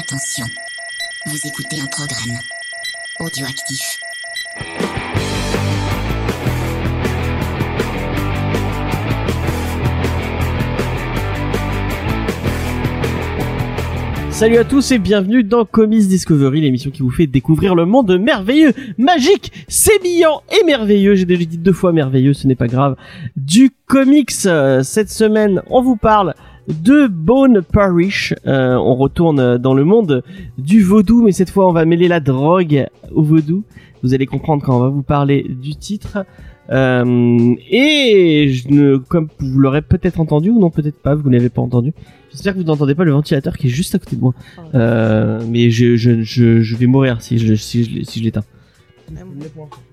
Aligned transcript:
Attention, 0.00 0.46
vous 1.26 1.36
écoutez 1.46 1.78
un 1.78 1.86
programme 1.86 2.38
audioactif. 3.18 4.00
Salut 14.30 14.56
à 14.56 14.64
tous 14.64 14.90
et 14.92 14.98
bienvenue 14.98 15.44
dans 15.44 15.66
Comics 15.66 16.08
Discovery, 16.08 16.62
l'émission 16.62 16.90
qui 16.90 17.02
vous 17.02 17.10
fait 17.10 17.26
découvrir 17.26 17.74
le 17.74 17.84
monde 17.84 18.18
merveilleux, 18.18 18.72
magique, 18.96 19.52
sémillant 19.68 20.40
et 20.50 20.64
merveilleux. 20.64 21.14
J'ai 21.14 21.26
déjà 21.26 21.44
dit 21.44 21.58
deux 21.58 21.74
fois 21.74 21.92
merveilleux, 21.92 22.32
ce 22.32 22.46
n'est 22.46 22.54
pas 22.54 22.68
grave. 22.68 22.96
Du 23.36 23.70
comics, 23.86 24.32
euh, 24.46 24.82
cette 24.82 25.10
semaine, 25.10 25.60
on 25.66 25.82
vous 25.82 25.96
parle 25.96 26.34
de 26.70 27.06
Bone 27.06 27.62
Parish. 27.62 28.34
Euh, 28.46 28.74
on 28.76 28.94
retourne 28.94 29.58
dans 29.58 29.74
le 29.74 29.84
monde 29.84 30.22
du 30.58 30.82
vaudou, 30.82 31.22
mais 31.22 31.32
cette 31.32 31.50
fois 31.50 31.68
on 31.68 31.72
va 31.72 31.84
mêler 31.84 32.08
la 32.08 32.20
drogue 32.20 32.86
au 33.12 33.22
vaudou. 33.22 33.64
Vous 34.02 34.14
allez 34.14 34.26
comprendre 34.26 34.62
quand 34.64 34.76
on 34.76 34.80
va 34.80 34.88
vous 34.88 35.02
parler 35.02 35.46
du 35.48 35.74
titre. 35.76 36.24
Euh, 36.70 37.54
et 37.68 38.48
je 38.48 38.68
ne, 38.68 38.96
comme 38.96 39.28
vous 39.40 39.58
l'aurez 39.58 39.82
peut-être 39.82 40.20
entendu 40.20 40.50
ou 40.50 40.60
non 40.60 40.70
peut-être 40.70 41.02
pas, 41.02 41.14
vous 41.14 41.28
ne 41.28 41.36
l'avez 41.36 41.48
pas 41.48 41.62
entendu. 41.62 41.92
J'espère 42.30 42.54
que 42.54 42.58
vous 42.58 42.64
n'entendez 42.64 42.94
pas 42.94 43.04
le 43.04 43.10
ventilateur 43.10 43.58
qui 43.58 43.66
est 43.66 43.70
juste 43.70 43.94
à 43.96 43.98
côté 43.98 44.16
de 44.16 44.20
moi. 44.20 44.34
Euh, 44.74 45.40
mais 45.48 45.70
je, 45.70 45.96
je, 45.96 46.22
je, 46.22 46.60
je 46.60 46.76
vais 46.76 46.86
mourir 46.86 47.20
si 47.20 47.38
je, 47.38 47.54
si 47.54 47.84
je, 47.84 48.04
si 48.04 48.20
je 48.20 48.24
l'éteins. 48.24 48.44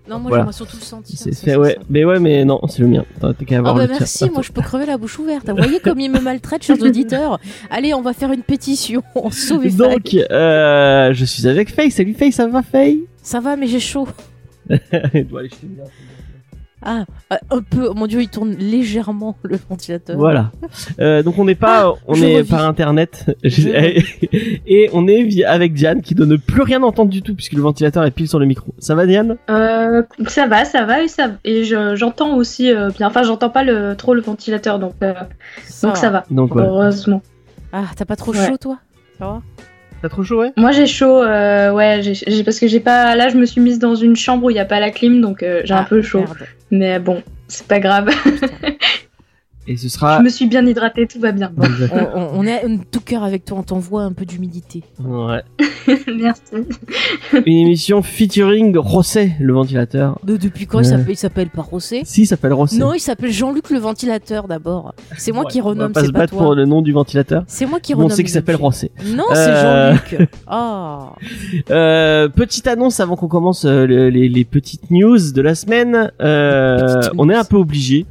Non, 0.09 0.19
moi 0.19 0.29
Voilà. 0.29 0.43
j'aimerais 0.43 0.53
surtout 0.53 0.77
le 0.77 0.83
sentir. 0.85 1.17
C'est 1.19 1.33
ça, 1.33 1.41
fait, 1.41 1.51
c'est 1.51 1.55
ouais. 1.57 1.73
ça. 1.73 1.81
Mais 1.89 2.05
ouais, 2.05 2.19
mais 2.19 2.45
non, 2.45 2.59
c'est 2.69 2.81
le 2.81 2.87
mien. 2.87 3.05
T'as 3.19 3.33
qu'à 3.33 3.55
Ah 3.55 3.59
avoir 3.59 3.75
bah 3.75 3.81
le 3.83 3.87
tien. 3.89 3.97
merci, 3.99 4.29
moi 4.29 4.41
je 4.41 4.51
peux 4.51 4.61
crever 4.61 4.85
la 4.85 4.97
bouche 4.97 5.19
ouverte. 5.19 5.49
Vous 5.49 5.55
voyez 5.57 5.79
comme 5.79 5.99
il 5.99 6.09
me 6.11 6.19
maltraite, 6.19 6.63
chers 6.63 6.81
auditeurs. 6.81 7.39
Allez, 7.69 7.93
on 7.93 8.01
va 8.01 8.13
faire 8.13 8.31
une 8.31 8.43
pétition. 8.43 9.03
Sauvez 9.31 9.69
Faye. 9.69 9.77
Donc, 9.77 10.13
euh, 10.31 11.13
je 11.13 11.25
suis 11.25 11.47
avec 11.47 11.69
Faye. 11.73 11.91
Salut 11.91 12.13
Faye, 12.13 12.31
ça 12.31 12.47
va 12.47 12.61
Faye? 12.63 13.03
Ça 13.21 13.39
va, 13.39 13.55
mais 13.55 13.67
j'ai 13.67 13.79
chaud. 13.81 14.07
Elle 15.13 15.27
doit 15.27 15.41
aller. 15.41 15.49
Ah, 16.89 17.03
euh, 17.33 17.35
un 17.51 17.61
peu. 17.61 17.89
Mon 17.93 18.07
dieu, 18.07 18.21
il 18.21 18.29
tourne 18.29 18.51
légèrement 18.53 19.35
le 19.43 19.59
ventilateur. 19.69 20.15
Voilà. 20.17 20.51
Euh, 21.01 21.21
donc 21.21 21.37
on 21.37 21.43
n'est 21.43 21.53
pas, 21.55 21.93
on 22.07 22.13
je 22.13 22.23
est 22.23 22.37
revis. 22.37 22.49
par 22.49 22.65
internet 22.65 23.25
Je 23.43 23.67
et 24.67 24.89
on 24.93 25.05
est 25.07 25.43
avec 25.43 25.73
Diane 25.73 26.01
qui 26.01 26.15
doit 26.15 26.25
ne 26.25 26.37
plus 26.37 26.61
rien 26.61 26.81
entendre 26.83 27.11
du 27.11 27.21
tout 27.21 27.35
puisque 27.35 27.53
le 27.53 27.61
ventilateur 27.61 28.05
est 28.05 28.11
pile 28.11 28.29
sur 28.29 28.39
le 28.39 28.45
micro. 28.45 28.73
Ça 28.79 28.95
va 28.95 29.05
Diane? 29.05 29.35
Euh, 29.49 30.01
ça 30.27 30.47
va, 30.47 30.63
ça 30.63 30.85
va 30.85 31.01
et 31.03 31.09
ça 31.09 31.31
et 31.43 31.65
je- 31.65 31.95
j'entends 31.95 32.37
aussi 32.37 32.71
euh, 32.71 32.89
bien. 32.97 33.07
Enfin, 33.07 33.23
j'entends 33.23 33.49
pas 33.49 33.63
le, 33.65 33.95
trop 33.95 34.13
le 34.13 34.21
ventilateur, 34.21 34.79
donc 34.79 34.93
euh, 35.03 35.13
donc 35.83 35.97
ça 35.97 36.09
va. 36.09 36.23
Donc 36.31 36.53
voilà. 36.53 36.69
Heureusement. 36.69 37.21
Ah, 37.73 37.83
t'as 37.97 38.05
pas 38.05 38.15
trop 38.15 38.31
Ouais. 38.31 38.47
chaud, 38.47 38.57
toi? 38.57 38.77
Ça 39.19 39.25
va? 39.25 39.41
T'as 40.01 40.09
trop 40.09 40.23
chaud 40.23 40.41
ouais? 40.41 40.51
Moi, 40.57 40.71
j'ai 40.71 40.85
chaud. 40.87 41.23
euh, 41.23 41.71
ouais, 41.71 42.01
j'ai 42.03 42.43
parce 42.43 42.59
que 42.59 42.67
j'ai 42.67 42.79
pas. 42.79 43.15
Là, 43.15 43.29
je 43.29 43.37
me 43.37 43.45
suis 43.45 43.61
mise 43.61 43.79
dans 43.79 43.95
une 43.95 44.15
chambre 44.15 44.45
où 44.45 44.49
il 44.51 44.55
y 44.55 44.59
a 44.59 44.65
pas 44.65 44.79
la 44.79 44.91
clim, 44.91 45.21
donc 45.21 45.41
euh, 45.43 45.61
j'ai 45.65 45.73
un 45.73 45.77
Ah, 45.81 45.85
peu 45.89 46.01
chaud. 46.01 46.19
merde. 46.19 46.37
Mais 46.69 46.99
bon, 46.99 47.23
c'est 47.47 47.65
pas 47.67 47.79
grave. 47.79 48.09
Et 49.69 49.75
ce 49.77 49.89
sera 49.89 50.19
je 50.19 50.23
me 50.23 50.29
suis 50.29 50.47
bien 50.47 50.65
hydratée, 50.65 51.07
tout 51.07 51.19
va 51.19 51.31
bien. 51.33 51.51
On, 51.91 51.99
on- 52.19 52.29
on 52.39 52.47
est 52.47 52.61
tout 52.89 53.01
cœur 53.01 53.23
avec 53.23 53.43
toi, 53.43 53.57
on 53.59 53.63
t'envoie 53.63 54.03
un 54.03 54.13
peu 54.13 54.25
d'humidité. 54.25 54.83
ouais. 55.03 55.41
Merci. 56.17 56.41
une 57.45 57.57
émission 57.67 58.01
featuring 58.01 58.77
Rosset 58.77 59.33
le 59.39 59.53
ventilateur. 59.53 60.19
De- 60.23 60.37
depuis 60.37 60.67
quand 60.67 60.79
il 60.79 60.85
s'appelle- 60.85 61.05
il 61.11 61.17
s'appelle 61.17 61.49
pas 61.49 61.61
Rossé 61.61 62.01
Si, 62.05 62.21
il 62.23 62.25
s'appelle 62.25 62.53
Rosset. 62.53 62.77
Non, 62.77 62.93
il 62.93 62.99
s'appelle 62.99 63.31
Jean-Luc 63.31 63.69
le 63.69 63.79
ventilateur 63.79 64.47
d'abord. 64.47 64.93
C'est 65.17 65.31
moi 65.31 65.45
qui 65.45 65.59
On 65.61 65.65
va 65.65 65.69
renomme, 65.71 65.91
pas 65.93 66.01
c'est 66.01 66.07
se 66.07 66.11
pas 66.11 66.19
battre 66.19 66.33
toi. 66.33 66.43
pour 66.43 66.55
le 66.55 66.65
nom 66.65 66.81
du 66.81 66.91
ventilateur. 66.93 67.43
C'est 67.47 67.65
moi 67.65 67.79
qui 67.79 67.93
Bon, 67.93 67.99
on 67.99 68.03
renomme. 68.05 68.15
sait 68.15 68.23
qu'il 68.23 68.31
s'appelle. 68.33 68.55
Rosset. 68.55 68.91
Non, 69.05 69.25
c'est 69.33 69.39
Euh, 69.49 69.93
Jean-Luc. 69.95 70.29
Ah. 70.47 71.13
Euh, 71.71 72.29
petite 72.29 72.67
annonce 72.67 72.99
avant 72.99 73.15
qu'on 73.15 73.27
commence 73.27 73.65
euh, 73.65 73.85
le- 73.85 74.09
les, 74.09 74.29
les 74.29 74.45
petites 74.45 74.89
news 74.91 75.31
de 75.33 75.41
la 75.41 75.55
semaine. 75.55 76.11
Euh, 76.21 77.01
on 77.17 77.29
est 77.29 77.35
un 77.35 77.43
peu 77.43 77.57
obligé 77.57 78.05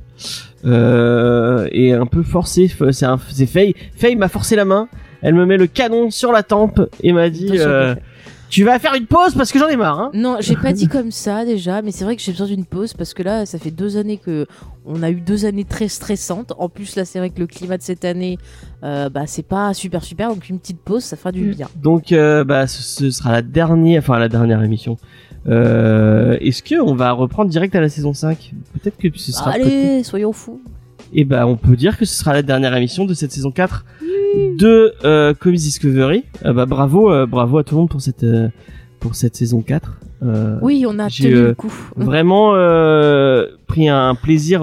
euh, 0.64 1.68
et 1.72 1.92
un 1.92 2.06
peu 2.06 2.22
forcé. 2.22 2.70
C'est 2.90 3.06
un- 3.06 3.18
c'est 3.30 3.46
Faye. 3.46 3.74
Faye 3.96 4.16
m'a 4.16 4.28
forcé 4.28 4.56
la 4.56 4.64
main. 4.64 4.88
Elle 5.22 5.34
me 5.34 5.46
met 5.46 5.56
le 5.56 5.66
canon 5.66 6.10
sur 6.10 6.32
la 6.32 6.42
tempe 6.42 6.80
et 7.02 7.12
m'a 7.12 7.30
dit 7.30 7.50
euh. 7.54 7.94
"Tu 8.48 8.62
vas 8.64 8.78
faire 8.78 8.94
une 8.94 9.06
pause 9.06 9.34
parce 9.34 9.50
que 9.50 9.58
j'en 9.58 9.66
ai 9.68 9.76
marre." 9.76 9.98
Hein 9.98 10.10
Non, 10.14 10.36
j'ai 10.40 10.54
pas 10.56 10.72
dit 10.72 10.86
comme 10.88 11.10
ça 11.10 11.44
déjà, 11.44 11.82
mais 11.82 11.90
c'est 11.90 12.04
vrai 12.04 12.14
que 12.16 12.22
j'ai 12.22 12.32
besoin 12.32 12.46
d'une 12.46 12.64
pause 12.64 12.92
parce 12.94 13.12
que 13.14 13.22
là, 13.22 13.44
ça 13.46 13.58
fait 13.58 13.70
deux 13.70 13.96
années 13.96 14.18
que 14.18 14.46
on 14.84 15.02
a 15.02 15.10
eu 15.10 15.20
deux 15.20 15.44
années 15.46 15.64
très 15.64 15.88
stressantes. 15.88 16.52
En 16.58 16.68
plus, 16.68 16.94
là, 16.96 17.04
c'est 17.04 17.18
vrai 17.18 17.30
que 17.30 17.40
le 17.40 17.46
climat 17.48 17.76
de 17.76 17.82
cette 17.82 18.04
année, 18.04 18.38
euh, 18.84 19.08
bah, 19.08 19.22
c'est 19.26 19.42
pas 19.46 19.74
super 19.74 20.04
super, 20.04 20.28
donc 20.28 20.48
une 20.48 20.60
petite 20.60 20.80
pause, 20.80 21.02
ça 21.02 21.16
fera 21.16 21.32
du 21.32 21.46
Mm. 21.48 21.54
bien. 21.54 21.68
Donc, 21.82 22.12
euh, 22.12 22.44
bah, 22.44 22.66
ce, 22.68 22.82
ce 22.82 23.10
sera 23.10 23.32
la 23.32 23.42
dernière, 23.42 24.00
enfin 24.02 24.18
la 24.18 24.28
dernière 24.28 24.62
émission. 24.62 24.96
Euh, 25.48 26.36
Est-ce 26.40 26.62
que 26.62 26.80
on 26.80 26.94
va 26.94 27.12
reprendre 27.12 27.50
direct 27.50 27.74
à 27.74 27.80
la 27.80 27.88
saison 27.88 28.14
5 28.14 28.52
Peut-être 28.74 28.96
que 28.98 29.08
ce 29.16 29.32
sera. 29.32 29.52
Allez, 29.52 30.02
soyons 30.02 30.32
fous. 30.32 30.60
Et 31.12 31.24
bah 31.24 31.46
on 31.46 31.56
peut 31.56 31.76
dire 31.76 31.96
que 31.96 32.04
ce 32.04 32.16
sera 32.18 32.32
la 32.32 32.42
dernière 32.42 32.74
émission 32.76 33.04
de 33.04 33.14
cette 33.14 33.30
saison 33.32 33.50
4 33.52 33.84
de 34.58 34.92
euh, 35.04 35.34
Comics 35.34 35.60
Discovery. 35.60 36.24
Euh, 36.44 36.52
bah 36.52 36.66
bravo, 36.66 37.12
euh, 37.12 37.26
bravo 37.26 37.58
à 37.58 37.64
tout 37.64 37.74
le 37.76 37.80
monde 37.82 37.88
pour 37.90 38.00
cette 38.00 38.26
pour 38.98 39.14
cette 39.14 39.36
saison 39.36 39.62
4. 39.62 40.00
Euh, 40.24 40.58
Oui, 40.62 40.84
on 40.88 40.98
a 40.98 41.08
tenu 41.08 41.30
le 41.34 41.54
coup. 41.54 41.72
Vraiment 41.96 42.52
pris 43.68 43.88
un 43.88 44.14
plaisir 44.16 44.62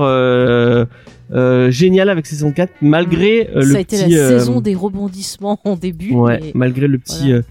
euh, 1.34 1.72
génial 1.72 2.10
avec 2.10 2.26
saison 2.26 2.52
4 2.52 2.72
malgré 2.82 3.50
euh, 3.56 3.62
ça 3.62 3.68
le 3.70 3.76
a 3.78 3.80
été 3.80 3.98
petit 3.98 4.12
la 4.12 4.18
euh, 4.20 4.40
saison 4.40 4.62
des 4.62 4.76
rebondissements 4.76 5.60
en 5.64 5.76
début. 5.76 6.14
ouais, 6.14 6.40
mais- 6.42 6.52
malgré 6.54 6.88
le 6.88 6.98
petit 7.00 7.30
voilà. 7.30 7.42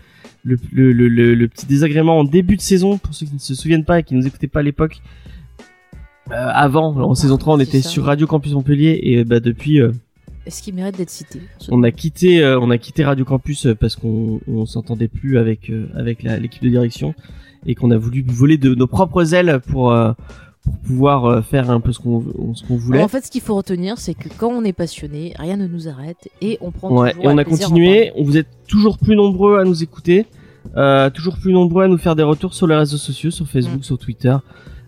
Euh, 0.47 0.57
le, 0.73 0.93
le, 0.93 1.09
le, 1.09 1.35
le- 1.35 1.49
petit 1.49 1.67
désagrément 1.67 2.19
en 2.19 2.25
début 2.25 2.57
de 2.57 2.61
saison 2.63 2.99
pour 2.99 3.15
ceux 3.15 3.27
qui 3.27 3.35
ne 3.35 3.39
se 3.39 3.55
souviennent 3.55 3.85
pas 3.85 4.01
et 4.01 4.03
qui 4.03 4.15
nous 4.15 4.27
écoutaient 4.27 4.47
pas 4.49 4.61
à 4.61 4.63
l'époque. 4.63 5.01
Euh, 6.31 6.35
avant, 6.53 6.95
en 6.97 7.15
saison 7.15 7.37
3, 7.37 7.55
on 7.57 7.61
était 7.61 7.83
ça. 7.83 7.89
sur 7.89 8.05
Radio 8.05 8.27
Campus 8.27 8.53
Montpellier 8.53 8.99
et 9.03 9.25
bah 9.25 9.41
depuis 9.41 9.81
euh, 9.81 9.91
Est-ce 10.47 10.63
qu'il 10.63 10.75
mérite 10.75 10.97
d'être 10.97 11.11
cité 11.11 11.41
on 11.69 11.83
a 11.83 11.91
quitté 11.91 12.43
euh, 12.45 12.59
on 12.61 12.71
a 12.71 12.79
quitté 12.79 13.05
Radio 13.05 13.25
Campus 13.25 13.67
euh, 13.67 13.75
parce 13.75 13.97
qu'on 13.97 14.41
on 14.47 14.65
s'entendait 14.65 15.09
plus 15.09 15.37
avec 15.37 15.69
euh, 15.69 15.89
avec 15.97 16.23
l'équipe 16.23 16.63
de 16.63 16.69
direction 16.69 17.15
et 17.67 17.75
qu'on 17.75 17.91
a 17.91 17.97
voulu 17.99 18.25
voler 18.27 18.57
de 18.57 18.75
nos 18.75 18.87
propres 18.87 19.35
ailes 19.35 19.61
pour 19.69 19.93
euh, 19.93 20.13
pour 20.65 20.75
pouvoir 20.79 21.25
euh, 21.25 21.43
faire 21.43 21.71
un 21.71 21.81
peu 21.81 21.93
ce 21.93 21.99
qu'on 21.99 22.23
ce 22.55 22.65
qu'on 22.67 22.77
voulait. 22.77 23.03
En 23.03 23.09
fait, 23.09 23.25
ce 23.27 23.31
qu'il 23.31 23.41
faut 23.41 23.57
retenir, 23.57 23.99
c'est 23.99 24.15
que 24.15 24.29
quand 24.39 24.49
on 24.49 24.63
est 24.65 24.73
passionné, 24.73 25.35
rien 25.39 25.57
ne 25.57 25.67
nous 25.67 25.89
arrête 25.89 26.29
et 26.41 26.59
on 26.61 26.71
prend 26.71 26.91
Ouais, 26.91 27.11
toujours 27.13 27.25
et 27.25 27.35
on 27.35 27.39
a 27.39 27.45
continué. 27.45 28.13
On 28.17 28.23
vous 28.25 28.37
êtes 28.37 28.49
toujours 28.69 28.99
plus 28.99 29.17
nombreux 29.17 29.59
à 29.59 29.65
nous 29.65 29.83
écouter, 29.83 30.27
euh, 30.77 31.11
toujours 31.11 31.37
plus 31.37 31.53
nombreux 31.53 31.85
à 31.85 31.89
nous 31.89 31.99
faire 31.99 32.15
des 32.15 32.23
retours 32.23 32.55
sur 32.55 32.67
les 32.69 32.77
réseaux 32.77 32.97
sociaux, 32.97 33.31
sur 33.33 33.47
Facebook, 33.49 33.81
Mm. 33.81 33.83
sur 33.83 33.99
Twitter, 33.99 34.37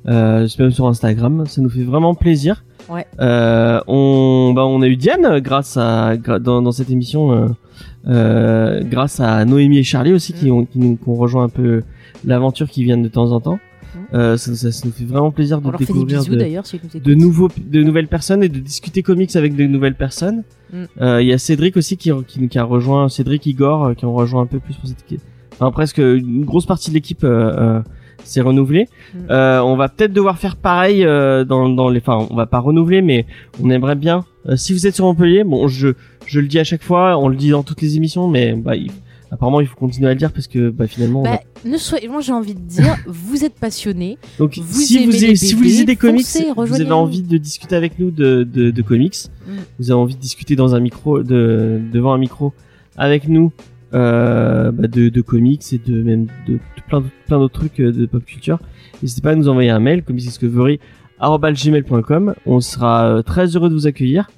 euh, 0.07 0.47
même 0.61 0.71
sur 0.71 0.87
Instagram. 0.87 1.45
Ça 1.47 1.61
nous 1.61 1.71
fait 1.71 1.83
vraiment 1.83 2.15
plaisir. 2.15 2.65
Ouais. 2.89 3.07
Euh, 3.21 3.81
on, 3.89 4.53
bah, 4.55 4.65
on 4.67 4.81
a 4.83 4.87
eu 4.87 4.97
Diane 4.97 5.41
grâce 5.41 5.77
à 5.77 6.17
dans, 6.17 6.63
dans 6.63 6.73
cette 6.73 6.91
émission, 6.91 7.49
grâce 8.07 9.21
à 9.21 9.45
Noémie 9.45 9.79
et 9.79 9.83
Charlie 9.83 10.13
aussi 10.13 10.33
qui 10.34 10.51
Mm. 10.51 10.55
ont 10.55 10.65
qui 10.67 10.79
nous 10.79 10.97
qui 10.97 11.09
ont 11.09 11.15
rejoint 11.15 11.45
un 11.45 11.49
peu 11.49 11.83
l'aventure 12.25 12.69
qui 12.69 12.84
viennent 12.84 13.03
de 13.03 13.09
temps 13.09 13.33
en 13.33 13.41
temps. 13.41 13.59
Mm. 13.94 14.16
Euh, 14.16 14.37
ça, 14.37 14.55
ça, 14.55 14.72
ça 14.72 14.87
nous 14.87 14.93
fait 14.93 15.05
vraiment 15.05 15.31
plaisir 15.31 15.60
de 15.60 15.71
découvrir 15.77 16.19
bisous 16.21 16.34
de, 16.37 16.99
de 16.99 17.15
nouveaux 17.15 17.49
de 17.56 17.82
nouvelles 17.82 18.09
personnes 18.09 18.43
et 18.43 18.49
de 18.49 18.59
discuter 18.59 19.03
comics 19.03 19.34
avec 19.37 19.55
de 19.56 19.65
nouvelles 19.65 19.94
personnes. 19.94 20.43
Mm. 20.72 20.82
Euh, 21.00 21.22
Il 21.22 21.28
y 21.28 21.32
a 21.32 21.38
Cédric 21.38 21.77
aussi 21.77 21.97
qui, 21.97 22.10
qui, 22.27 22.49
qui 22.49 22.59
a 22.59 22.65
rejoint 22.65 23.09
Cédric 23.09 23.47
Igor 23.47 23.84
euh, 23.84 23.94
qui 23.94 24.04
ont 24.04 24.15
rejoint 24.15 24.43
un 24.43 24.47
peu 24.47 24.59
plus 24.60 24.75
pour 24.75 24.88
cette. 24.88 25.04
Enfin 25.54 25.71
presque 25.71 25.99
une 25.99 26.44
grosse 26.44 26.66
partie 26.66 26.91
de 26.91 26.94
l'équipe 26.94 27.22
euh, 27.25 27.53
euh, 27.78 27.83
s'est 28.25 28.41
renouvelée. 28.41 28.87
Mm. 29.15 29.19
Euh, 29.31 29.60
on 29.62 29.77
va 29.77 29.88
peut-être 29.88 30.12
devoir 30.12 30.38
faire 30.38 30.56
pareil 30.56 31.04
euh, 31.04 31.44
dans 31.44 31.69
dans 31.69 31.88
les 31.88 32.00
enfin 32.00 32.27
on 32.31 32.34
va 32.34 32.47
pas 32.47 32.59
renouveler 32.59 33.03
mais 33.03 33.27
on 33.62 33.71
aimerait 33.71 33.94
bien 33.97 34.25
euh, 34.49 34.56
si 34.56 34.72
vous 34.72 34.87
êtes 34.87 34.94
sur 34.94 35.04
Montpellier, 35.04 35.44
bon 35.44 35.69
je 35.69 35.88
je 36.27 36.41
le 36.41 36.47
dis 36.49 36.59
à 36.59 36.65
chaque 36.65 36.83
fois, 36.83 37.19
on 37.19 37.28
le 37.28 37.37
dit 37.37 37.50
dans 37.50 37.62
toutes 37.62 37.83
les 37.83 37.97
émissions 37.97 38.27
mais 38.28 38.54
bah 38.54 38.74
il- 38.77 38.91
apparemment 39.34 39.60
il 39.60 39.66
faut 39.66 39.77
continuer 39.77 40.09
à 40.09 40.13
le 40.15 40.19
dire 40.19 40.33
parce 40.33 40.47
que 40.47 40.71
bah 40.71 40.86
finalement 40.86 41.22
Bah, 41.22 41.41
ne 41.65 41.77
soyez, 41.77 42.09
moi 42.09 42.21
j'ai 42.21 42.33
envie 42.33 42.54
de 42.54 42.60
dire, 42.60 42.97
vous 43.07 43.45
êtes 43.45 43.54
passionné, 43.54 44.19
donc 44.39 44.59
vous 44.59 44.81
si 44.81 44.97
aimez 44.97 45.07
vous 45.07 45.13
les 45.13 45.36
si 45.36 45.54
vous 45.54 45.63
lisez 45.63 45.84
des 45.84 45.97
comics, 45.97 46.27
foncez, 46.27 46.47
vous 46.57 46.81
avez 46.81 46.92
envie 46.92 47.22
de 47.22 47.36
discuter 47.39 47.77
avec 47.77 47.98
nous 47.98 48.10
de 48.10 48.42
de, 48.45 48.71
de 48.71 48.83
comics, 48.83 49.15
Mm. 49.47 49.53
vous 49.78 49.91
avez 49.91 50.01
envie 50.01 50.15
de 50.16 50.21
discuter 50.21 50.57
dans 50.57 50.75
un 50.75 50.81
micro 50.81 51.22
de 51.22 51.78
devant 51.92 52.13
un 52.15 52.19
micro 52.19 52.53
avec 52.97 53.28
nous 53.28 53.53
euh, 53.92 54.72
bah, 54.72 54.89
de, 54.89 55.09
de 55.10 55.21
comics 55.21 55.63
et 55.72 55.78
de 55.78 56.03
même 56.03 56.27
de, 56.48 56.59
plein 56.89 57.01
d'autres- 57.01 57.13
plein 57.27 57.39
d'autres 57.39 57.59
trucs 57.59 57.78
euh, 57.81 57.92
de 57.92 58.07
pop 58.07 58.25
culture 58.25 58.59
n'hésitez 59.03 59.21
pas 59.21 59.33
à 59.33 59.34
nous 59.34 59.48
envoyer 59.48 59.69
un 59.71 59.81
mail 59.81 60.03
comicsdiscovery@gmail.com 60.03 62.34
on 62.47 62.60
sera 62.60 63.07
euh, 63.07 63.22
très 63.22 63.54
heureux 63.57 63.69
de 63.69 63.75
vous 63.75 63.86
accueillir 63.86 64.31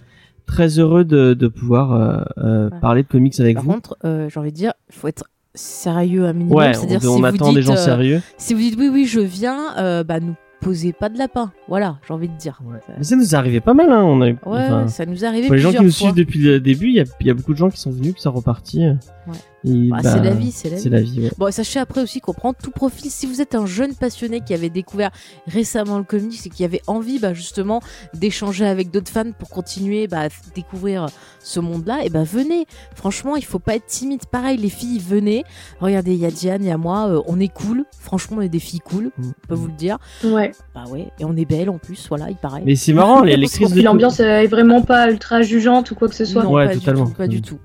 très 0.47 0.79
heureux 0.79 1.05
de, 1.05 1.35
de 1.35 1.49
pouvoir 1.49 1.93
euh, 1.93 2.23
euh, 2.39 2.71
parler 2.81 3.03
de 3.03 3.09
comics 3.09 3.39
avec 3.41 3.57
Par 3.57 3.65
vous 3.65 3.73
contre, 3.73 3.97
euh, 4.05 4.29
j'ai 4.29 4.41
envie 4.41 4.53
de 4.53 4.57
dire, 4.57 4.73
il 4.91 4.95
faut 4.95 5.09
être 5.09 5.25
sérieux 5.55 6.27
un 6.27 6.33
minimum. 6.33 6.57
ouais 6.59 6.75
C'est-à-dire, 6.75 6.99
on, 6.99 7.01
si 7.01 7.07
on 7.09 7.19
vous 7.19 7.25
attend 7.25 7.47
dites, 7.49 7.55
des 7.57 7.63
gens 7.63 7.77
sérieux 7.77 8.21
Si 8.39 8.55
vous 8.55 8.61
dites 8.61 8.77
oui, 8.79 8.89
oui, 8.93 9.07
je 9.07 9.21
viens, 9.21 10.03
bah 10.05 10.21
nous 10.21 10.35
posez 10.61 10.93
pas 10.93 11.09
de 11.09 11.19
lapin. 11.19 11.53
Voilà, 11.69 11.99
j'ai 12.07 12.15
envie 12.15 12.29
de 12.29 12.37
dire. 12.37 12.61
mais 12.97 13.05
ça 13.05 13.15
nous 13.17 13.23
est 13.23 13.35
arrivé 13.35 13.61
pas 13.61 13.75
mal 13.75 13.91
hein 13.91 14.03
on 14.03 14.21
a 14.23 14.29
eu- 14.29 14.39
Ouais, 14.47 14.65
enfin, 14.65 14.89
ça 14.89 15.07
nous 15.07 15.25
arrivé 15.25 15.47
pour 15.47 15.55
les 15.55 15.61
gens 15.61 15.71
qui 15.73 15.83
nous 15.83 15.91
suivent 15.91 16.15
depuis 16.15 16.41
le 16.41 16.61
début 16.61 16.89
il 16.89 16.95
y 16.97 17.25
y 17.27 17.31
a 17.31 17.35
beaucoup 17.35 17.53
de 17.53 17.59
gens 17.59 17.71
qui 17.71 17.79
sont 17.79 17.91
venus 17.91 18.15
puis 18.15 18.23
ça 18.23 18.31
reparti 18.31 18.85
euh. 18.85 18.95
Ouais. 19.27 19.33
Bah, 19.65 19.99
bah, 20.03 20.13
c'est 20.13 20.23
la 20.23 20.31
vie, 20.31 20.53
c'est 20.53 20.71
la 20.71 20.77
vie. 20.77 20.89
la 20.91 21.01
vie, 21.01 21.21
ouais. 21.23 21.31
Bon, 21.39 21.51
sachez 21.51 21.81
après 21.81 22.01
aussi 22.01 22.21
qu'on 22.21 22.33
prend 22.35 22.53
tout 22.53 22.71
profil. 22.71 23.11
Si 23.11 23.27
vous 23.27 23.41
êtes 23.41 23.55
un 23.57 23.67
jeune 23.67 23.95
passionné 23.95 24.41
qui 24.41 24.55
avait 24.55 24.71
découvert 24.71 25.11
récemment 25.49 25.99
le 25.99 26.05
comics 26.05 26.47
et 26.47 26.51
qui 26.51 26.63
avait 26.65 26.83
envie, 26.87 27.19
bah, 27.19 27.35
justement, 27.35 27.81
d'échanger 28.15 28.65
avec 28.67 28.91
d'autres 28.93 29.11
fans 29.11 29.33
pour 29.37 29.49
continuer 29.51 30.07
bah, 30.07 30.23
à 30.23 30.29
découvrir 30.55 31.07
ce 31.41 31.59
monde-là, 31.61 32.05
et 32.05 32.11
bah 32.11 32.23
venez. 32.25 32.67
Franchement, 32.95 33.35
il 33.37 33.45
faut 33.45 33.59
pas 33.59 33.75
être 33.77 33.87
timide. 33.87 34.27
Pareil, 34.31 34.57
les 34.57 34.69
filles, 34.69 35.01
venez. 35.01 35.45
Regardez, 35.81 36.13
il 36.13 36.21
y 36.21 36.27
a 36.27 36.31
Diane, 36.31 36.63
il 36.63 36.69
y 36.69 36.71
a 36.71 36.77
moi. 36.79 37.09
euh, 37.09 37.23
on 37.27 37.41
est 37.41 37.53
cool. 37.53 37.85
Franchement, 37.99 38.37
on 38.39 38.43
est 38.43 38.49
des 38.49 38.61
filles 38.61 38.81
cool. 38.81 39.11
Mm. 39.19 39.23
Je 39.43 39.49
peux 39.49 39.55
vous 39.55 39.67
le 39.67 39.73
dire. 39.75 39.99
Ouais. 40.25 40.53
Bah 40.75 40.85
ouais. 40.91 41.09
Et 41.19 41.25
on 41.25 41.37
est 41.37 41.45
belles 41.45 41.71
en 41.71 41.79
plus. 41.79 42.07
Voilà, 42.09 42.31
il 42.31 42.37
paraît. 42.37 42.63
Mais 42.65 42.77
c'est 42.77 42.93
marrant, 42.93 43.23
les 43.23 43.37
lectrices 43.37 43.75
l'ambiance 43.75 44.21
est 44.21 44.47
vraiment 44.47 44.83
pas 44.83 45.11
ultra 45.11 45.43
jugeante 45.43 45.91
ou 45.91 45.95
quoi 45.97 46.09
que 46.09 46.15
ce 46.15 46.25
soit. 46.25 46.45
non, 46.45 46.53
Ouais, 46.53 46.67
pas 46.69 46.75
totalement. 46.75 47.05
Du 47.05 47.11
tout, 47.11 47.17
pas 47.17 47.27
du 47.29 47.39
Mm. 47.39 47.41
tout. 47.43 47.59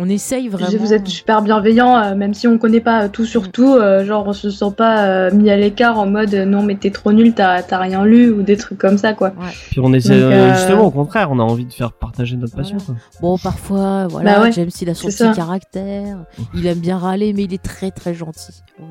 On 0.00 0.08
essaye 0.08 0.46
Je 0.46 0.50
vraiment. 0.50 0.78
Vous 0.78 0.94
êtes 0.94 1.08
super 1.08 1.42
bienveillant, 1.42 1.96
euh, 1.96 2.14
même 2.14 2.32
si 2.32 2.46
on 2.46 2.56
connaît 2.56 2.80
pas 2.80 3.04
euh, 3.04 3.08
tout 3.08 3.24
sur 3.24 3.50
tout. 3.50 3.74
euh, 3.74 4.04
genre, 4.04 4.26
on 4.28 4.32
se 4.32 4.48
sent 4.48 4.72
pas 4.76 5.04
euh, 5.06 5.30
mis 5.32 5.50
à 5.50 5.56
l'écart 5.56 5.98
en 5.98 6.06
mode 6.06 6.32
non, 6.34 6.62
mais 6.62 6.76
t'es 6.76 6.90
trop 6.90 7.12
nul, 7.12 7.34
t'as 7.34 7.62
t'as 7.62 7.78
rien 7.78 8.04
lu 8.04 8.30
ou 8.30 8.42
des 8.42 8.56
trucs 8.56 8.78
comme 8.78 8.96
ça, 8.96 9.12
quoi. 9.14 9.32
Puis 9.70 9.80
on 9.80 9.92
essaie, 9.92 10.20
Donc, 10.20 10.32
euh, 10.32 10.54
justement, 10.54 10.84
au 10.84 10.90
contraire, 10.92 11.30
on 11.32 11.40
a 11.40 11.42
envie 11.42 11.64
de 11.66 11.72
faire 11.72 11.92
partager 11.92 12.36
notre 12.36 12.54
passion. 12.54 12.76
Quoi. 12.78 12.94
Bon, 13.20 13.38
parfois, 13.38 14.06
voilà, 14.06 14.36
Bah 14.36 14.42
ouais, 14.42 14.52
James, 14.52 14.70
il 14.80 14.88
a 14.88 14.94
son 14.94 15.08
petit 15.08 15.32
caractère. 15.34 16.18
Il 16.54 16.66
aime 16.68 16.78
bien 16.78 16.96
râler, 16.98 17.32
mais 17.32 17.42
il 17.44 17.52
est 17.52 17.62
très 17.62 17.90
très 17.90 18.14
gentil. 18.14 18.62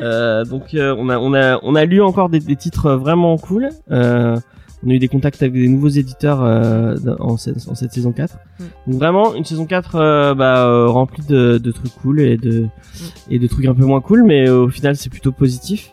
Euh, 0.00 0.44
donc 0.44 0.74
euh, 0.74 0.94
on 0.96 1.08
a 1.08 1.18
on 1.18 1.34
a 1.34 1.58
on 1.64 1.74
a 1.74 1.84
lu 1.84 2.00
encore 2.00 2.28
des, 2.28 2.38
des 2.38 2.54
titres 2.54 2.92
vraiment 2.92 3.36
cool. 3.36 3.70
Euh, 3.90 4.36
on 4.84 4.90
a 4.90 4.92
eu 4.92 4.98
des 4.98 5.08
contacts 5.08 5.42
avec 5.42 5.54
des 5.54 5.68
nouveaux 5.68 5.88
éditeurs 5.88 6.42
euh, 6.42 6.96
en, 7.18 7.36
cette, 7.36 7.68
en 7.68 7.74
cette 7.74 7.92
saison 7.92 8.12
4. 8.12 8.34
Mm. 8.34 8.64
Donc 8.86 9.00
vraiment 9.00 9.34
une 9.34 9.44
saison 9.44 9.66
4 9.66 9.94
euh, 9.96 10.34
bah, 10.34 10.66
euh, 10.66 10.86
remplie 10.88 11.24
de, 11.26 11.58
de 11.58 11.70
trucs 11.72 11.94
cool 11.96 12.20
et 12.20 12.36
de 12.36 12.68
Mm. 12.98 13.32
et 13.32 13.38
de 13.38 13.46
trucs 13.46 13.66
un 13.66 13.74
peu 13.74 13.84
moins 13.84 14.00
cool, 14.00 14.22
mais 14.22 14.48
au 14.48 14.68
final 14.68 14.96
c'est 14.96 15.10
plutôt 15.10 15.32
positif. 15.32 15.92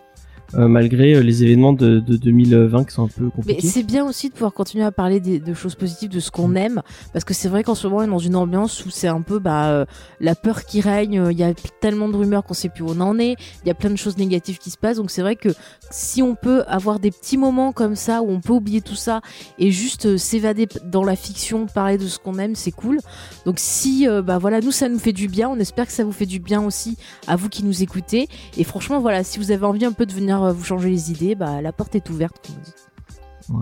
Euh, 0.54 0.68
malgré 0.68 1.16
euh, 1.16 1.22
les 1.22 1.44
événements 1.44 1.74
de, 1.74 2.00
de 2.00 2.18
2020 2.18 2.84
qui 2.86 2.94
sont 2.94 3.04
un 3.06 3.08
peu 3.08 3.24
Mais 3.26 3.32
compliqués. 3.32 3.68
c'est 3.68 3.84
bien 3.84 4.06
aussi 4.06 4.30
de 4.30 4.34
pouvoir 4.34 4.54
continuer 4.54 4.84
à 4.84 4.92
parler 4.92 5.20
des- 5.20 5.40
de 5.40 5.54
choses 5.54 5.76
positives, 5.76 6.10
de 6.10 6.20
ce 6.20 6.30
qu'on 6.32 6.56
aime, 6.56 6.82
parce 7.14 7.26
que 7.26 7.34
c'est 7.34 7.50
vrai 7.50 7.64
qu'en 7.64 7.76
ce 7.76 7.88
moment 7.88 8.02
on 8.02 8.04
est 8.04 8.08
dans 8.08 8.20
une 8.20 8.36
ambiance 8.36 8.86
où 8.86 8.90
c'est 8.90 9.08
un 9.08 9.22
peu 9.22 9.40
bah, 9.40 9.70
euh, 9.70 9.86
la 10.20 10.36
peur 10.36 10.66
qui 10.66 10.82
règne, 10.82 11.28
il 11.32 11.38
y 11.38 11.44
a 11.44 11.54
tellement 11.82 12.08
de 12.10 12.16
rumeurs 12.16 12.44
qu'on 12.44 12.54
sait 12.54 12.70
plus 12.70 12.84
où 12.84 12.90
on 12.90 13.02
en 13.02 13.18
est, 13.20 13.36
il 13.64 13.68
y 13.68 13.72
a 13.72 13.74
plein 13.74 13.90
de 13.90 13.96
choses 13.98 14.18
négatives 14.18 14.58
qui 14.60 14.70
se 14.70 14.78
passent, 14.78 14.98
donc 14.98 15.12
c'est 15.12 15.22
vrai 15.22 15.36
que 15.36 15.50
si 15.92 16.22
on 16.22 16.36
peut 16.36 16.64
avoir 16.68 17.00
des 17.00 17.12
petits 17.12 17.38
moments 17.38 17.72
comme 17.72 17.96
ça 17.96 18.22
où 18.22 18.30
on 18.30 18.40
peut 18.42 18.54
oublier 18.54 18.82
tout 18.82 18.96
ça 18.96 19.22
et 19.60 19.72
juste 19.72 20.06
euh, 20.06 20.18
s'évader 20.18 20.68
dans 20.86 21.04
la 21.04 21.16
fiction, 21.16 21.66
parler 21.66 21.98
de 21.98 22.08
ce 22.08 22.20
qu'on 22.20 22.38
aime, 22.40 22.56
c'est 22.56 22.72
cool. 22.72 23.00
Donc 23.46 23.56
si 23.60 24.08
bah 24.24 24.38
voilà, 24.38 24.62
nous 24.62 24.72
ça 24.72 24.90
nous 24.90 25.00
fait 25.00 25.14
du 25.14 25.28
bien, 25.28 25.50
on 25.50 25.58
espère 25.60 25.86
que 25.88 25.92
ça 25.92 26.04
vous 26.04 26.12
fait 26.12 26.26
du 26.26 26.40
bien 26.40 26.62
aussi 26.64 26.98
à 27.28 27.36
vous 27.36 27.50
qui 27.50 27.64
nous 27.64 27.84
écoutez. 27.84 28.28
Et 28.58 28.64
franchement 28.64 29.00
voilà, 29.00 29.24
si 29.24 29.40
vous 29.40 29.52
avez 29.52 29.66
envie 29.66 29.86
un 29.86 29.92
peu 29.92 30.06
de 30.06 30.14
venir 30.14 30.35
euh, 30.44 30.52
vous 30.52 30.64
changer 30.64 30.90
les 30.90 31.12
idées, 31.12 31.36
bah 31.36 31.62
la 31.62 31.72
porte 31.72 31.96
est 31.96 32.10
ouverte 32.10 32.36
comme 32.46 32.56
on 32.58 32.64
dit. 32.64 32.74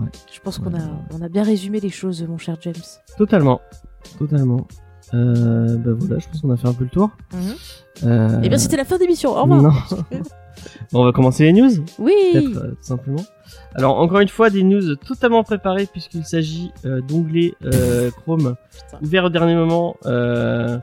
Ouais. 0.04 0.10
Je 0.32 0.40
pense 0.40 0.58
qu'on 0.58 0.74
a, 0.74 0.80
on 1.12 1.20
a 1.22 1.28
bien 1.28 1.42
résumé 1.42 1.78
les 1.80 1.90
choses, 1.90 2.22
mon 2.26 2.38
cher 2.38 2.56
James. 2.62 2.74
Totalement, 3.18 3.60
totalement. 4.18 4.66
Euh, 5.12 5.76
bah 5.76 5.90
voilà, 5.96 6.18
je 6.18 6.26
pense 6.28 6.40
qu'on 6.40 6.50
a 6.50 6.56
fait 6.56 6.66
un 6.68 6.72
peu 6.72 6.84
le 6.84 6.90
tour. 6.90 7.10
Euh, 8.04 8.40
Eh 8.42 8.48
bien, 8.48 8.56
c'était 8.58 8.78
la 8.78 8.84
fin 8.86 8.96
d'émission. 8.96 9.30
Au 9.36 9.42
revoir. 9.42 9.62
non. 9.62 9.70
Bon, 10.92 11.02
on 11.02 11.04
va 11.04 11.12
commencer 11.12 11.42
les 11.44 11.52
news. 11.52 11.70
Oui. 11.98 12.14
euh, 12.36 12.70
tout 12.70 12.76
simplement. 12.82 13.22
Alors 13.74 13.98
encore 13.98 14.20
une 14.20 14.28
fois 14.28 14.48
des 14.50 14.62
news 14.62 14.94
totalement 14.96 15.42
préparées 15.42 15.86
puisqu'il 15.86 16.24
s'agit 16.24 16.70
d'onglets 16.84 17.54
euh, 17.64 18.10
Chrome 18.12 18.54
ouverts 19.02 19.24
au 19.24 19.28
dernier 19.30 19.56
moment 19.56 19.96
euh, 20.06 20.78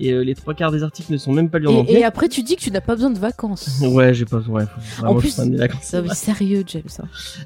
et 0.00 0.12
euh, 0.12 0.22
les 0.24 0.34
trois 0.34 0.54
quarts 0.54 0.72
des 0.72 0.82
articles 0.82 1.12
ne 1.12 1.16
sont 1.18 1.32
même 1.32 1.48
pas 1.50 1.58
lus 1.58 1.68
en 1.68 1.72
Et, 1.72 1.78
entier. 1.80 1.98
et 2.00 2.04
après, 2.04 2.28
tu 2.28 2.42
dis 2.42 2.56
que 2.56 2.60
tu 2.60 2.70
n'as 2.70 2.80
pas 2.80 2.94
besoin 2.94 3.10
de 3.10 3.18
vacances. 3.18 3.80
Ouais, 3.82 4.12
j'ai 4.14 4.24
pas 4.24 4.38
ouais, 4.38 4.64
faut 4.64 5.00
vraiment 5.02 5.16
En 5.16 5.20
plus- 5.20 5.38
des 5.38 5.56
vacances. 5.56 5.82
Ça, 5.84 6.06
sérieux, 6.14 6.64
James. 6.66 6.82
hein. 7.00 7.04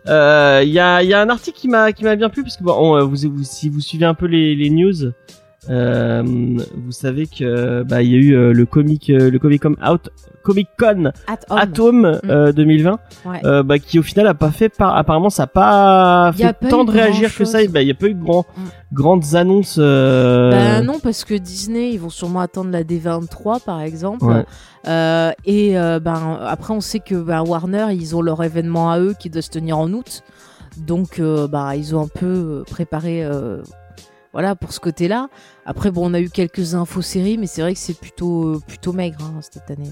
Euh, 0.08 0.62
Il 0.64 0.70
y 0.70 0.78
a 0.78 1.02
il 1.02 1.08
y 1.08 1.14
a 1.14 1.20
un 1.20 1.28
article 1.28 1.58
qui 1.58 1.68
m'a 1.68 1.92
qui 1.92 2.04
m'a 2.04 2.16
bien 2.16 2.28
plu 2.30 2.42
parce 2.42 2.56
que 2.56 2.64
bon, 2.64 2.74
on, 2.78 2.96
euh, 2.96 3.02
vous, 3.04 3.16
vous 3.30 3.44
si 3.44 3.68
vous 3.68 3.80
suivez 3.80 4.06
un 4.06 4.14
peu 4.14 4.26
les, 4.26 4.54
les 4.54 4.70
news 4.70 5.12
euh, 5.70 6.22
vous 6.24 6.92
savez 6.92 7.26
que 7.26 7.82
bah 7.82 8.00
il 8.02 8.10
y 8.10 8.14
a 8.14 8.18
eu 8.18 8.52
le 8.54 8.64
comic 8.66 9.08
le 9.08 9.36
Comic 9.38 9.62
Con 9.62 9.74
Out 9.86 10.08
Comic 10.48 10.68
Con. 10.78 11.12
Atom 11.50 12.04
euh, 12.24 12.52
2020 12.52 12.98
Ouais. 13.26 13.40
euh, 13.44 13.62
bah, 13.62 13.78
qui 13.78 13.98
au 13.98 14.02
final 14.02 14.26
a 14.26 14.32
pas 14.34 14.50
fait 14.50 14.70
par 14.70 14.96
apparemment 14.96 15.28
ça 15.28 15.42
a 15.42 15.46
pas 15.46 16.28
a 16.28 16.32
fait 16.32 16.52
pas 16.54 16.68
tant 16.68 16.84
de 16.84 16.90
réagir 16.90 17.34
que 17.34 17.44
ça 17.44 17.60
il 17.62 17.70
bah, 17.70 17.82
y 17.82 17.90
a 17.90 17.94
pas 17.94 18.06
eu 18.06 18.14
de 18.14 18.22
grand, 18.22 18.46
Mm. 18.56 18.62
grandes 18.94 19.34
annonces 19.34 19.76
euh... 19.78 20.50
Bah 20.50 20.80
non, 20.80 20.98
parce 21.00 21.24
que 21.24 21.34
Disney, 21.34 21.90
ils 21.92 21.98
vont 22.00 22.08
sûrement 22.08 22.40
attendre 22.40 22.70
la 22.70 22.82
D23, 22.82 23.62
par 23.62 23.80
exemple. 23.82 24.24
Ouais. 24.24 24.44
Euh, 24.86 25.32
et 25.44 25.78
euh, 25.78 26.00
ben 26.00 26.38
après, 26.46 26.72
on 26.72 26.80
sait 26.80 27.00
que 27.00 27.14
ben, 27.14 27.42
Warner, 27.42 27.88
ils 27.92 28.16
ont 28.16 28.22
leur 28.22 28.42
événement 28.42 28.90
à 28.90 28.98
eux 29.00 29.14
qui 29.18 29.28
doit 29.28 29.42
se 29.42 29.50
tenir 29.50 29.76
en 29.78 29.92
août. 29.92 30.22
Donc, 30.78 31.18
euh, 31.18 31.46
bah, 31.48 31.76
ils 31.76 31.94
ont 31.94 32.02
un 32.02 32.08
peu 32.08 32.26
euh, 32.26 32.62
préparé, 32.70 33.24
euh, 33.24 33.60
voilà, 34.32 34.54
pour 34.54 34.72
ce 34.72 34.80
côté-là. 34.80 35.28
Après, 35.66 35.90
bon, 35.90 36.10
on 36.10 36.14
a 36.14 36.20
eu 36.20 36.30
quelques 36.30 36.74
infos 36.74 37.02
séries, 37.02 37.36
mais 37.38 37.46
c'est 37.46 37.60
vrai 37.62 37.74
que 37.74 37.80
c'est 37.80 37.98
plutôt, 37.98 38.44
euh, 38.54 38.60
plutôt 38.66 38.92
maigre 38.92 39.18
hein, 39.22 39.40
cette 39.40 39.70
année. 39.70 39.90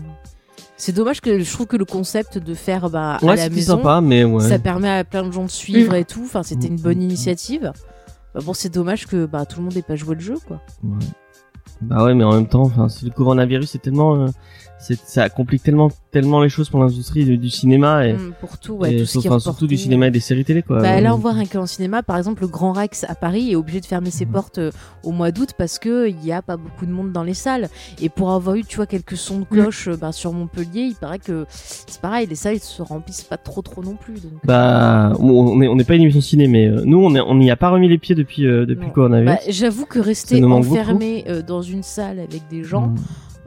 C'est 0.76 0.92
dommage 0.92 1.20
que 1.20 1.38
je 1.38 1.52
trouve 1.52 1.66
que 1.66 1.76
le 1.76 1.84
concept 1.86 2.38
de 2.38 2.54
faire 2.54 2.90
bah, 2.90 3.14
à 3.14 3.24
ouais 3.24 3.36
la 3.36 3.42
c'était 3.44 3.54
maison, 3.56 3.76
sympa 3.78 4.00
mais 4.02 4.24
ouais 4.24 4.46
ça 4.46 4.58
permet 4.58 4.90
à 4.90 5.04
plein 5.04 5.22
de 5.26 5.30
gens 5.32 5.44
de 5.44 5.50
suivre 5.50 5.92
Mm. 5.92 5.96
et 5.96 6.04
tout. 6.04 6.22
Enfin, 6.24 6.42
c'était 6.42 6.68
une 6.68 6.76
bonne 6.80 6.98
mm, 6.98 7.02
initiative. 7.02 7.72
Bah, 8.34 8.40
bon, 8.44 8.52
c'est 8.52 8.68
dommage 8.68 9.06
que 9.06 9.24
bah, 9.26 9.46
tout 9.46 9.58
le 9.60 9.64
monde 9.64 9.74
n'ait 9.74 9.82
pas 9.82 9.96
joué 9.96 10.14
le 10.14 10.20
jeu, 10.20 10.36
quoi. 10.46 10.60
Ouais. 10.84 10.98
bah 11.80 12.04
ouais 12.04 12.14
mais 12.14 12.24
en 12.24 12.32
même 12.32 12.48
temps 12.48 12.62
enfin 12.62 12.88
c'est 12.88 13.04
le 13.04 13.10
coronavirus 13.10 13.70
c'est 13.70 13.78
tellement 13.82 14.14
euh, 14.16 14.28
ça 14.94 15.28
complique 15.28 15.62
tellement 15.62 15.90
tellement 16.12 16.40
les 16.40 16.48
choses 16.48 16.70
pour 16.70 16.80
l'industrie 16.80 17.24
du, 17.38 17.50
cinéma 17.50 18.06
et, 18.06 18.14
Mm, 18.14 18.32
pour 18.40 18.58
tout, 18.58 18.72
ouais, 18.74 18.94
et 18.94 18.98
tout 19.00 19.04
ce 19.06 19.12
sauf- 19.14 19.22
qui 19.22 19.28
est 19.28 19.30
enfin, 19.30 19.38
surtout 19.40 19.66
du 19.66 19.76
cinéma 19.76 20.06
et 20.06 20.10
des 20.10 20.20
séries 20.20 20.44
télé 20.46 20.62
quoi 20.62 20.80
Bah, 20.80 20.98
là, 21.02 21.12
on 21.14 21.18
Euh, 21.18 21.20
voit 21.20 21.32
rien 21.32 21.44
qu'en 21.44 21.66
cinéma, 21.66 22.02
par 22.02 22.16
exemple, 22.16 22.40
le 22.42 22.48
Grand 22.48 22.72
Rex 22.72 23.04
à 23.08 23.14
Paris 23.14 23.50
est 23.52 23.56
obligé 23.56 23.80
de 23.80 23.86
fermer 23.86 24.10
ses 24.10 24.24
Mhm. 24.24 24.32
portes 24.32 24.58
euh, 24.58 24.70
au 25.04 25.10
mois 25.10 25.30
d'août 25.30 25.50
parce 25.58 25.78
que 25.78 26.08
il 26.08 26.24
y 26.24 26.32
a 26.32 26.40
pas 26.40 26.56
beaucoup 26.56 26.86
de 26.86 26.90
monde 26.90 27.12
dans 27.12 27.22
les 27.22 27.34
salles. 27.34 27.68
Et 28.00 28.08
pour 28.08 28.30
avoir 28.30 28.56
eu, 28.56 28.64
tu 28.64 28.76
vois, 28.76 28.86
quelques 28.86 29.16
sons 29.18 29.40
de 29.40 29.44
cloche 29.44 29.88
euh, 29.88 29.96
bah, 29.96 30.12
sur 30.12 30.32
Montpellier, 30.32 30.82
il 30.84 30.94
paraît 30.94 31.18
que 31.18 31.44
c'est 31.50 32.00
pareil, 32.00 32.26
les 32.26 32.34
salles 32.34 32.60
se 32.60 32.80
remplissent 32.80 33.24
pas 33.24 33.36
trop 33.36 33.60
trop 33.60 33.82
non 33.82 33.96
plus. 33.96 34.14
Donc... 34.22 34.32
bah 34.44 35.12
on 35.20 35.60
est 35.60 35.68
on 35.68 35.76
n'est 35.76 35.84
pas 35.84 35.96
une 35.96 36.02
émission 36.02 36.20
ciné 36.22 36.46
mais 36.48 36.66
euh, 36.66 36.82
nous 36.84 36.98
on 36.98 37.34
n'y 37.34 37.50
a 37.50 37.56
pas 37.56 37.68
remis 37.70 37.88
les 37.88 37.98
pieds 37.98 38.14
depuis 38.14 38.46
euh, 38.46 38.64
depuis 38.64 38.86
Non. 38.86 38.92
coronavirus 38.92 39.34
Bah, 39.34 39.40
J'avoue 39.48 39.84
que 39.86 39.98
rester 39.98 40.42
enfermé 40.44 41.24
euh, 41.28 41.42
dans 41.42 41.60
une 41.62 41.82
salle 41.82 42.18
avec 42.20 42.48
des 42.48 42.62
gens, 42.64 42.86
Mm. 42.88 42.96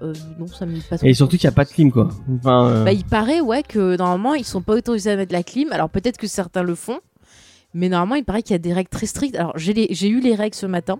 Euh, 0.01 0.13
non, 0.39 0.47
ça 0.47 0.65
me 0.65 0.79
pas 0.89 0.97
trop. 0.97 1.07
et 1.07 1.13
surtout 1.13 1.37
qu'il 1.37 1.47
n'y 1.47 1.53
a 1.53 1.55
pas 1.55 1.65
de 1.65 1.69
clim 1.69 1.91
quoi 1.91 2.09
enfin 2.37 2.67
euh, 2.69 2.83
Bah, 2.85 2.91
il 2.93 3.05
paraît 3.05 3.41
ouais 3.41 3.63
que 3.63 3.97
normalement 3.97 4.33
ils 4.33 4.45
sont 4.45 4.61
pas 4.61 4.73
autorisés 4.75 5.11
à 5.11 5.15
mettre 5.15 5.33
la 5.33 5.43
clim. 5.43 5.71
Alors 5.71 5.89
peut-être 5.89 6.17
que 6.17 6.27
certains 6.27 6.63
le 6.63 6.75
font, 6.75 6.99
mais 7.73 7.89
normalement 7.89 8.15
il 8.15 8.23
paraît 8.25 8.41
qu'il 8.43 8.53
y 8.53 8.55
a 8.55 8.59
des 8.59 8.73
règles 8.73 8.89
très 8.89 9.05
strictes. 9.07 9.35
Alors 9.35 9.57
j'ai 9.57 9.73
les- 9.73 9.87
j'ai 9.91 10.07
eu 10.09 10.19
les 10.19 10.35
règles 10.35 10.55
ce 10.55 10.65
matin. 10.65 10.99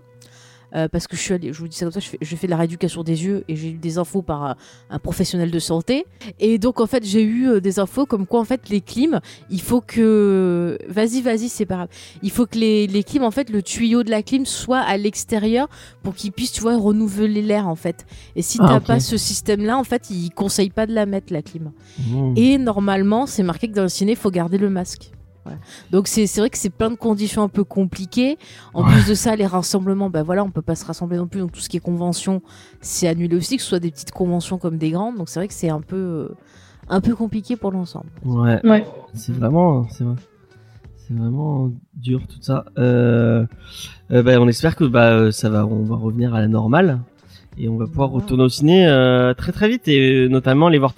Euh, 0.74 0.88
parce 0.88 1.06
que 1.06 1.16
je 1.16 1.20
suis 1.22 1.34
allée, 1.34 1.52
je 1.52 1.58
vous 1.58 1.68
dis 1.68 1.76
ça 1.76 1.84
comme 1.86 1.92
ça, 1.92 2.00
je 2.00 2.08
fais, 2.08 2.18
je 2.20 2.36
fais 2.36 2.46
de 2.46 2.50
la 2.50 2.56
rééducation 2.56 3.02
des 3.02 3.24
yeux 3.24 3.44
et 3.48 3.56
j'ai 3.56 3.70
eu 3.70 3.78
des 3.78 3.98
infos 3.98 4.22
par 4.22 4.44
euh, 4.44 4.52
un 4.90 4.98
professionnel 4.98 5.50
de 5.50 5.58
santé. 5.58 6.06
Et 6.38 6.58
donc 6.58 6.80
en 6.80 6.86
fait 6.86 7.04
j'ai 7.04 7.22
eu 7.22 7.48
euh, 7.48 7.60
des 7.60 7.78
infos 7.78 8.06
comme 8.06 8.26
quoi 8.26 8.40
en 8.40 8.44
fait 8.44 8.68
les 8.68 8.80
clims, 8.80 9.20
il 9.50 9.60
faut 9.60 9.80
que, 9.80 10.78
vas-y 10.88 11.20
vas-y 11.22 11.48
c'est 11.48 11.66
pas 11.66 11.76
grave, 11.76 11.88
il 12.22 12.30
faut 12.30 12.46
que 12.46 12.58
les, 12.58 12.86
les 12.86 13.02
clims 13.04 13.24
en 13.24 13.30
fait 13.30 13.50
le 13.50 13.62
tuyau 13.62 14.02
de 14.02 14.10
la 14.10 14.22
clim 14.22 14.46
soit 14.46 14.80
à 14.80 14.96
l'extérieur 14.96 15.68
pour 16.02 16.14
qu'il 16.14 16.32
puisse 16.32 16.52
tu 16.52 16.60
vois 16.60 16.76
renouveler 16.76 17.42
l'air 17.42 17.68
en 17.68 17.76
fait. 17.76 18.06
Et 18.36 18.42
si 18.42 18.58
Ah, 18.60 18.66
t'as 18.68 18.80
pas 18.80 19.00
ce 19.00 19.16
système 19.16 19.64
là 19.64 19.76
en 19.78 19.84
fait 19.84 20.10
ils 20.10 20.30
conseillent 20.30 20.70
pas 20.70 20.86
de 20.86 20.94
la 20.94 21.06
mettre 21.06 21.32
la 21.32 21.42
clim. 21.42 21.72
Et 22.36 22.58
normalement, 22.58 23.26
c'est 23.26 23.42
marqué 23.42 23.68
que 23.68 23.74
dans 23.74 23.82
le 23.82 23.88
ciné, 23.88 24.12
il 24.12 24.16
faut 24.18 24.30
garder 24.30 24.58
le 24.58 24.70
masque. 24.70 25.10
Voilà. 25.44 25.58
Donc 25.90 26.06
c'est 26.06 26.26
c'est 26.26 26.40
vrai 26.40 26.50
que 26.50 26.58
c'est 26.58 26.70
plein 26.70 26.90
de 26.90 26.96
conditions 26.96 27.42
un 27.42 27.48
peu 27.48 27.64
compliquées. 27.64 28.36
En 28.74 28.84
Ouais. 28.84 28.92
plus 28.92 29.08
de 29.08 29.14
ça, 29.14 29.36
les 29.36 29.46
rassemblements, 29.46 30.10
bah 30.10 30.22
voilà, 30.22 30.44
on 30.44 30.50
peut 30.50 30.60
pas 30.62 30.74
se 30.74 30.84
rassembler 30.84 31.16
non 31.16 31.26
plus. 31.26 31.40
Donc 31.40 31.52
tout 31.52 31.60
ce 31.60 31.68
qui 31.68 31.76
est 31.78 31.80
convention, 31.80 32.42
c'est 32.80 33.08
annulé 33.08 33.36
aussi, 33.36 33.56
que 33.56 33.62
ce 33.62 33.68
soit 33.68 33.80
des 33.80 33.90
petites 33.90 34.12
conventions 34.12 34.58
comme 34.58 34.76
des 34.76 34.90
grandes. 34.90 35.16
Donc 35.16 35.28
c'est 35.28 35.40
vrai 35.40 35.48
que 35.48 35.54
c'est 35.54 35.70
un 35.70 35.80
peu 35.80 35.96
euh, 35.96 36.28
un 36.88 37.00
peu 37.00 37.14
compliqué 37.14 37.56
pour 37.56 37.70
l'ensemble. 37.72 38.10
Ouais. 38.24 38.60
Ouais. 38.64 38.84
C'est 39.14 39.32
vraiment, 39.32 39.86
c'est 39.90 40.04
vrai. 40.04 40.16
C'est 40.98 41.14
vraiment 41.14 41.70
dur 41.94 42.20
tout 42.28 42.40
ça. 42.42 42.66
Euh, 42.78 43.44
euh, 44.12 44.22
bah, 44.22 44.40
on 44.40 44.46
espère 44.46 44.76
que 44.76 44.84
bah 44.84 45.32
ça 45.32 45.48
va, 45.48 45.64
on 45.66 45.82
va 45.84 45.96
revenir 45.96 46.34
à 46.34 46.40
la 46.40 46.48
normale 46.48 47.00
et 47.58 47.68
on 47.68 47.76
va 47.78 47.86
pouvoir 47.86 48.12
Ouais. 48.14 48.20
retourner 48.22 48.44
au 48.44 48.48
ciné 48.48 48.86
euh, 48.86 49.34
très 49.34 49.50
très 49.52 49.68
vite 49.68 49.88
et 49.88 50.24
euh, 50.24 50.28
notamment 50.28 50.68
les 50.68 50.78
voir. 50.78 50.94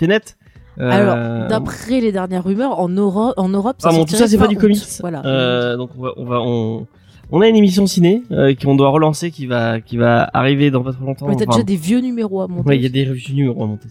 Euh, 0.81 0.91
Alors, 0.91 1.49
d'après 1.49 2.00
les 2.00 2.12
dernières 2.12 2.45
rumeurs, 2.45 2.81
en 2.81 2.88
Europe, 2.88 3.35
en 3.37 3.49
Europe, 3.49 3.76
ça 3.79 3.91
ah 3.91 3.95
bon, 3.95 4.05
tout 4.05 4.14
ça 4.14 4.26
c'est 4.26 4.38
pas 4.38 4.49
du 4.49 4.57
comics. 4.57 4.81
Voilà. 5.00 5.23
Euh, 5.26 5.76
donc 5.76 5.91
on 5.99 6.02
va, 6.02 6.12
on 6.17 6.25
va, 6.25 6.41
on, 6.41 6.87
on 7.31 7.41
a 7.43 7.49
une 7.49 7.57
émission 7.57 7.87
ciné 7.87 8.23
euh, 8.33 8.55
qu'on 8.55 8.75
doit 8.75 8.88
relancer 8.88 9.31
qui 9.31 9.47
va, 9.47 9.81
qui 9.81 9.97
va 9.99 10.31
arriver 10.33 10.71
dans 10.71 10.83
pas 10.83 10.93
trop 10.93 11.05
longtemps. 11.05 11.29
Mais 11.29 11.37
t'as 11.37 11.45
Enfin, 11.45 11.57
déjà 11.59 11.64
des 11.64 11.76
vieux 11.76 12.00
numéros 12.00 12.41
à 12.41 12.49
monter. 12.49 12.69
Ouais, 12.69 12.76
il 12.76 12.83
y 12.83 12.87
a 12.87 12.88
des 12.88 13.05
revues 13.05 13.35
numéros 13.35 13.64
à 13.64 13.67
monter. 13.67 13.88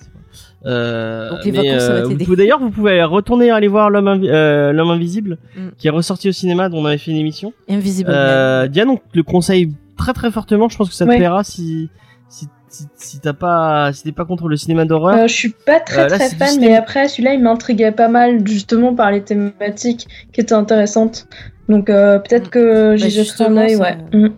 Euh, 0.65 1.29
Donc 1.31 1.43
les 1.45 1.51
mais, 1.51 1.57
vacances, 1.69 1.81
ça 1.87 1.93
va 1.93 2.03
vous 2.03 2.13
t'aider. 2.15 2.35
D'ailleurs, 2.35 2.59
vous 2.59 2.69
pouvez 2.71 3.03
retourner 3.03 3.49
aller 3.51 3.67
voir 3.67 3.89
l'homme 3.89 4.07
invi- 4.07 4.29
euh, 4.29 4.71
l'homme 4.71 4.91
invisible, 4.91 5.37
Mm. 5.55 5.59
qui 5.77 5.87
est 5.87 5.91
ressorti 5.91 6.29
au 6.29 6.31
cinéma, 6.31 6.69
dont 6.69 6.77
on 6.79 6.85
avait 6.85 6.97
fait 6.99 7.11
une 7.11 7.17
émission. 7.17 7.53
Invisible. 7.69 8.09
Euh, 8.13 8.67
Diane, 8.67 8.89
on 8.89 8.97
te 8.97 9.01
le 9.13 9.23
conseille 9.23 9.71
très 9.97 10.13
très 10.13 10.29
fortement. 10.31 10.69
Je 10.69 10.77
pense 10.77 10.89
que 10.89 10.95
ça 10.95 11.05
te 11.05 11.09
Ouais. 11.09 11.17
plaira 11.17 11.43
si 11.43 11.89
si, 12.29 12.47
si, 12.71 12.87
si 12.95 13.19
t'as 13.19 13.33
pas, 13.33 13.91
si 13.93 14.03
t'es 14.03 14.11
pas 14.11 14.25
contre 14.25 14.47
le 14.47 14.55
cinéma 14.57 14.85
d'horreur. 14.85 15.15
Euh, 15.17 15.27
je 15.27 15.33
suis 15.33 15.49
pas 15.49 15.79
très 15.79 16.03
Euh, 16.03 16.07
là, 16.07 16.17
très 16.17 16.29
du 16.29 16.35
fan, 16.37 16.47
cinéma. 16.49 16.71
mais 16.71 16.77
après 16.77 17.07
celui-là 17.09 17.33
il 17.33 17.41
m'intriguait 17.43 17.91
pas 17.91 18.07
mal 18.07 18.47
justement 18.47 18.95
par 18.95 19.11
les 19.11 19.21
thématiques 19.21 20.07
qui 20.33 20.41
étaient 20.41 20.53
intéressantes. 20.53 21.27
Donc 21.69 21.89
euh, 21.89 22.17
peut-être 22.19 22.49
que 22.49 22.95
j'y 22.97 23.03
Bah, 23.03 23.09
jetterai 23.09 23.45
un 23.45 23.57
œil, 23.57 23.69
justement, 23.69 23.83
ouais. 23.85 23.97
ça- 24.11 24.29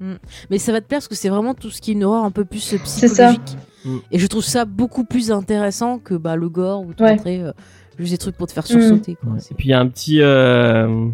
Mm. 0.00 0.14
Mais 0.50 0.58
ça 0.58 0.72
va 0.72 0.80
te 0.80 0.86
plaire 0.88 0.98
parce 0.98 1.08
que 1.08 1.14
c'est 1.14 1.28
vraiment 1.28 1.54
tout 1.54 1.70
ce 1.70 1.80
qui 1.80 1.92
est 1.92 1.94
une 1.94 2.02
horreur 2.04 2.24
un 2.24 2.32
peu 2.32 2.44
plus 2.44 2.58
ça. 2.58 2.76
psychologique. 2.78 3.56
Mm. 3.84 3.96
Et 4.10 4.18
je 4.18 4.26
trouve 4.26 4.42
ça 4.42 4.64
beaucoup 4.64 5.04
plus 5.04 5.30
intéressant 5.30 5.98
que 5.98 6.14
bah, 6.14 6.34
le 6.34 6.48
gore 6.48 6.82
ou 6.82 6.92
te 6.92 7.02
Ouais. 7.02 7.10
montrer 7.12 7.40
euh, 7.40 7.52
juste 7.98 8.10
des 8.12 8.18
trucs 8.18 8.36
pour 8.36 8.48
te 8.48 8.52
faire 8.52 8.66
sursauter. 8.66 9.14
quoi. 9.14 9.32
Ouais. 9.34 9.38
C'est 9.40 9.52
Et 9.52 9.54
puis 9.54 9.68
il 9.68 9.70
y 9.70 9.74
a 9.74 9.78
un 9.78 9.86
petit, 9.86 10.20
euh, 10.20 11.06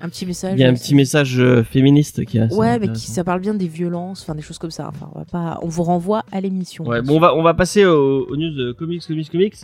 un 0.00 0.08
petit 0.08 0.26
message. 0.26 0.54
il 0.56 0.60
y 0.60 0.64
a 0.64 0.68
un 0.68 0.72
aussi. 0.72 0.82
petit 0.82 0.94
message 0.94 1.38
euh, 1.38 1.62
féministe 1.62 2.24
qui 2.24 2.38
assez 2.38 2.54
Ouais, 2.54 2.78
mais 2.78 2.88
qui, 2.88 3.10
ça 3.10 3.24
parle 3.24 3.40
bien 3.40 3.54
des 3.54 3.68
violences, 3.68 4.22
enfin 4.22 4.34
des 4.34 4.42
choses 4.42 4.58
comme 4.58 4.70
ça. 4.70 4.88
Enfin, 4.88 5.08
on, 5.14 5.18
va 5.18 5.24
pas... 5.24 5.58
on 5.62 5.68
vous 5.68 5.82
renvoie 5.82 6.24
à 6.32 6.40
l'émission. 6.40 6.84
Ouais, 6.84 7.02
bon, 7.02 7.16
on 7.16 7.20
va, 7.20 7.34
on 7.34 7.42
va 7.42 7.54
passer 7.54 7.84
aux, 7.84 8.26
aux 8.28 8.36
news 8.36 8.54
de 8.54 8.72
comics, 8.72 9.02
comics, 9.06 9.30
comics. 9.30 9.56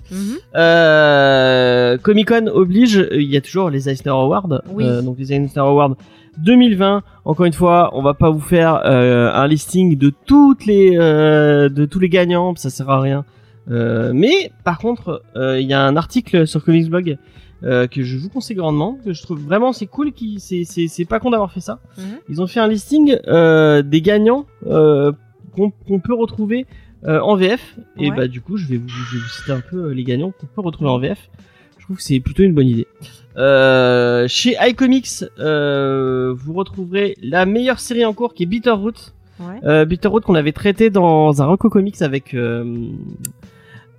Euh, 0.57 1.99
Comic 1.99 2.29
Con 2.29 2.47
oblige, 2.53 2.99
euh, 2.99 3.21
il 3.21 3.31
y 3.31 3.37
a 3.37 3.41
toujours 3.41 3.71
les 3.71 3.89
Eisner 3.89 4.11
Awards. 4.11 4.63
Oui. 4.71 4.85
Euh, 4.85 5.03
donc 5.03 5.19
les 5.19 5.33
Eisner 5.33 5.51
Awards 5.57 5.97
2020. 6.39 7.03
Encore 7.25 7.47
une 7.47 7.53
fois, 7.53 7.91
on 7.93 8.03
va 8.03 8.15
pas 8.15 8.31
vous 8.31 8.41
faire 8.41 8.83
euh, 8.87 9.33
un 9.33 9.47
listing 9.47 9.97
de 9.97 10.13
toutes 10.27 10.67
les 10.67 10.97
euh, 10.97 11.69
de 11.69 11.85
tous 11.85 11.99
les 11.99 12.09
gagnants, 12.09 12.55
ça 12.57 12.71
sert 12.71 12.89
à 12.91 13.01
rien. 13.01 13.25
Euh, 13.71 14.13
mais 14.15 14.51
par 14.65 14.79
contre, 14.79 15.23
euh, 15.37 15.61
il 15.61 15.69
y 15.69 15.75
a 15.75 15.83
un 15.83 15.97
article 15.97 16.47
sur 16.47 16.65
Comics 16.65 16.89
Blog 16.89 17.19
euh, 17.63 17.87
que 17.87 18.03
je 18.03 18.17
vous 18.17 18.31
conseille 18.31 18.57
grandement, 18.57 18.99
que 19.05 19.13
je 19.13 19.23
trouve 19.23 19.41
vraiment 19.41 19.73
c'est 19.73 19.87
cool, 19.87 20.13
qui 20.13 20.41
c'est 20.41 20.65
c'est 20.65 20.89
c'est 20.89 21.05
pas 21.05 21.21
con 21.21 21.31
d'avoir 21.31 21.53
fait 21.53 21.61
ça. 21.61 21.79
Mhm. 21.99 22.05
Ils 22.31 22.43
ont 22.43 22.47
fait 22.47 22.61
un 22.61 22.69
listing 22.69 23.19
euh, 23.27 23.83
des 23.83 24.01
gagnants 24.01 24.47
euh, 24.67 25.13
qu'on 25.55 26.01
peut 26.01 26.15
retrouver 26.15 26.67
en 27.07 27.35
VF. 27.35 27.77
Et 27.99 28.11
bah 28.11 28.29
du 28.29 28.41
coup, 28.41 28.57
je 28.57 28.67
vais 28.67 28.77
vous, 28.77 28.89
je 28.89 29.17
vais 29.17 29.23
vous 29.23 29.29
citer 29.29 29.53
un 29.53 29.61
peu 29.61 29.91
les 29.91 30.05
gagnants 30.05 30.33
qu'on 30.33 30.47
peut 30.47 30.61
retrouver 30.61 30.91
en 30.91 30.99
VF. 30.99 31.31
Je 31.79 31.85
trouve 31.85 31.97
que 31.97 32.03
c'est 32.03 32.21
plutôt 32.21 32.43
une 32.43 32.55
bonne 32.55 32.69
idée. 32.69 32.87
Chez 34.29 34.57
iComics, 34.61 35.25
vous 35.39 36.53
retrouverez 36.53 37.17
la 37.23 37.47
meilleure 37.47 37.81
série 37.81 38.05
en 38.05 38.15
cours 38.15 38.35
qui 38.35 38.45
est 38.45 38.47
Bitterroot. 38.47 39.15
Ouais. 39.41 39.87
Bitterroot 39.87 40.23
qu'on 40.25 40.35
avait 40.35 40.53
traité 40.53 40.91
dans 40.91 41.43
un 41.43 41.47
Reco 41.47 41.69
Comics 41.69 42.01
avec 42.03 42.35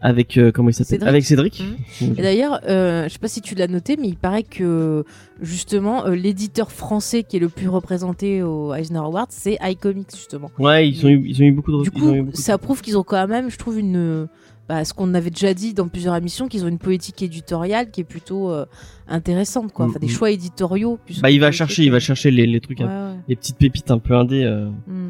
avec 0.02 0.38
euh, 0.38 0.52
comment 0.52 0.70
il 0.70 0.74
s'appelle? 0.74 1.00
Cédric. 1.00 1.10
avec 1.10 1.26
Cédric. 1.26 1.64
Et 2.02 2.22
d'ailleurs, 2.22 2.60
euh, 2.68 3.04
je 3.08 3.10
sais 3.14 3.20
pas 3.20 3.28
si 3.28 3.42
tu 3.42 3.56
l'as 3.56 3.68
noté, 3.68 3.98
mais 3.98 4.08
il 4.08 4.18
paraît 4.18 4.44
que 4.44 5.04
justement 5.42 6.06
euh, 6.06 6.16
l'éditeur 6.16 6.72
français 6.72 7.24
qui 7.24 7.38
est 7.38 7.40
le 7.40 7.50
plus 7.50 7.68
représenté 7.70 8.44
au 8.44 8.74
Eisner 8.74 9.00
Awards, 9.00 9.28
c'est 9.30 9.58
iComics 9.62 10.08
justement. 10.16 10.52
Ouais, 10.60 10.90
ils 10.90 11.06
ont 11.06 11.10
eu 11.10 11.24
ils 11.28 11.42
ont 11.42 11.46
eu 11.46 11.52
beaucoup 11.52 11.72
de 11.72 11.84
Du 11.84 11.92
coup, 11.92 12.12
de- 12.12 12.26
ça 12.36 12.58
prouve 12.58 12.82
qu'ils 12.82 12.98
ont 12.98 13.04
quand 13.04 13.28
même, 13.28 13.50
je 13.50 13.58
trouve, 13.58 13.78
une 13.80 14.28
bah, 14.70 14.86
ce 14.86 14.94
qu'on 14.94 15.14
avait 15.14 15.32
déjà 15.32 15.54
dit 15.54 15.74
dans 15.74 15.88
plusieurs 15.90 16.16
émissions, 16.16 16.48
qu'ils 16.48 16.64
ont 16.64 16.68
une 16.70 16.78
politique 16.78 17.22
éditoriale 17.22 17.92
qui 17.92 18.02
est 18.02 18.06
plutôt 18.06 18.52
euh, 18.52 18.66
intéressante, 19.08 19.74
quoi. 19.74 19.86
Enfin, 19.88 20.00
des 20.00 20.08
Mm, 20.08 20.10
mm. 20.10 20.14
choix 20.14 20.32
éditoriaux. 20.32 20.98
Bah, 21.22 21.30
il 21.30 21.40
va 21.42 21.52
chercher, 21.52 21.84
il 21.84 21.92
va 21.92 22.00
chercher 22.00 22.32
les, 22.32 22.48
les 22.48 22.62
trucs, 22.62 22.80
Ouais, 22.80 22.86
un- 22.86 23.12
ouais. 23.12 23.18
les 23.28 23.36
petites 23.36 23.58
pépites 23.58 23.92
un 23.92 24.00
peu 24.00 24.16
indé. 24.16 24.44
Euh, 24.44 24.70
Mm. 24.88 25.10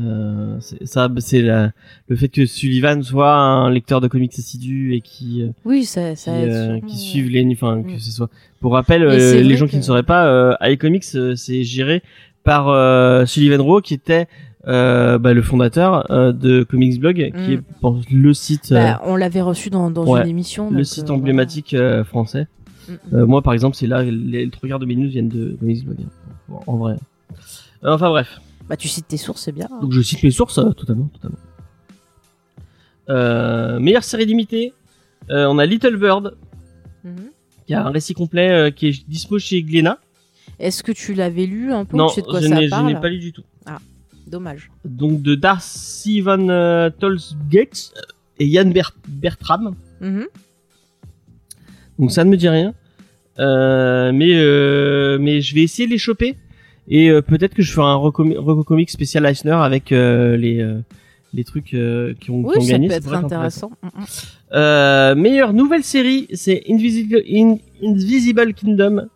Euh, 0.00 0.56
c'est- 0.60 0.84
ça, 0.86 1.08
c'est 1.18 1.40
le 1.42 2.16
fait 2.16 2.28
que 2.28 2.46
Sullivan 2.46 3.02
soit 3.02 3.34
un 3.34 3.70
lecteur 3.70 4.00
de 4.00 4.08
comics 4.08 4.32
assidu 4.38 4.94
et 4.94 5.00
qui, 5.00 5.42
euh, 5.42 5.48
Oui, 5.64 5.84
ça, 5.84 6.10
qui, 6.10 6.16
ça 6.16 6.38
aide 6.38 6.50
euh, 6.50 6.80
qui 6.86 6.96
suivent 6.96 7.30
les, 7.30 7.46
enfin, 7.52 7.76
Mm. 7.76 7.94
que 7.94 7.98
ce 7.98 8.10
soit. 8.10 8.30
Pour 8.60 8.72
rappel, 8.72 9.02
euh, 9.02 9.40
les 9.40 9.56
gens 9.56 9.66
que- 9.66 9.70
qui 9.72 9.76
ne 9.76 9.82
sauraient 9.82 10.02
pas, 10.02 10.26
euh, 10.26 10.54
iComics, 10.62 11.04
euh, 11.14 11.34
c'est 11.36 11.62
géré 11.64 12.02
par 12.44 12.68
euh, 12.68 13.24
Sullivan 13.26 13.60
Rowe, 13.62 13.80
qui 13.80 13.94
était 13.94 14.26
euh, 14.66 15.18
bah, 15.18 15.32
le 15.32 15.40
fondateur 15.40 16.10
euh, 16.10 16.32
de 16.32 16.62
Comics 16.64 17.00
Blog, 17.00 17.16
qui 17.34 17.50
Mm. 17.50 17.52
est 17.54 17.60
bon, 17.80 18.02
le 18.10 18.34
site, 18.34 18.72
euh, 18.72 18.74
Bah, 18.74 19.00
on 19.06 19.16
l'avait 19.16 19.40
reçu 19.40 19.70
dans, 19.70 19.90
dans 19.90 20.04
ouais, 20.04 20.22
une 20.22 20.28
émission. 20.28 20.70
le 20.70 20.84
site 20.84 21.08
emblématique 21.10 21.72
euh, 21.74 22.04
français. 22.04 22.46
voilà. 22.86 23.00
Mm, 23.12 23.16
mm. 23.16 23.20
Euh, 23.22 23.26
moi, 23.26 23.40
par 23.42 23.52
exemple, 23.54 23.76
c'est 23.76 23.86
là, 23.86 24.02
les, 24.02 24.50
trois 24.50 24.68
quarts 24.68 24.78
de 24.80 24.84
mes 24.86 24.96
news 24.96 25.08
viennent 25.08 25.28
de 25.28 25.56
Comics 25.58 25.84
Blog. 25.86 25.96
hein, 26.00 26.52
en 26.66 26.72
en 26.72 26.76
vrai. 26.76 26.96
Enfin 27.84 28.08
bref. 28.10 28.40
Bah, 28.68 28.76
tu 28.76 28.88
cites 28.88 29.08
tes 29.08 29.16
sources, 29.16 29.42
c'est 29.42 29.52
bien. 29.52 29.68
Donc 29.80 29.92
je 29.92 30.00
cite 30.02 30.22
mes 30.22 30.30
sources, 30.30 30.58
euh, 30.58 30.70
totalement, 30.72 31.06
totalement. 31.06 31.38
Euh, 33.08 33.78
meilleure 33.80 34.04
série 34.04 34.26
limitée, 34.26 34.74
euh, 35.30 35.46
on 35.46 35.58
a 35.58 35.64
Little 35.66 35.96
Bird, 35.96 36.36
Mhm. 37.04 37.30
qui 37.66 37.74
a 37.74 37.86
un 37.86 37.90
récit 37.90 38.12
complet 38.14 38.72
qui 38.76 38.88
est 38.88 39.08
dispo 39.08 39.38
chez 39.38 39.62
Glénat. 39.62 39.98
Est-ce 40.58 40.82
que 40.82 40.92
tu 40.92 41.14
l'avais 41.14 41.46
lu 41.46 41.72
un 41.72 41.84
peu 41.84 41.96
Non, 41.96 42.08
Tu 42.08 42.16
sais 42.16 42.20
de 42.22 42.26
quoi 42.26 42.40
je 42.40 42.48
n'ai 42.48 42.66
je 42.66 42.70
parle 42.70 42.86
n'ai 42.86 43.00
pas 43.00 43.08
lu 43.08 43.18
du 43.18 43.32
tout. 43.32 43.42
Dommage. 44.26 44.70
Donc 44.84 45.22
de 45.22 45.34
Darcy 45.34 46.20
Van 46.20 46.90
Tolsgate 46.98 47.94
et 48.38 48.46
Yann 48.46 48.70
Ber- 48.74 48.94
Bertram. 49.08 49.74
Mhm. 50.02 50.26
Donc 51.98 52.12
ça 52.12 52.24
ne 52.24 52.30
me 52.30 52.36
dit 52.36 52.48
rien. 52.50 52.74
Mais 53.38 54.34
mais 55.18 55.40
je 55.40 55.54
vais 55.54 55.62
essayer 55.62 55.86
de 55.86 55.92
les 55.92 55.98
choper 55.98 56.36
et 56.88 57.10
euh, 57.10 57.20
peut-être 57.22 57.54
que 57.54 57.62
je 57.62 57.72
ferai 57.72 57.86
un 57.86 57.96
reco- 57.96 58.36
reco 58.38 58.64
comic 58.64 58.90
spécial 58.90 59.24
Eisner 59.26 59.52
avec 59.52 59.92
euh, 59.92 60.36
les 60.36 60.60
euh, 60.60 60.80
les 61.34 61.44
trucs 61.44 61.74
euh, 61.74 62.14
qui 62.20 62.30
ont, 62.30 62.42
qui 62.42 62.48
Oui, 62.50 62.54
ont 62.58 62.60
ça 62.62 62.72
gagné. 62.72 62.88
peut 62.88 62.92
ça 62.94 62.98
être 62.98 63.14
intéressant. 63.14 63.70
Mm, 63.82 63.86
mm. 63.86 64.04
Euh, 64.54 65.14
meilleure 65.14 65.52
nouvelle 65.52 65.84
série, 65.84 66.26
c'est 66.32 66.62
Invisible, 66.70 67.22
In- 67.30 67.58
Invisible 67.82 68.54
Kingdom 68.54 69.06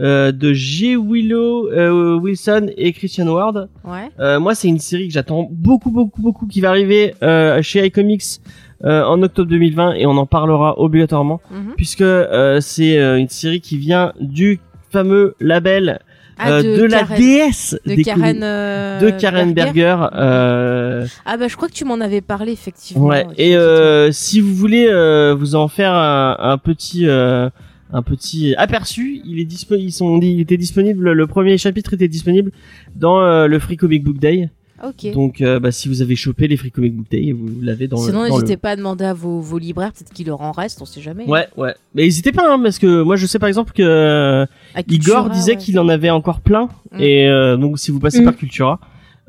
euh, 0.00 0.32
de 0.32 0.52
J. 0.54 0.96
Willow 0.96 1.68
euh, 1.70 2.18
Wilson 2.18 2.70
et 2.78 2.92
Christian 2.92 3.26
Ward. 3.28 3.68
Ouais. 3.84 4.08
Euh, 4.18 4.40
moi, 4.40 4.54
c'est 4.54 4.68
une 4.68 4.78
série 4.78 5.08
que 5.08 5.12
j'attends 5.14 5.46
beaucoup, 5.50 5.90
beaucoup, 5.90 6.22
beaucoup, 6.22 6.46
qui 6.46 6.60
va 6.62 6.70
arriver 6.70 7.14
euh, 7.22 7.60
chez 7.60 7.84
iComics 7.84 8.40
euh, 8.84 9.02
en 9.04 9.20
octobre 9.22 9.50
2020 9.50 9.94
et 9.94 10.06
on 10.06 10.16
en 10.16 10.24
parlera 10.26 10.78
obligatoirement 10.80 11.40
Mhm. 11.50 11.74
puisque 11.76 12.00
euh, 12.00 12.60
c'est 12.60 12.96
euh, 12.98 13.18
une 13.18 13.28
série 13.28 13.60
qui 13.60 13.76
vient 13.76 14.12
du 14.20 14.60
fameux 14.90 15.34
label 15.40 15.98
Ah, 16.38 16.50
euh, 16.52 16.62
de, 16.78 16.84
la 16.84 17.02
déesse 17.04 17.76
de 17.84 18.02
Karen, 18.02 18.40
euh, 18.42 19.00
de 19.00 19.10
Karen 19.10 19.52
Berger. 19.52 19.96
euh, 20.14 21.06
Ah 21.26 21.36
bah 21.36 21.48
je 21.48 21.56
crois 21.56 21.68
que 21.68 21.74
tu 21.74 21.84
m'en 21.84 22.00
avais 22.00 22.20
parlé 22.20 22.52
effectivement. 22.52 23.06
Ouais. 23.06 23.26
Et 23.36 23.56
euh, 23.56 24.12
si 24.12 24.40
vous 24.40 24.54
voulez 24.54 24.86
euh, 24.88 25.34
vous 25.34 25.54
en 25.54 25.68
faire 25.68 25.92
un, 25.92 26.36
un 26.38 26.58
petit 26.58 27.08
euh, 27.08 27.50
un 27.92 28.02
petit 28.02 28.54
aperçu, 28.56 29.20
il 29.24 29.40
est 29.40 29.44
disponible. 29.44 29.88
Ils 29.88 29.92
sont 29.92 30.20
il 30.20 30.40
était 30.40 30.56
disponible. 30.56 31.12
Le 31.12 31.26
premier 31.26 31.58
chapitre 31.58 31.94
était 31.94 32.08
disponible 32.08 32.52
dans 32.94 33.20
euh, 33.20 33.46
le 33.46 33.58
Free 33.58 33.76
Comic 33.76 34.04
Book 34.04 34.18
Day. 34.18 34.50
Ok. 34.86 35.12
Donc 35.12 35.40
euh, 35.40 35.58
bah, 35.58 35.72
si 35.72 35.88
vous 35.88 36.02
avez 36.02 36.14
chopé 36.16 36.46
les 36.48 36.56
Free 36.56 36.70
Comic 36.70 36.94
Book 36.94 37.06
Day, 37.10 37.32
vous 37.32 37.48
l'avez 37.62 37.88
dans 37.88 37.96
Sinon 37.96 38.22
le. 38.22 38.28
dans 38.28 38.34
n'hésitez 38.36 38.52
le... 38.54 38.58
pas 38.58 38.70
à 38.70 38.76
demander 38.76 39.04
à 39.04 39.12
vos, 39.14 39.40
vos 39.40 39.58
libraires, 39.58 39.92
peut-être 39.92 40.12
qu'il 40.12 40.26
leur 40.28 40.40
en 40.40 40.52
reste, 40.52 40.80
on 40.80 40.84
sait 40.84 41.00
jamais. 41.00 41.24
Ouais, 41.26 41.46
ouais. 41.56 41.74
Mais 41.94 42.02
n'hésitez 42.02 42.32
pas, 42.32 42.44
hein, 42.52 42.60
parce 42.62 42.78
que 42.78 43.02
moi 43.02 43.16
je 43.16 43.26
sais 43.26 43.38
par 43.38 43.48
exemple 43.48 43.72
que 43.72 44.46
Igor 44.76 44.84
Cultura, 44.86 45.28
disait 45.30 45.52
ouais. 45.52 45.56
qu'il 45.58 45.78
en 45.78 45.88
avait 45.88 46.10
encore 46.10 46.40
plein, 46.40 46.68
Mm. 46.92 47.00
et 47.00 47.28
euh, 47.28 47.56
donc 47.56 47.78
si 47.78 47.90
vous 47.90 47.98
passez 48.00 48.20
Mm. 48.20 48.24
par 48.24 48.36
Cultura, 48.36 48.80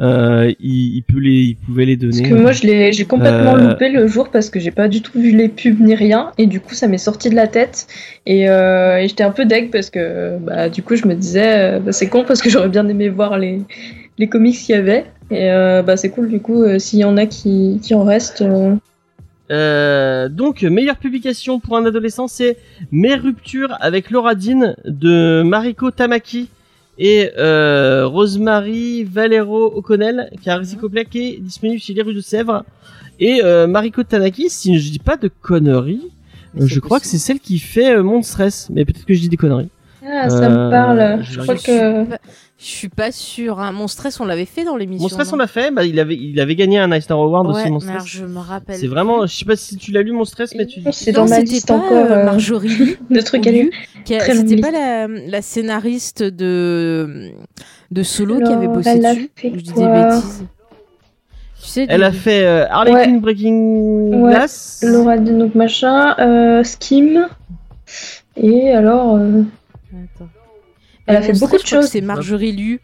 euh, 0.02 0.54
il, 0.62 0.96
il 0.96 1.04
peut 1.04 1.20
les, 1.20 1.42
il 1.42 1.56
pouvait 1.58 1.84
les 1.86 1.98
donner. 1.98 2.20
Parce 2.22 2.30
que 2.30 2.36
moi, 2.36 2.52
je 2.54 2.64
l'ai, 2.64 2.94
j'ai 2.94 3.04
complètement 3.04 3.56
Euh, 3.58 3.72
loupé 3.72 3.90
le 3.90 4.08
jour 4.08 4.30
parce 4.30 4.50
que 4.50 4.58
j'ai 4.60 4.72
pas 4.72 4.88
du 4.88 5.02
tout 5.02 5.20
vu 5.20 5.36
les 5.36 5.50
pubs 5.50 5.80
ni 5.82 5.94
rien, 5.94 6.32
et 6.38 6.46
du 6.46 6.62
coup, 6.62 6.74
ça 6.74 6.88
m'est 6.88 6.98
sorti 6.98 7.30
de 7.30 7.36
la 7.36 7.48
tête. 7.48 7.86
Et, 8.26 8.50
euh, 8.50 8.98
et 9.02 9.08
j'étais 9.10 9.24
un 9.26 9.32
peu 9.32 9.44
deg 9.46 9.72
parce 9.72 9.90
que, 9.90 10.38
bah, 10.40 10.70
du 10.70 10.84
coup, 10.84 10.96
je 10.96 11.06
me 11.06 11.16
disais, 11.16 11.80
bah, 11.82 11.92
c'est 11.92 12.08
con 12.08 12.24
parce 12.26 12.42
que 12.42 12.50
j'aurais 12.50 12.70
bien 12.70 12.88
aimé 12.88 13.10
voir 13.10 13.38
les, 13.38 13.60
les 14.18 14.28
comics 14.30 14.56
qu'il 14.56 14.74
y 14.76 14.78
avait. 14.78 15.04
Et 15.32 15.52
euh, 15.52 15.84
bah, 15.84 15.98
c'est 15.98 16.10
cool, 16.10 16.30
du 16.30 16.42
coup, 16.42 16.64
euh, 16.64 16.80
s'il 16.80 17.00
y 17.00 17.04
en 17.04 17.18
a 17.18 17.26
qui, 17.26 17.80
qui 17.84 17.94
en 17.94 18.04
restent. 18.04 18.44
euh, 19.52 20.30
donc, 20.30 20.64
meilleure 20.64 20.98
publication 20.98 21.60
pour 21.60 21.78
un 21.78 21.86
adolescent, 21.86 22.28
c'est 22.28 22.58
Mes 22.92 23.16
ruptures 23.16 23.76
avec 23.80 24.12
Laura 24.12 24.36
Dean 24.36 24.76
de 24.86 25.44
Mariko 25.44 25.92
Tamaki 25.92 26.50
et 26.98 27.32
Rosemary 27.38 29.04
Valero 29.04 29.68
O'Connell, 29.68 30.30
qui 30.42 30.50
a 30.50 30.58
un 30.58 30.64
qui 30.64 31.20
est 31.20 31.38
disponible 31.40 31.80
chez 31.80 31.94
les 31.94 32.02
rues 32.02 32.14
de 32.14 32.22
Sèvres. 32.22 32.64
Et 33.20 33.42
Mariko 33.68 34.04
Tamaki, 34.04 34.50
si 34.50 34.78
je 34.80 34.92
dis 34.92 35.00
pas 35.00 35.18
de 35.18 35.30
conneries, 35.42 36.12
je 36.56 36.80
crois 36.80 37.00
que 37.00 37.08
c'est 37.08 37.18
celle 37.18 37.40
qui 37.40 37.58
fait 37.58 38.02
Mon 38.04 38.22
Stress, 38.22 38.68
mais 38.70 38.86
peut-être 38.86 39.06
que 39.06 39.14
je 39.14 39.22
dis 39.22 39.30
des 39.30 39.38
conneries. 39.38 39.70
Ah, 40.06 40.30
ça 40.30 40.44
Euh, 40.46 40.50
me 40.50 40.70
parle. 40.72 41.24
je 41.24 41.32
Je 41.34 41.42
crois 41.42 41.56
que. 41.56 42.06
Je 42.62 42.66
suis 42.66 42.90
pas 42.90 43.14
sûre. 43.14 43.60
Hein. 43.62 43.72
Mon 43.72 43.88
stress, 43.88 44.20
on 44.20 44.26
l'avait 44.26 44.44
fait 44.46 44.66
dans 44.66 44.76
l'émission. 44.76 45.04
Mon 45.06 45.08
Stress, 45.10 45.32
on 45.32 45.38
l'a 45.38 45.48
fait, 45.48 45.72
bah, 45.72 45.86
il 45.86 45.98
avait, 45.98 46.18
il 46.18 46.38
avait 46.42 46.56
gagné 46.58 46.78
un 46.78 46.92
Eisner 46.92 47.14
Award 47.16 47.48
Ouais, 47.48 47.54
aussi, 47.62 47.72
Mon 47.72 47.80
Stress. 47.80 48.04
je 48.06 48.26
me 48.26 48.40
rappelle. 48.40 48.76
C'est 48.76 48.88
vraiment, 48.88 49.26
je 49.26 49.34
sais 49.34 49.46
pas 49.46 49.56
si 49.56 49.78
tu 49.78 49.92
l'as 49.94 50.02
lu, 50.02 50.12
Mon 50.12 50.26
Stress, 50.26 50.54
mais 50.56 50.66
tu... 50.66 50.82
C'est 50.92 51.14
dans 51.14 51.22
ma 51.26 51.38
c'était 51.38 51.52
liste 51.52 51.68
pas, 51.70 51.76
encore 51.76 51.94
euh, 51.94 52.18
euh, 52.18 52.26
Marjorie 52.26 52.68
Lee, 52.80 52.98
de 53.10 53.22
trucs 53.22 53.48
à 53.48 53.52
Très 54.04 54.36
C'était 54.36 54.58
pas 54.58 54.72
la, 54.72 55.08
la 55.08 55.42
scénariste 55.42 56.22
de 56.24 57.30
de 57.92 58.04
Solo 58.04 58.40
qui 58.42 58.52
avait 58.52 58.68
bossé 58.68 58.90
elle 58.90 59.06
a 59.06 59.14
dessus. 59.16 59.32
fait 59.38 59.52
je 59.56 59.60
dis 59.62 59.74
des 59.74 59.86
bêtises. 59.88 60.44
Tu 61.62 61.68
sais, 61.68 61.86
Elle 61.90 62.00
des- 62.02 62.06
a 62.08 62.12
fait 62.12 62.46
euh, 62.46 62.68
Harlequin 62.70 63.14
Ouais. 63.14 63.20
Breaking 63.20 64.12
Ouais. 64.22 64.32
Glass. 64.34 64.84
Laura 64.86 65.18
donc 65.18 65.56
machin, 65.56 66.14
euh, 66.20 66.64
Skim. 66.66 67.28
Et 68.36 68.72
alors. 68.72 69.16
euh, 69.16 69.44
Attends. 69.94 70.30
Elle 71.08 71.16
a 71.16 71.22
fait 71.22 71.34
beaucoup 71.40 71.56
de 71.56 71.62
je 71.62 71.66
crois 71.66 71.78
que 71.80 71.84
choses. 71.84 71.86
C'est 71.92 72.02
Marjorie 72.02 72.52
Liu. 72.52 72.80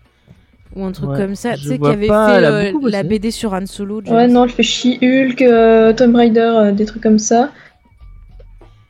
ou 0.75 0.83
un 0.83 0.91
truc 0.91 1.09
Ouais, 1.11 1.17
comme 1.17 1.35
ça. 1.35 1.55
Tu 1.55 1.63
sais, 1.63 1.77
qui 1.79 1.85
avait 1.87 2.07
pas, 2.07 2.29
fait 2.29 2.37
elle 2.37 2.45
euh, 2.45 2.89
la. 2.89 3.03
BD 3.03 3.31
sur 3.31 3.53
Han 3.53 3.65
Solo. 3.67 4.01
James. 4.03 4.15
Ouais, 4.15 4.27
non, 4.27 4.45
elle 4.45 4.49
fait 4.51 4.63
She-Hulk, 4.63 5.41
euh, 5.41 5.93
Tomb 5.93 6.15
Raider, 6.15 6.39
euh, 6.39 6.71
des 6.71 6.85
trucs 6.85 7.03
comme 7.03 7.19
ça. 7.19 7.51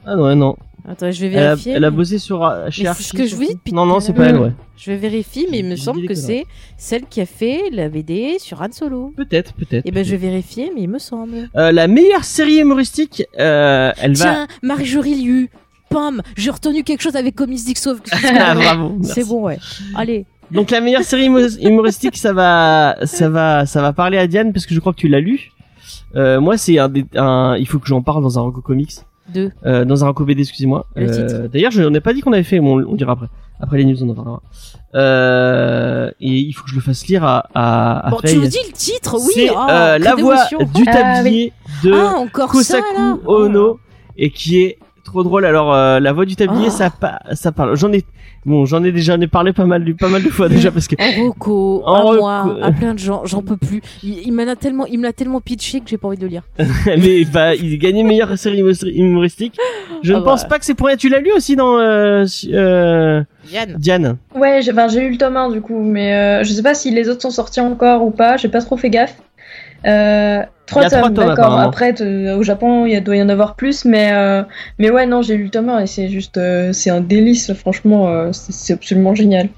Ah 0.05 0.15
ouais, 0.17 0.35
non. 0.35 0.55
Attends, 0.87 1.09
je 1.11 1.19
vais 1.25 1.33
Elle 1.33 1.37
a, 1.39 1.41
vérifier. 1.55 1.73
elle 1.73 1.83
a 1.83 1.89
mais- 1.89 1.97
bossé 1.97 2.19
sur 2.19 2.41
chez 2.69 2.83
Mais 2.83 2.83
c'est 2.83 2.87
Archie, 2.87 3.03
ce 3.05 3.13
que 3.13 3.25
je 3.25 3.35
vous 3.35 3.43
dis 3.43 3.55
depuis 3.55 3.73
Non, 3.73 3.87
non, 3.87 3.99
c'est 3.99 4.13
pas 4.13 4.25
elle, 4.25 4.37
ouais. 4.37 4.51
Je 4.77 4.91
vais 4.91 4.97
vérifier, 4.97 5.47
mais 5.49 5.59
il 5.59 5.65
me 5.65 5.75
semble 5.75 6.05
que 6.07 6.13
c'est 6.13 6.45
celle 6.77 7.05
qui 7.07 7.21
a 7.21 7.25
fait 7.25 7.59
la 7.71 7.89
BD 7.89 8.37
sur 8.37 8.61
Han 8.61 8.71
Solo. 8.71 9.11
Peut-être, 9.17 9.53
peut-être. 9.55 9.83
Et 9.85 9.89
ben 9.91 10.05
je 10.05 10.11
vais 10.11 10.17
vérifier, 10.29 10.71
mais 10.75 10.81
il 10.83 10.89
me 10.89 10.99
semble. 10.99 11.49
Euh, 11.55 11.71
la 11.71 11.87
meilleure 11.87 12.23
série 12.23 12.57
humoristique, 12.59 13.23
euh, 13.39 13.91
elle 13.99 14.13
va. 14.15 14.23
Tiens, 14.23 14.47
Marjorie 14.61 15.15
Liu, 15.23 15.49
pam, 15.95 16.21
j'ai 16.35 16.51
retenu 16.51 16.83
quelque 16.83 17.01
chose 17.01 17.15
avec 17.15 17.35
Comics 17.35 17.63
Dixo. 17.65 17.95
Ah, 18.23 18.53
bravo. 18.55 18.97
C'est 19.03 19.23
bon, 19.27 19.43
ouais. 19.43 19.57
Allez. 19.95 20.25
Donc 20.51 20.69
la 20.71 20.79
meilleure 20.81 21.03
série 21.03 21.27
humo- 21.27 21.57
humoristique, 21.61 22.17
ça 22.17 22.33
va, 22.33 22.95
ça 23.03 23.29
va, 23.29 23.65
ça 23.65 23.81
va 23.81 23.93
parler 23.93 24.17
à 24.17 24.27
Diane 24.27 24.53
parce 24.53 24.65
que 24.65 24.73
je 24.75 24.79
crois 24.79 24.93
que 24.93 24.99
tu 24.99 25.07
l'as 25.07 25.19
lu. 25.21 25.51
Euh, 26.15 26.39
moi, 26.39 26.57
c'est 26.57 26.77
un, 26.79 26.87
des- 26.89 27.05
un, 27.15 27.55
il 27.57 27.67
faut 27.67 27.79
que 27.79 27.87
j'en 27.87 28.01
parle 28.01 28.21
dans 28.23 28.37
un 28.37 28.41
Ranco 28.43 28.61
Comics, 28.61 28.93
Deux. 29.33 29.51
euh, 29.65 29.85
dans 29.85 30.03
un 30.03 30.07
Ranco 30.07 30.23
BD, 30.25 30.41
excusez-moi. 30.43 30.85
Euh. 30.97 31.47
D'ailleurs, 31.47 31.71
je 31.71 31.81
n'ai 31.83 31.99
pas 31.99 32.13
dit 32.13 32.21
qu'on 32.21 32.31
avait 32.33 32.43
fait, 32.43 32.59
bon, 32.59 32.79
on, 32.83 32.91
on 32.91 32.95
dira 32.95 33.13
après. 33.13 33.27
Après 33.59 33.77
les 33.77 33.85
news, 33.85 34.01
on 34.03 34.09
en 34.09 34.13
parlera. 34.15 34.41
Euh, 34.95 36.09
et 36.19 36.29
il 36.39 36.51
faut 36.53 36.63
que 36.63 36.69
je 36.71 36.75
le 36.75 36.81
fasse 36.81 37.07
lire 37.07 37.23
à, 37.23 37.47
à, 37.53 38.07
à 38.07 38.09
Bon, 38.11 38.19
Faye. 38.19 38.33
tu 38.33 38.39
nous 38.39 38.47
dis 38.47 38.57
le 38.67 38.73
titre, 38.73 39.17
oui. 39.27 39.47
Oh, 39.49 39.55
que 39.55 40.03
la 40.03 40.15
voix 40.15 40.37
du 40.73 40.83
Ah, 40.87 40.91
tablier 40.93 41.53
de 41.83 41.91
Ah, 41.93 42.23
ça. 42.33 42.47
Kosaku 42.47 43.19
Ono 43.25 43.79
et 44.17 44.29
qui 44.31 44.59
est 44.61 44.77
trop 45.05 45.23
drôle. 45.23 45.45
Alors 45.45 45.73
euh, 45.73 45.99
la 46.01 46.11
voix 46.11 46.25
du 46.25 46.35
tablier, 46.35 46.65
Oh. 46.67 46.71
ça 46.71 46.89
pa- 46.89 47.21
ça 47.33 47.51
parle. 47.53 47.77
J'en 47.77 47.91
ai 47.93 48.03
bon, 48.45 48.65
j'en 48.65 48.83
ai 48.83 48.91
déjà 48.91 49.15
j'en 49.15 49.21
ai 49.21 49.27
parlé 49.27 49.53
pas 49.53 49.65
mal 49.65 49.95
pas 49.95 50.09
mal 50.09 50.21
de 50.23 50.29
fois 50.29 50.49
déjà 50.49 50.71
parce 50.71 50.87
que 50.87 50.95
En 50.99 51.23
Rocco, 51.23 51.83
En 51.85 51.93
à 51.93 51.99
Rocco. 52.01 52.17
moi, 52.19 52.57
à 52.61 52.71
plein 52.71 52.93
de 52.93 52.99
gens, 52.99 53.21
j'en 53.25 53.41
peux 53.41 53.55
plus. 53.57 53.81
Il, 54.03 54.19
il 54.27 54.31
m'en 54.33 54.47
a 54.47 54.55
tellement, 54.55 54.85
il 54.87 54.97
me 54.99 55.03
l'a 55.03 55.13
tellement 55.13 55.39
pitché 55.41 55.79
que 55.79 55.87
j'ai 55.89 55.97
pas 55.97 56.07
envie 56.09 56.17
de 56.17 56.23
le 56.23 56.27
lire. 56.29 56.43
mais 56.87 57.23
bah 57.25 57.55
il 57.55 57.77
gagnait 57.79 58.03
meilleure 58.03 58.37
série 58.37 58.61
humo- 58.61 58.85
humoristique. 58.93 59.57
Je 60.03 60.13
Ah 60.13 60.17
ne 60.19 60.23
pense 60.23 60.43
bah. 60.43 60.49
pas 60.49 60.59
que 60.59 60.65
c'est 60.65 60.75
pour 60.75 60.87
rien. 60.87 60.97
Tu 60.97 61.07
l'as 61.09 61.19
lu 61.19 61.31
aussi 61.31 61.55
dans 61.55 61.77
euh, 61.79 62.25
euh, 62.53 63.23
Yann. 63.51 63.75
Diane. 63.77 64.17
Ouais, 64.35 64.61
j'ai 64.61 64.71
enfin, 64.71 64.87
j'ai 64.87 65.01
eu 65.05 65.11
le 65.11 65.17
tome 65.17 65.37
1 65.37 65.51
du 65.51 65.61
coup, 65.61 65.79
mais 65.81 66.13
euh, 66.15 66.43
je 66.43 66.51
sais 66.51 66.63
pas 66.63 66.73
si 66.73 66.91
les 66.91 67.09
autres 67.09 67.21
sont 67.21 67.29
sortis 67.31 67.61
encore 67.61 68.03
ou 68.03 68.11
pas, 68.11 68.37
j'ai 68.37 68.49
pas 68.49 68.61
trop 68.61 68.75
fait 68.77 68.89
gaffe. 68.89 69.15
Euh, 69.85 70.41
trois 70.65 70.89
tomes, 70.89 71.13
d'accord. 71.13 71.59
Après, 71.59 71.93
t- 71.93 72.31
au 72.31 72.41
Japon, 72.43 72.85
il 72.85 73.03
doit 73.03 73.15
y 73.17 73.21
en 73.21 73.29
avoir 73.29 73.55
plus, 73.55 73.85
mais, 73.85 74.11
euh, 74.13 74.43
mais 74.79 74.89
ouais, 74.89 75.05
non, 75.05 75.21
j'ai 75.21 75.37
lu 75.37 75.43
le 75.45 75.49
tome 75.49 75.69
1 75.69 75.79
et 75.79 75.87
c'est 75.87 76.09
juste, 76.09 76.37
euh, 76.37 76.73
c'est 76.73 76.89
un 76.89 77.01
délice, 77.01 77.53
franchement, 77.53 78.07
euh, 78.07 78.29
c'est 78.31 78.73
absolument 78.73 79.13
génial. 79.13 79.49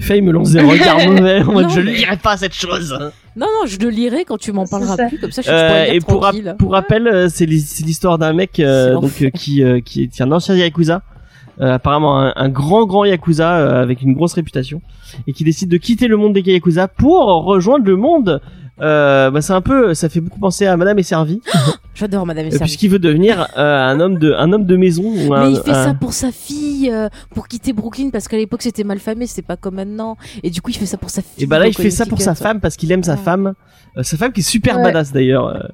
Faye 0.00 0.22
me 0.22 0.30
lance 0.30 0.52
des 0.52 0.60
regards 0.60 0.98
mauvais. 1.10 1.40
en 1.42 1.52
mode, 1.52 1.70
je 1.70 1.80
ne 1.80 1.86
lirai 1.90 2.16
pas 2.16 2.36
cette 2.36 2.54
chose. 2.54 2.96
Non, 3.36 3.46
non, 3.46 3.66
je 3.66 3.78
le 3.78 3.88
lirai 3.90 4.24
quand 4.24 4.38
tu 4.38 4.52
m'en 4.52 4.66
parleras 4.66 4.96
ça. 4.96 5.06
plus, 5.06 5.18
comme 5.18 5.32
ça 5.32 5.42
je, 5.42 5.48
je 5.48 5.52
Euh, 5.52 5.84
lire 5.84 5.94
et 5.94 6.00
pour, 6.00 6.30
pour 6.58 6.72
rappel, 6.72 7.06
euh, 7.08 7.28
c'est 7.28 7.46
l'hi- 7.46 7.60
c'est 7.60 7.84
l'histoire 7.84 8.16
d'un 8.18 8.32
mec 8.32 8.58
euh, 8.60 8.94
donc 8.94 9.10
euh, 9.22 9.30
qui 9.30 9.62
euh, 9.62 9.80
qui 9.80 10.02
est 10.04 10.20
un 10.20 10.30
ancien 10.32 10.54
yakuza, 10.54 10.94
euh, 10.96 11.17
apparemment 11.60 12.20
un, 12.20 12.32
un 12.36 12.48
grand 12.48 12.86
grand 12.86 13.04
yakuza 13.04 13.56
euh, 13.58 13.82
avec 13.82 14.02
une 14.02 14.12
grosse 14.14 14.34
réputation 14.34 14.80
et 15.26 15.32
qui 15.32 15.44
décide 15.44 15.68
de 15.70 15.76
quitter 15.76 16.06
le 16.08 16.16
monde 16.16 16.32
des 16.32 16.40
yakuza 16.42 16.88
pour 16.88 17.24
rejoindre 17.44 17.84
le 17.86 17.96
monde. 17.96 18.40
Euh, 18.80 19.32
bah 19.32 19.42
c'est 19.42 19.52
un 19.52 19.60
peu, 19.60 19.92
ça 19.92 20.08
fait 20.08 20.20
beaucoup 20.20 20.38
penser 20.38 20.64
à 20.64 20.76
Madame 20.76 20.96
est 21.00 21.02
servie, 21.02 21.40
J'adore 21.96 22.24
Madame 22.26 22.44
et 22.44 22.48
euh, 22.48 22.50
Servie. 22.52 22.62
puisqu'il 22.66 22.90
veut 22.90 23.00
devenir 23.00 23.48
euh, 23.58 23.76
un 23.88 23.98
homme 23.98 24.18
de 24.18 24.32
un 24.34 24.52
homme 24.52 24.66
de 24.66 24.76
maison. 24.76 25.12
un- 25.34 25.46
Mais 25.46 25.50
il 25.54 25.60
fait 25.64 25.70
un- 25.72 25.84
ça 25.86 25.94
pour 25.94 26.12
sa 26.12 26.30
fille, 26.30 26.88
euh, 26.92 27.08
pour 27.34 27.48
quitter 27.48 27.72
Brooklyn, 27.72 28.10
parce 28.10 28.28
qu'à 28.28 28.36
l'époque 28.36 28.62
c'était 28.62 28.84
mal 28.84 29.00
famé, 29.00 29.26
c'est 29.26 29.42
pas 29.42 29.56
comme 29.56 29.74
maintenant. 29.74 30.16
Et 30.44 30.50
du 30.50 30.62
coup, 30.62 30.70
il 30.70 30.76
fait 30.76 30.86
ça 30.86 30.96
pour 30.96 31.10
sa 31.10 31.22
fille. 31.22 31.42
Et 31.42 31.46
bah 31.48 31.58
là, 31.58 31.66
il 31.66 31.74
fait 31.74 31.90
ça 31.90 32.06
pour 32.06 32.20
sa 32.20 32.36
femme 32.36 32.60
parce 32.60 32.76
qu'il 32.76 32.92
aime 32.92 33.02
sa 33.02 33.16
femme, 33.16 33.54
Euh, 33.96 34.04
sa 34.04 34.16
femme 34.16 34.30
qui 34.32 34.40
est 34.40 34.44
super 34.44 34.76
Ouais. 34.76 34.84
badass 34.84 35.10
d'ailleurs. 35.12 35.72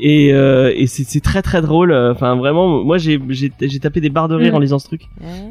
Et, 0.00 0.32
euh, 0.32 0.72
et 0.76 0.86
c'est 0.86 1.20
très 1.20 1.42
très 1.42 1.60
drôle. 1.60 1.92
Enfin 1.92 2.36
vraiment, 2.36 2.84
moi 2.84 2.98
j'ai 2.98 3.18
tapé 3.80 4.00
des 4.00 4.10
barres 4.10 4.28
de 4.28 4.36
rire 4.36 4.52
Mm. 4.52 4.56
en 4.56 4.58
lisant 4.60 4.78
ce 4.78 4.86
truc. 4.86 5.02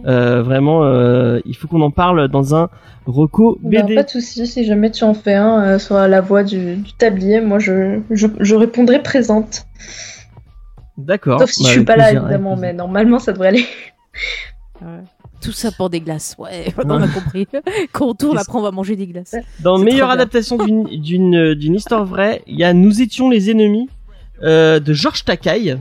Euh, 0.05 0.41
vraiment, 0.41 0.83
euh, 0.85 1.39
il 1.45 1.55
faut 1.55 1.67
qu'on 1.67 1.81
en 1.81 1.91
parle 1.91 2.29
dans 2.29 2.55
un 2.55 2.69
Reco 3.05 3.57
Bah, 3.61 3.81
BD. 3.81 3.95
pas 3.95 4.03
de 4.03 4.09
soucis, 4.09 4.47
si 4.47 4.63
jamais 4.65 4.89
tu 4.91 5.03
en 5.03 5.13
fais 5.13 5.33
un 5.35 5.61
euh, 5.63 5.79
sur 5.79 5.95
la 5.95 6.21
voie 6.21 6.43
du, 6.43 6.75
du 6.77 6.93
tablier, 6.93 7.41
moi 7.41 7.59
je, 7.59 7.99
je, 8.11 8.27
je 8.39 8.55
répondrai 8.55 9.01
présente. 9.03 9.65
D'accord. 10.97 11.39
Sauf 11.41 11.49
si 11.51 11.63
Bah, 11.63 11.69
je 11.69 11.73
suis 11.73 11.83
pas 11.85 11.95
là 11.97 12.03
plaisir, 12.05 12.21
évidemment, 12.23 12.55
mais 12.55 12.73
normalement 12.73 13.19
ça 13.19 13.33
devrait 13.33 13.49
aller. 13.49 13.65
Tout 15.41 15.51
ça 15.51 15.71
pour 15.71 15.89
des 15.89 15.99
glaces. 16.01 16.35
Ouais, 16.39 16.73
on 16.85 17.01
a 17.01 17.07
compris. 17.07 17.47
Quand 17.91 18.07
on 18.07 18.13
tourne, 18.15 18.37
après 18.37 18.57
on 18.57 18.61
va 18.61 18.71
manger 18.71 18.95
des 18.95 19.07
glaces. 19.07 19.35
Dans 19.61 19.77
meilleure 19.77 20.09
adaptation 20.09 20.57
d'une 20.57 21.75
histoire 21.75 22.05
vraie, 22.05 22.41
il 22.47 22.57
y 22.57 22.63
a 22.63 22.73
Nous 22.73 23.01
étions 23.01 23.29
les 23.29 23.49
ennemis 23.51 23.87
euh, 24.43 24.79
de 24.79 24.93
Georges 24.93 25.23
Takei, 25.25 25.77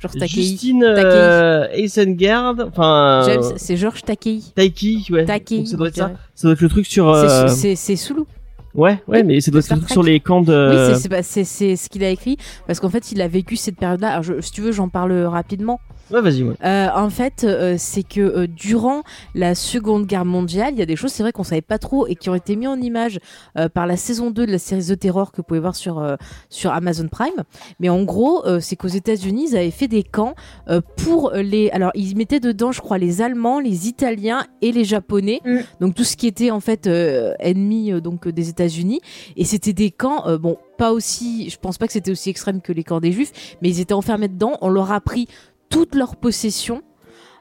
Genre 0.00 0.12
Takei. 0.12 0.26
Justine 0.28 0.82
euh, 0.84 1.66
Eisengard, 1.72 2.54
enfin 2.68 3.22
James, 3.26 3.42
euh, 3.44 3.52
c'est 3.56 3.76
Georges 3.76 4.02
Takei. 4.02 4.40
Taiki, 4.54 5.06
ouais. 5.10 5.24
Takei. 5.26 5.58
Donc 5.58 5.68
ça 5.68 5.76
doit 5.76 5.88
être 5.88 5.96
ça. 5.96 6.12
Ça 6.34 6.48
doit 6.48 6.52
être 6.52 6.60
le 6.62 6.68
truc 6.70 6.86
sur. 6.86 7.14
C'est- 7.14 7.26
euh, 7.30 7.48
C'est 7.48 7.76
c'est 7.76 7.96
Soulou. 7.96 8.26
Ouais, 8.72 8.92
ouais, 9.08 9.18
Oui, 9.18 9.24
mais 9.24 9.40
ça 9.40 9.50
doit 9.50 9.60
être 9.60 9.70
le 9.70 9.78
truc 9.78 9.90
sur 9.90 10.02
les 10.02 10.20
camps 10.20 10.40
de. 10.42 10.90
Oui, 10.92 10.94
c'est- 10.94 11.08
c'est 11.08 11.22
c'est 11.22 11.44
c'est 11.44 11.76
ce 11.76 11.88
qu'il 11.90 12.02
a 12.04 12.08
écrit 12.10 12.36
parce 12.66 12.80
qu'en 12.80 12.88
fait, 12.88 13.10
il 13.12 13.20
a 13.20 13.28
vécu 13.28 13.56
cette 13.56 13.76
période-là. 13.76 14.10
Alors, 14.10 14.22
je- 14.22 14.40
si 14.40 14.52
tu 14.52 14.60
veux, 14.60 14.72
j'en 14.72 14.88
parle 14.88 15.12
rapidement. 15.24 15.80
Ouais, 16.12 16.20
vas-y, 16.20 16.42
ouais. 16.42 16.54
Euh, 16.64 16.88
en 16.94 17.10
fait, 17.10 17.44
euh, 17.44 17.76
c'est 17.78 18.02
que 18.02 18.20
euh, 18.20 18.46
durant 18.46 19.02
la 19.34 19.54
Seconde 19.54 20.06
Guerre 20.06 20.24
mondiale, 20.24 20.74
il 20.74 20.78
y 20.78 20.82
a 20.82 20.86
des 20.86 20.96
choses, 20.96 21.12
c'est 21.12 21.22
vrai 21.22 21.32
qu'on 21.32 21.44
savait 21.44 21.60
pas 21.60 21.78
trop 21.78 22.06
et 22.06 22.16
qui 22.16 22.28
ont 22.30 22.34
été 22.34 22.56
mis 22.56 22.66
en 22.66 22.80
image 22.80 23.18
euh, 23.56 23.68
par 23.68 23.86
la 23.86 23.96
saison 23.96 24.30
2 24.30 24.46
de 24.46 24.52
la 24.52 24.58
série 24.58 24.84
The 24.84 24.98
Terror 24.98 25.32
que 25.32 25.38
vous 25.38 25.42
pouvez 25.44 25.60
voir 25.60 25.76
sur 25.76 25.98
euh, 25.98 26.16
sur 26.48 26.72
Amazon 26.72 27.08
Prime. 27.08 27.44
Mais 27.78 27.88
en 27.88 28.02
gros, 28.02 28.44
euh, 28.46 28.60
c'est 28.60 28.76
qu'aux 28.76 28.88
États-Unis, 28.88 29.48
ils 29.50 29.56
avaient 29.56 29.70
fait 29.70 29.88
des 29.88 30.02
camps 30.02 30.34
euh, 30.68 30.80
pour 30.96 31.32
les. 31.34 31.70
Alors, 31.70 31.92
ils 31.94 32.16
mettaient 32.16 32.40
dedans, 32.40 32.72
je 32.72 32.80
crois, 32.80 32.98
les 32.98 33.22
Allemands, 33.22 33.60
les 33.60 33.88
Italiens 33.88 34.44
et 34.62 34.72
les 34.72 34.84
Japonais. 34.84 35.40
Mm. 35.44 35.58
Donc 35.80 35.94
tout 35.94 36.04
ce 36.04 36.16
qui 36.16 36.26
était 36.26 36.50
en 36.50 36.60
fait 36.60 36.86
euh, 36.86 37.34
ennemi 37.38 37.92
euh, 37.92 38.00
donc 38.00 38.26
euh, 38.26 38.32
des 38.32 38.48
États-Unis. 38.48 39.00
Et 39.36 39.44
c'était 39.44 39.72
des 39.72 39.90
camps, 39.90 40.26
euh, 40.26 40.38
bon, 40.38 40.56
pas 40.78 40.92
aussi. 40.92 41.50
Je 41.50 41.58
pense 41.58 41.78
pas 41.78 41.86
que 41.86 41.92
c'était 41.92 42.10
aussi 42.10 42.30
extrême 42.30 42.60
que 42.60 42.72
les 42.72 42.84
camps 42.84 43.00
des 43.00 43.12
Juifs, 43.12 43.56
mais 43.62 43.68
ils 43.68 43.80
étaient 43.80 43.94
enfermés 43.94 44.28
dedans. 44.28 44.56
On 44.60 44.68
leur 44.68 44.92
a 44.92 45.00
pris 45.00 45.28
toutes 45.70 45.94
leurs 45.94 46.16
possessions. 46.16 46.82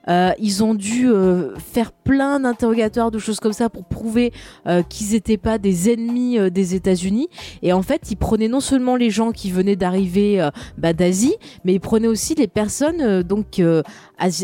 Euh, 0.08 0.32
ils 0.40 0.64
ont 0.64 0.74
dû 0.74 1.10
euh, 1.10 1.56
faire 1.58 1.92
plein 1.92 2.40
d'interrogatoires, 2.40 3.12
de 3.12 3.20
choses 3.20 3.40
comme 3.40 3.54
ça 3.54 3.70
pour 3.70 3.86
prouver 3.86 4.32
euh, 4.66 4.82
qu'ils 4.82 5.12
n'étaient 5.12 5.38
pas 5.38 5.58
des 5.60 5.92
ennemis 5.92 6.40
euh, 6.40 6.50
des 6.50 6.74
États-Unis. 6.74 7.28
Et 7.62 7.74
en 7.74 7.84
fait, 7.84 8.10
ils 8.10 8.16
prenaient 8.16 8.48
non 8.48 8.62
seulement 8.62 8.96
les 8.96 9.12
gens 9.12 9.32
qui 9.32 9.52
venaient 9.52 9.76
d'arriver 9.76 10.42
euh, 10.42 10.50
bah, 10.78 10.94
d'Asie, 10.94 11.36
mais 11.64 11.74
ils 11.74 11.80
prenaient 11.82 12.08
aussi 12.08 12.34
les 12.34 12.48
personnes 12.48 13.02
euh, 13.02 13.24
donc 13.24 13.62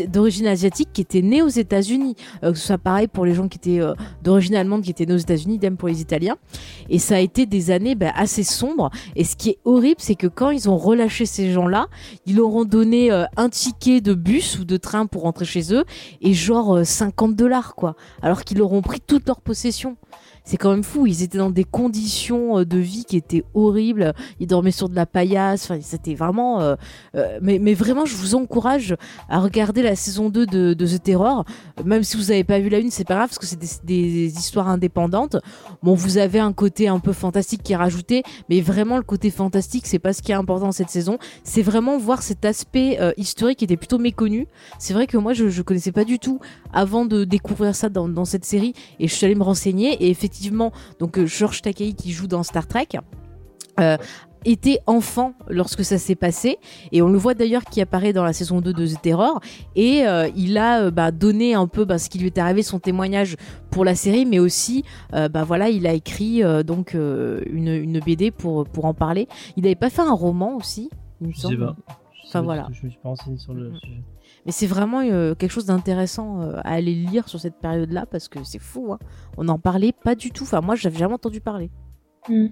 d'origine 0.08 0.46
asiatique 0.46 0.90
qui 0.92 1.00
étaient 1.00 1.22
nées 1.22 1.42
aux 1.42 1.48
États-Unis. 1.48 2.16
Euh, 2.42 2.52
que 2.52 2.58
ce 2.58 2.66
soit 2.66 2.78
pareil 2.78 3.06
pour 3.08 3.24
les 3.24 3.34
gens 3.34 3.48
qui 3.48 3.58
étaient 3.58 3.80
euh, 3.80 3.94
d'origine 4.22 4.54
allemande 4.56 4.82
qui 4.82 4.90
étaient 4.90 5.06
nés 5.06 5.14
aux 5.14 5.18
États-Unis, 5.18 5.56
idem 5.56 5.76
pour 5.76 5.88
les 5.88 6.00
Italiens. 6.00 6.36
Et 6.88 6.98
ça 6.98 7.16
a 7.16 7.20
été 7.20 7.46
des 7.46 7.70
années 7.70 7.94
bah, 7.94 8.12
assez 8.14 8.42
sombres. 8.42 8.90
Et 9.14 9.24
ce 9.24 9.36
qui 9.36 9.50
est 9.50 9.58
horrible, 9.64 10.00
c'est 10.00 10.14
que 10.14 10.26
quand 10.26 10.50
ils 10.50 10.68
ont 10.68 10.76
relâché 10.76 11.26
ces 11.26 11.52
gens-là, 11.52 11.88
ils 12.26 12.36
leur 12.36 12.54
ont 12.54 12.64
donné 12.64 13.10
euh, 13.10 13.24
un 13.36 13.48
ticket 13.48 14.00
de 14.00 14.14
bus 14.14 14.58
ou 14.58 14.64
de 14.64 14.76
train 14.76 15.06
pour 15.06 15.22
rentrer 15.22 15.44
chez 15.44 15.72
eux 15.72 15.84
et 16.20 16.32
genre 16.32 16.76
euh, 16.76 16.84
50 16.84 17.34
dollars 17.34 17.74
quoi. 17.74 17.96
Alors 18.22 18.44
qu'ils 18.44 18.58
leur 18.58 18.72
ont 18.72 18.82
pris 18.82 19.00
toutes 19.00 19.26
leurs 19.26 19.40
possessions. 19.40 19.96
C'est 20.46 20.56
quand 20.58 20.70
même 20.70 20.84
fou. 20.84 21.06
Ils 21.06 21.24
étaient 21.24 21.38
dans 21.38 21.50
des 21.50 21.64
conditions 21.64 22.60
euh, 22.60 22.64
de 22.64 22.78
vie 22.78 23.04
qui 23.04 23.16
étaient 23.16 23.42
horribles. 23.52 24.14
Ils 24.38 24.46
dormaient 24.46 24.70
sur 24.70 24.88
de 24.88 24.94
la 24.94 25.04
paillasse. 25.04 25.64
Enfin, 25.64 25.80
c'était 25.82 26.14
vraiment. 26.14 26.60
euh, 26.60 26.76
euh, 27.16 27.40
mais, 27.42 27.58
mais 27.58 27.74
vraiment, 27.74 28.06
je 28.06 28.14
vous 28.14 28.36
encourage 28.36 28.94
à 29.28 29.40
regarder 29.40 29.82
la 29.82 29.96
saison 29.96 30.30
2 30.30 30.46
de, 30.46 30.74
The 30.74 31.02
Terror. 31.02 31.44
Même 31.84 32.04
si 32.04 32.16
vous 32.16 32.26
n'avez 32.26 32.44
pas 32.44 32.60
vu 32.60 32.68
la 32.68 32.78
une, 32.78 32.92
c'est 32.92 33.04
pas 33.04 33.16
grave 33.16 33.28
parce 33.28 33.40
que 33.40 33.46
c'est 33.46 33.84
des, 33.84 34.38
histoires 34.38 34.68
indépendantes. 34.68 35.36
Bon, 35.82 35.94
vous 35.94 36.16
avez 36.16 36.38
un 36.38 36.52
côté 36.52 36.86
un 36.86 37.00
peu 37.00 37.12
fantastique 37.12 37.64
qui 37.64 37.72
est 37.72 37.76
rajouté, 37.76 38.22
mais 38.48 38.60
vraiment 38.60 38.98
le 38.98 39.02
côté 39.02 39.30
fantastique, 39.30 39.86
c'est 39.86 39.98
pas 39.98 40.12
ce 40.12 40.22
qui 40.22 40.30
est 40.30 40.36
important 40.36 40.70
cette 40.70 40.90
saison. 40.90 41.18
C'est 41.42 41.62
vraiment 41.62 41.98
voir 41.98 42.22
cet 42.22 42.44
aspect 42.44 42.98
historique 43.16 43.58
qui 43.58 43.64
était 43.64 43.76
plutôt 43.76 43.98
méconnu. 43.98 44.46
C'est 44.78 44.94
vrai 44.94 45.08
que 45.08 45.16
moi, 45.16 45.32
je, 45.32 45.48
je 45.48 45.62
connaissais 45.62 45.92
pas 45.92 46.04
du 46.04 46.20
tout 46.20 46.38
avant 46.72 47.04
de 47.04 47.24
découvrir 47.24 47.74
ça 47.74 47.88
dans, 47.88 48.08
dans 48.08 48.24
cette 48.24 48.44
série, 48.44 48.74
et 49.00 49.08
je 49.08 49.14
suis 49.14 49.26
allée 49.26 49.34
me 49.34 49.42
renseigner. 49.42 49.94
Et 50.04 50.10
effectivement, 50.10 50.35
donc 50.98 51.18
euh, 51.18 51.26
George 51.26 51.62
Takei 51.62 51.94
qui 51.94 52.12
joue 52.12 52.26
dans 52.26 52.42
Star 52.42 52.66
Trek. 52.66 52.88
euh, 53.80 53.96
était 54.44 54.78
enfant 54.86 55.32
lorsque 55.48 55.84
ça 55.84 55.98
s'est 55.98 56.14
passé 56.14 56.58
et 56.92 57.02
on 57.02 57.08
le 57.08 57.18
voit 57.18 57.34
d'ailleurs 57.34 57.64
qui 57.64 57.80
apparaît 57.80 58.12
dans 58.12 58.22
la 58.24 58.32
saison 58.32 58.60
2 58.60 58.72
de 58.72 58.86
The 58.86 59.02
Terror 59.02 59.40
et 59.74 60.06
euh, 60.06 60.28
il 60.36 60.56
a 60.56 60.84
euh, 60.84 60.90
bah, 60.92 61.10
donné 61.10 61.54
un 61.54 61.66
peu 61.66 61.84
bah, 61.84 61.98
ce 61.98 62.08
qui 62.08 62.18
lui 62.20 62.26
est 62.28 62.38
arrivé 62.38 62.62
son 62.62 62.78
témoignage 62.78 63.36
pour 63.70 63.84
la 63.84 63.96
série 63.96 64.24
mais 64.24 64.38
aussi 64.38 64.84
euh, 65.14 65.28
bah 65.28 65.42
voilà 65.42 65.68
il 65.68 65.84
a 65.86 65.92
écrit 65.94 66.42
donc 66.64 66.94
une, 66.94 67.68
une 67.68 67.98
BD 68.00 68.30
pour 68.30 68.64
pour 68.66 68.84
en 68.84 68.94
parler 68.94 69.26
il 69.56 69.66
avait 69.66 69.74
pas 69.74 69.90
fait 69.90 70.02
un 70.02 70.14
roman 70.14 70.56
aussi 70.56 70.90
il 71.20 71.28
me 71.28 71.32
semble 71.32 71.74
Enfin, 72.28 72.42
voilà. 72.42 72.66
Je 72.72 72.84
me 72.86 72.90
suis 72.90 72.98
pas 73.00 73.10
renseigné 73.10 73.38
sur 73.38 73.54
le 73.54 73.72
sujet. 73.76 74.02
Mais 74.46 74.52
c'est 74.52 74.68
vraiment 74.68 75.00
euh, 75.00 75.34
quelque 75.34 75.50
chose 75.50 75.66
d'intéressant 75.66 76.40
euh, 76.40 76.60
à 76.62 76.74
aller 76.74 76.94
lire 76.94 77.28
sur 77.28 77.40
cette 77.40 77.58
période-là 77.60 78.06
parce 78.06 78.28
que 78.28 78.38
c'est 78.44 78.60
fou. 78.60 78.92
Hein. 78.92 78.98
On 79.36 79.44
n'en 79.44 79.58
parlait 79.58 79.92
pas 79.92 80.14
du 80.14 80.30
tout. 80.30 80.44
Enfin, 80.44 80.60
moi, 80.60 80.76
j'avais 80.76 80.98
jamais 80.98 81.14
entendu 81.14 81.40
parler. 81.40 81.68
Mm. 82.28 82.46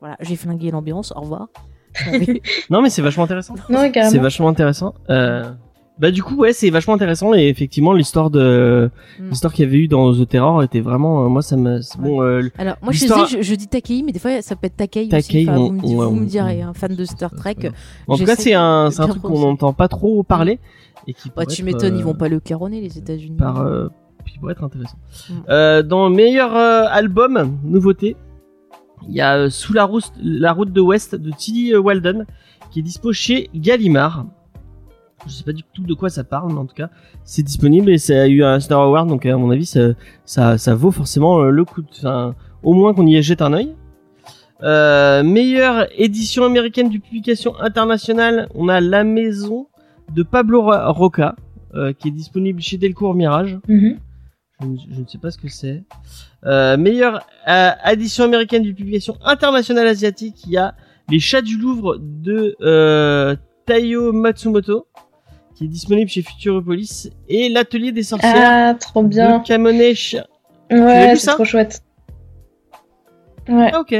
Voilà, 0.00 0.16
j'ai 0.20 0.36
flingué 0.36 0.70
l'ambiance. 0.70 1.12
Au 1.16 1.20
revoir. 1.20 1.48
Non, 2.70 2.82
mais 2.82 2.90
c'est 2.90 3.02
vachement 3.02 3.24
intéressant. 3.24 3.54
Non, 3.70 3.90
C'est 3.92 4.18
vachement 4.18 4.48
intéressant. 4.48 4.94
Euh... 5.08 5.50
Bah 5.98 6.10
du 6.12 6.22
coup 6.22 6.36
ouais 6.36 6.52
c'est 6.52 6.70
vachement 6.70 6.94
intéressant 6.94 7.34
et 7.34 7.48
effectivement 7.48 7.92
l'histoire 7.92 8.30
de 8.30 8.90
Mm. 9.18 9.30
l'histoire 9.30 9.52
qu'il 9.52 9.64
y 9.64 9.68
avait 9.68 9.78
eu 9.78 9.88
dans 9.88 10.12
The 10.14 10.28
Terror 10.28 10.62
était 10.62 10.80
vraiment 10.80 11.24
euh, 11.24 11.28
moi 11.28 11.42
ça 11.42 11.56
me 11.56 11.80
c'est 11.80 11.98
bon 12.00 12.22
euh, 12.22 12.42
Alors, 12.56 12.76
moi, 12.82 12.92
je, 12.92 12.98
sais, 13.00 13.08
je, 13.28 13.42
je 13.42 13.54
dis 13.56 13.66
Takei, 13.66 14.02
mais 14.04 14.12
des 14.12 14.18
fois, 14.20 14.40
ça 14.42 14.54
peut 14.54 14.66
être 14.68 14.76
Takei, 14.76 15.08
Takei, 15.08 15.40
aussi. 15.40 15.50
Enfin, 15.50 15.58
on- 15.58 15.72
vous, 15.72 15.72
me, 15.72 15.80
ouais, 15.82 15.94
vous 15.94 16.02
on- 16.02 16.20
me 16.20 16.26
direz, 16.26 16.62
un 16.62 16.72
fan 16.72 16.94
de 16.94 17.04
Star 17.04 17.32
Trek. 17.34 17.56
En 18.06 18.16
tout 18.16 18.24
cas 18.24 18.36
c'est 18.36 18.54
un 18.54 18.90
c'est 18.92 19.00
un 19.02 19.08
truc 19.08 19.22
qu'on 19.22 19.40
n'entend 19.40 19.72
pas 19.72 19.88
trop 19.88 20.22
parler 20.22 20.60
et 21.08 21.14
qui 21.14 21.30
Bah, 21.34 21.46
tu 21.46 21.64
m'étonnes, 21.64 21.96
ils 21.96 22.02
euh, 22.02 22.04
vont 22.04 22.14
pas 22.14 22.28
le 22.28 22.38
caronner, 22.38 22.80
les 22.80 22.96
États-Unis. 22.98 23.36
par 23.36 23.60
euh, 23.62 23.88
qui 24.26 24.38
pourrait 24.38 24.52
être 24.52 24.62
intéressant. 24.64 24.98
Mm. 25.28 25.32
Euh, 25.48 25.82
dans 25.82 26.10
meilleur 26.10 26.54
euh, 26.54 26.84
album 26.90 27.58
nouveauté, 27.64 28.14
il 29.08 29.14
y 29.14 29.20
a 29.20 29.36
euh, 29.36 29.50
Sous 29.50 29.72
la 29.72 29.84
route 29.84 30.12
la 30.22 30.52
route 30.52 30.72
de 30.72 30.80
l'Ouest 30.80 31.14
de 31.16 31.30
Tilly 31.32 31.74
Walden 31.76 32.24
qui 32.70 32.80
est 32.80 32.82
dispo 32.82 33.12
chez 33.12 33.48
Gallimard. 33.54 34.26
Je 35.26 35.32
sais 35.32 35.44
pas 35.44 35.52
du 35.52 35.62
tout 35.74 35.82
de 35.82 35.94
quoi 35.94 36.08
ça 36.10 36.24
parle, 36.24 36.52
mais 36.52 36.58
en 36.58 36.66
tout 36.66 36.74
cas, 36.74 36.90
c'est 37.24 37.42
disponible 37.42 37.90
et 37.90 37.98
ça 37.98 38.22
a 38.22 38.26
eu 38.26 38.42
un 38.44 38.60
Star 38.60 38.80
Award, 38.80 39.08
donc 39.08 39.26
à 39.26 39.36
mon 39.36 39.50
avis, 39.50 39.66
ça, 39.66 39.80
ça, 40.24 40.58
ça 40.58 40.74
vaut 40.74 40.90
forcément 40.92 41.40
euh, 41.40 41.50
le 41.50 41.64
coup. 41.64 41.82
De, 41.82 41.88
enfin, 41.98 42.34
au 42.62 42.72
moins 42.74 42.94
qu'on 42.94 43.06
y 43.06 43.20
jette 43.22 43.42
un 43.42 43.52
œil. 43.52 43.74
Euh, 44.62 45.22
meilleure 45.22 45.86
édition 45.96 46.44
américaine 46.44 46.88
du 46.88 46.98
publication 46.98 47.54
internationale, 47.60 48.48
on 48.54 48.68
a 48.68 48.80
La 48.80 49.04
Maison 49.04 49.68
de 50.12 50.22
Pablo 50.24 50.62
Ro- 50.62 50.92
Roca, 50.92 51.36
euh, 51.74 51.92
qui 51.92 52.08
est 52.08 52.12
disponible 52.12 52.60
chez 52.60 52.76
Delcourt 52.76 53.14
Mirage. 53.14 53.58
Mhm. 53.68 53.98
Je, 54.60 54.66
ne- 54.66 54.76
je 54.96 55.00
ne 55.00 55.06
sais 55.06 55.18
pas 55.18 55.30
ce 55.30 55.38
que 55.38 55.48
c'est. 55.48 55.84
Euh, 56.44 56.76
meilleure 56.76 57.20
euh, 57.48 57.70
édition 57.88 58.24
américaine 58.24 58.62
du 58.64 58.74
publication 58.74 59.16
internationale 59.24 59.86
asiatique, 59.86 60.42
il 60.46 60.52
y 60.52 60.56
a 60.56 60.74
Les 61.08 61.20
Chats 61.20 61.42
du 61.42 61.56
Louvre 61.56 61.96
de 62.00 62.56
euh, 62.60 63.36
Taiyo 63.64 64.12
Matsumoto, 64.12 64.87
qui 65.58 65.64
est 65.64 65.68
disponible 65.68 66.08
chez 66.08 66.22
Futuropolis, 66.22 67.10
et 67.28 67.48
L'Atelier 67.48 67.90
des 67.90 68.04
Sorcières 68.04 68.32
Ah, 68.36 68.74
trop 68.78 69.02
bien. 69.02 69.38
de 69.40 69.44
Ouais, 70.70 71.16
c'est 71.16 71.32
trop 71.32 71.44
chouette. 71.44 71.82
Ouais. 73.48 73.70
Ah 73.72 73.80
ok. 73.80 73.96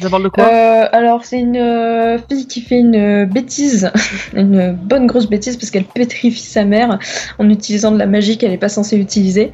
Ça 0.00 0.10
parle 0.10 0.24
de 0.24 0.28
quoi 0.28 0.44
Euh, 0.48 0.88
alors, 0.90 1.24
c'est 1.24 1.38
une 1.38 1.56
euh, 1.56 2.18
fille 2.28 2.48
qui 2.48 2.62
fait 2.62 2.80
une 2.80 2.96
euh, 2.96 3.26
bêtise, 3.26 3.92
une 4.34 4.72
bonne 4.72 5.06
grosse 5.06 5.28
bêtise, 5.28 5.56
parce 5.56 5.70
qu'elle 5.70 5.84
pétrifie 5.84 6.40
sa 6.40 6.64
mère 6.64 6.98
en 7.38 7.48
utilisant 7.48 7.92
de 7.92 7.98
la 7.98 8.06
magie 8.06 8.36
qu'elle 8.36 8.50
n'est 8.50 8.58
pas 8.58 8.68
censée 8.68 8.96
utiliser. 8.96 9.52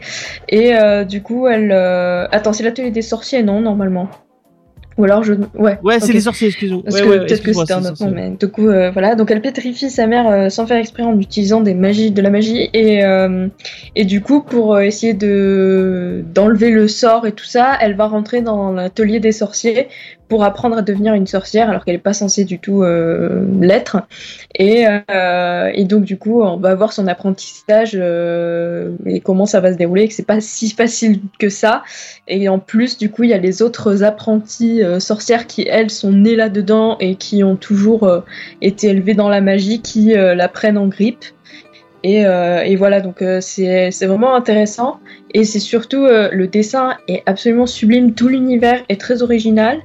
Et 0.48 0.72
du 1.06 1.22
coup, 1.22 1.46
elle. 1.46 1.72
Attends, 1.72 2.54
c'est 2.54 2.64
l'atelier 2.64 2.90
des 2.90 3.02
sorciers, 3.02 3.42
non, 3.42 3.60
normalement? 3.60 4.08
Ou 4.96 5.04
alors 5.04 5.24
je. 5.24 5.34
Ouais. 5.54 5.78
Ouais, 5.82 5.98
c'est 5.98 6.12
les 6.12 6.20
sorciers, 6.20 6.48
excuse-moi. 6.48 6.82
Parce 6.84 6.96
Ouais, 6.96 7.02
que 7.02 7.08
ouais, 7.08 7.18
peut-être 7.26 7.42
que 7.42 7.52
c'était 7.52 7.72
un 7.72 7.84
autre 7.84 8.04
nom, 8.04 8.12
mais 8.12 8.30
du 8.30 8.48
coup, 8.48 8.68
euh, 8.68 8.90
voilà. 8.90 9.16
Donc 9.16 9.30
elle 9.30 9.40
pétrifie 9.40 9.90
sa 9.90 10.06
mère 10.06 10.28
euh, 10.28 10.48
sans 10.50 10.66
faire 10.66 10.76
exprès 10.78 11.02
en 11.02 11.18
utilisant 11.18 11.60
des 11.60 11.74
magies, 11.74 12.12
de 12.12 12.22
la 12.22 12.30
magie, 12.30 12.70
et 12.72 13.04
euh, 13.04 13.48
et 13.96 14.04
du 14.04 14.20
coup 14.20 14.40
pour 14.42 14.74
euh, 14.74 14.80
essayer 14.80 15.14
de 15.14 16.24
d'enlever 16.32 16.70
le 16.70 16.86
sort 16.86 17.26
et 17.26 17.32
tout 17.32 17.44
ça, 17.44 17.76
elle 17.80 17.96
va 17.96 18.06
rentrer 18.06 18.40
dans 18.40 18.72
l'atelier 18.72 19.18
des 19.18 19.32
sorciers 19.32 19.88
pour 20.28 20.44
apprendre 20.44 20.78
à 20.78 20.82
devenir 20.82 21.14
une 21.14 21.26
sorcière 21.26 21.68
alors 21.68 21.84
qu'elle 21.84 21.94
est 21.96 21.98
pas 21.98 22.12
censée 22.12 22.44
du 22.44 22.58
tout 22.58 22.82
euh, 22.82 23.44
l'être. 23.60 23.98
Et 24.54 24.86
euh, 24.86 25.70
et 25.74 25.84
donc 25.84 26.04
du 26.04 26.16
coup, 26.16 26.42
on 26.42 26.56
va 26.56 26.74
voir 26.74 26.92
son 26.92 27.06
apprentissage 27.06 27.92
euh, 27.94 28.92
et 29.06 29.20
comment 29.20 29.46
ça 29.46 29.60
va 29.60 29.72
se 29.72 29.78
dérouler. 29.78 30.08
Que 30.08 30.14
c'est 30.14 30.26
pas 30.26 30.40
si 30.40 30.70
facile 30.70 31.20
que 31.38 31.48
ça. 31.48 31.82
Et 32.26 32.48
en 32.48 32.58
plus, 32.58 32.96
du 32.96 33.10
coup, 33.10 33.24
il 33.24 33.30
y 33.30 33.34
a 33.34 33.38
les 33.38 33.62
autres 33.62 34.02
apprentis 34.02 34.82
sorcières 34.98 35.46
qui, 35.46 35.66
elles, 35.68 35.90
sont 35.90 36.12
nées 36.12 36.36
là-dedans 36.36 36.96
et 37.00 37.16
qui 37.16 37.44
ont 37.44 37.56
toujours 37.56 38.22
été 38.62 38.88
élevées 38.88 39.14
dans 39.14 39.28
la 39.28 39.40
magie, 39.40 39.82
qui 39.82 40.14
la 40.14 40.48
prennent 40.48 40.78
en 40.78 40.86
grippe. 40.86 41.24
Et, 42.02 42.20
et 42.20 42.76
voilà, 42.76 43.00
donc 43.00 43.22
c'est 43.40 43.90
vraiment 44.02 44.34
intéressant. 44.34 45.00
Et 45.34 45.44
c'est 45.44 45.58
surtout, 45.58 46.06
le 46.06 46.46
dessin 46.46 46.96
est 47.08 47.22
absolument 47.26 47.66
sublime, 47.66 48.14
tout 48.14 48.28
l'univers 48.28 48.82
est 48.88 49.00
très 49.00 49.22
original. 49.22 49.80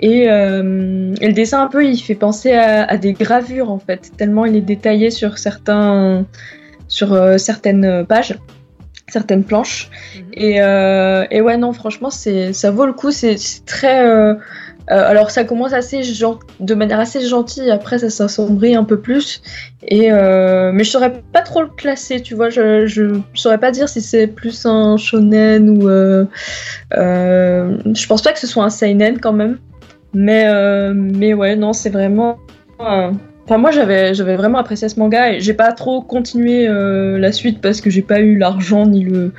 Et, 0.00 0.30
euh, 0.30 1.14
et 1.20 1.26
le 1.26 1.32
dessin, 1.32 1.62
un 1.62 1.66
peu, 1.66 1.84
il 1.84 1.98
fait 1.98 2.14
penser 2.14 2.52
à, 2.52 2.84
à 2.84 2.96
des 2.96 3.12
gravures, 3.12 3.70
en 3.70 3.78
fait, 3.78 4.12
tellement 4.16 4.44
il 4.44 4.56
est 4.56 4.60
détaillé 4.60 5.10
sur, 5.10 5.38
certains, 5.38 6.24
sur 6.86 7.12
euh, 7.12 7.38
certaines 7.38 8.06
pages, 8.06 8.38
certaines 9.08 9.44
planches. 9.44 9.90
Mhm. 10.14 10.22
Et, 10.34 10.62
euh, 10.62 11.24
et 11.30 11.40
ouais, 11.40 11.56
non, 11.56 11.72
franchement, 11.72 12.10
ça 12.10 12.70
vaut 12.70 12.86
le 12.86 12.92
coup. 12.92 13.10
C'est, 13.10 13.36
très. 13.66 13.98
alors, 14.86 15.32
ça 15.32 15.42
commence 15.42 15.72
assez 15.72 16.00
de 16.60 16.74
manière 16.74 17.00
assez 17.00 17.20
gentille. 17.26 17.70
Après, 17.72 17.98
ça 17.98 18.08
s'assombrit 18.08 18.76
un 18.76 18.84
peu 18.84 19.00
plus. 19.00 19.42
Et 19.82 20.12
mais 20.12 20.84
je 20.84 20.90
saurais 20.90 21.22
pas 21.32 21.42
trop 21.42 21.62
le 21.62 21.68
classer. 21.68 22.22
Tu 22.22 22.36
vois, 22.36 22.50
je, 22.50 22.86
je 22.86 23.20
saurais 23.34 23.58
pas 23.58 23.72
dire 23.72 23.88
si 23.88 24.00
c'est 24.00 24.28
plus 24.28 24.64
un 24.64 24.96
shonen 24.96 25.68
ou. 25.70 25.88
Je 26.92 28.06
pense 28.06 28.22
pas 28.22 28.32
que 28.32 28.38
ce 28.38 28.46
soit 28.46 28.62
un 28.62 28.70
seinen 28.70 29.18
quand 29.18 29.32
même. 29.32 29.58
Mais 30.14 30.44
euh, 30.46 30.92
mais 30.94 31.34
ouais, 31.34 31.56
non, 31.56 31.72
c'est 31.72 31.90
vraiment. 31.90 32.38
euh, 32.80 33.10
Enfin, 33.44 33.56
moi, 33.56 33.70
j'avais, 33.70 34.12
j'avais 34.12 34.36
vraiment 34.36 34.58
apprécié 34.58 34.90
ce 34.90 35.00
manga 35.00 35.32
et 35.32 35.40
j'ai 35.40 35.54
pas 35.54 35.72
trop 35.72 36.02
continué 36.02 36.68
euh, 36.68 37.16
la 37.18 37.32
suite 37.32 37.62
parce 37.62 37.80
que 37.80 37.88
j'ai 37.88 38.02
pas 38.02 38.20
eu 38.20 38.36
l'argent 38.36 38.84
ni 38.84 39.04
le, 39.04 39.32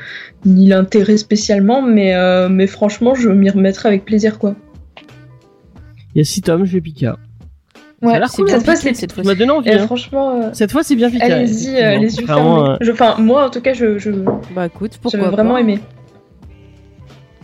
ni 0.47 0.65
l'intérêt 0.67 1.15
spécialement, 1.17 1.83
mais, 1.83 2.15
euh, 2.15 2.49
mais 2.49 2.65
franchement, 2.65 3.13
je 3.13 3.29
m'y 3.29 3.51
remettrai 3.51 3.87
avec 3.87 4.05
plaisir, 4.05 4.39
quoi. 4.39 4.55
Il 6.15 6.17
y 6.17 6.21
a 6.21 6.23
6 6.23 6.41
tomes, 6.41 6.65
je 6.65 6.73
vais 6.73 6.81
piquer. 6.81 7.11
Ça 8.01 8.07
Ouais, 8.07 8.19
cool, 8.37 8.45
bien 8.45 8.55
cette 8.55 8.65
fois, 8.65 8.73
piqué, 8.73 8.93
c'est. 8.95 8.99
cette 9.01 9.13
donné 9.35 9.51
envie. 9.51 9.69
Et 9.69 9.73
hein. 9.73 9.85
franchement, 9.85 10.41
euh, 10.41 10.49
Cette 10.53 10.71
fois, 10.71 10.81
c'est 10.81 10.95
bien 10.95 11.11
piqué. 11.11 11.21
allez-y, 11.31 11.75
euh, 11.79 11.97
les 11.99 12.17
yeux 12.17 12.25
fermés. 12.25 12.77
Je- 12.81 12.91
Enfin, 12.91 13.15
moi, 13.19 13.45
en 13.45 13.49
tout 13.51 13.61
cas, 13.61 13.73
je, 13.73 13.99
je, 13.99 14.09
Bah 14.55 14.65
écoute, 14.65 14.93
j'avais 15.03 15.21
pourquoi 15.21 15.29
vraiment 15.29 15.53
pas. 15.53 15.61
aimé. 15.61 15.79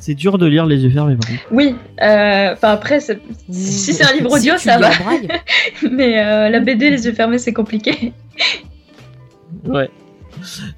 C'est 0.05 0.13
dur 0.13 0.37
de 0.37 0.45
lire 0.45 0.67
les 0.67 0.83
yeux 0.83 0.91
fermés, 0.91 1.15
par 1.15 1.27
contre. 1.31 1.41
Oui, 1.49 1.75
euh, 1.99 2.53
enfin 2.53 2.69
après, 2.69 2.99
c'est- 2.99 3.19
si 3.49 3.91
c'est 3.91 4.03
un 4.03 4.13
livre 4.13 4.31
audio, 4.31 4.53
Si 4.55 4.65
ça 4.65 4.77
va. 4.77 4.91
Mais 5.91 6.23
euh, 6.23 6.47
la 6.49 6.59
BD, 6.59 6.91
les 6.91 7.07
yeux 7.07 7.13
fermés, 7.13 7.39
c'est 7.39 7.53
compliqué. 7.53 8.13
Ouais. 9.65 9.89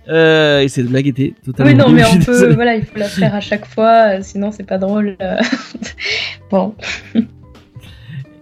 Euh, 0.08 0.62
et 0.62 0.70
cette 0.70 0.86
blague 0.86 1.08
était 1.08 1.34
totalement. 1.44 1.70
Oui, 1.72 1.78
non, 1.78 1.90
mais 1.94 2.06
on 2.06 2.20
peut, 2.20 2.54
voilà, 2.54 2.76
il 2.78 2.86
faut 2.86 2.98
la 2.98 3.10
faire 3.10 3.36
à 3.36 3.42
chaque 3.42 3.66
fois, 3.66 4.14
euh, 4.16 4.20
sinon 4.22 4.54
c'est 4.54 4.64
pas 4.66 4.78
drôle. 4.78 5.18
bon, 6.50 6.74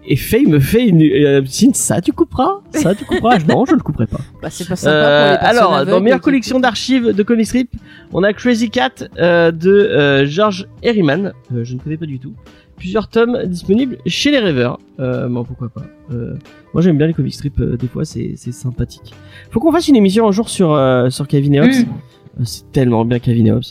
Et 0.07 0.15
Faye 0.15 0.45
me 0.45 0.59
fait 0.59 0.87
une, 0.87 1.01
euh, 1.01 1.43
signe, 1.45 1.73
ça 1.73 1.99
tu 2.01 2.11
couperas? 2.11 2.59
Ça 2.71 2.93
tu 2.93 3.05
couperas? 3.05 3.39
Non, 3.47 3.65
je 3.65 3.73
le 3.73 3.79
couperai 3.79 4.05
pas. 4.07 4.19
Bah, 4.41 4.49
c'est 4.51 4.67
pas 4.67 4.75
sympa 4.75 4.93
Euh, 4.95 5.27
pour 5.27 5.31
les 5.31 5.39
personnes 5.39 5.73
alors, 5.73 5.85
dans 5.85 6.01
meilleure 6.01 6.21
collection 6.21 6.59
d'archives 6.59 7.07
de 7.13 7.23
comic 7.23 7.47
strip, 7.47 7.71
on 8.13 8.23
a 8.23 8.33
Crazy 8.33 8.69
Cat 8.69 8.91
euh, 9.17 9.51
de 9.51 10.25
George 10.25 10.67
Herriman. 10.83 11.33
Je 11.51 11.73
ne 11.73 11.79
connais 11.79 11.97
pas 11.97 12.05
du 12.05 12.19
tout. 12.19 12.33
Plusieurs 12.77 13.07
tomes 13.07 13.45
disponibles 13.45 13.97
chez 14.05 14.31
les 14.31 14.39
rêveurs. 14.39 14.79
Bon, 14.99 15.43
pourquoi 15.43 15.69
pas. 15.69 15.85
Moi, 16.09 16.81
j'aime 16.81 16.97
bien 16.97 17.07
les 17.07 17.13
comic 17.13 17.33
strips. 17.33 17.61
des 17.61 17.87
fois, 17.87 18.05
c'est 18.05 18.33
c'est 18.35 18.51
sympathique. 18.51 19.13
Faut 19.49 19.59
qu'on 19.59 19.71
fasse 19.71 19.87
une 19.87 19.95
émission 19.95 20.27
un 20.27 20.31
jour 20.31 20.49
sur 20.49 20.79
sur 21.09 21.27
Kevin 21.27 21.55
et 21.55 21.61
Hobbes. 21.61 21.87
Mm. 22.39 22.43
C'est 22.43 22.71
tellement 22.71 23.05
bien 23.05 23.19
Kevin 23.19 23.47
et 23.47 23.51
Hobbes. 23.51 23.63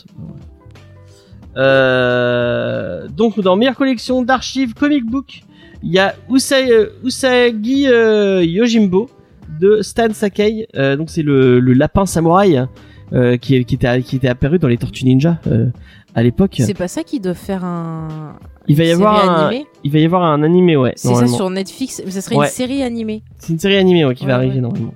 Euh, 1.57 3.07
donc, 3.07 3.39
dans 3.39 3.55
meilleure 3.55 3.75
collection 3.75 4.21
d'archives 4.23 4.73
comic 4.73 5.05
book, 5.05 5.43
il 5.83 5.91
y 5.91 5.99
a 5.99 6.15
euh, 6.31 6.89
Usagi 7.03 7.87
euh, 7.87 8.43
Yojimbo 8.43 9.09
de 9.59 9.81
Stan 9.81 10.11
Sakai. 10.13 10.67
Euh, 10.75 10.95
donc 10.95 11.09
c'est 11.09 11.21
le, 11.23 11.59
le 11.59 11.73
lapin 11.73 12.05
samouraï 12.05 12.65
euh, 13.13 13.37
qui, 13.37 13.63
qui, 13.65 13.75
était, 13.75 14.01
qui 14.01 14.15
était 14.17 14.27
apparu 14.27 14.59
dans 14.59 14.67
les 14.67 14.77
Tortues 14.77 15.05
Ninja 15.05 15.39
à 16.15 16.23
l'époque. 16.23 16.55
C'est 16.59 16.73
pas 16.73 16.87
ça 16.87 17.03
qui 17.03 17.19
doivent 17.19 17.35
faire 17.37 17.63
un. 17.65 18.37
Il 18.67 18.75
va 18.75 18.83
y 18.83 18.91
avoir 18.91 19.29
un, 19.29 19.51
il 19.83 19.91
va 19.91 19.99
y 19.99 20.05
avoir 20.05 20.23
un 20.23 20.41
animé 20.41 20.75
ouais. 20.75 20.93
C'est 20.95 21.13
ça 21.13 21.27
sur 21.27 21.49
Netflix, 21.49 22.01
mais 22.03 22.11
ça 22.11 22.21
serait 22.21 22.35
Ouais. 22.35 22.45
une 22.47 22.51
série 22.51 22.81
animée. 22.83 23.21
C'est 23.37 23.53
une 23.53 23.59
série 23.59 23.77
animée 23.77 24.05
ouais, 24.05 24.15
qui 24.15 24.25
va 24.25 24.35
arriver 24.35 24.59
normalement. 24.59 24.93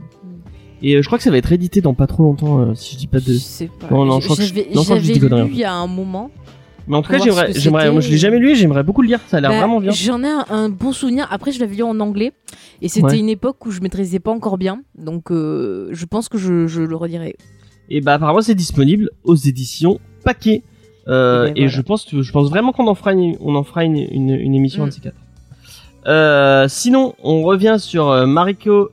Et 0.81 0.95
euh, 0.95 1.01
je 1.01 1.07
crois 1.07 1.17
que 1.17 1.23
ça 1.25 1.29
va 1.29 1.37
être 1.37 1.51
édité 1.51 1.81
dans 1.81 1.93
pas 1.93 2.07
trop 2.07 2.23
longtemps 2.23 2.59
euh, 2.61 2.73
si 2.73 2.93
je 2.93 2.99
dis 2.99 3.07
pas 3.07 3.19
de. 3.19 3.25
Je 3.33 3.37
sais 3.37 3.69
pas. 3.79 3.93
Non, 3.93 4.05
non, 4.05 4.21
je 4.21 4.25
crois 4.25 4.37
que 4.37 4.43
je- 4.43 4.53
non, 4.53 4.81
je 4.81 4.85
crois 4.85 4.95
que 4.95 5.01
je 5.03 5.07
dis 5.11 5.19
j'avais 5.19 5.29
conneries. 5.29 5.49
lu 5.49 5.53
il 5.55 5.59
y 5.59 5.63
a 5.65 5.73
un 5.73 5.87
moment. 5.87 6.31
Mais 6.89 6.97
en 6.97 7.01
tout 7.03 7.11
cas 7.11 7.19
j'aimerais, 7.19 7.91
moi 7.91 8.01
je 8.01 8.09
l'ai 8.09 8.17
jamais 8.17 8.39
lu, 8.39 8.55
j'aimerais 8.55 8.83
beaucoup 8.83 9.01
le 9.03 9.07
lire. 9.07 9.19
Ça 9.27 9.37
a 9.37 9.41
l'air 9.41 9.51
Bah, 9.51 9.59
vraiment 9.59 9.79
bien. 9.79 9.91
J'en 9.91 10.23
ai 10.23 10.27
un, 10.27 10.45
un 10.49 10.69
bon 10.69 10.91
souvenir. 10.91 11.27
Après, 11.31 11.51
je 11.51 11.59
l'avais 11.59 11.75
lu 11.75 11.83
en 11.83 11.99
anglais. 11.99 12.33
Et 12.81 12.89
c'était 12.89 13.05
Ouais. 13.05 13.19
une 13.19 13.29
époque 13.29 13.63
où 13.65 13.71
je 13.71 13.79
maîtrisais 13.81 14.19
pas 14.19 14.31
encore 14.31 14.57
bien. 14.57 14.81
Donc, 14.97 15.31
euh, 15.31 15.89
je 15.91 16.05
pense 16.05 16.29
que 16.29 16.37
je, 16.39 16.65
je 16.67 16.81
le 16.81 16.95
redirai. 16.95 17.35
Et 17.91 18.01
bah 18.01 18.15
apparemment 18.15 18.41
c'est 18.41 18.55
disponible 18.55 19.09
aux 19.23 19.35
éditions 19.35 19.99
Paquet. 20.25 20.63
Euh, 21.07 21.45
ben, 21.45 21.53
et 21.55 21.59
voilà. 21.61 21.67
je 21.69 21.81
pense 21.81 22.07
je 22.11 22.31
pense 22.31 22.49
vraiment 22.49 22.71
qu'on 22.71 22.87
en 22.87 22.95
fera 22.95 23.13
une, 23.13 23.35
on 23.39 23.55
en 23.55 23.63
fera 23.63 23.83
une, 23.83 23.97
une, 23.97 24.29
une 24.31 24.55
émission 24.55 24.83
Mm. 24.85 24.89
de 24.89 24.93
ces 24.93 24.99
quatre. 25.01 25.15
Euh, 26.07 26.67
sinon, 26.67 27.13
on 27.23 27.43
revient 27.43 27.75
sur 27.79 28.25
Mariko 28.27 28.89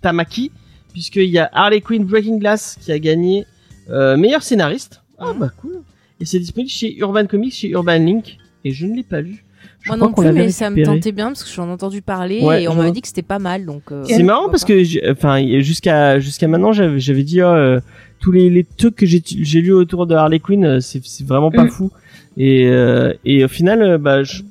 Tamaki, 0.00 0.52
puisqu'il 0.92 1.24
y 1.30 1.38
a 1.38 1.48
Harley 1.52 1.80
Quinn 1.80 2.04
Breaking 2.04 2.38
Glass 2.38 2.78
qui 2.80 2.92
a 2.92 2.98
gagné 2.98 3.46
meilleur 3.90 4.42
scénariste. 4.42 5.02
Ah 5.18 5.32
bah 5.38 5.50
cool. 5.60 5.80
Et 6.20 6.24
c'est 6.24 6.38
disponible 6.38 6.70
chez 6.70 6.96
Urban 6.96 7.26
Comics, 7.26 7.52
chez 7.54 7.68
Urban 7.68 7.98
Link, 7.98 8.38
et 8.64 8.72
je 8.72 8.86
ne 8.86 8.94
l'ai 8.96 9.02
pas 9.02 9.20
lu. 9.20 9.44
Je 9.82 9.88
Moi 9.88 9.96
non 9.96 10.12
plus, 10.12 10.32
mais 10.32 10.48
ça 10.50 10.70
me 10.70 10.82
tentait 10.84 11.12
bien 11.12 11.28
parce 11.28 11.44
que 11.44 11.50
j'en 11.50 11.68
ai 11.68 11.70
entendu 11.72 12.02
parler 12.02 12.40
Ouais, 12.42 12.62
et 12.64 12.68
on 12.68 12.74
m'avait 12.74 12.90
dit 12.92 13.00
que 13.02 13.08
c'était 13.08 13.22
pas 13.22 13.38
mal. 13.38 13.66
Donc, 13.66 13.82
euh, 13.92 14.02
C'est 14.06 14.22
marrant 14.22 14.48
parce 14.48 14.64
que, 14.64 14.82
j'ai- 14.82 15.08
enfin, 15.10 15.40
jusqu'à 15.60 16.18
jusqu'à 16.18 16.48
maintenant, 16.48 16.72
j'avais 16.72 16.98
j'avais 16.98 17.22
dit 17.22 17.42
oh, 17.42 17.46
euh, 17.46 17.80
tous 18.20 18.32
les, 18.32 18.48
les 18.50 18.64
trucs 18.64 18.96
que 18.96 19.06
j'ai 19.06 19.22
j'ai 19.24 19.60
lu 19.60 19.72
autour 19.72 20.06
de 20.06 20.14
Harley 20.14 20.40
Quinn, 20.40 20.64
euh, 20.64 20.80
c'est 20.80 21.00
c'est 21.04 21.26
vraiment 21.26 21.50
pas 21.50 21.64
Mm. 21.64 21.70
fou. 21.70 21.90
Et 22.36 22.66
euh, 22.66 23.12
et 23.24 23.44
au 23.44 23.48
final, 23.48 23.82
euh, 23.82 23.98
bah, 23.98 24.22
je- 24.24 24.42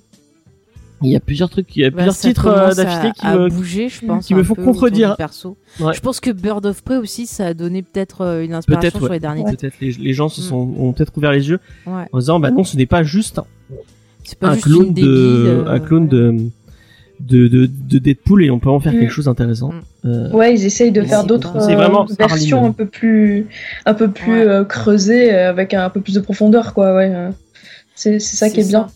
il 1.01 1.11
y 1.11 1.15
a 1.15 1.19
plusieurs 1.19 1.49
trucs, 1.49 1.75
il 1.75 1.81
y 1.81 1.85
a 1.85 1.89
Bah, 1.89 1.95
plusieurs 1.97 2.15
titres 2.17 2.47
euh, 2.47 2.73
d'affilée 2.73 3.11
qui 3.17 3.25
me 3.27 3.49
bouger, 3.49 3.89
je 3.89 4.05
pense, 4.05 4.25
qui 4.25 4.33
me 4.33 4.43
font 4.43 4.55
contredire. 4.55 5.15
perso. 5.17 5.57
Ouais. 5.79 5.93
Je 5.93 5.99
pense 5.99 6.19
que 6.19 6.31
Bird 6.31 6.65
of 6.65 6.83
Prey 6.83 6.97
aussi, 6.97 7.27
ça 7.27 7.47
a 7.47 7.53
donné 7.53 7.81
peut-être 7.83 8.21
euh, 8.21 8.43
une 8.43 8.53
inspiration 8.53 8.91
sur 8.99 9.03
ouais, 9.03 9.09
les 9.15 9.19
derniers. 9.19 9.43
peut-être 9.43 9.75
les, 9.81 9.91
les 9.91 10.13
gens 10.13 10.29
se 10.29 10.41
Mm. 10.41 10.43
sont 10.45 10.73
ont 10.79 10.93
peut-être 10.93 11.11
ouvert 11.17 11.31
les 11.31 11.49
yeux 11.49 11.59
Ouais. 11.85 12.05
en 12.11 12.17
disant 12.19 12.39
bah 12.39 12.51
non, 12.51 12.63
ce 12.63 12.77
n'est 12.77 12.85
pas 12.85 13.03
juste 13.03 13.39
un, 13.39 13.45
C'est 14.23 14.39
pas 14.39 14.47
un 14.49 14.53
juste 14.53 14.65
clone 14.65 14.93
de 14.93 15.03
euh, 15.05 15.65
un 15.67 15.79
clone 15.79 16.07
de 16.07 16.35
de, 17.21 17.47
de 17.47 17.65
de 17.65 17.97
Deadpool 17.97 18.43
et 18.43 18.51
on 18.51 18.59
peut 18.59 18.69
en 18.69 18.79
faire 18.79 18.93
Mm. 18.93 18.99
quelque 18.99 19.11
chose 19.11 19.25
d'intéressant. 19.25 19.71
Mm. 20.03 20.07
Euh, 20.09 20.31
Ouais, 20.31 20.53
ils 20.53 20.65
essayent 20.65 20.91
de 20.91 21.01
faire 21.01 21.23
d'autres 21.25 21.55
euh, 21.57 22.05
versions 22.17 22.65
un 22.65 22.71
peu 22.71 22.85
plus, 22.85 23.47
un 23.85 23.93
peu 23.93 24.09
plus 24.11 24.31
Ouais. 24.33 24.47
euh, 24.47 24.63
creusées, 24.65 25.33
euh, 25.33 25.49
avec 25.49 25.73
un, 25.73 25.89
peu 25.89 26.01
plus 26.01 26.13
de 26.13 26.19
profondeur, 26.19 26.73
quoi. 26.73 26.95
Ouais. 26.95 27.11
euh. 27.13 27.29
C'est 27.95 28.19
c'est 28.19 28.35
ça 28.35 28.49
qui 28.49 28.59
est 28.59 28.67
bien. 28.67 28.87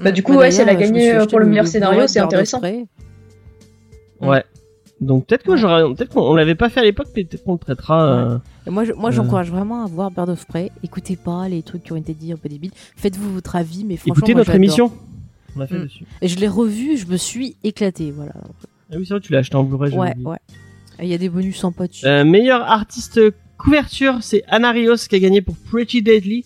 Bah, 0.00 0.12
du 0.12 0.22
coup, 0.22 0.32
Bah, 0.32 0.38
ouais, 0.40 0.50
si 0.50 0.60
elle 0.60 0.68
a 0.68 0.74
gagné, 0.74 1.12
euh, 1.14 1.26
pour 1.26 1.38
le 1.40 1.46
meilleur 1.46 1.66
scénario, 1.66 2.06
c'est 2.06 2.20
Bird 2.20 2.26
of 2.28 2.34
intéressant. 2.34 2.58
Prey. 2.60 2.86
Ouais. 4.20 4.44
Donc 5.00 5.26
peut-être 5.26 5.44
que 5.44 5.56
j'aurais 5.56 5.82
peut-être 5.94 6.10
qu'on 6.12 6.22
on 6.22 6.34
l'avait 6.34 6.56
pas 6.56 6.68
fait 6.68 6.80
à 6.80 6.82
l'époque, 6.82 7.06
mais 7.14 7.22
peut-être 7.24 7.44
qu'on 7.44 7.52
le 7.52 7.58
traitera. 7.58 8.04
euh, 8.32 8.38
Et 8.66 8.70
moi, 8.70 8.84
je- 8.84 8.92
moi, 8.92 9.10
Euh. 9.10 9.12
j'encourage 9.12 9.48
vraiment 9.50 9.84
à 9.84 9.86
voir 9.86 10.10
Bird 10.10 10.28
of 10.28 10.44
Prey. 10.46 10.72
Écoutez 10.82 11.14
pas 11.14 11.48
les 11.48 11.62
trucs 11.62 11.84
qui 11.84 11.92
ont 11.92 11.96
été 11.96 12.14
dit 12.14 12.32
un 12.32 12.36
peu 12.36 12.48
débiles. 12.48 12.72
Faites-vous 12.96 13.32
votre 13.32 13.54
avis, 13.54 13.84
mais 13.84 13.96
franchement, 13.96 14.14
Écoutez 14.16 14.32
moi, 14.34 14.40
notre 14.40 14.54
émission. 14.56 14.90
On 15.54 15.60
l'a 15.60 15.66
fait 15.68 15.78
Mm. 15.78 15.82
dessus. 15.84 16.04
Et 16.20 16.26
je 16.28 16.36
l'ai 16.40 16.48
revu, 16.48 16.96
je 16.96 17.06
me 17.06 17.16
suis 17.16 17.56
éclaté, 17.62 18.10
voilà. 18.10 18.32
Ah 18.92 18.96
oui, 18.96 19.04
c'est 19.06 19.14
vrai, 19.14 19.20
tu 19.20 19.32
l'as 19.32 19.38
acheté 19.38 19.56
en 19.56 19.62
Blu-ray. 19.62 19.92
Ouais, 19.96 20.14
ouais. 20.24 20.38
Il 21.00 21.06
y 21.08 21.14
a 21.14 21.18
des 21.18 21.28
bonus 21.28 21.58
sympas 21.58 21.86
dessus. 21.86 22.04
Euh, 22.04 22.24
meilleur 22.24 22.62
artiste 22.62 23.20
couverture, 23.56 24.18
c'est 24.22 24.42
Anna 24.48 24.72
Rios 24.72 24.96
qui 25.08 25.14
a 25.14 25.18
gagné 25.20 25.42
pour 25.42 25.54
Pretty 25.70 26.02
Deadly. 26.02 26.44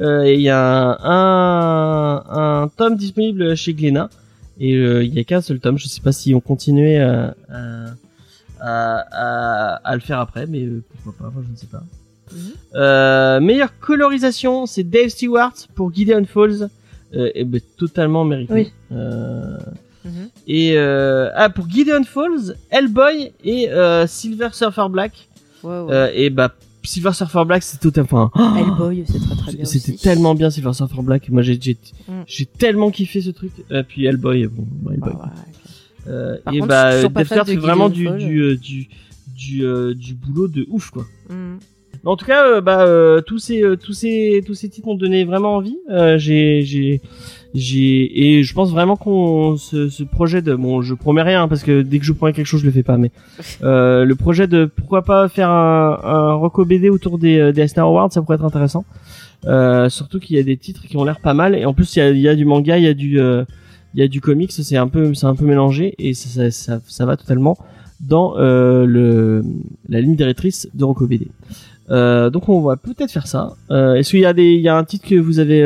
Euh, 0.00 0.30
il 0.32 0.40
y 0.40 0.48
a 0.50 0.60
un, 0.60 0.96
un, 1.02 2.62
un 2.62 2.68
tome 2.68 2.96
disponible 2.96 3.56
chez 3.56 3.74
Glénat. 3.74 4.08
Et 4.60 4.74
euh, 4.74 5.04
il 5.04 5.14
y 5.14 5.18
a 5.20 5.24
qu'un 5.24 5.40
seul 5.40 5.60
tome. 5.60 5.78
Je 5.78 5.86
sais 5.88 6.00
pas 6.00 6.12
si 6.12 6.34
on 6.34 6.40
continuait 6.40 6.98
à, 6.98 7.34
à, 7.48 7.84
à, 8.60 9.04
à- 9.12 9.74
à 9.84 9.94
le 9.94 10.00
faire 10.00 10.18
après, 10.20 10.46
mais 10.46 10.62
euh, 10.64 10.82
pourquoi 11.04 11.26
pas, 11.28 11.32
moi, 11.34 11.42
je 11.46 11.52
ne 11.52 11.56
sais 11.56 11.66
pas. 11.66 11.82
Mhm. 12.32 13.44
Meilleure 13.44 13.78
colorisation, 13.78 14.66
c'est 14.66 14.82
Dave 14.84 15.08
Stewart 15.08 15.52
pour 15.74 15.92
Gideon 15.94 16.24
Falls. 16.24 16.68
Et 17.12 17.44
ben, 17.44 17.60
totalement 17.78 18.24
mérité. 18.24 18.52
Oui. 18.52 18.72
Mhm. 20.04 20.28
et 20.46 20.74
euh, 20.76 21.28
ah 21.34 21.50
pour 21.50 21.68
Gideon 21.68 22.04
Falls, 22.04 22.54
Hellboy 22.70 23.32
et 23.44 23.70
euh, 23.70 24.06
Silver 24.06 24.48
Surfer 24.52 24.86
Black. 24.90 25.12
Euh, 25.64 26.10
et 26.14 26.30
bah 26.30 26.52
Silver 26.88 27.12
Surfer 27.12 27.44
Black 27.46 27.62
c'est 27.62 27.78
tout 27.80 27.92
enfin 28.00 28.30
Hellboy, 28.58 29.04
c'est 29.06 29.18
très 29.20 29.36
très 29.36 29.52
bien. 29.52 29.64
c'était 29.64 29.92
tellement 29.96 30.34
bien 30.34 30.50
Silver 30.50 30.72
Surfer 30.72 31.02
Black 31.02 31.28
moi 31.28 31.42
j'ai 31.42 31.58
j'ai 31.60 31.76
Mm. 32.08 32.22
j'ai 32.26 32.46
tellement 32.46 32.90
kiffé 32.90 33.20
ce 33.20 33.30
truc 33.30 33.52
euh, 33.70 33.82
puis 33.86 34.06
Hellboy 34.06 34.46
bon 34.46 34.66
Hellboy 34.90 35.12
Ouais, 35.12 35.18
ouais. 35.18 36.08
Euh, 36.08 36.36
Par 36.44 36.54
et 36.54 36.58
contre, 36.58 36.68
bah 36.68 36.90
je 36.90 36.96
suis 36.96 37.08
toujours 37.08 37.12
pas 37.12 37.20
Dave 37.20 37.26
fan 37.28 37.36
Stewart 37.38 37.44
de 37.46 37.50
fait 37.52 37.56
vraiment 37.66 37.88
du 37.90 38.06
euh, 38.42 38.56
du 38.56 38.88
du, 39.36 39.64
euh, 39.64 39.94
du 39.94 40.14
boulot 40.14 40.48
de 40.48 40.66
ouf 40.70 40.90
quoi 40.90 41.04
Mhm. 41.30 41.58
en 42.04 42.16
tout 42.16 42.24
cas 42.24 42.46
euh, 42.46 42.60
bah 42.62 42.86
tous 43.26 43.38
ces 43.38 43.62
tous 43.82 43.92
ces 43.92 44.42
tous 44.46 44.54
ces 44.54 44.68
titres 44.70 44.86
m'ont 44.88 44.94
donné 44.94 45.24
vraiment 45.24 45.54
envie 45.56 45.76
j'ai 46.16 46.62
j'ai 46.64 47.00
j'ai 47.54 48.36
et 48.36 48.42
je 48.42 48.54
pense 48.54 48.70
vraiment 48.70 48.96
qu'on 48.96 49.56
ce, 49.56 49.88
ce 49.88 50.02
projet 50.02 50.42
de 50.42 50.54
bon 50.54 50.82
je 50.82 50.94
promets 50.94 51.22
rien 51.22 51.44
hein, 51.44 51.48
parce 51.48 51.62
que 51.62 51.82
dès 51.82 51.98
que 51.98 52.04
je 52.04 52.12
promets 52.12 52.32
quelque 52.32 52.46
chose 52.46 52.60
je 52.60 52.66
le 52.66 52.72
fais 52.72 52.82
pas 52.82 52.98
mais 52.98 53.10
euh, 53.62 54.04
le 54.04 54.14
projet 54.16 54.46
de 54.46 54.66
pourquoi 54.66 55.02
pas 55.02 55.28
faire 55.28 55.50
un, 55.50 55.98
un 56.02 56.32
Rocco 56.34 56.64
BD 56.64 56.90
autour 56.90 57.18
des 57.18 57.38
euh, 57.38 57.52
des 57.52 57.62
Eisner 57.62 57.82
Awards 57.82 58.12
ça 58.12 58.22
pourrait 58.22 58.36
être 58.36 58.44
intéressant. 58.44 58.84
Euh, 59.46 59.88
surtout 59.88 60.18
qu'il 60.18 60.36
y 60.36 60.40
a 60.40 60.42
des 60.42 60.56
titres 60.56 60.82
qui 60.82 60.96
ont 60.96 61.04
l'air 61.04 61.20
pas 61.20 61.32
mal 61.32 61.54
et 61.54 61.64
en 61.64 61.72
plus 61.72 61.94
il 61.94 61.98
y 62.00 62.02
a, 62.02 62.10
il 62.10 62.18
y 62.18 62.28
a 62.28 62.34
du 62.34 62.44
manga 62.44 62.76
il 62.76 62.82
y 62.82 62.88
a 62.88 62.94
du 62.94 63.20
euh, 63.20 63.44
il 63.94 64.00
y 64.00 64.02
a 64.02 64.08
du 64.08 64.20
comics 64.20 64.50
c'est 64.50 64.76
un 64.76 64.88
peu 64.88 65.14
c'est 65.14 65.26
un 65.26 65.36
peu 65.36 65.44
mélangé 65.44 65.94
et 65.98 66.12
ça 66.12 66.28
ça, 66.28 66.50
ça, 66.50 66.80
ça 66.86 67.06
va 67.06 67.16
totalement 67.16 67.56
dans 68.00 68.36
euh, 68.36 68.84
le 68.84 69.44
la 69.88 70.00
ligne 70.00 70.16
directrice 70.16 70.68
de 70.74 70.84
Rocco 70.84 71.06
BD 71.06 71.28
euh, 71.90 72.30
donc 72.30 72.48
on 72.48 72.60
va 72.60 72.76
peut-être 72.76 73.10
faire 73.10 73.26
ça. 73.26 73.54
Euh, 73.70 73.94
est-ce 73.94 74.10
qu'il 74.10 74.20
y 74.20 74.26
a 74.26 74.32
des 74.32 74.52
il 74.52 74.60
y 74.60 74.68
a 74.68 74.76
un 74.76 74.84
titre 74.84 75.08
que 75.08 75.14
vous 75.14 75.38
avez 75.38 75.62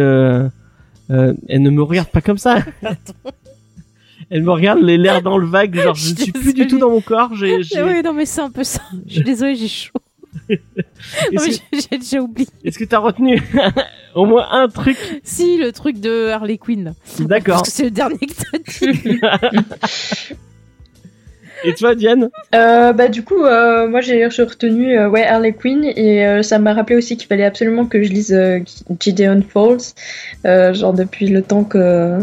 euh, 1.11 1.35
elle 1.49 1.63
ne 1.63 1.71
me 1.71 1.83
regarde 1.83 2.09
pas 2.09 2.21
comme 2.21 2.39
ça 2.39 2.59
elle 4.31 4.43
me 4.43 4.51
regarde 4.51 4.81
les 4.81 4.97
l'air 4.99 5.23
dans 5.23 5.37
le 5.39 5.47
vague 5.47 5.75
genre 5.79 5.95
je 5.95 6.13
ne 6.13 6.17
suis 6.17 6.33
plus 6.33 6.55
du 6.55 6.67
tout 6.67 6.79
dans 6.79 6.91
mon 6.91 7.01
corps 7.01 7.35
j'ai 7.35 7.57
Oui, 7.57 8.03
non, 8.03 8.13
mais 8.13 8.25
c'est 8.27 8.41
un 8.41 8.51
peu 8.51 8.65
ça. 8.65 8.81
Je 9.07 9.15
suis 9.15 9.23
désolée, 9.25 9.57
j'ai 9.57 9.69
chaud. 9.69 9.99
J'ai 11.73 11.99
déjà 11.99 12.21
oublié. 12.21 12.49
est-ce 12.65 12.79
que 12.79 12.85
t'as 12.85 12.99
retenu 12.99 13.43
au 14.15 14.25
moins 14.25 14.47
un 14.51 14.69
truc 14.69 14.97
Si, 15.23 15.59
le 15.59 15.73
truc 15.73 16.01
de 16.01 16.29
Harley 16.29 16.59
Quinn. 16.59 16.95
d'accord 17.21 17.57
Parce 17.59 17.69
que 17.69 17.75
c'est 17.75 17.85
le 17.85 17.91
dernier 17.91 18.19
que 18.19 18.33
t'as 18.35 18.59
dit. 18.89 19.21
Et 21.65 21.75
toi 21.75 21.95
Diane 21.95 22.31
Euh, 22.55 22.93
bah 22.93 23.09
du 23.09 23.23
coup, 23.23 23.45
euh, 23.45 23.89
moi 23.89 24.01
j'ai 24.01 24.25
retenu 24.27 24.99
euh, 24.99 25.09
ouais 25.09 25.25
Harley 25.25 25.53
Quinn 25.53 25.85
et 25.85 26.27
euh, 26.27 26.43
ça 26.43 26.59
m'a 26.59 26.73
rappelé 26.75 26.97
aussi 26.97 27.17
qu'il 27.17 27.27
fallait 27.29 27.45
absolument 27.45 27.87
que 27.87 28.03
je 28.03 28.11
lise 28.11 28.33
euh, 28.33 28.61
Gideon 29.01 29.43
Falls, 29.49 29.79
euh, 30.47 30.73
genre 30.75 30.93
depuis 30.93 31.29
le 31.29 31.43
temps 31.43 31.65
que 31.65 32.19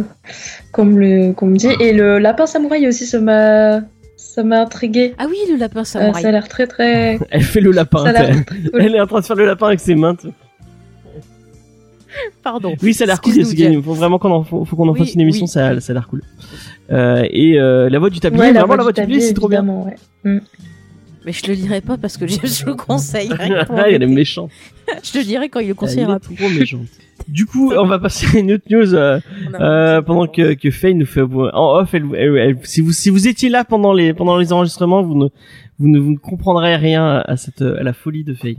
qu'on 0.71 0.85
me, 0.85 0.99
le- 0.99 1.33
qu'on 1.33 1.47
me 1.47 1.57
dit. 1.57 1.69
Et 1.79 1.93
le 1.93 2.19
lapin 2.19 2.45
samouraï 2.45 2.87
aussi, 2.87 3.05
ça 3.05 3.19
m'a 3.19 3.81
ça 4.17 4.43
m'a 4.43 4.61
intrigué. 4.61 5.15
Ah 5.17 5.25
oui, 5.29 5.37
le 5.51 5.57
lapin 5.57 5.81
Euh, 5.81 5.83
samouraï. 5.85 6.21
ça 6.21 6.27
a 6.29 6.31
l'air 6.31 6.47
très 6.47 6.67
très. 6.67 7.17
elle 7.31 7.41
fait 7.43 7.61
le 7.61 7.71
lapin 7.71 8.03
Ça 8.03 8.09
a 8.09 8.11
l'air 8.13 8.29
elle, 8.29 8.45
très 8.45 8.57
cool. 8.59 8.81
elle 8.81 8.95
est 8.95 9.01
en 9.01 9.07
train 9.07 9.19
de 9.21 9.25
faire 9.25 9.35
le 9.35 9.45
lapin 9.45 9.67
avec 9.67 9.79
ses 9.79 9.95
mains 9.95 10.15
Pardon. 12.43 12.73
Oui, 12.81 12.93
ça 12.93 13.03
a 13.03 13.07
l'air 13.07 13.21
cool. 13.21 13.33
Ce 13.33 13.39
game. 13.39 13.53
Diane. 13.55 13.73
Il 13.73 13.83
faut 13.83 13.93
vraiment 13.93 14.17
qu'on 14.19 14.31
en, 14.31 14.43
faut, 14.43 14.65
faut 14.65 14.75
qu'on 14.75 14.87
en 14.87 14.93
Oui, 14.93 14.99
fasse 14.99 15.13
une 15.13 15.21
émission. 15.21 15.45
oui. 15.45 15.51
Ça, 15.51 15.79
ça 15.79 15.91
a 15.91 15.93
l'air 15.93 16.07
cool. 16.07 16.21
Euh, 16.91 17.23
et 17.29 17.59
euh, 17.59 17.89
la 17.89 17.99
voix 17.99 18.09
du 18.09 18.19
tablier, 18.19 18.41
Ouais, 18.41 18.47
la 18.53 18.61
vraiment 18.61 18.67
voix 18.67 18.77
la 18.77 18.83
voix 18.83 18.91
du 18.91 18.95
tablier, 19.01 19.19
c'est 19.21 19.33
trop 19.33 19.47
bien. 19.49 19.65
ouais. 19.65 19.95
Mais 21.25 21.33
je 21.33 21.45
le 21.47 21.53
lirai 21.53 21.81
pas 21.81 21.97
parce 21.97 22.17
que 22.17 22.25
je 22.27 22.37
je 22.43 22.65
le 22.65 22.73
conseille. 22.75 23.29
Ah, 23.37 23.89
elle 23.89 24.01
est 24.03 24.07
méchante. 24.07 24.51
Je 25.03 25.19
le 25.19 25.23
dirai 25.25 25.49
quand 25.49 25.59
il 25.59 25.65
le 25.65 25.69
Elle 25.71 25.75
conseillera 25.75 26.15
est 26.15 26.19
trop 26.35 26.49
méchante. 26.49 26.81
Du 27.27 27.45
coup, 27.45 27.73
on 27.73 27.85
va 27.85 27.99
passer 27.99 28.25
à 28.37 28.39
une 28.39 28.53
autre 28.53 28.63
news 28.71 28.95
euh, 28.95 29.19
euh, 29.59 30.01
pendant 30.01 30.25
que 30.25 30.53
que 30.53 30.71
Faye 30.71 30.95
nous 30.95 31.05
fait 31.05 31.21
en 31.21 31.75
off. 31.77 31.93
Elle, 31.93 32.05
elle- 32.15 32.37
elle- 32.37 32.57
si 32.63 32.79
vous 32.79 32.93
si 32.93 33.09
vous 33.09 33.27
étiez 33.27 33.49
là 33.49 33.65
pendant 33.65 33.91
les 33.91 34.13
pendant 34.13 34.37
les 34.37 34.53
enregistrements, 34.53 35.03
vous 35.03 35.15
ne 35.15 35.27
vous 35.77 35.89
ne 35.89 35.99
vous 35.99 36.11
ne 36.11 36.17
comprendrez 36.17 36.77
rien 36.77 37.21
à 37.27 37.35
cette 37.35 37.61
à 37.61 37.83
la 37.83 37.91
folie 37.91 38.23
de 38.23 38.33
Faye. 38.33 38.57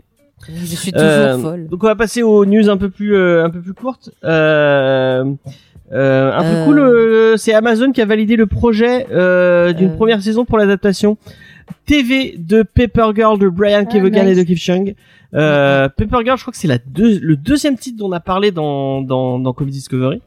Je 0.48 0.64
suis 0.76 0.92
toujours 0.92 1.06
Euh, 1.08 1.38
folle. 1.38 1.68
Donc 1.68 1.82
on 1.84 1.86
va 1.86 1.96
passer 1.96 2.22
aux 2.22 2.44
news 2.46 2.68
un 2.68 2.76
peu 2.76 2.90
plus 2.90 3.14
euh, 3.14 3.44
un 3.44 3.50
peu 3.50 3.60
plus 3.60 3.74
courtes. 3.74 4.10
Euh, 4.24 5.24
euh, 5.92 6.32
un 6.32 6.42
peu 6.42 6.64
cool, 6.64 6.78
euh, 6.78 7.36
c'est 7.36 7.52
Amazon 7.52 7.92
qui 7.92 8.00
a 8.00 8.06
validé 8.06 8.36
le 8.36 8.46
projet 8.46 9.06
euh, 9.10 9.72
d'une 9.72 9.94
première 9.96 10.22
saison 10.22 10.44
pour 10.44 10.56
l'adaptation 10.58 11.18
TV 11.86 12.34
de 12.38 12.62
Paper 12.62 13.10
Girl 13.14 13.38
de 13.38 13.48
Brian 13.48 13.80
Ah, 13.82 13.84
Kevogan 13.84 14.26
nice. 14.26 14.36
et 14.38 14.40
de 14.40 14.46
Keith 14.46 14.58
Chung. 14.58 14.94
Euh, 15.34 15.88
Paper 15.88 16.18
Girl, 16.24 16.36
je 16.36 16.42
crois 16.42 16.52
que 16.52 16.58
c'est 16.58 16.68
la 16.68 16.78
deux, 16.78 17.18
le 17.20 17.36
deuxième 17.36 17.76
titre 17.76 17.98
dont 17.98 18.08
on 18.08 18.12
a 18.12 18.20
parlé 18.20 18.50
dans 18.50 19.02
dans, 19.02 19.38
dans 19.38 19.52
Comedy 19.52 19.78
Discovery. 19.78 20.22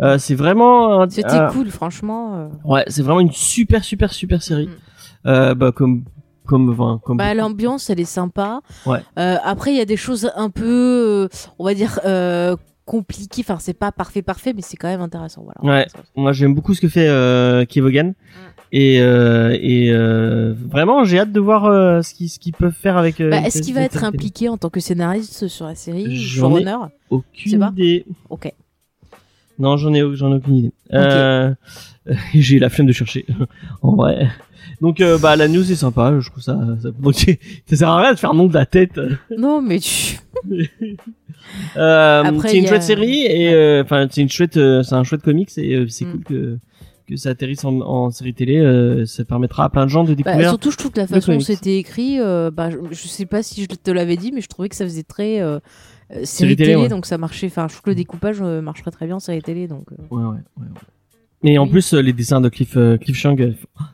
Euh, 0.00 0.18
c'est 0.18 0.34
vraiment 0.34 1.08
C'était 1.08 1.38
cool, 1.52 1.68
franchement. 1.70 2.50
ouais, 2.64 2.84
c'est 2.88 3.02
vraiment 3.02 3.20
une 3.20 3.32
super 3.32 3.84
super 3.84 4.12
super 4.12 4.42
série. 4.42 4.66
Mm. 4.66 5.28
Euh, 5.28 5.54
bah 5.54 5.70
comme 5.72 6.02
comme 6.46 6.70
enfin, 6.70 7.00
comme 7.04 7.16
Bah, 7.18 7.34
l'ambiance, 7.34 7.88
elle 7.90 8.00
est 8.00 8.04
sympa. 8.04 8.60
Ouais. 8.86 8.98
Euh, 9.18 9.36
après, 9.44 9.70
il 9.72 9.76
y 9.76 9.80
a 9.80 9.84
des 9.84 9.96
choses 9.96 10.30
un 10.36 10.50
peu, 10.50 11.28
euh, 11.32 11.52
on 11.58 11.64
va 11.64 11.74
dire, 11.74 12.00
euh, 12.04 12.56
compliquées. 12.84 13.42
Enfin, 13.44 13.58
c'est 13.60 13.74
pas 13.74 13.92
parfait, 13.92 14.22
parfait, 14.22 14.52
mais 14.54 14.62
c'est 14.62 14.76
quand 14.76 14.88
même 14.88 15.00
intéressant. 15.00 15.44
Voilà. 15.44 15.78
Ouais. 15.80 15.86
Moi, 16.16 16.32
j'aime 16.32 16.54
beaucoup 16.54 16.74
ce 16.74 16.80
que 16.80 16.88
fait 16.88 17.08
euh, 17.08 17.64
Kevogan. 17.64 18.14
Et, 18.74 18.96
et 18.96 19.92
vraiment, 19.92 21.04
j'ai 21.04 21.18
hâte 21.18 21.32
de 21.32 21.40
voir 21.40 22.02
ce 22.02 22.14
qu'ils 22.14 22.30
ce 22.30 22.38
qu'ils 22.38 22.54
peuvent 22.54 22.72
faire 22.72 22.96
avec. 22.96 23.18
Bah, 23.20 23.38
Est-ce 23.44 23.60
qu'il 23.60 23.74
va 23.74 23.82
être 23.82 24.02
impliqué 24.02 24.48
en 24.48 24.56
tant 24.56 24.70
que 24.70 24.80
scénariste 24.80 25.46
sur 25.48 25.66
la 25.66 25.74
série 25.74 26.16
J'en 26.16 26.56
ai- 26.56 26.64
Aucune 27.10 27.62
idée. 27.72 28.06
Ok. 28.30 28.50
Non, 29.58 29.76
j'en 29.76 29.92
ai, 29.92 30.02
j'en 30.16 30.32
ai 30.32 30.36
aucune 30.36 30.56
idée. 30.56 30.72
Euh, 30.94 31.54
j'ai 32.34 32.58
la 32.58 32.70
flemme 32.70 32.86
de 32.86 32.92
chercher. 32.92 33.26
en 33.82 33.94
vrai. 33.94 34.28
Donc, 34.82 35.00
euh, 35.00 35.16
bah, 35.16 35.36
la 35.36 35.48
news 35.48 35.70
est 35.72 35.76
sympa. 35.76 36.18
Je 36.20 36.28
trouve 36.28 36.42
ça, 36.42 36.58
ça, 36.82 36.88
tu- 37.14 37.38
ça 37.66 37.76
sert 37.76 37.88
à 37.88 38.02
rien 38.02 38.12
de 38.12 38.18
faire 38.18 38.34
nom 38.34 38.46
de 38.48 38.54
la 38.54 38.66
tête. 38.66 39.00
Non, 39.38 39.62
mais 39.62 39.78
tu. 39.78 40.18
Euh, 41.76 42.22
c'est 42.46 42.58
une 42.58 42.64
a- 42.66 42.68
chouette 42.68 42.82
série 42.82 43.24
et 43.26 43.52
euh, 43.52 43.82
enfin 43.82 44.06
c'est 44.10 44.20
une 44.22 44.28
chouette, 44.28 44.54
c'est 44.54 44.92
un 44.94 45.02
chouette 45.04 45.22
comics 45.22 45.50
et 45.58 45.84
c'est 45.88 46.04
Mm. 46.04 46.10
cool 46.12 46.24
que 46.24 46.58
que 47.08 47.16
ça 47.16 47.30
atterrisse 47.30 47.64
en, 47.64 47.80
en 47.80 48.10
série 48.10 48.32
télé, 48.32 49.04
ça 49.06 49.24
permettra 49.24 49.64
à 49.64 49.68
plein 49.68 49.84
de 49.84 49.90
gens 49.90 50.04
de 50.04 50.10
Bah, 50.10 50.14
découvrir. 50.14 50.48
surtout, 50.50 50.70
je 50.70 50.76
trouve 50.76 50.92
que 50.92 51.00
la 51.00 51.06
façon 51.08 51.32
dont 51.34 51.40
c'était 51.40 51.76
écrit, 51.78 52.18
bah, 52.52 52.70
je, 52.70 52.76
je 52.92 53.08
sais 53.08 53.26
pas 53.26 53.42
si 53.42 53.62
je 53.62 53.66
te 53.66 53.90
l'avais 53.90 54.16
dit, 54.16 54.30
mais 54.32 54.40
je 54.40 54.48
trouvais 54.48 54.68
que 54.68 54.76
ça 54.76 54.84
faisait 54.84 55.02
très 55.02 55.38
série, 56.10 56.26
Série 56.26 56.56
télé, 56.56 56.70
télé, 56.70 56.82
ouais. 56.82 56.88
donc 56.88 57.04
ça 57.06 57.18
marchait. 57.18 57.48
Enfin, 57.48 57.66
je 57.68 57.72
trouve 57.74 57.82
que 57.82 57.90
le 57.90 57.96
découpage 57.96 58.40
marcherait 58.40 58.92
très 58.92 59.06
bien 59.06 59.16
en 59.16 59.20
série 59.20 59.42
télé, 59.42 59.66
donc. 59.66 59.90
Ouais, 60.10 60.22
ouais, 60.22 60.24
ouais, 60.24 60.32
ouais. 60.58 60.66
Et 61.44 61.58
en 61.58 61.64
Oui. 61.64 61.70
plus, 61.70 61.92
euh, 61.94 62.00
les 62.00 62.12
dessins 62.12 62.40
de 62.40 62.48
Cliff, 62.48 62.76
euh, 62.76 62.96
Cliff 62.98 63.16
Chang, 63.16 63.34
euh, 63.40 63.52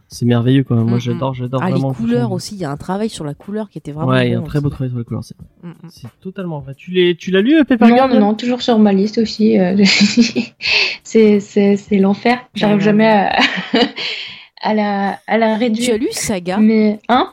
c'est 0.08 0.26
merveilleux, 0.26 0.64
quoi. 0.64 0.76
Moi, 0.76 0.98
Mm, 0.98 1.00
j'adore, 1.00 1.32
j'adore 1.34 1.62
Ah, 1.62 1.66
les 1.66 1.72
vraiment. 1.72 1.92
Cliff 1.94 2.06
couleurs 2.06 2.32
aussi, 2.32 2.54
il 2.56 2.60
y 2.60 2.64
a 2.66 2.70
un 2.70 2.76
travail 2.76 3.08
sur 3.08 3.24
la 3.24 3.32
couleur 3.32 3.70
qui 3.70 3.78
était 3.78 3.90
vraiment. 3.92 4.10
Ouais, 4.12 4.28
il 4.28 4.32
y 4.32 4.34
a 4.34 4.38
un 4.38 4.42
très 4.42 4.60
beau 4.60 4.68
travail 4.68 4.90
sur 4.90 4.98
les 4.98 5.04
couleurs. 5.04 5.24
C'est, 5.24 5.34
Mm, 5.62 5.68
mm. 5.70 5.88
c'est 5.88 6.08
totalement 6.20 6.60
vrai. 6.60 6.74
Tu 6.76 6.90
l'as, 6.90 7.14
tu 7.14 7.30
l'as 7.30 7.40
lu, 7.40 7.64
Pepper 7.64 7.86
Non, 7.88 8.06
non, 8.08 8.20
non, 8.20 8.34
toujours 8.34 8.60
sur 8.60 8.78
ma 8.78 8.92
liste 8.92 9.16
aussi. 9.18 9.56
c'est, 11.02 11.40
c'est, 11.40 11.76
c'est 11.76 11.96
l'enfer. 11.98 12.38
J'arrive 12.54 12.76
Ouais, 12.78 12.82
jamais 12.84 13.06
à, 13.06 13.38
à 14.62 14.74
la, 14.74 15.18
à 15.26 15.38
la 15.38 15.54
Tu 15.54 15.60
réduire. 15.60 15.94
as 15.94 15.98
lu 15.98 16.08
Saga? 16.12 16.58
Mais, 16.58 17.00
hein? 17.08 17.32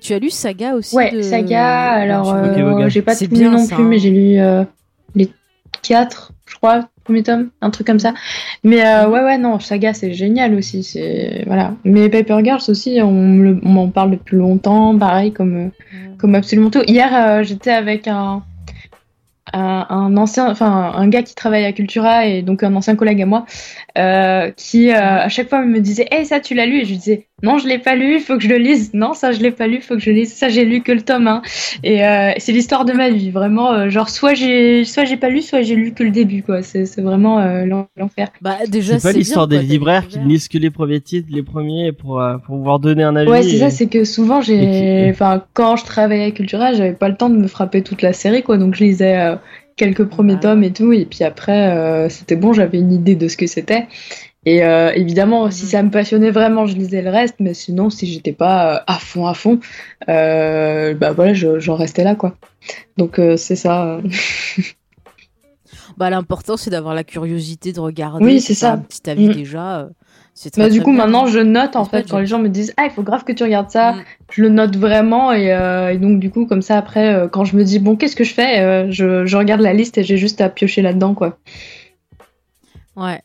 Tu 0.00 0.14
as 0.14 0.18
lu 0.18 0.30
Saga 0.30 0.74
aussi 0.74 0.96
Ouais, 0.96 1.12
de- 1.12 1.20
Saga, 1.22 1.90
alors, 1.92 2.32
euh, 2.32 2.88
j'ai 2.88 3.02
pas 3.02 3.14
tout 3.14 3.26
lu 3.30 3.44
non 3.48 3.58
ça, 3.58 3.76
plus, 3.76 3.84
hein. 3.84 3.88
mais 3.88 3.98
j'ai 3.98 4.10
lu 4.10 4.38
euh, 4.40 4.64
les 5.14 5.30
quatre, 5.82 6.32
je 6.48 6.56
crois, 6.56 6.88
premier 7.04 7.22
tome, 7.22 7.50
un 7.60 7.70
truc 7.70 7.86
comme 7.86 7.98
ça. 7.98 8.14
Mais 8.64 8.84
euh, 8.86 9.06
Mhm. 9.06 9.12
ouais, 9.12 9.24
ouais, 9.24 9.38
non, 9.38 9.58
Saga, 9.58 9.92
c'est 9.94 10.12
génial 10.12 10.54
aussi, 10.54 10.82
c'est, 10.82 11.44
voilà. 11.46 11.74
Mais 11.84 12.08
Paper 12.08 12.38
Girls 12.44 12.62
aussi, 12.68 13.00
on, 13.02 13.10
m'en 13.10 13.88
parle 13.88 14.12
depuis 14.12 14.36
longtemps, 14.36 14.96
pareil, 14.98 15.32
comme, 15.32 15.56
euh, 15.56 15.68
comme 16.18 16.34
absolument 16.34 16.70
tout. 16.70 16.82
Hier, 16.86 17.10
euh, 17.14 17.42
j'étais 17.42 17.70
avec 17.72 18.08
un, 18.08 18.42
un, 19.52 19.86
un 19.90 20.16
ancien, 20.16 20.50
enfin 20.50 20.92
un 20.94 21.08
gars 21.08 21.22
qui 21.22 21.34
travaille 21.34 21.64
à 21.64 21.72
Cultura 21.72 22.26
et 22.26 22.42
donc 22.42 22.62
un 22.62 22.74
ancien 22.74 22.96
collègue 22.96 23.22
à 23.22 23.26
moi, 23.26 23.44
euh, 23.98 24.50
qui 24.56 24.90
euh, 24.90 24.94
à 24.98 25.28
chaque 25.28 25.48
fois 25.48 25.64
me 25.64 25.80
disait, 25.80 26.08
hey 26.10 26.24
ça 26.26 26.40
tu 26.40 26.54
l'as 26.54 26.66
lu? 26.66 26.78
Et 26.80 26.84
je 26.84 26.90
lui 26.90 26.96
disais, 26.96 27.26
non 27.42 27.58
je 27.58 27.68
l'ai 27.68 27.78
pas 27.78 27.94
lu, 27.94 28.14
il 28.16 28.20
faut 28.20 28.36
que 28.36 28.42
je 28.42 28.48
le 28.48 28.56
lise. 28.58 28.92
Non 28.94 29.14
ça 29.14 29.32
je 29.32 29.40
l'ai 29.40 29.50
pas 29.50 29.66
lu, 29.66 29.76
il 29.76 29.82
faut 29.82 29.94
que 29.94 30.00
je 30.00 30.10
le 30.10 30.16
lise. 30.16 30.32
Ça 30.34 30.48
j'ai 30.48 30.64
lu 30.64 30.82
que 30.82 30.92
le 30.92 31.02
tome 31.02 31.26
1 31.28 31.42
et 31.82 32.04
euh, 32.06 32.32
c'est 32.38 32.52
l'histoire 32.52 32.84
de 32.84 32.92
ma 32.92 33.10
vie, 33.10 33.30
vraiment. 33.30 33.72
euh, 33.72 33.88
genre 33.90 34.08
soit 34.08 34.34
j'ai, 34.34 34.84
soit 34.84 35.04
j'ai 35.04 35.16
pas 35.16 35.28
lu, 35.28 35.42
soit 35.42 35.62
j'ai 35.62 35.74
lu 35.76 35.92
que 35.92 36.02
le 36.04 36.10
début 36.10 36.42
quoi. 36.42 36.62
C'est, 36.62 36.86
c'est 36.86 37.02
vraiment 37.02 37.38
euh, 37.40 37.64
l'en- 37.64 37.88
l'enfer. 37.96 38.28
Bah, 38.40 38.58
déjà, 38.68 38.98
C'est 38.98 39.02
pas 39.12 39.12
l'histoire 39.16 39.48
bien, 39.48 39.60
des 39.60 39.66
libraires 39.66 40.08
qui 40.08 40.18
lisent 40.18 40.48
que 40.48 40.58
les 40.58 40.70
premiers 40.70 41.00
titres, 41.00 41.28
les 41.30 41.42
premiers 41.42 41.92
pour, 41.92 42.20
euh, 42.20 42.38
pour 42.38 42.56
pouvoir 42.56 42.78
donner 42.78 43.02
un 43.02 43.14
avis. 43.16 43.30
Ouais, 43.30 43.42
c'est 43.42 43.56
et- 43.56 43.58
ça, 43.58 43.70
c'est 43.70 43.86
que 43.86 44.04
souvent 44.04 44.40
j'ai, 44.40 44.58
qui- 44.58 45.10
enfin 45.10 45.44
quand 45.54 45.76
je 45.76 45.84
travaillais 45.84 46.24
à 46.24 46.30
Cultura, 46.30 46.72
j'avais 46.72 46.92
pas 46.92 47.08
le 47.08 47.16
temps 47.16 47.30
de 47.30 47.36
me 47.36 47.46
frapper 47.48 47.82
toute 47.82 48.02
la 48.02 48.12
série 48.12 48.42
quoi, 48.42 48.56
donc 48.58 48.74
je 48.74 48.84
lisais 48.84 49.16
euh, 49.18 49.36
quelques 49.76 50.04
premiers 50.04 50.38
tomes 50.40 50.62
et 50.64 50.72
tout, 50.72 50.92
et 50.92 51.04
puis 51.06 51.24
après 51.24 51.76
euh, 51.76 52.08
c'était 52.08 52.36
bon, 52.36 52.52
j'avais 52.52 52.78
une 52.78 52.92
idée 52.92 53.14
de 53.16 53.28
ce 53.28 53.36
que 53.36 53.46
c'était. 53.46 53.86
Et 54.46 54.64
euh, 54.64 54.92
évidemment, 54.94 55.50
si 55.50 55.64
Mhm. 55.66 55.70
ça 55.70 55.82
me 55.84 55.90
passionnait 55.90 56.30
vraiment, 56.32 56.66
je 56.66 56.74
lisais 56.76 57.02
le 57.02 57.10
reste, 57.10 57.36
mais 57.40 57.54
sinon, 57.54 57.90
si 57.90 58.06
j'étais 58.06 58.32
pas 58.32 58.76
euh, 58.76 58.80
à 58.88 58.98
fond, 58.98 59.26
à 59.26 59.34
fond, 59.34 59.60
euh, 60.08 60.94
bah 60.94 61.12
voilà, 61.12 61.34
je- 61.34 61.60
j'en 61.60 61.76
restais 61.76 62.04
là 62.04 62.14
quoi. 62.16 62.36
Donc 62.98 63.18
euh, 63.20 63.36
c'est 63.36 63.56
ça. 63.56 64.00
Bah, 65.96 66.10
l'important, 66.10 66.56
c'est 66.56 66.70
d'avoir 66.70 66.94
la 66.94 67.04
curiosité 67.04 67.72
de 67.72 67.80
regarder. 67.80 68.24
Oui, 68.24 68.40
c'est 68.40 68.54
ça. 68.54 68.72
Un 68.74 68.78
petit 68.78 69.08
avis 69.10 69.28
Mm. 69.28 69.32
déjà. 69.34 69.80
euh, 69.80 69.88
C'est 70.34 70.56
Bah, 70.56 70.68
du 70.70 70.76
très 70.78 70.84
coup, 70.84 70.92
bien. 70.92 71.04
maintenant, 71.04 71.26
je 71.26 71.38
note 71.40 71.76
en 71.76 71.84
fait 71.84 72.08
quand 72.08 72.18
les 72.18 72.24
gens 72.26 72.38
me 72.38 72.48
disent 72.48 72.72
ah 72.78 72.84
il 72.86 72.90
faut 72.90 73.02
grave 73.02 73.22
que 73.24 73.32
tu 73.32 73.42
regardes 73.42 73.68
ça, 73.70 73.92
Mm. 73.92 74.02
je 74.30 74.42
le 74.42 74.48
note 74.48 74.76
vraiment 74.76 75.30
et, 75.30 75.52
euh, 75.52 75.92
et 75.92 75.98
donc 75.98 76.20
du 76.20 76.30
coup 76.30 76.46
comme 76.46 76.62
ça 76.62 76.78
après 76.78 77.12
euh, 77.14 77.28
quand 77.28 77.44
je 77.44 77.54
me 77.54 77.64
dis 77.64 77.78
bon 77.78 77.96
qu'est-ce 77.96 78.16
que 78.16 78.24
je 78.24 78.32
fais, 78.32 78.60
euh, 78.60 78.86
je, 78.90 79.26
je 79.26 79.36
regarde 79.36 79.60
la 79.60 79.74
liste 79.74 79.98
et 79.98 80.02
j'ai 80.04 80.16
juste 80.16 80.40
à 80.40 80.48
piocher 80.48 80.80
là-dedans 80.80 81.12
quoi. 81.12 81.38
Ouais. 82.96 83.20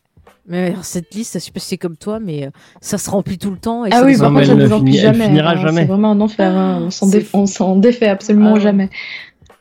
Mais 0.50 0.68
alors, 0.68 0.86
cette 0.86 1.14
liste, 1.14 1.34
je 1.36 1.40
sais 1.40 1.52
pas 1.52 1.60
si 1.60 1.68
c'est 1.68 1.78
comme 1.78 1.98
toi, 1.98 2.20
mais 2.22 2.46
euh, 2.46 2.50
ça 2.80 2.98
se 2.98 3.10
remplit 3.10 3.38
tout 3.38 3.52
le 3.52 3.58
temps. 3.58 3.86
Et 3.86 3.90
Ah 3.92 4.00
ça 4.00 4.06
oui, 4.06 4.14
nous 4.14 4.20
par 4.20 4.32
contre, 4.34 4.46
ça 4.46 4.56
ne 4.56 4.66
remplit 4.68 4.96
elle 4.98 5.02
jamais. 5.14 5.26
finira 5.28 5.52
hein. 5.52 5.58
jamais. 5.62 5.82
C'est 5.82 5.88
vraiment 5.88 6.12
un 6.12 6.22
enfer. 6.22 6.52
hein. 6.56 6.80
On 6.84 6.90
s'en 6.90 7.10
fou. 7.10 7.20
on 7.34 7.46
s'en 7.46 7.76
défait 7.78 8.08
absolument 8.08 8.52
Ah 8.52 8.54
ouais. 8.56 8.60
jamais. 8.62 8.90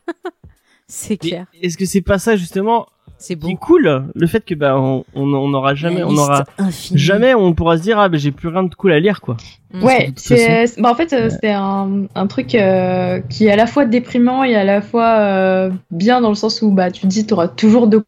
C'est 0.88 1.16
clair. 1.16 1.47
Est-ce 1.62 1.77
que 1.77 1.85
c'est 1.85 2.01
pas 2.03 2.19
ça 2.21 2.37
justement 2.37 2.87
C'est 3.18 3.37
qui 3.38 3.50
est 3.50 3.52
beau. 3.52 3.59
cool 3.59 4.05
Le 4.14 4.26
fait 4.26 4.44
que 4.44 4.55
bah 4.55 4.79
on 4.79 5.05
on 5.14 5.48
n'aura 5.48 5.74
jamais, 5.74 6.00
La 6.00 6.07
on 6.09 6.16
aura 6.16 6.44
infinie. 6.59 6.98
jamais, 6.98 7.35
on 7.35 7.52
pourra 7.55 7.76
se 7.79 7.83
dire 7.83 7.98
ah 7.98 8.09
ben 8.09 8.18
j'ai 8.18 8.33
plus 8.33 8.48
rien 8.48 8.62
de 8.64 8.74
cool 8.74 8.92
à 8.92 9.00
lire 9.00 9.20
quoi. 9.20 9.37
Mm. 9.72 9.83
Ouais, 9.85 10.12
c'est. 10.16 10.64
Bah, 10.79 10.90
en 10.90 10.94
fait, 10.94 11.12
euh, 11.12 11.29
c'est 11.42 11.52
un, 11.52 12.05
un 12.14 12.26
truc 12.26 12.55
euh, 12.55 13.20
qui 13.29 13.46
est 13.46 13.50
à 13.50 13.57
la 13.57 13.66
fois 13.66 13.85
déprimant 13.85 14.44
et 14.44 14.55
à 14.55 14.64
la 14.64 14.81
fois 14.83 15.18
euh, 15.18 15.70
bien 15.90 16.20
dans 16.20 16.29
le 16.31 16.35
sens 16.35 16.62
où 16.62 16.70
bah 16.70 16.90
tu 16.90 17.02
te 17.02 17.07
dis 17.07 17.26
t'auras 17.26 17.48
toujours 17.48 17.87
de 17.88 18.05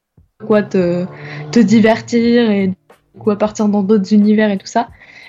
quoi 0.47 0.63
te 0.63 1.05
te 1.53 1.59
divertir 1.59 2.51
et 2.51 2.69
de 2.69 2.75
quoi 3.19 3.37
partir 3.37 3.69
dans 3.69 3.83
d'autres 3.83 4.13
univers 4.15 4.51
et 4.51 4.59
tout 4.59 4.67
ça. 4.67 4.89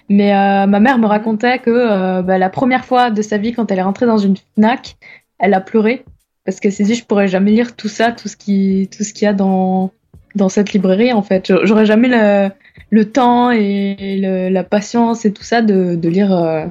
Mais 0.10 0.34
euh, 0.34 0.65
ma 0.65 0.80
mère 0.80 0.98
me 0.98 1.06
racontait 1.06 1.60
que 1.60 1.70
euh, 1.70 2.22
bah, 2.22 2.38
la 2.38 2.50
première 2.50 2.84
fois 2.86 3.12
de 3.12 3.22
sa 3.22 3.38
vie 3.38 3.54
quand 3.54 3.72
elle 3.72 3.80
est 3.80 3.84
rentrée 3.84 4.08
dans 4.08 4.18
une 4.18 4.36
Fnac, 4.56 4.96
elle 5.38 5.54
a 5.54 5.62
pleuré 5.62 6.04
parce 6.45 6.60
qu'elle 6.60 6.73
s'est 6.73 6.84
dit 6.84 6.95
je 6.95 7.06
pourrais 7.06 7.28
jamais 7.28 7.52
lire 7.52 7.75
tout 7.75 7.88
ça, 7.89 8.12
tout 8.12 8.28
ce 8.28 8.38
qui 8.38 8.89
tout 8.95 9.04
ce 9.04 9.13
qu'il 9.13 9.25
y 9.25 9.28
a 9.28 9.34
dans 9.34 9.91
dans 10.36 10.49
cette 10.49 10.73
librairie 10.73 11.13
en 11.13 11.21
fait. 11.23 11.52
J'aurais 11.63 11.86
jamais 11.86 12.08
le 12.08 12.49
le 12.91 13.12
temps 13.12 13.52
et 13.52 14.17
le- 14.21 14.49
la 14.49 14.63
patience 14.63 15.25
et 15.25 15.34
tout 15.34 15.43
ça 15.43 15.62
de, 15.62 15.95
de 15.95 16.10
lire 16.10 16.32
euh, 16.34 16.65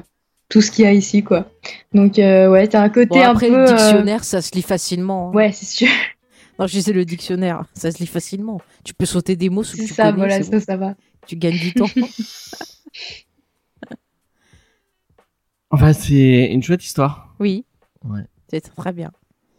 tout 0.49 0.61
ce 0.61 0.71
qu'il 0.71 0.85
y 0.85 0.87
a 0.87 0.91
ici 0.93 1.23
quoi. 1.23 1.49
Donc 1.93 2.19
euh, 2.19 2.49
ouais, 2.49 2.67
t'as 2.67 2.81
un 2.81 2.89
côté 2.89 3.09
Bon, 3.09 3.21
un 3.21 3.29
après, 3.31 3.47
peu 3.49 3.55
le 3.57 3.63
euh, 3.63 3.75
dictionnaire, 3.75 4.23
ça 4.23 4.41
se 4.41 4.51
lit 4.53 4.61
facilement. 4.61 5.29
hein. 5.29 5.35
Ouais, 5.35 5.51
c'est 5.51 5.65
sûr. 5.65 5.87
Non, 6.59 6.67
je 6.67 6.73
disais 6.73 6.91
le 6.91 7.05
dictionnaire, 7.05 7.63
ça 7.73 7.89
se 7.89 7.99
lit 7.99 8.05
facilement. 8.07 8.59
Tu 8.83 8.93
peux 8.93 9.05
sauter 9.05 9.37
des 9.37 9.49
mots 9.49 9.63
sous 9.63 9.77
que 9.77 9.81
C'est 9.81 9.87
tu 9.87 9.93
ça, 9.93 10.11
connais, 10.11 10.17
voilà, 10.17 10.43
ça, 10.43 10.51
bon. 10.51 10.59
ça 10.59 10.75
va. 10.75 10.95
Tu 11.25 11.37
gagnes 11.37 11.57
du 11.57 11.71
temps. 11.73 11.89
Enfin 15.71 15.93
c'est 15.93 16.45
une 16.51 16.63
chouette 16.63 16.83
histoire. 16.83 17.35
oui. 17.39 17.65
Ouais. 18.03 18.21
C'est 18.49 18.61
très 18.75 18.91
bien. 18.93 19.11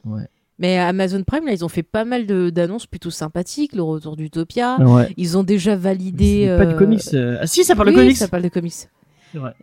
Ouais. 0.04 0.22
Mais 0.58 0.78
Amazon 0.78 1.22
Prime, 1.24 1.46
là, 1.46 1.52
ils 1.52 1.64
ont 1.64 1.68
fait 1.70 1.82
pas 1.82 2.04
mal 2.04 2.26
de- 2.26 2.50
d'annonces 2.50 2.86
plutôt 2.86 3.10
sympathiques. 3.10 3.74
Le 3.74 3.82
retour 3.82 4.16
d'Utopia. 4.16 4.78
Ouais. 4.80 5.08
Ils 5.16 5.38
ont 5.38 5.42
déjà 5.42 5.74
validé. 5.74 6.46
C'est 6.48 6.56
Pas 6.58 6.66
de 6.66 6.72
euh, 6.72 6.78
comics. 6.78 7.00
euh, 7.14 7.38
Ah 7.40 7.46
si 7.46 7.64
ça 7.64 7.74
parle 7.74 7.88
oui, 7.88 7.94
de 7.94 8.00
comics. 8.00 8.16
ça 8.16 8.28
parle 8.28 8.42
de 8.42 8.48
comics. 8.48 8.74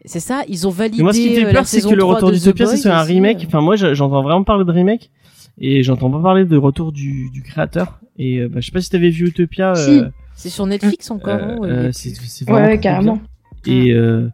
C'est 0.05 0.19
ça, 0.21 0.43
ils 0.47 0.65
ont 0.65 0.71
validé. 0.71 0.97
Mais 0.97 1.03
moi, 1.03 1.13
ce 1.13 1.19
qui 1.19 1.29
me 1.29 1.35
fait 1.35 1.45
euh, 1.45 1.51
peur, 1.51 1.67
c'est 1.67 1.81
que 1.81 1.89
le 1.93 1.97
3 1.99 2.15
retour 2.15 2.31
d'Utopia, 2.31 2.65
c'est 2.67 2.89
un 2.89 3.01
remake. 3.01 3.43
euh. 3.43 3.47
Enfin, 3.47 3.61
moi, 3.61 3.75
je- 3.75 3.93
j'entends 3.93 4.23
vraiment 4.23 4.43
parler 4.43 4.65
de 4.65 4.71
remake. 4.71 5.11
Et 5.59 5.83
j'entends 5.83 6.09
pas 6.11 6.21
parler 6.21 6.45
de 6.45 6.55
retour 6.57 6.91
du, 6.91 7.29
du 7.31 7.41
créateur. 7.43 7.99
Et 8.17 8.37
euh, 8.39 8.47
bah, 8.47 8.59
je 8.61 8.65
sais 8.67 8.71
pas 8.71 8.81
si 8.81 8.89
t'avais 8.89 9.09
vu 9.09 9.27
Utopia. 9.27 9.75
Si. 9.75 9.99
euh, 9.99 10.09
C'est 10.35 10.49
sur 10.49 10.65
Netflix 10.67 11.09
encore, 11.11 11.35
euh, 11.35 11.57
euh, 11.63 11.89
c'est 11.91 12.49
Ouais, 12.49 12.79
carrément. 12.79 13.19
Et 13.65 13.91
euh, 13.91 14.29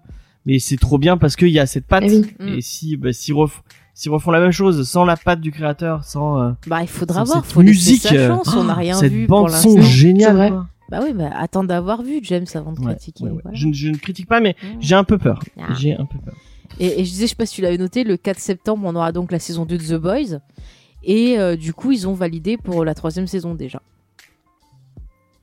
mais 0.46 0.60
c'est 0.60 0.78
trop 0.78 0.98
bien 0.98 1.18
parce 1.18 1.36
qu'il 1.38 1.48
y 1.50 1.60
a 1.60 1.66
cette 1.66 1.88
patte. 1.88 2.04
Eh 2.08 2.12
oui. 2.20 2.26
Mm. 2.39 2.48
Et 2.58 2.62
si 2.62 2.98
bah, 2.98 3.10
ref- 3.10 3.62
s'ils 3.94 4.12
refont 4.12 4.32
la 4.32 4.40
même 4.40 4.52
chose 4.52 4.88
sans 4.90 5.06
la 5.06 5.16
patte 5.18 5.40
du 5.42 5.52
créateur, 5.52 6.04
sans 6.04 6.42
euh, 6.42 6.52
Bah, 6.68 6.80
il 6.82 6.88
faudra 6.88 7.24
voir, 7.24 7.44
cette 7.44 7.54
faut 7.54 7.62
musique, 7.62 8.02
sa 8.04 8.14
euh, 8.16 8.28
chance, 8.28 8.56
on 8.56 8.64
n'a 8.66 8.74
rien 8.74 8.96
cette 8.96 9.12
vu 9.12 9.28
pour 9.28 9.42
bande 9.42 9.50
son 9.52 9.76
l'instant. 9.76 9.82
C'est 9.84 9.90
géniale. 9.98 10.62
Bah 10.90 11.00
oui, 11.04 11.14
bah 11.14 11.30
attends 11.36 11.64
d'avoir 11.64 12.04
vu 12.04 12.20
James 12.24 12.46
avant 12.54 12.72
de 12.74 12.80
Ouais, 12.80 12.94
critiquer. 12.96 13.24
ouais, 13.24 13.32
ouais. 13.32 13.40
voilà. 13.44 13.58
Je, 13.58 13.68
ne- 13.68 13.74
je 13.74 13.88
ne 13.90 13.96
critique 13.98 14.28
pas, 14.28 14.40
mais 14.42 14.56
j'ai 14.80 14.96
un 14.96 15.04
peu 15.04 15.18
peur. 15.18 15.40
Ah. 15.60 15.74
J'ai 15.78 15.94
un 15.94 16.06
peu 16.06 16.18
peur. 16.24 16.36
Et, 16.80 17.00
et 17.02 17.06
je 17.06 17.10
disais, 17.10 17.26
je 17.26 17.30
sais 17.30 17.36
pas 17.36 17.46
si 17.46 17.56
tu 17.56 17.62
l'avais 17.62 17.78
noté, 17.78 18.04
le 18.04 18.18
4 18.18 18.38
septembre, 18.40 18.84
on 18.86 18.96
aura 18.96 19.12
donc 19.12 19.32
la 19.32 19.40
saison 19.40 19.66
2 19.66 19.78
de 19.78 19.84
The 19.84 20.02
Boys. 20.02 20.40
Et 21.04 21.40
euh, 21.40 21.56
du 21.56 21.74
coup, 21.74 21.92
ils 21.92 22.08
ont 22.08 22.14
validé 22.14 22.58
pour 22.58 22.86
la 22.86 22.94
troisième 22.96 23.28
saison 23.28 23.56
déjà. 23.56 23.82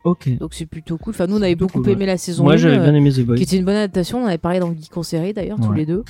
Ok. 0.04 0.36
Donc 0.38 0.54
c'est 0.54 0.66
plutôt 0.66 0.96
cool. 0.96 1.12
Enfin, 1.14 1.26
nous, 1.26 1.36
on 1.36 1.42
avait 1.42 1.54
beaucoup 1.56 1.82
cool, 1.82 1.90
aimé 1.92 2.06
la 2.06 2.16
saison 2.16 2.44
Moi, 2.44 2.54
1, 2.54 2.56
j'avais 2.56 2.78
euh, 2.78 2.82
bien 2.84 2.94
aimé 2.94 3.12
The 3.12 3.20
Boys. 3.20 3.36
qui 3.36 3.42
était 3.42 3.56
une 3.56 3.64
bonne 3.64 3.76
adaptation. 3.76 4.22
On 4.22 4.26
avait 4.26 4.38
parlé 4.38 4.58
dans 4.60 4.72
Geek 4.72 4.96
en 4.96 5.02
série 5.02 5.32
d'ailleurs, 5.34 5.58
tous 5.60 5.72
les 5.72 5.84
deux. 5.86 6.04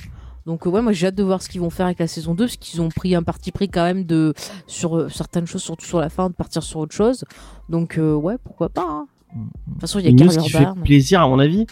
Donc 0.45 0.65
euh, 0.65 0.69
ouais, 0.69 0.81
moi 0.81 0.91
j'ai 0.91 1.07
hâte 1.07 1.15
de 1.15 1.23
voir 1.23 1.41
ce 1.41 1.49
qu'ils 1.49 1.61
vont 1.61 1.69
faire 1.69 1.85
avec 1.85 1.99
la 1.99 2.07
saison 2.07 2.33
2, 2.33 2.45
parce 2.45 2.57
qu'ils 2.57 2.81
ont 2.81 2.89
pris 2.89 3.13
un 3.15 3.23
parti 3.23 3.51
pris 3.51 3.69
quand 3.69 3.83
même 3.83 4.05
de 4.05 4.33
sur 4.67 4.97
euh, 4.97 5.09
certaines 5.09 5.45
choses, 5.47 5.61
surtout 5.63 5.85
sur 5.85 5.99
la 5.99 6.09
fin, 6.09 6.29
de 6.29 6.33
partir 6.33 6.63
sur 6.63 6.79
autre 6.79 6.95
chose. 6.95 7.25
Donc 7.69 7.97
euh, 7.97 8.13
ouais, 8.13 8.35
pourquoi 8.43 8.69
pas. 8.69 8.85
hein. 8.87 9.07
De 9.35 9.71
toute 9.73 9.81
façon, 9.81 9.99
il 9.99 10.05
y 10.05 10.07
a 10.09 10.11
Carrier 10.17 10.37
qui 10.41 10.49
fait 10.49 10.65
plaisir, 10.83 11.21
à 11.21 11.27
mon 11.27 11.39
avis, 11.39 11.65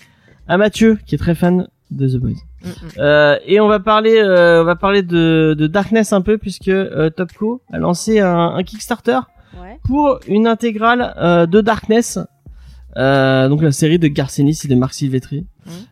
à 0.48 0.58
Mathieu, 0.58 0.98
qui 1.06 1.16
est 1.16 1.18
très 1.18 1.36
fan 1.36 1.68
de 1.92 2.08
The 2.08 2.18
Boys. 2.18 2.30
Mm, 2.64 2.68
mm. 2.68 2.72
Euh, 3.00 3.38
et 3.46 3.60
on 3.60 3.68
va 3.68 3.80
parler, 3.80 4.18
euh, 4.18 4.62
on 4.62 4.66
va 4.66 4.76
parler 4.76 5.02
de, 5.02 5.56
de 5.58 5.68
Darkness 5.68 6.14
un 6.14 6.22
peu 6.22 6.38
puisque 6.38 6.68
euh, 6.70 7.10
Topco 7.10 7.62
a 7.74 7.80
lancé 7.80 8.20
un, 8.20 8.38
un 8.56 8.64
Kickstarter 8.64 9.20
Ouais. 9.60 9.80
pour 9.84 10.20
une 10.28 10.46
intégrale 10.46 11.48
de 11.50 11.60
Darkness. 11.62 12.20
Donc 12.96 13.62
la 13.62 13.72
série 13.72 13.98
de 14.00 14.08
Garcenis 14.08 14.60
et 14.64 14.68
de 14.68 14.76
Marc 14.76 14.94
Silvestri. 14.94 15.48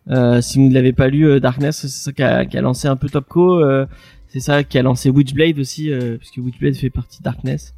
Euh, 0.09 0.41
si 0.41 0.57
vous 0.59 0.67
ne 0.69 0.73
l'avez 0.73 0.93
pas 0.93 1.07
lu, 1.07 1.27
euh, 1.27 1.39
Darkness, 1.39 1.77
c'est 1.81 1.87
ça 1.87 2.11
qui 2.11 2.23
a, 2.23 2.45
qui 2.45 2.57
a 2.57 2.61
lancé 2.61 2.87
un 2.87 2.95
peu 2.95 3.09
Topco. 3.09 3.61
euh, 3.61 3.85
c'est 4.29 4.39
ça 4.39 4.63
qui 4.63 4.77
a 4.77 4.81
lancé 4.83 5.09
Witchblade 5.09 5.57
aussi, 5.59 5.89
puisque 6.19 6.37
Witchblade 6.37 6.75
fait 6.75 6.89
partie 6.89 7.19
de 7.19 7.23
Darkness. 7.23 7.73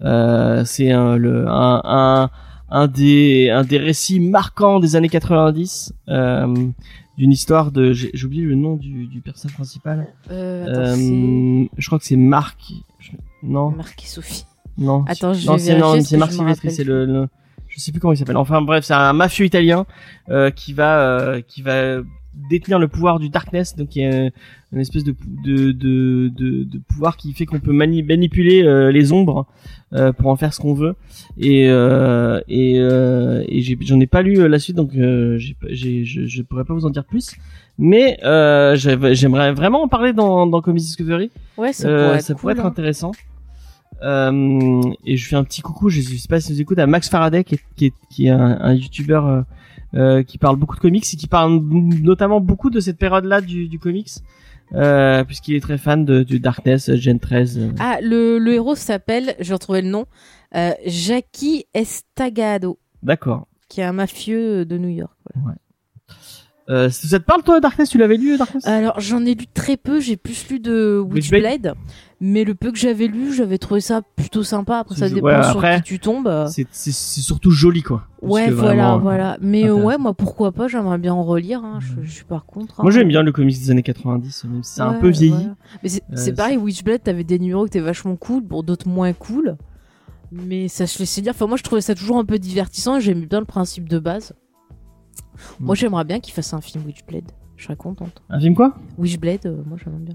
C'est 0.00 0.90
un, 0.92 1.16
le, 1.16 1.48
un, 1.48 1.80
un, 1.84 2.30
un 2.70 2.86
des, 2.88 3.50
un 3.50 3.62
des 3.64 3.78
récits 3.78 4.20
marquants 4.20 4.80
des 4.80 4.96
années 4.96 5.08
90. 5.08 5.92
Euh, 6.08 6.54
d'une 7.16 7.30
histoire 7.30 7.70
de 7.70 7.92
j'ai 7.92 8.10
oublié 8.24 8.42
le 8.42 8.56
nom 8.56 8.74
du, 8.74 9.06
du 9.06 9.20
personnage 9.20 9.54
principal 9.54 10.08
Euh, 10.32 10.64
attends, 10.66 11.00
euh, 11.00 11.64
je 11.78 11.86
crois 11.86 12.00
que 12.00 12.04
c'est 12.04 12.16
Marc 12.16 12.58
je- 12.98 13.12
non? 13.44 13.70
Marc 13.70 14.02
et 14.02 14.06
Sophie. 14.08 14.46
non 14.78 15.04
Attends, 15.06 15.32
je 15.32 15.46
non 15.46 15.52
vais 15.52 15.58
c'est 15.60 15.78
non 15.78 16.00
c'est 16.00 16.16
Marc 16.16 16.32
Silvestri 16.32 16.72
c'est 16.72 16.82
le, 16.82 17.06
le- 17.06 17.28
je 17.74 17.80
sais 17.80 17.90
plus 17.92 18.00
comment 18.00 18.12
il 18.12 18.16
s'appelle. 18.16 18.36
Enfin 18.36 18.62
bref, 18.62 18.84
c'est 18.84 18.94
un 18.94 19.12
mafieux 19.12 19.46
italien 19.46 19.84
euh, 20.28 20.50
qui 20.50 20.72
va 20.72 21.00
euh, 21.00 21.40
qui 21.46 21.62
va 21.62 22.00
détenir 22.50 22.78
le 22.80 22.88
pouvoir 22.88 23.20
du 23.20 23.28
darkness, 23.28 23.76
donc 23.76 23.94
il 23.94 24.02
y 24.02 24.06
a 24.06 24.30
une 24.72 24.80
espèce 24.80 25.04
de 25.04 25.14
de 25.44 25.72
de, 25.72 26.28
de, 26.34 26.64
de 26.64 26.78
pouvoir 26.88 27.16
qui 27.16 27.32
fait 27.32 27.46
qu'on 27.46 27.60
peut 27.60 27.72
mani- 27.72 28.02
manipuler 28.02 28.64
euh, 28.64 28.90
les 28.90 29.12
ombres 29.12 29.46
euh, 29.92 30.12
pour 30.12 30.30
en 30.30 30.36
faire 30.36 30.52
ce 30.52 30.60
qu'on 30.60 30.74
veut. 30.74 30.96
Et 31.38 31.64
et, 32.48 33.76
j'en 33.82 34.00
ai, 34.00 34.06
pas 34.06 34.22
lu 34.22 34.48
la 34.48 34.58
suite, 34.58 34.76
donc 34.76 34.90
je, 34.94 35.54
je 35.68 36.42
pourrais 36.42 36.64
pas 36.64 36.74
vous 36.74 36.86
en 36.86 36.90
dire 36.90 37.04
plus. 37.04 37.36
Mais 37.78 38.18
j'aimerais 38.74 39.52
vraiment 39.52 39.82
en 39.82 39.88
parler 39.88 40.12
dans 40.12 40.46
dans 40.46 40.60
Comics 40.60 40.82
Discovery. 40.82 41.30
Ouais, 41.56 41.72
ça 41.72 41.88
pourrait 41.88 42.16
être, 42.16 42.22
ça 42.22 42.34
pourrait 42.34 42.54
cool, 42.54 42.60
être 42.60 42.66
hein. 43.04 43.12
Euh, 44.02 44.80
et 45.04 45.16
je 45.16 45.26
fais 45.28 45.36
un 45.36 45.44
petit 45.44 45.62
coucou, 45.62 45.88
je 45.88 46.00
sais 46.00 46.28
pas 46.28 46.40
si 46.40 46.52
vous 46.52 46.60
écoutez, 46.60 46.82
à 46.82 46.86
Max 46.86 47.08
Faraday, 47.08 47.44
qui 47.44 47.54
est, 47.54 47.60
qui 47.76 47.86
est, 47.86 47.92
qui 48.10 48.26
est 48.26 48.30
un, 48.30 48.58
un 48.60 48.74
youtubeur 48.74 49.26
euh, 49.26 49.42
euh, 49.94 50.22
qui 50.22 50.36
parle 50.38 50.56
beaucoup 50.56 50.76
de 50.76 50.80
comics 50.80 51.04
et 51.12 51.16
qui 51.16 51.26
parle 51.26 51.60
notamment 51.62 52.40
beaucoup 52.40 52.70
de 52.70 52.80
cette 52.80 52.98
période-là 52.98 53.40
du, 53.40 53.68
du 53.68 53.78
comics, 53.78 54.10
euh, 54.74 55.24
puisqu'il 55.24 55.54
est 55.54 55.60
très 55.60 55.78
fan 55.78 56.04
de, 56.04 56.22
du 56.22 56.40
Darkness, 56.40 56.94
Gen 56.96 57.18
13. 57.20 57.58
euh. 57.58 57.70
Ah, 57.78 57.98
le, 58.02 58.38
le 58.38 58.52
héros 58.54 58.74
s'appelle, 58.74 59.34
je 59.40 59.48
vais 59.48 59.54
retrouver 59.54 59.82
le 59.82 59.88
nom, 59.88 60.04
Jackie 60.84 61.64
Estagado, 61.74 62.78
D'accord. 63.02 63.46
qui 63.68 63.80
est 63.80 63.84
un 63.84 63.92
mafieux 63.92 64.64
de 64.64 64.76
New 64.78 64.88
York. 64.90 65.12
voilà. 65.36 65.56
Euh, 66.70 66.88
ça 66.88 67.18
te 67.18 67.24
parle 67.24 67.42
toi, 67.42 67.60
Darkness? 67.60 67.90
Tu 67.90 67.98
l'avais 67.98 68.16
lu, 68.16 68.38
Darkness? 68.38 68.66
Alors, 68.66 68.98
j'en 68.98 69.22
ai 69.26 69.34
lu 69.34 69.46
très 69.52 69.76
peu, 69.76 70.00
j'ai 70.00 70.16
plus 70.16 70.48
lu 70.48 70.60
de 70.60 70.98
Witchblade? 70.98 71.42
Witchblade, 71.42 71.74
mais 72.26 72.44
le 72.44 72.54
peu 72.54 72.72
que 72.72 72.78
j'avais 72.78 73.06
lu, 73.06 73.34
j'avais 73.34 73.58
trouvé 73.58 73.82
ça 73.82 74.00
plutôt 74.00 74.42
sympa. 74.42 74.78
Après, 74.78 74.94
ça 74.94 75.10
dépend 75.10 75.26
ouais, 75.26 75.42
sur 75.42 75.62
qui 75.76 75.82
tu 75.82 75.98
tombes. 75.98 76.26
euh. 76.26 76.46
C'est 76.48 76.92
surtout 76.92 77.50
joli, 77.50 77.82
quoi. 77.82 78.06
Ouais, 78.22 78.50
voilà, 78.50 78.72
vraiment, 78.72 78.94
euh, 78.94 78.98
voilà. 78.98 79.36
Mais 79.42 79.68
euh, 79.68 79.74
ouais, 79.74 79.98
moi, 79.98 80.14
pourquoi 80.14 80.50
pas, 80.50 80.66
j'aimerais 80.66 80.96
bien 80.96 81.12
en 81.12 81.22
relire. 81.22 81.62
Hein. 81.62 81.80
Je, 81.80 82.02
je 82.02 82.10
suis 82.10 82.24
par 82.24 82.46
contre. 82.46 82.80
Moi 82.82 82.90
hein. 82.90 82.94
j'aime 82.94 83.08
bien 83.08 83.22
le 83.22 83.30
comics 83.30 83.58
des 83.58 83.70
années 83.70 83.82
90, 83.82 84.44
même 84.44 84.62
si 84.62 84.72
c'est 84.76 84.80
un 84.80 84.94
peu 84.94 85.08
vieilli. 85.10 85.32
voilà. 85.32 85.54
Mais 85.82 85.88
c'est 85.90 86.32
Euh, 86.32 86.34
pareil, 86.34 86.56
Witchblade, 86.56 87.02
t'avais 87.02 87.24
des 87.24 87.38
numéros 87.38 87.64
qui 87.64 87.76
étaient 87.76 87.80
vachement 87.80 88.16
cool, 88.16 88.42
pour 88.42 88.62
d'autres 88.62 88.88
moins 88.88 89.12
cool. 89.12 89.58
Mais 90.32 90.68
ça 90.68 90.86
se 90.86 90.98
laissait 91.00 91.20
dire. 91.20 91.32
Enfin, 91.34 91.46
moi, 91.46 91.58
je 91.58 91.62
trouvais 91.62 91.82
ça 91.82 91.94
toujours 91.94 92.16
un 92.16 92.24
peu 92.24 92.38
divertissant 92.38 92.96
et 92.96 93.00
j'aimais 93.02 93.26
bien 93.26 93.40
le 93.40 93.44
principe 93.44 93.86
de 93.86 93.98
base. 93.98 94.32
Mm. 95.60 95.64
Moi, 95.66 95.74
j'aimerais 95.74 96.04
bien 96.04 96.20
qu'il 96.20 96.32
fasse 96.32 96.54
un 96.54 96.62
film 96.62 96.84
Witchblade. 96.86 97.30
Je 97.56 97.64
serais 97.64 97.76
contente. 97.76 98.22
Un 98.30 98.40
film 98.40 98.54
quoi? 98.54 98.74
Witchblade, 98.98 99.46
euh, 99.46 99.62
moi, 99.66 99.76
j'aimerais 99.84 100.00
bien. 100.00 100.14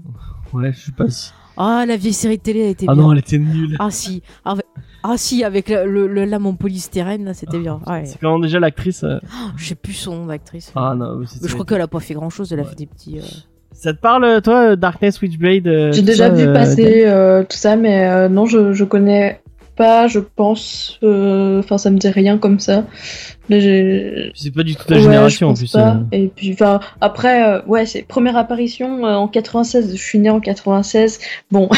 Ouais, 0.52 0.72
je 0.72 0.80
sais 0.86 0.92
pas 0.92 1.08
si. 1.08 1.30
Ah, 1.62 1.84
la 1.86 1.96
vieille 1.96 2.14
série 2.14 2.38
de 2.38 2.42
télé, 2.42 2.60
elle 2.60 2.70
était 2.70 2.86
Ah 2.88 2.94
bien. 2.94 3.02
non, 3.02 3.12
elle 3.12 3.18
était 3.18 3.36
nulle. 3.38 3.76
Ah 3.78 3.90
si, 3.90 4.22
ah. 4.46 4.54
Ah, 5.02 5.14
si, 5.16 5.44
avec 5.44 5.68
le, 5.68 6.06
le, 6.06 6.34
en 6.34 6.54
polystyrène, 6.54 7.24
là, 7.24 7.34
c'était 7.34 7.58
bien. 7.58 7.80
Ouais. 7.86 8.04
C'est 8.06 8.18
comment 8.18 8.38
déjà 8.38 8.60
l'actrice 8.60 9.02
euh, 9.04 9.18
Oh, 9.24 9.48
je 9.56 9.66
sais 9.66 9.74
plus 9.74 9.92
son 9.92 10.14
nom 10.14 10.26
d'actrice. 10.26 10.72
Ah 10.74 10.94
non, 10.96 11.14
mais 11.16 11.20
Mais 11.20 11.26
c'est- 11.26 11.46
je 11.48 11.52
crois 11.52 11.64
qu'elle 11.66 11.80
a 11.80 11.88
pas 11.88 12.00
fait 12.00 12.14
grand 12.14 12.30
chose, 12.30 12.50
elle 12.52 12.60
a 12.60 12.62
Ouais. 12.62 12.68
fait 12.68 12.76
des 12.76 12.86
petits. 12.86 13.18
euh, 13.18 13.22
Ça 13.72 13.92
te 13.94 14.00
parle, 14.00 14.40
toi, 14.42 14.74
Darkness, 14.76 15.20
Witchblade 15.20 15.66
euh, 15.68 15.92
J'ai 15.92 16.02
déjà 16.02 16.28
ça, 16.28 16.34
vu 16.34 16.42
euh, 16.44 16.52
passer 16.54 17.02
euh, 17.06 17.42
tout 17.44 17.56
ça, 17.56 17.76
mais 17.76 18.08
euh, 18.08 18.28
non, 18.28 18.44
je, 18.46 18.72
je 18.72 18.84
connais 18.84 19.40
pas, 19.80 20.08
je 20.08 20.18
pense. 20.20 20.98
euh, 21.02 21.58
Enfin, 21.60 21.78
ça 21.78 21.88
me 21.90 21.96
dit 21.98 22.08
rien 22.08 22.36
comme 22.36 22.60
ça. 22.60 22.84
C'est 23.48 24.52
pas 24.54 24.62
du 24.62 24.76
tout 24.76 24.84
ta 24.84 24.96
Ouais, 24.96 25.00
génération 25.00 25.48
en 25.48 25.54
plus. 25.54 25.72
pas. 25.72 25.94
euh. 25.96 26.02
Et 26.12 26.28
puis, 26.28 26.52
enfin, 26.52 26.80
après, 27.00 27.42
euh, 27.48 27.62
ouais, 27.66 27.86
c'est 27.86 28.02
première 28.02 28.36
apparition 28.36 29.06
euh, 29.06 29.14
en 29.14 29.26
96. 29.26 29.96
Je 29.96 30.02
suis 30.02 30.18
née 30.18 30.28
en 30.28 30.38
96. 30.40 31.18
Bon, 31.50 31.70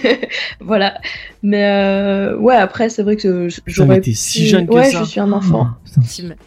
voilà. 0.60 0.98
Mais 1.42 1.64
euh, 1.66 2.36
ouais, 2.38 2.56
après, 2.56 2.88
c'est 2.88 3.02
vrai 3.02 3.16
que 3.16 3.48
j'aurais. 3.66 4.00
t'es 4.00 4.14
si 4.14 4.40
pu- 4.40 4.46
jeune 4.46 4.66
que 4.66 4.72
ouais, 4.72 4.90
ça. 4.90 5.00
je 5.00 5.04
suis 5.10 5.20
un 5.20 5.30
enfant. 5.32 5.68
Oh, 5.98 6.00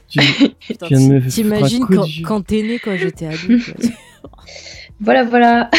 T'imagines 1.30 1.86
quand, 1.86 2.06
quand 2.26 2.42
t'es 2.46 2.64
né, 2.64 2.80
quand 2.84 2.98
j'étais 2.98 3.28
adulte. 3.28 3.74
Voilà, 5.00 5.24
voilà. 5.26 5.70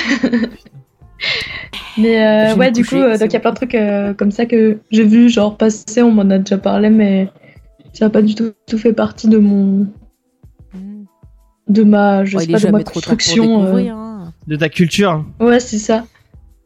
Mais 1.97 2.25
euh, 2.25 2.55
ouais, 2.55 2.71
du 2.71 2.83
coucher, 2.85 2.97
coup, 2.97 3.03
euh, 3.03 3.19
donc 3.19 3.29
il 3.31 3.33
y 3.33 3.37
a 3.37 3.41
plein 3.41 3.51
de 3.51 3.57
trucs 3.57 3.75
euh, 3.75 4.15
comme 4.15 4.31
ça 4.31 4.47
que 4.47 4.79
j'ai 4.91 5.05
vu, 5.05 5.29
genre 5.29 5.57
passer, 5.57 6.03
on 6.03 6.13
m'en 6.13 6.29
a 6.31 6.39
déjà 6.39 6.59
parlé, 6.59 6.91
mais 6.91 7.29
ça 7.93 8.05
n'a 8.07 8.11
pas 8.11 8.23
du 8.23 8.35
tout, 8.35 8.53
tout 8.69 8.79
fait 8.79 8.93
partie 8.93 9.29
de 9.29 9.39
mon, 9.39 9.87
de 11.69 11.83
ma, 11.83 12.25
je 12.25 12.39
sais 12.39 12.47
pas, 12.47 12.59
de 12.61 12.69
ma 12.69 12.85
construction. 12.85 13.65
euh. 13.65 13.89
hein. 13.89 14.33
De 14.47 14.57
ta 14.57 14.69
culture. 14.69 15.25
Ouais, 15.41 15.61
c'est 15.61 15.79
ça. 15.79 16.05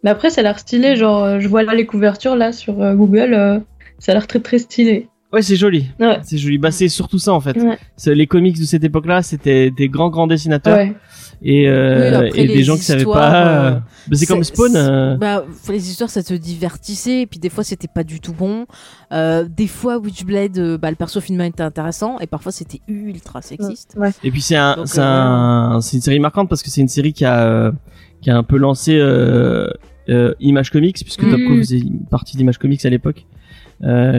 Mais 0.05 0.11
après, 0.11 0.31
ça 0.31 0.41
a 0.41 0.45
l'air 0.45 0.59
stylé, 0.59 0.97
genre, 0.97 1.41
je 1.41 1.49
vois 1.49 1.63
là 1.63 1.75
les 1.75 1.87
couvertures 1.87 2.37
là 2.37 2.53
sur 2.53 2.83
euh, 2.83 2.95
Google, 2.95 3.35
euh, 3.35 3.59
ça 3.99 4.13
a 4.13 4.15
l'air 4.15 4.27
très 4.27 4.41
très 4.41 4.59
stylé. 4.59 5.09
Ouais, 5.33 5.41
c'est 5.43 5.57
joli. 5.57 5.87
Ouais. 5.99 6.18
C'est 6.22 6.37
joli. 6.39 6.59
Bah, 6.59 6.70
c'est 6.70 6.89
surtout 6.89 7.18
ça 7.18 7.33
en 7.33 7.41
fait. 7.41 7.57
Ouais. 7.57 7.78
Les 8.14 8.26
comics 8.26 8.59
de 8.59 8.64
cette 8.64 8.85
époque-là, 8.85 9.22
c'était 9.22 9.70
des 9.70 9.89
grands 9.89 10.11
grands 10.11 10.26
dessinateurs 10.26 10.76
Ouais. 10.76 10.95
et, 11.43 11.68
euh, 11.68 12.11
Oui, 12.20 12.26
après, 12.28 12.41
et 12.41 12.47
des 12.49 12.62
gens 12.64 12.76
qui 12.76 12.83
savaient 12.83 13.05
pas. 13.05 13.47
euh, 13.47 13.70
euh, 13.70 13.78
bah, 14.09 14.16
c'est 14.16 14.26
comme 14.26 14.45
Spawn. 14.45 14.76
euh, 14.76 15.16
Bah, 15.16 15.45
les 15.70 15.89
histoires, 15.91 16.11
ça 16.11 16.22
te 16.22 16.35
divertissait, 16.35 17.22
et 17.22 17.26
puis 17.26 17.39
des 17.39 17.49
fois, 17.49 17.64
c'était 17.64 17.89
pas 17.89 18.05
du 18.05 18.20
tout 18.20 18.35
bon. 18.35 18.66
Euh, 19.12 19.47
des 19.49 19.66
fois, 19.68 19.97
Witchblade, 19.99 20.59
euh, 20.59 20.76
bah, 20.76 20.91
le 20.91 20.97
perso 20.97 21.20
féminin 21.22 21.45
était 21.47 21.62
intéressant, 21.62 22.18
et 22.20 22.26
parfois, 22.26 22.53
c'était 22.53 22.80
ultra 22.87 23.41
sexiste. 23.41 23.95
Ouais. 23.97 24.11
Et 24.22 24.30
puis 24.30 24.43
c'est 24.43 24.57
un, 24.57 24.85
c'est 24.85 25.01
euh, 25.01 25.05
un, 25.05 25.80
c'est 25.80 25.97
une 25.97 26.03
série 26.03 26.20
marquante 26.20 26.49
parce 26.51 26.62
que 26.62 26.68
c'est 26.68 26.80
une 26.83 26.89
série 26.89 27.12
qui 27.14 27.24
a, 27.24 27.47
euh, 27.47 27.72
qui 28.20 28.28
a 28.30 28.37
un 28.37 28.43
peu 28.43 28.57
lancé 28.59 28.97
euh, 28.99 29.66
euh, 30.11 30.35
Image 30.41 30.70
Comics 30.70 30.99
puisque. 31.03 31.22
Top 31.28 31.41
Cow 31.41 31.57
faisait 31.57 31.80
partie 32.11 32.37
d'Image 32.37 32.59
Comics 32.59 32.85
à 32.85 32.91
l'époque, 32.91 33.24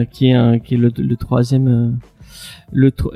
qui 0.04 0.28
est 0.28 0.34
un, 0.34 0.58
qui 0.58 0.74
est 0.74 0.78
le, 0.78 0.92
le 0.96 1.16
troisième, 1.16 1.68
euh, 1.68 1.90
le 2.72 2.90
tro- 2.90 3.12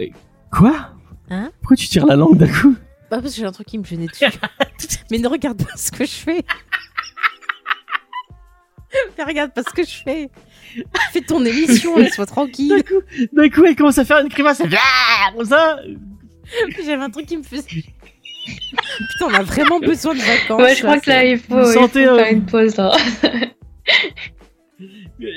Quoi? 0.50 0.90
Hein? 1.30 1.50
Pourquoi 1.60 1.76
tu 1.76 1.88
tires 1.88 2.06
la 2.06 2.16
langue 2.16 2.36
d'un 2.38 2.48
coup? 2.48 2.74
Bah, 3.10 3.20
parce 3.22 3.34
que 3.34 3.40
j'ai 3.40 3.46
un 3.46 3.52
truc 3.52 3.66
qui 3.66 3.78
me 3.78 3.84
gênait 3.84 4.06
dessus. 4.06 4.24
Mais 5.10 5.18
ne 5.18 5.28
regarde 5.28 5.62
pas 5.62 5.76
ce 5.76 5.90
que 5.90 6.04
je 6.04 6.10
fais. 6.10 6.42
Mais 9.18 9.24
regarde 9.24 9.52
pas 9.52 9.62
ce 9.62 9.70
que 9.74 9.82
je 9.82 10.02
fais. 10.02 10.30
Fais 11.12 11.20
ton 11.20 11.44
émission, 11.44 11.96
laisse-moi 11.98 12.26
tranquille. 12.26 12.68
D'un 12.70 12.82
coup, 12.82 13.02
d'un 13.32 13.48
coup, 13.50 13.64
elle 13.66 13.76
commence 13.76 13.98
à 13.98 14.04
faire 14.04 14.18
une 14.20 14.28
grimace, 14.28 14.62
Ah 14.64 15.30
comme 15.36 15.44
ça. 15.44 15.78
J'avais 16.84 17.02
un 17.02 17.10
truc 17.10 17.26
qui 17.26 17.36
me 17.36 17.42
faisait. 17.42 17.62
Putain, 17.66 19.26
on 19.26 19.34
a 19.34 19.42
vraiment 19.42 19.78
besoin 19.80 20.14
de 20.14 20.20
vacances. 20.20 20.60
Ouais, 20.62 20.74
je 20.74 20.82
crois 20.82 20.98
que 21.00 21.10
là, 21.10 21.24
il 21.26 21.38
faut, 21.38 21.58
il 21.60 21.72
faut 21.72 21.84
euh, 21.84 21.88
faire 22.16 22.32
une 22.32 22.46
pause 22.46 22.76
là. 22.76 22.92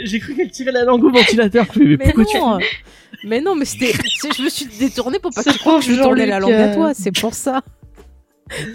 J'ai 0.04 0.20
cru 0.20 0.36
qu'elle 0.36 0.52
tirait 0.52 0.72
la 0.72 0.84
langue 0.84 1.04
au 1.04 1.12
ventilateur. 1.12 1.66
Je 1.74 1.80
mais, 1.80 1.86
Mais 1.98 1.98
pourquoi 1.98 2.26
tu 2.26 2.38
non, 2.38 2.60
mais 3.26 3.42
non, 3.42 3.56
mais 3.56 3.66
c'était. 3.66 3.94
c'est- 4.20 4.34
Je 4.38 4.44
me 4.44 4.50
suis 4.50 4.66
détournée 4.66 5.20
pour 5.20 5.32
pas 5.34 5.44
que 5.44 5.50
tu 5.52 5.58
crois 5.60 5.80
que 5.80 5.86
je 5.86 5.94
tournais 5.96 6.26
la 6.28 6.40
langue 6.40 6.52
Jean-Luc, 6.52 6.72
à 6.72 6.76
toi, 6.76 6.92
c'est 6.94 7.12
pour 7.12 7.34
ça. 7.34 7.62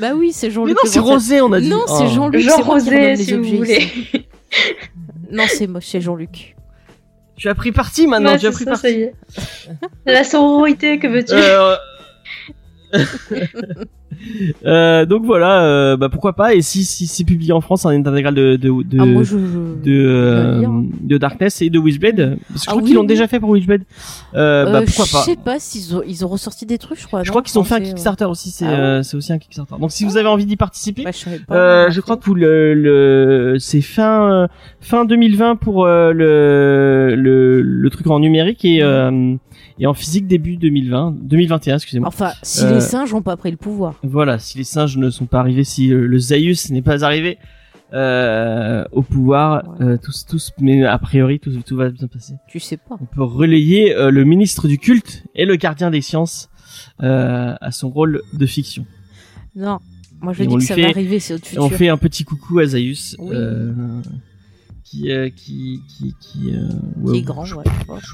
Bah 0.01 0.13
oui, 0.15 0.33
c'est 0.33 0.49
Mais 0.49 0.53
Jean-Luc. 0.55 0.75
non, 0.77 0.81
le 0.85 0.89
c'est 0.91 0.99
Rosé, 0.99 1.41
on 1.41 1.53
a 1.53 1.61
dit. 1.61 1.69
Non, 1.69 1.83
c'est 1.87 2.05
Oh. 2.05 2.09
Jean-Luc. 2.09 2.41
Jean 2.43 2.63
Rosé, 2.63 2.91
les 3.15 3.17
si 3.17 3.33
vous 3.35 3.39
objets 3.39 3.57
voulez. 3.57 3.89
Non, 5.31 5.45
c'est 5.49 5.67
moi, 5.67 5.81
c'est 5.83 6.01
Jean-Luc. 6.01 6.57
Tu 7.37 7.49
as 7.49 7.55
pris 7.55 7.71
parti 7.73 8.07
maintenant. 8.07 8.33
Ouais, 8.33 8.39
tu 8.39 8.47
as 8.47 8.51
pris 8.53 8.65
ça, 8.65 8.71
parti. 8.71 8.83
ça 8.83 8.91
y 8.91 9.03
est. 9.03 9.15
La 10.07 10.25
sororité, 10.25 10.99
que 10.99 11.07
veux-tu 11.07 11.35
Euh, 11.35 11.77
euh, 14.65 15.07
donc 15.07 15.25
voilà, 15.25 15.63
euh, 15.65 15.97
bah 15.97 16.09
pourquoi 16.09 16.35
pas. 16.35 16.55
Et 16.55 16.63
si 16.63 16.85
si 16.85 17.07
c'est 17.07 17.25
publié 17.25 17.53
en 17.53 17.61
France, 17.61 17.87
un 17.87 17.91
intégral 17.91 18.35
de 18.35 18.57
de 18.57 18.69
de, 18.83 18.99
ah, 19.01 19.05
moi, 19.07 19.23
je. 19.23 19.37
je- 19.37 19.37
de, 19.37 19.83
je 19.85 20.01
euh, 20.07 20.67
de 21.01 21.19
Darkness 21.19 21.63
et 21.63 21.71
de 21.71 21.79
Witchblade. 21.79 22.39
Parce 22.49 22.63
que 22.63 22.65
je 22.65 22.65
Ah 22.67 22.71
crois 22.71 22.83
oui, 22.83 22.87
qu'ils 22.89 22.95
l'ont 22.97 23.03
oui. 23.03 23.07
déjà 23.07 23.29
fait 23.29 23.41
pour 23.41 23.51
Witchblade. 23.51 23.83
Euh, 24.35 24.71
bah 24.71 24.83
pourquoi 24.85 25.05
Je 25.05 25.13
pas. 25.13 25.23
sais 25.23 25.37
pas 25.37 25.59
s'ils 25.59 25.95
ont, 25.97 26.03
ils 26.07 26.25
ont 26.25 26.29
ressorti 26.29 26.67
des 26.67 26.79
trucs, 26.79 27.01
je 27.01 27.07
crois. 27.07 27.23
Je 27.23 27.29
non, 27.29 27.33
crois 27.33 27.43
qu'ils 27.43 27.59
ont 27.59 27.65
fait 27.65 27.75
un. 27.75 27.81
Kickstarter 27.81 28.25
aussi. 28.25 28.51
C'est 28.51 28.67
Ah 28.67 28.97
ouais 28.97 29.03
c'est 29.03 29.17
aussi 29.17 29.33
un 29.33 29.39
Kickstarter. 29.39 29.75
Donc 29.81 29.93
si 29.93 30.05
vous 30.05 30.17
avez 30.17 30.29
envie 30.29 30.47
d'y 30.47 30.57
participer. 30.57 31.05
Bah, 31.05 31.11
je 31.13 31.37
pas. 31.45 31.55
Euh, 31.55 31.91
je 31.91 32.01
crois 32.01 32.17
que 32.17 32.25
vous 32.25 32.35
le, 32.35 32.75
le 32.75 33.57
c'est 33.59 33.81
fin 33.81 34.49
fin 34.81 35.05
2020 35.05 35.57
pour 35.57 35.87
le, 35.87 37.15
le 37.17 37.61
le 37.63 37.91
truc 37.91 38.07
en 38.09 38.19
numérique 38.21 38.65
et 38.65 38.83
euh, 38.83 39.35
et 39.79 39.87
en 39.87 39.95
physique 39.95 40.27
début 40.27 40.57
2020 40.57 41.17
2021 41.23 41.75
excusez-moi. 41.77 42.09
Enfin, 42.09 42.33
si 42.43 42.65
Euh, 42.65 42.75
les 42.75 42.81
singes 42.81 43.13
ont 43.15 43.23
pas 43.23 43.37
pris 43.37 43.51
le 43.51 43.57
pouvoir. 43.57 43.95
Voilà, 44.03 44.39
si 44.39 44.59
les 44.59 44.65
singes 44.65 44.97
ne 44.97 45.11
sont 45.11 45.27
pas 45.27 45.41
arrivés, 45.41 45.65
si 45.65 45.93
euh, 45.93 46.07
le 46.07 46.19
Zaius 46.19 46.71
n'est 46.71 46.83
pas 46.83 47.05
arrivé 47.05 47.39
euh, 47.93 48.85
au 48.93 49.03
pouvoir, 49.03 49.69
Ouais. 49.79 49.87
euh, 49.87 49.97
tous 50.03 50.27
tous 50.27 50.51
mais 50.61 50.85
a 50.85 50.99
priori 50.99 51.39
tout 51.39 51.53
tout 51.65 51.77
va 51.77 51.89
bien 51.91 52.09
passer. 52.09 52.35
Tu 52.49 52.59
sais 52.59 52.77
pas. 52.79 52.97
On 53.01 53.05
peut 53.07 53.23
relayer 53.23 53.95
euh, 53.95 54.11
le 54.11 54.25
ministre 54.25 54.67
du 54.67 54.79
culte 54.79 55.23
et 55.35 55.45
le 55.45 55.57
gardien 55.57 55.91
des 55.91 56.01
sciences 56.01 56.49
euh, 57.03 57.55
à 57.61 57.71
son 57.71 57.89
rôle 57.91 58.23
de 58.33 58.47
fiction. 58.47 58.85
Non. 59.55 59.79
Moi, 60.21 60.33
je 60.33 60.43
Et 60.43 60.47
dis 60.47 60.57
que 60.57 60.63
ça 60.65 60.75
fait- 60.75 60.83
va 60.83 60.89
arriver, 60.89 61.21
c'est 61.21 61.35
au 61.35 61.39
futur. 61.39 61.63
on 61.63 61.69
fait 61.69 61.89
un 61.91 61.99
petit 61.99 62.25
coucou 62.25 62.59
à 62.59 62.67
Zaius 62.67 63.17
Oui. 63.19 63.37
Euh, 64.95 65.01
qui 65.01 65.11
euh, 65.13 65.29
qui 65.35 65.83
qui 65.89 66.15
qui 66.21 66.51
euh, 66.55 66.69
Qui 66.69 67.11
ouais, 67.11 67.19
est 67.19 67.23
grand, 67.23 67.45
je, 67.45 67.57
ouais. 67.57 67.65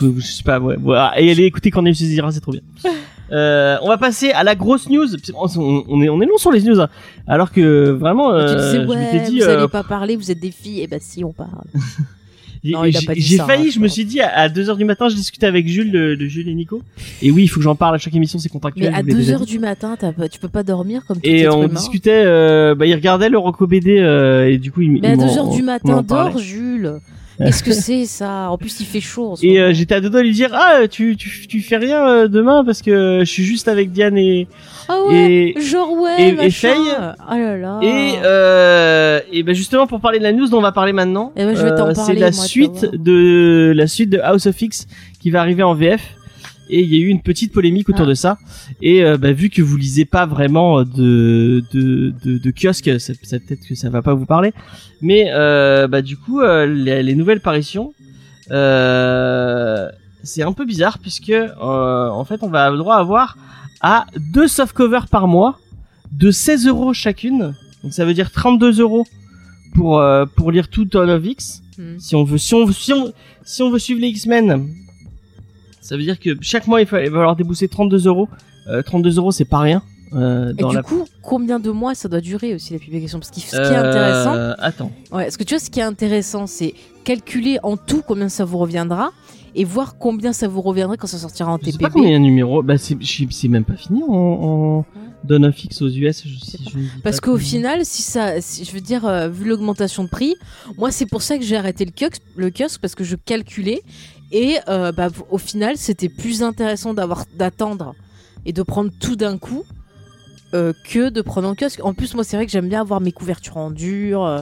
je, 0.01 0.21
je 0.21 0.27
sais 0.27 0.43
pas 0.43 0.59
ouais, 0.59 0.77
voilà. 0.79 1.19
et 1.21 1.31
allez 1.31 1.45
écouter 1.45 1.71
Cornelius 1.71 1.99
Zira 1.99 2.33
c'est 2.33 2.41
trop 2.41 2.53
bien 2.53 2.63
euh, 3.33 3.77
on 3.83 3.89
va 3.89 3.99
passer 3.99 4.31
à 4.31 4.43
la 4.45 4.55
grosse 4.55 4.89
news 4.89 5.07
on, 5.35 5.85
on 5.89 6.03
est 6.03 6.09
on 6.09 6.21
est 6.21 6.27
long 6.27 6.39
sur 6.39 6.51
les 6.51 6.63
news 6.63 6.81
hein. 6.81 6.89
alors 7.27 7.53
que 7.53 7.91
vraiment 7.91 8.37
Et 8.39 8.47
tu 8.47 8.53
euh, 8.53 8.57
disais, 8.57 8.85
ouais, 8.87 8.97
m'étais 8.97 9.31
dit 9.31 9.41
vous 9.41 9.47
euh, 9.47 9.59
allez 9.59 9.69
pas 9.69 9.83
parler, 9.85 10.17
vous 10.17 10.31
êtes 10.31 10.41
des 10.41 10.51
filles. 10.51 10.81
Eh 10.83 10.87
ben, 10.87 10.99
si, 11.01 11.25
on 11.25 11.33
parle. 11.33 11.49
J'ai- 12.65 13.37
failli, 13.39 13.69
hein, 13.69 13.71
je 13.75 13.81
me 13.81 13.89
suis 13.89 14.05
dit 14.05 14.21
à 14.21 14.49
2h 14.49 14.77
du 14.77 14.85
matin, 14.85 15.09
je 15.09 15.17
discutais 15.17 15.47
avec 15.47 15.67
Jules 15.67 15.91
de, 15.91 16.15
de 16.15 16.27
Jules 16.27 16.49
et 16.49 16.55
Nico. 16.55 16.81
Et 17.21 17.31
oui, 17.31 17.43
il 17.45 17.49
faut 17.49 17.59
que 17.59 17.65
j'en 17.65 17.75
parle 17.75 17.97
à 17.97 17.99
chaque 17.99 18.15
émission, 18.15 18.39
c'est 18.39 18.49
contractuel. 18.49 18.91
Mais 18.93 18.97
à 18.97 19.01
je 19.01 19.03
vous 19.03 19.07
l'ai 19.09 19.13
2 19.15 19.19
déjà 19.19 19.33
heures 19.35 19.41
dit. 19.41 19.53
du 19.53 19.59
matin, 19.59 19.97
tu 20.31 20.39
peux 20.39 20.49
pas 20.49 20.63
dormir 20.63 21.03
comme 21.07 21.17
tout 21.17 21.29
Et 21.29 21.49
on 21.49 21.67
discutait, 21.67 22.23
euh, 22.25 22.75
bah, 22.77 22.87
il 22.87 22.95
regardait 22.95 23.29
le 23.29 23.39
Rocco 23.39 23.67
BD 23.67 23.99
euh, 23.99 24.49
et 24.49 24.59
du 24.59 24.71
coup 24.71 24.81
il, 24.83 25.01
Mais 25.01 25.09
à 25.09 25.17
m'en- 25.17 25.27
2 25.27 25.39
heures 25.39 25.49
du 25.51 25.59
il 25.59 25.65
matin, 25.65 26.03
dors, 26.03 26.39
Jules. 26.39 26.95
Qu'est-ce 27.39 27.63
que 27.63 27.73
c'est 27.73 28.05
ça? 28.05 28.51
En 28.51 28.59
plus, 28.59 28.79
il 28.81 28.87
fait 28.87 29.01
chaud. 29.01 29.35
Et 29.43 29.61
euh, 29.61 29.73
j'étais 29.73 29.95
à 29.95 30.01
deux 30.01 30.11
doigts 30.11 30.21
de 30.21 30.27
lui 30.27 30.33
dire 30.35 30.51
ah 30.53 30.87
tu 30.89 31.17
tu 31.17 31.47
tu 31.49 31.61
fais 31.61 31.77
rien 31.79 32.07
euh, 32.07 32.29
demain 32.29 32.65
parce 32.65 32.83
que 32.83 33.21
je 33.21 33.25
suis 33.31 33.43
juste 33.45 33.69
avec 33.69 33.91
Diane 33.93 34.17
et 34.19 34.47
ah 34.89 34.99
ouais, 35.09 35.55
et 35.57 35.61
genre 35.61 35.93
ouais, 35.93 36.31
et- 36.31 36.47
et. 36.47 36.51
Faye. 36.51 36.73
Oh 36.99 37.35
là 37.35 37.57
là. 37.57 37.79
et 37.83 38.15
euh, 38.25 39.21
et 39.33 39.43
ben 39.43 39.55
justement 39.55 39.87
pour 39.87 40.01
parler 40.01 40.19
de 40.19 40.25
la 40.25 40.33
news 40.33 40.49
dont 40.49 40.59
on 40.59 40.63
va 40.63 40.73
parler 40.73 40.93
maintenant, 40.93 41.33
Eh 41.37 41.45
ben, 41.45 41.57
c'est 41.57 42.15
la 42.15 42.31
moi, 42.31 42.33
suite 42.33 42.87
de 42.93 43.73
la 43.75 43.87
suite 43.87 44.11
de 44.11 44.19
House 44.21 44.47
of 44.47 44.61
X 44.61 44.87
qui 45.21 45.31
va 45.31 45.41
arriver 45.41 45.63
en 45.63 45.75
VF. 45.75 46.03
Et 46.71 46.81
il 46.83 46.95
y 46.95 46.97
a 46.97 47.01
eu 47.05 47.09
une 47.09 47.21
petite 47.23 47.53
polémique 47.53 47.89
autour 47.89 48.07
Ah. 48.07 48.09
de 48.11 48.15
ça. 48.15 48.39
Et 48.81 49.05
euh, 49.05 49.19
bah, 49.19 49.33
vu 49.33 49.51
que 49.51 49.61
vous 49.63 49.77
lisez 49.77 50.05
pas 50.05 50.25
vraiment 50.27 50.83
de 50.85 51.63
de 51.73 52.15
de, 52.25 52.39
de 52.39 52.51
kiosque, 52.51 52.89
ça, 53.01 53.13
ça- 53.23 53.39
peut-être 53.41 53.67
que 53.69 53.75
ça 53.75 53.91
va 53.91 54.01
pas 54.03 54.15
vous 54.15 54.27
parler. 54.27 54.53
Mais 55.01 55.27
euh, 55.33 55.87
bah 55.89 56.01
du 56.03 56.17
coup, 56.17 56.41
euh, 56.41 56.67
les, 56.67 57.03
les 57.03 57.15
nouvelles 57.15 57.41
parutions, 57.41 57.93
euh, 58.51 59.89
c'est 60.23 60.43
un 60.43 60.53
peu 60.53 60.65
bizarre 60.65 60.99
puisque 60.99 61.31
euh, 61.31 62.09
en 62.09 62.25
fait 62.25 62.43
on 62.43 62.49
va 62.49 62.65
avoir 62.67 62.73
le 62.73 62.79
droit 62.79 62.97
à 62.97 63.01
avoir 63.01 63.37
à 63.81 64.07
deux 64.33 64.47
softcovers 64.49 65.09
par 65.09 65.27
mois 65.27 65.59
de 66.13 66.31
16 66.31 66.67
euros 66.69 66.93
chacune. 66.95 67.55
Donc 67.83 67.93
ça 67.93 68.05
veut 68.05 68.15
dire 68.15 68.31
32 68.31 68.81
euros 68.81 69.05
pour 69.75 69.99
euh, 70.01 70.25
pour 70.37 70.53
lire 70.53 70.69
tout 70.69 70.85
Dawn 70.85 71.11
of 71.11 71.25
X. 71.27 71.63
Hmm. 71.79 71.99
Si 71.99 72.15
on 72.15 72.23
veut 72.25 72.39
si 72.39 72.55
on 72.55 72.71
si 72.71 72.93
on 72.93 73.13
si 73.45 73.63
on 73.63 73.71
veut 73.71 73.79
suivre 73.81 74.01
les 74.01 74.09
X-Men, 74.09 74.69
ça 75.83 75.97
veut 75.97 76.03
dire 76.03 76.19
que 76.19 76.31
chaque 76.41 76.67
mois 76.67 76.81
il 76.81 76.87
va, 76.87 76.99
falloir 77.05 77.37
débousser 77.37 77.69
32 77.69 78.07
euros. 78.07 78.29
Euh, 78.69 78.81
32 78.83 79.19
euros 79.19 79.33
c'est 79.33 79.45
pas 79.45 79.59
rien. 79.59 79.83
Euh, 80.15 80.53
Et 80.59 80.65
du 80.65 80.75
la... 80.75 80.83
coup, 80.83 81.05
combien 81.23 81.59
de 81.59 81.71
mois 81.71 81.95
ça 81.95 82.07
doit 82.09 82.21
durer 82.21 82.55
aussi 82.55 82.73
la 82.75 82.79
publication? 82.79 83.19
Parce 83.19 83.31
que 83.31 83.41
ce 83.41 83.51
qui 83.51 83.57
est 83.57 83.59
Euh, 83.59 83.89
intéressant, 83.89 84.55
Attends. 84.59 84.93
ouais, 85.11 85.31
ce 85.31 85.39
que 85.39 85.43
tu 85.45 85.55
vois, 85.55 85.59
ce 85.59 85.71
qui 85.71 85.81
est 85.81 85.85
intéressant, 85.85 86.47
c'est 86.47 86.75
calculer 87.05 87.59
en 87.63 87.77
tout 87.77 88.03
combien 88.07 88.29
ça 88.29 88.45
vous 88.45 88.59
reviendra 88.59 89.11
et 89.55 89.65
voir 89.65 89.97
combien 89.99 90.33
ça 90.35 90.49
vous 90.49 90.61
reviendra 90.63 90.97
quand 90.99 91.07
ça 91.07 91.19
sortira 91.19 91.53
en 91.53 91.59
Je 91.63 91.71
sais 91.71 91.79
pas 91.79 91.91
combien 91.91 92.09
il 92.11 92.13
y 92.13 92.15
a 92.15 92.19
de 92.19 92.25
numéros. 92.25 92.63
Bah 92.63 92.75
c'est 92.79 92.97
même 93.49 93.65
pas 93.65 93.77
fini 93.77 94.03
en, 94.03 94.13
en 94.13 94.87
Dawn 95.25 95.47
of 95.47 95.65
X 95.65 95.81
aux 95.83 95.89
US. 95.89 96.23
Je, 96.27 96.45
si 96.45 96.59
je 96.71 96.77
ne 96.79 96.83
dis 96.83 96.89
Parce 97.03 97.21
qu'au 97.21 97.39
final, 97.39 97.85
si 97.85 98.03
ça, 98.03 98.41
si- 98.43 98.65
je 98.65 98.73
veux 98.73 98.81
dire, 98.81 99.07
euh, 99.07 99.29
vu 99.29 99.49
l'augmentation 99.49 100.05
de 100.05 100.09
prix, 100.11 100.35
moi 100.77 100.91
c'est 100.91 101.07
pour 101.07 101.23
ça 101.23 101.39
que 101.39 101.45
j'ai 101.45 101.57
arrêté 101.57 101.85
le 101.87 101.91
kiosque, 101.91 102.21
le 102.37 102.51
kiosque 102.51 102.81
parce 102.83 102.95
que 102.95 103.05
je 103.05 103.17
calculais 103.17 103.81
et 104.33 104.57
euh, 104.69 104.93
bah, 104.93 105.09
au 105.31 105.39
final 105.39 105.77
c'était 105.77 106.09
plus 106.09 106.43
intéressant 106.43 106.95
d'avoir 106.95 107.27
d'attendre 107.37 107.95
et 108.47 108.53
de 108.53 108.63
prendre 108.63 108.91
tout 108.99 109.15
d'un 109.15 109.39
coup 109.39 109.65
euh, 110.55 110.73
que 110.89 111.11
de 111.11 111.21
prendre 111.23 111.49
en 111.49 111.55
kiosque. 111.55 111.81
En 111.85 111.95
plus, 111.95 112.15
moi 112.15 112.25
c'est 112.25 112.37
vrai 112.37 112.47
que 112.47 112.53
j'aime 112.53 112.69
bien 112.69 112.81
avoir 112.81 113.01
mes 113.01 113.13
couvertures 113.13 113.57
en 113.59 113.71
dur, 113.71 114.25
euh, 114.25 114.41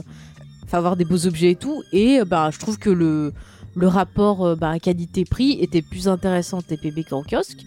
avoir 0.71 0.95
des 0.95 1.05
beaux 1.05 1.27
objets 1.27 1.51
et 1.51 1.55
tout. 1.55 1.83
Et 1.91 2.21
bah 2.25 2.49
je 2.51 2.59
trouve 2.59 2.77
que 2.79 2.89
le 2.89 3.33
le 3.75 3.87
rapport 3.87 4.57
bah, 4.57 4.79
qualité-prix 4.79 5.57
était 5.61 5.81
plus 5.81 6.07
intéressant 6.07 6.57
en 6.57 6.61
TPB 6.61 7.03
qu'en 7.09 7.23
kiosque. 7.23 7.65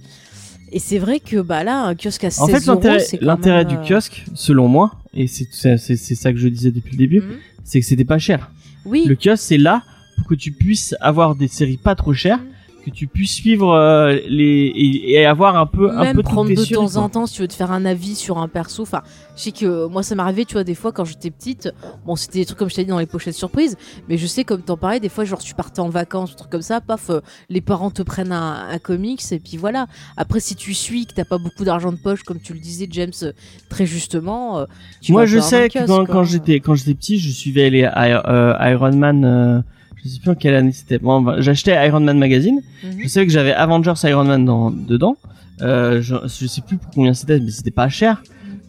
Et 0.72 0.78
c'est 0.78 0.98
vrai 0.98 1.20
que 1.20 1.40
bah 1.40 1.62
là 1.64 1.84
un 1.84 1.94
kiosque 1.94 2.24
à 2.24 2.30
16 2.30 2.40
En 2.40 2.46
fait, 2.48 2.52
euros, 2.66 2.74
l'intérêt, 2.74 2.98
c'est 3.00 3.18
quand 3.18 3.26
l'intérêt 3.26 3.64
même, 3.64 3.82
du 3.82 3.88
kiosque, 3.88 4.24
selon 4.34 4.68
moi, 4.68 4.92
et 5.14 5.26
c'est, 5.26 5.46
c'est, 5.52 5.76
c'est- 5.78 5.96
c'est 5.96 6.14
ça 6.14 6.32
que 6.32 6.38
je 6.38 6.48
disais 6.48 6.70
depuis 6.70 6.92
le 6.92 6.98
début, 6.98 7.20
mhm. 7.20 7.36
c'est 7.64 7.80
que 7.80 7.86
c'était 7.86 8.04
pas 8.04 8.18
cher. 8.18 8.50
Oui. 8.84 9.04
Le 9.06 9.14
kiosque, 9.14 9.44
c'est 9.44 9.58
là 9.58 9.82
pour 10.16 10.26
que 10.26 10.34
tu 10.34 10.52
puisses 10.52 10.94
avoir 11.00 11.34
des 11.34 11.48
séries 11.48 11.76
pas 11.76 11.94
trop 11.94 12.12
chères, 12.14 12.40
que 12.84 12.90
tu 12.90 13.06
puisses 13.06 13.32
suivre 13.32 13.72
euh, 13.72 14.18
les 14.28 14.70
et, 14.74 15.12
et 15.12 15.26
avoir 15.26 15.56
un 15.56 15.66
peu 15.66 15.90
un 15.90 16.02
même 16.02 16.16
peu 16.16 16.22
prendre 16.22 16.50
de 16.50 16.54
temps 16.54 16.86
quoi. 16.86 17.02
en 17.02 17.08
temps 17.08 17.26
si 17.26 17.36
tu 17.36 17.42
veux 17.42 17.48
te 17.48 17.54
faire 17.54 17.72
un 17.72 17.84
avis 17.84 18.14
sur 18.14 18.38
un 18.38 18.46
perso 18.46 18.82
enfin 18.82 19.02
je 19.36 19.42
sais 19.42 19.52
que 19.52 19.86
moi 19.86 20.02
ça 20.02 20.14
m'arrivait 20.14 20.44
tu 20.44 20.52
vois 20.54 20.64
des 20.64 20.74
fois 20.74 20.92
quand 20.92 21.04
j'étais 21.04 21.30
petite 21.30 21.70
bon 22.04 22.14
c'était 22.14 22.40
des 22.40 22.44
trucs 22.44 22.58
comme 22.58 22.68
je 22.68 22.74
t'ai 22.74 22.84
dit 22.84 22.90
dans 22.90 22.98
les 22.98 23.06
pochettes 23.06 23.34
surprises 23.34 23.76
mais 24.08 24.18
je 24.18 24.26
sais 24.26 24.44
comme 24.44 24.60
t'en 24.60 24.76
parlais 24.76 25.00
des 25.00 25.08
fois 25.08 25.24
genre 25.24 25.42
tu 25.42 25.54
partais 25.54 25.80
en 25.80 25.88
vacances 25.88 26.32
ou 26.32 26.36
trucs 26.36 26.50
comme 26.50 26.62
ça 26.62 26.80
paf 26.80 27.08
euh, 27.08 27.20
les 27.48 27.62
parents 27.62 27.90
te 27.90 28.02
prennent 28.02 28.32
un, 28.32 28.68
un 28.68 28.78
comics 28.78 29.22
et 29.32 29.38
puis 29.38 29.56
voilà 29.56 29.86
après 30.18 30.40
si 30.40 30.54
tu 30.54 30.74
suis 30.74 31.06
que 31.06 31.14
t'as 31.14 31.24
pas 31.24 31.38
beaucoup 31.38 31.64
d'argent 31.64 31.90
de 31.90 31.96
poche 31.98 32.22
comme 32.22 32.40
tu 32.40 32.52
le 32.52 32.60
disais 32.60 32.86
James 32.90 33.12
euh, 33.22 33.32
très 33.70 33.86
justement 33.86 34.58
euh, 34.58 34.66
tu 35.00 35.12
Moi, 35.12 35.24
je 35.24 35.38
un 35.38 35.40
sais 35.40 35.68
que 35.68 35.86
quand, 35.86 36.24
j'étais 36.24 36.60
quand 36.60 36.74
j'étais 36.74 36.94
petit, 36.94 37.18
je 37.18 37.30
suivais 37.30 37.70
les 37.70 37.80
Iron 37.80 38.96
Man. 38.96 39.64
Je 40.05 40.09
sais 40.11 40.20
plus 40.20 40.30
en 40.30 40.34
quelle 40.34 40.55
année 40.55 40.72
c'était. 40.72 40.98
Bon, 40.98 41.20
bah, 41.20 41.36
j'achetais 41.38 41.72
Iron 41.86 42.00
Man 42.00 42.18
magazine. 42.18 42.61
Mhm. 42.84 43.00
Je 43.02 43.09
savais 43.09 43.26
que 43.26 43.32
j'avais 43.32 43.52
Avengers 43.55 43.94
Iron 44.05 44.24
Man 44.24 44.44
dans, 44.44 44.70
dedans. 44.70 45.16
Euh, 45.62 46.02
je, 46.02 46.14
je 46.24 46.46
sais 46.46 46.61
plus 46.62 46.76
pour 46.76 46.90
combien 46.90 47.14
c'était, 47.14 47.38
mais 47.40 47.50
c'était 47.50 47.70
pas 47.70 47.88
cher. 47.88 48.22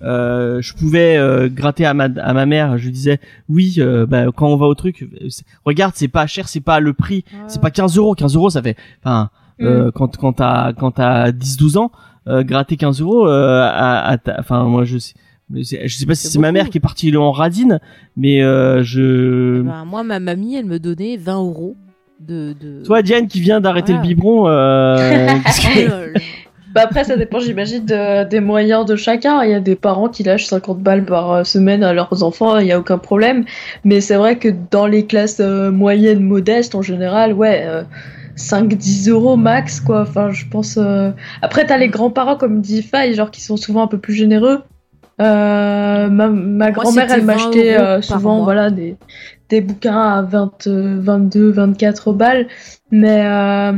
Euh, 0.03 0.61
je 0.61 0.73
pouvais 0.73 1.17
euh, 1.17 1.49
gratter 1.49 1.85
à 1.85 1.93
ma 1.93 2.05
à 2.21 2.33
ma 2.33 2.45
mère. 2.45 2.77
Je 2.77 2.85
lui 2.85 2.91
disais 2.91 3.19
oui, 3.49 3.75
euh, 3.79 4.05
bah, 4.05 4.25
quand 4.35 4.47
on 4.47 4.57
va 4.57 4.67
au 4.67 4.75
truc, 4.75 5.07
regarde, 5.65 5.93
c'est 5.95 6.07
pas 6.09 6.27
cher, 6.27 6.47
c'est 6.47 6.59
pas 6.61 6.79
le 6.79 6.93
prix, 6.93 7.23
c'est 7.47 7.61
pas 7.61 7.71
15 7.71 7.97
euros. 7.97 8.13
15 8.13 8.35
euros, 8.35 8.49
ça 8.49 8.61
fait. 8.61 8.77
Enfin, 9.03 9.29
Mm. 9.57 9.89
quand 9.95 10.17
quand 10.17 10.33
t'as 10.33 10.73
quand 10.73 10.91
t'as 10.91 11.31
10-12 11.31 11.77
ans, 11.77 11.89
euh, 12.27 12.43
gratter 12.43 12.75
15 12.75 12.99
euros. 12.99 13.25
euh, 13.25 13.61
à, 13.63 14.13
à 14.15 14.17
enfin, 14.37 14.65
moi 14.65 14.83
je 14.83 14.97
sais. 14.97 15.13
Je 15.53 15.63
sais 15.63 16.05
pas 16.05 16.15
si 16.15 16.27
C'est 16.27 16.39
ma 16.39 16.51
mère 16.51 16.69
qui 16.69 16.77
est 16.79 16.81
partie 16.81 17.15
en 17.15 17.31
radine, 17.31 17.79
mais 18.17 18.41
euh, 18.41 18.81
je. 18.83 19.59
Eh 19.59 19.63
ben, 19.63 19.85
moi 19.85 20.03
ma 20.03 20.19
mamie 20.19 20.55
elle 20.55 20.65
me 20.65 20.79
donnait 20.79 21.17
20 21.17 21.37
euros 21.37 21.75
de, 22.19 22.53
de... 22.59 22.83
Toi, 22.85 23.01
Diane, 23.01 23.27
qui 23.27 23.41
vient 23.41 23.59
d'arrêter 23.61 23.91
Voilà. 23.91 24.01
le 24.03 24.07
biberon, 24.15 24.47
euh, 24.47 25.27
Oh 25.45 25.49
que-. 25.61 26.19
Bah 26.73 26.81
après, 26.83 27.03
ça 27.03 27.15
dépend, 27.17 27.39
j'imagine, 27.39 27.85
de- 27.85 28.27
des 28.27 28.39
moyens 28.39 28.85
de 28.85 28.95
chacun. 28.95 29.43
Il 29.43 29.51
y 29.51 29.53
a 29.53 29.59
des 29.59 29.75
parents 29.75 30.09
qui 30.09 30.23
lâchent 30.23 30.45
50 30.47 30.79
balles 30.79 31.05
par 31.05 31.31
euh, 31.31 31.43
semaine 31.43 31.83
à 31.83 31.93
leurs 31.93 32.23
enfants, 32.23 32.57
il 32.57 32.65
n'y 32.65 32.71
a 32.71 32.79
aucun 32.79 32.97
problème. 32.97 33.45
Mais 33.83 34.01
c'est 34.01 34.15
vrai 34.15 34.37
que 34.39 34.49
dans 34.71 34.87
les 34.87 35.05
classes 35.05 35.39
euh, 35.41 35.71
moyennes, 35.71 36.21
modestes, 36.23 36.73
en 36.75 36.81
général, 36.81 37.33
ouais, 37.33 37.63
euh, 37.65 37.83
5-10 38.37 39.09
euros 39.09 39.37
max, 39.37 39.79
quoi. 39.79 40.01
Enfin, 40.01 40.31
je 40.31 40.45
pense. 40.49 40.77
euh, 40.77 41.11
Après, 41.41 41.65
t'as 41.65 41.77
les 41.77 41.87
grands-parents, 41.89 42.35
comme 42.37 42.61
dit 42.61 42.81
Faye, 42.81 43.13
genre 43.13 43.31
qui 43.31 43.41
sont 43.41 43.57
souvent 43.57 43.83
un 43.83 43.87
peu 43.87 43.97
plus 43.97 44.13
généreux. 44.13 44.61
Euh, 45.21 46.09
ma, 46.09 46.27
ma 46.27 46.71
grand-mère, 46.71 47.09
elle 47.09 47.21
20 47.21 47.25
m'achetait 47.25 47.77
euh, 47.79 48.01
souvent 48.01 48.43
voilà, 48.43 48.69
des, 48.69 48.97
des 49.49 49.61
bouquins 49.61 49.97
à 50.01 50.21
20, 50.21 50.67
euh, 50.67 50.97
22, 50.99 51.51
24 51.51 52.11
balles. 52.13 52.47
Mais, 52.91 53.25
euh, 53.25 53.71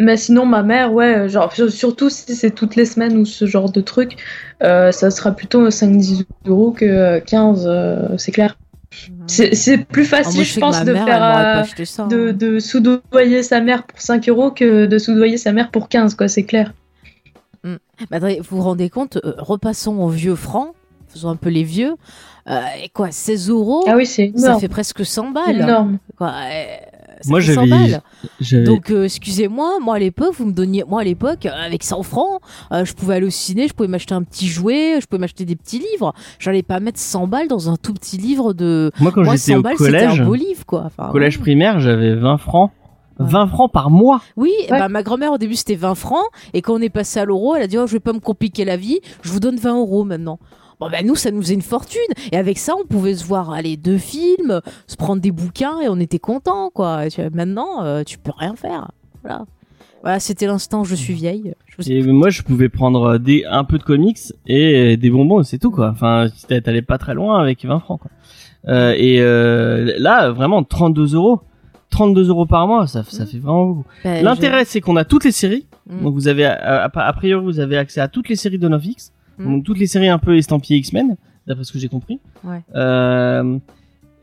mais 0.00 0.16
sinon, 0.16 0.46
ma 0.46 0.62
mère, 0.62 0.92
ouais, 0.92 1.28
genre, 1.28 1.52
sur- 1.52 1.70
surtout 1.70 2.10
si 2.10 2.34
c'est 2.36 2.52
toutes 2.52 2.76
les 2.76 2.84
semaines 2.84 3.16
ou 3.16 3.24
ce 3.24 3.44
genre 3.46 3.72
de 3.72 3.80
truc, 3.80 4.16
euh, 4.62 4.92
ça 4.92 5.10
sera 5.10 5.32
plutôt 5.32 5.68
5-10 5.70 6.24
euros 6.46 6.70
que 6.70 6.84
euh, 6.84 7.20
15, 7.20 7.64
euh, 7.66 8.16
c'est 8.16 8.32
clair. 8.32 8.56
C'est 9.26 9.56
c'est 9.56 9.78
plus 9.78 10.04
Ah, 10.12 10.22
facile, 10.22 10.36
moi, 10.36 10.44
je 10.44 10.60
pense, 10.60 10.84
de 10.84 10.92
mère, 10.92 11.04
faire. 11.04 11.64
euh, 11.80 11.84
ça, 11.84 12.04
de, 12.06 12.28
hein. 12.28 12.32
de 12.32 12.60
soudoyer 12.60 13.42
sa 13.42 13.60
mère 13.60 13.82
pour 13.82 14.00
5 14.00 14.28
euros 14.28 14.52
que 14.52 14.86
de 14.86 14.98
soudoyer 14.98 15.36
sa 15.38 15.52
mère 15.52 15.72
pour 15.72 15.88
15, 15.88 16.14
quoi, 16.14 16.28
c'est 16.28 16.44
clair. 16.44 16.72
Mais 17.64 17.78
attendez, 18.16 18.40
vous 18.48 18.58
vous 18.58 18.62
rendez 18.62 18.90
compte, 18.90 19.16
euh, 19.24 19.32
repassons 19.38 19.96
aux 19.98 20.08
vieux 20.08 20.34
francs, 20.36 20.74
faisons 21.14 21.30
un 21.30 21.36
peu 21.36 21.48
les 21.50 21.64
vieux. 21.64 21.94
Euh, 22.48 22.60
et 22.82 22.88
quoi, 22.90 23.10
16 23.10 23.48
euros 23.48 23.84
Ah 23.86 23.96
oui, 23.96 24.04
c'est 24.06 24.32
Ça 24.36 24.58
fait 24.58 24.68
presque 24.68 25.04
100 25.04 25.26
C'est 25.28 25.32
balles. 25.32 25.60
énorme. 25.62 25.98
Quoi, 26.18 26.28
euh, 26.28 26.64
ça 27.22 27.30
Moi, 27.30 27.40
fait 27.40 27.54
100 27.54 27.64
j'avais- 28.40 28.64
Donc, 28.64 28.90
euh, 28.90 29.04
excusez-moi, 29.04 29.78
moi 29.80 29.94
à 29.94 29.98
l'époque, 29.98 30.34
vous 30.36 30.44
me 30.44 30.52
donniez, 30.52 30.84
moi 30.86 31.00
à 31.00 31.04
l'époque, 31.04 31.46
avec 31.46 31.82
100 31.82 32.02
francs, 32.02 32.40
euh, 32.72 32.84
je 32.84 32.92
pouvais 32.92 33.14
aller 33.14 33.26
au 33.26 33.30
ciné, 33.30 33.66
je 33.66 33.72
pouvais 33.72 33.88
m'acheter 33.88 34.14
un 34.14 34.22
petit 34.22 34.46
jouet, 34.48 34.98
je 35.00 35.06
pouvais 35.06 35.20
m'acheter 35.20 35.46
des 35.46 35.56
petits 35.56 35.78
livres. 35.78 36.12
J'allais 36.38 36.62
pas 36.62 36.80
mettre 36.80 36.98
100 36.98 37.26
balles 37.28 37.48
dans 37.48 37.70
un 37.70 37.76
tout 37.76 37.94
petit 37.94 38.18
livre 38.18 38.52
de. 38.52 38.90
Moi, 39.00 39.10
quand 39.12 39.24
j'étais 39.24 39.36
100 39.38 39.56
au 39.58 39.62
balles, 39.62 39.76
c'était 39.78 39.90
collège, 39.92 40.20
un 40.20 40.24
beau 40.26 40.34
livre, 40.34 40.66
quoi. 40.66 40.82
Enfin, 40.84 41.08
collège 41.12 41.36
ouais. 41.38 41.42
primaire, 41.42 41.80
j'avais 41.80 42.14
20 42.14 42.36
francs. 42.36 42.72
Ouais. 43.20 43.26
20 43.26 43.46
francs 43.46 43.72
par 43.72 43.90
mois. 43.90 44.20
Oui, 44.36 44.50
Ouais. 44.70 44.78
bah, 44.80 44.88
ma 44.88 45.02
grand-mère 45.04 45.30
au 45.32 45.38
début 45.38 45.54
c'était 45.54 45.76
20 45.76 45.94
francs, 45.94 46.24
et 46.52 46.60
quand 46.62 46.74
on 46.74 46.80
est 46.80 46.90
passé 46.90 47.20
à 47.20 47.24
l'euro, 47.24 47.54
elle 47.54 47.62
a 47.62 47.66
dit 47.68 47.78
oh, 47.78 47.86
je 47.86 47.92
vais 47.92 48.00
pas 48.00 48.12
me 48.12 48.18
compliquer 48.18 48.64
la 48.64 48.76
vie, 48.76 48.98
je 49.22 49.30
vous 49.30 49.38
donne 49.40 49.56
20 49.56 49.78
euros 49.78 50.02
maintenant. 50.04 50.40
Bon 50.80 50.88
ben 50.90 51.06
nous 51.06 51.14
ça 51.14 51.30
nous 51.30 51.40
faisait 51.42 51.54
une 51.54 51.62
fortune 51.62 52.00
et 52.32 52.36
avec 52.36 52.58
ça 52.58 52.74
on 52.80 52.84
pouvait 52.86 53.14
se 53.14 53.24
voir 53.24 53.50
aller 53.50 53.76
deux 53.76 53.98
films, 53.98 54.60
se 54.86 54.96
prendre 54.96 55.22
des 55.22 55.30
bouquins 55.30 55.80
et 55.80 55.88
on 55.88 56.00
était 56.00 56.18
content 56.18 56.70
quoi. 56.70 57.06
Et 57.06 57.10
Maintenant 57.32 57.84
euh, 57.84 58.02
tu 58.04 58.18
peux 58.18 58.32
rien 58.36 58.54
faire. 58.56 58.90
Voilà. 59.22 59.44
Voilà, 60.02 60.20
c'était 60.20 60.46
l'instant 60.46 60.84
je 60.84 60.94
suis 60.94 61.14
vieille. 61.14 61.54
Je 61.66 61.76
vous- 61.78 61.90
Et 61.90 62.02
moi, 62.02 62.28
je 62.28 62.42
pouvais 62.42 62.68
prendre 62.68 63.16
des, 63.18 63.44
un 63.46 63.64
peu 63.64 63.78
de 63.78 63.82
comics 63.82 64.18
et 64.46 64.96
des 64.98 65.08
bonbons, 65.10 65.42
c'est 65.42 65.58
tout, 65.58 65.70
quoi. 65.70 65.88
Enfin, 65.90 66.26
t'a- 66.46 66.60
t'allais 66.60 66.82
pas 66.82 66.98
très 66.98 67.14
loin 67.14 67.40
avec 67.40 67.64
20 67.64 67.80
francs, 67.80 68.00
quoi. 68.00 68.10
Euh, 68.68 68.92
et 68.98 69.20
euh, 69.22 69.94
là, 69.98 70.30
vraiment, 70.30 70.62
32 70.62 71.14
euros. 71.14 71.40
32 71.90 72.28
euros 72.28 72.44
par 72.44 72.66
mois, 72.68 72.86
ça, 72.86 73.02
ça 73.04 73.24
Mm. 73.24 73.26
fait 73.26 73.38
vraiment 73.38 73.66
beaucoup. 73.66 73.84
Ben, 74.04 74.22
L'intérêt, 74.22 74.64
c'est 74.66 74.80
qu'on 74.82 74.96
a 74.96 75.04
toutes 75.06 75.24
les 75.24 75.32
séries. 75.32 75.66
Mm. 75.88 76.02
Donc, 76.02 76.14
vous 76.14 76.28
avez, 76.28 76.44
a, 76.44 76.84
a- 76.84 77.06
a 77.06 77.12
priori, 77.14 77.42
vous 77.42 77.58
avez 77.60 77.78
accès 77.78 78.00
à 78.02 78.08
toutes 78.08 78.28
les 78.28 78.36
séries 78.36 78.58
de 78.58 78.68
Novix. 78.68 79.10
Mm. 79.38 79.44
Donc, 79.44 79.64
toutes 79.64 79.78
les 79.78 79.86
séries 79.86 80.08
un 80.08 80.18
peu 80.18 80.36
estampillées 80.36 80.78
X-Men, 80.78 81.16
d'après 81.46 81.64
ce 81.64 81.72
que 81.72 81.78
j'ai 81.78 81.88
compris. 81.88 82.20
Ouais. 82.42 82.62
Euh, 82.74 83.58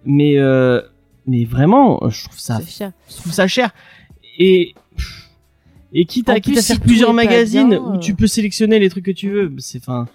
mais, 0.06 0.38
euh, 0.38 0.82
mais 1.28 1.46
vraiment, 1.46 2.00
je 2.10 2.26
trouve 2.26 2.40
ça, 2.40 2.60
C'est 2.60 2.70
cher. 2.70 2.92
je 3.10 3.16
trouve 3.18 3.32
ça 3.32 3.48
cher. 3.48 3.74
Et 4.38 4.74
et 5.94 6.06
quitte 6.06 6.30
à 6.30 6.36
quitte 6.36 6.54
plus, 6.54 6.60
à 6.60 6.62
faire 6.62 6.76
si 6.78 6.82
plusieurs 6.82 7.14
magazines 7.14 7.70
bien, 7.70 7.80
où 7.80 7.96
euh. 7.96 7.98
tu 7.98 8.16
peux 8.16 8.28
sélectionner 8.28 8.80
les 8.80 8.90
trucs 8.90 9.06
que 9.06 9.12
tu 9.12 9.30
veux, 9.30 9.54
c'est 9.58 9.80
enfin, 9.80 10.08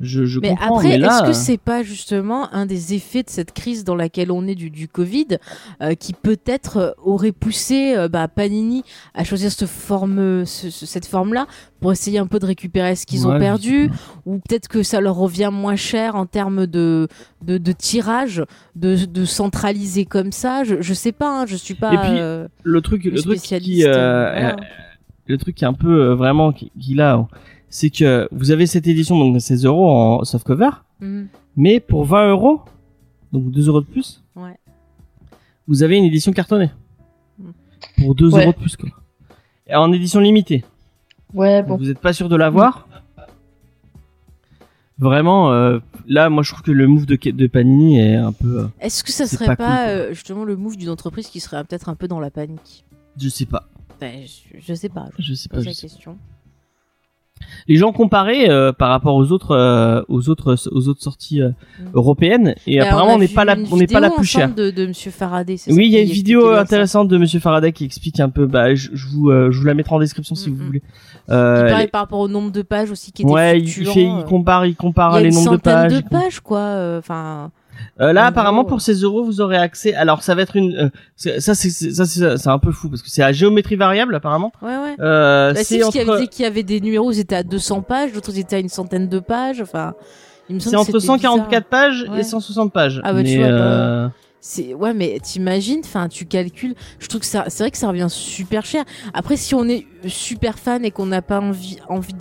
je 0.00 0.24
je 0.24 0.40
Mais 0.40 0.50
comprends. 0.50 0.78
après, 0.78 0.98
là, 0.98 1.06
est-ce 1.08 1.22
que 1.22 1.28
euh, 1.28 1.32
c'est 1.32 1.56
pas 1.56 1.82
justement 1.84 2.52
un 2.52 2.66
des 2.66 2.94
effets 2.94 3.22
de 3.22 3.30
cette 3.30 3.52
crise 3.52 3.84
dans 3.84 3.94
laquelle 3.94 4.32
on 4.32 4.46
est 4.46 4.56
du, 4.56 4.68
du 4.68 4.88
Covid, 4.88 5.38
euh, 5.82 5.94
qui 5.94 6.12
peut-être 6.14 6.76
euh, 6.78 6.90
aurait 7.04 7.30
poussé 7.32 7.94
euh, 7.96 8.08
bah, 8.08 8.26
Panini 8.26 8.82
à 9.14 9.22
choisir 9.24 9.52
cette 9.52 9.68
forme, 9.68 10.44
ce- 10.46 10.70
ce- 10.70 10.84
cette 10.86 11.06
forme-là, 11.06 11.46
pour 11.80 11.92
essayer 11.92 12.18
un 12.18 12.26
peu 12.26 12.38
de 12.40 12.46
récupérer 12.46 12.96
ce 12.96 13.06
qu'ils 13.06 13.26
ouais, 13.26 13.34
ont 13.34 13.38
perdu, 13.38 13.90
ou 14.26 14.38
peut-être 14.38 14.66
que 14.68 14.82
ça 14.82 15.00
leur 15.00 15.14
revient 15.14 15.50
moins 15.52 15.76
cher 15.76 16.16
en 16.16 16.26
termes 16.26 16.66
de, 16.66 17.06
de, 17.42 17.56
de 17.58 17.72
tirage, 17.72 18.42
de, 18.74 19.04
de 19.06 19.24
centraliser 19.24 20.06
comme 20.06 20.32
ça? 20.32 20.64
Je, 20.64 20.82
je 20.82 20.92
sais 20.94 21.12
pas, 21.12 21.42
hein, 21.42 21.46
je 21.46 21.54
suis 21.56 21.74
pas. 21.74 21.92
Et 21.94 21.98
puis, 21.98 22.18
le 22.64 22.80
truc, 22.80 23.04
le, 23.04 23.10
le 23.12 23.22
truc 23.22 23.40
qui, 23.40 23.82
voilà. 23.82 24.56
le 25.26 25.38
truc 25.38 25.54
qui 25.54 25.64
est 25.64 25.68
un 25.68 25.72
peu 25.72 26.12
vraiment 26.14 26.52
qui, 26.52 26.72
qui 26.80 26.94
là, 26.94 27.26
c'est 27.76 27.90
que 27.90 28.28
vous 28.30 28.52
avez 28.52 28.66
cette 28.68 28.86
édition 28.86 29.18
donc 29.18 29.34
de 29.34 29.40
16 29.40 29.64
euros 29.64 29.90
en 29.90 30.22
softcover, 30.24 30.70
mhm. 31.00 31.26
mais 31.56 31.80
pour 31.80 32.04
20 32.04 32.30
euros, 32.30 32.60
donc 33.32 33.50
2 33.50 33.66
euros 33.68 33.80
de 33.80 33.86
plus, 33.86 34.22
Ouais. 34.36 34.56
vous 35.66 35.82
avez 35.82 35.96
une 35.96 36.04
édition 36.04 36.30
cartonnée 36.32 36.70
Mm. 37.40 37.50
pour 37.98 38.14
2 38.14 38.32
Ouais. 38.32 38.42
euros 38.44 38.52
de 38.52 38.56
plus 38.58 38.76
quoi. 38.76 38.90
Et 39.66 39.74
en 39.74 39.92
édition 39.92 40.20
limitée. 40.20 40.64
Ouais, 41.32 41.62
Donc 41.62 41.68
bon. 41.70 41.76
Vous 41.78 41.90
êtes 41.90 41.98
pas 41.98 42.12
sûr 42.12 42.28
de 42.28 42.36
l'avoir. 42.36 42.86
Vraiment, 44.98 45.50
euh, 45.52 45.80
là, 46.06 46.30
moi, 46.30 46.44
je 46.44 46.50
trouve 46.52 46.62
que 46.62 46.70
le 46.70 46.86
move 46.86 47.06
de, 47.06 47.16
de 47.32 47.46
Panini 47.48 47.98
est 47.98 48.14
un 48.14 48.30
peu, 48.32 48.60
euh, 48.60 48.66
Est-ce 48.78 49.02
que 49.02 49.10
ça 49.10 49.26
C'est 49.26 49.34
serait 49.36 49.46
pas 49.46 49.56
pas, 49.56 49.66
cool, 49.66 49.74
quoi. 49.74 49.88
euh, 49.88 50.14
justement 50.14 50.44
le 50.44 50.54
move 50.56 50.76
d'une 50.76 50.90
entreprise 50.90 51.26
qui 51.26 51.40
serait 51.40 51.64
peut-être 51.64 51.88
un 51.88 51.96
peu 51.96 52.06
dans 52.06 52.20
la 52.20 52.30
panique? 52.30 52.84
Je 53.18 53.28
sais 53.28 53.46
pas, 53.46 53.68
Ben, 54.00 54.20
je, 54.24 54.58
je 54.60 54.74
sais 54.74 54.88
pas. 54.88 55.08
Je 55.18 55.24
je 55.24 55.34
sais 55.34 55.48
pas. 55.48 55.58
je 55.60 55.66
la 55.66 55.74
sais 55.74 55.88
question. 55.88 56.16
Les 57.68 57.76
gens 57.76 57.92
comparaient 57.92 58.48
euh, 58.50 58.72
par 58.72 58.90
rapport 58.90 59.14
aux 59.16 59.32
autres 59.32 59.52
euh, 59.52 60.02
aux 60.08 60.28
autres 60.28 60.56
aux 60.70 60.88
autres 60.88 61.02
sorties 61.02 61.40
euh, 61.42 61.50
Mm. 61.80 61.84
européennes 61.94 62.54
et 62.66 62.80
apparemment 62.80 63.14
on 63.14 63.18
n'est 63.18 63.28
pas 63.28 63.44
la 63.44 63.56
on 63.72 63.76
n'est 63.76 63.86
pas 63.86 64.00
la 64.00 64.10
plus 64.10 64.24
chère. 64.24 64.54
De, 64.54 64.70
de 64.70 64.86
Monsieur 64.86 65.10
Faraday. 65.10 65.56
Oui, 65.68 65.86
il 65.86 65.90
y 65.92 65.96
a 65.96 66.00
une 66.00 66.08
vidéo 66.08 66.52
ça. 66.54 66.60
intéressante 66.60 67.08
de 67.08 67.18
Monsieur 67.18 67.40
Faraday 67.40 67.72
qui 67.72 67.84
explique 67.84 68.20
un 68.20 68.28
peu. 68.28 68.46
Bah, 68.46 68.74
je, 68.74 68.90
je 68.92 69.06
vous 69.08 69.30
euh, 69.30 69.50
je 69.50 69.58
vous 69.58 69.66
la 69.66 69.74
mettrai 69.74 69.94
en 69.94 69.98
description 69.98 70.34
si 70.34 70.50
vous 70.50 70.56
voulez. 70.56 70.82
Il 71.28 71.34
Euh, 71.34 71.68
paraît 71.70 71.86
par 71.88 72.02
rapport 72.02 72.20
au 72.20 72.28
nombre 72.28 72.52
de 72.52 72.62
pages 72.62 72.90
aussi 72.90 73.10
qui 73.12 73.22
était 73.22 73.30
ouais, 73.32 73.58
il, 73.60 73.68
fluctuant, 73.68 73.94
fait, 73.94 74.02
il 74.04 74.20
euh. 74.20 74.22
compare 74.22 74.66
il 74.66 74.76
compare 74.76 75.12
Il 75.18 75.22
y 75.22 75.26
a 75.26 75.28
les 75.30 75.34
nombres 75.34 75.52
de 75.52 75.56
pages. 75.56 75.92
de 75.92 75.96
il 75.98 76.02
compare- 76.04 76.22
pages, 76.22 76.40
quoi. 76.40 76.58
euh, 76.58 76.98
Enfin, 76.98 77.50
Euh, 78.00 78.12
là, 78.12 78.24
En 78.24 78.26
apparemment, 78.26 78.64
pour 78.64 78.80
16 78.80 79.02
euros, 79.04 79.24
vous 79.24 79.40
aurez 79.40 79.56
accès. 79.56 79.94
Alors, 79.94 80.22
ça 80.22 80.34
va 80.34 80.42
être 80.42 80.56
une. 80.56 80.90
euh, 81.26 81.38
ça, 81.40 81.54
c'est 81.54 81.70
ça, 81.70 82.04
c'est 82.06 82.36
c'est 82.36 82.48
un 82.48 82.58
peu 82.58 82.72
fou 82.72 82.88
parce 82.88 83.02
que 83.02 83.08
c'est 83.10 83.22
à 83.22 83.32
géométrie 83.32 83.76
variable, 83.76 84.14
apparemment. 84.14 84.52
ouais, 84.62 84.68
ouais. 84.76 84.96
Euh, 85.00 85.52
Bah, 85.52 85.60
c'est 85.62 85.78
y 85.78 85.84
entre. 85.84 85.98
avait, 86.10 86.26
qu'il 86.26 86.42
y 86.44 86.46
avait 86.46 86.62
des 86.62 86.80
numéros, 86.80 87.12
ils 87.12 87.20
étaient 87.20 87.36
à 87.36 87.42
200 87.42 87.82
pages, 87.82 88.12
d'autres 88.12 88.36
étaient 88.38 88.56
à 88.56 88.58
une 88.60 88.68
centaine 88.68 89.08
de 89.08 89.18
pages. 89.20 89.60
Enfin, 89.60 89.94
il 90.48 90.56
me 90.56 90.60
semble 90.60 90.70
C'est 90.72 90.76
entre 90.76 90.98
c'était 90.98 91.06
144 91.06 91.66
pages 91.68 92.06
Ouais. 92.10 92.20
et 92.20 92.22
160 92.24 92.72
pages. 92.72 93.00
Ah 93.04 93.12
bah, 93.12 93.22
tu 93.22 93.38
Mais, 93.38 93.38
vois, 93.38 93.48
bah, 93.48 93.54
euh, 93.54 94.08
C'est 94.46 94.74
ouais, 94.74 94.92
mais 94.92 95.18
t'imagines, 95.22 95.80
enfin, 95.82 96.06
tu 96.06 96.26
calcules. 96.26 96.74
Je 96.98 97.08
trouve 97.08 97.22
que 97.22 97.26
ça, 97.26 97.44
c'est 97.48 97.62
vrai 97.62 97.70
que 97.70 97.78
ça 97.78 97.88
revient 97.88 98.08
super 98.10 98.66
cher. 98.66 98.84
Après, 99.14 99.38
si 99.38 99.54
on 99.54 99.64
est 99.64 99.86
super 100.06 100.58
fan 100.58 100.84
et 100.84 100.90
qu'on 100.90 101.06
n'a 101.06 101.22
pas 101.22 101.40
envie, 101.40 101.78
envie 101.88 102.12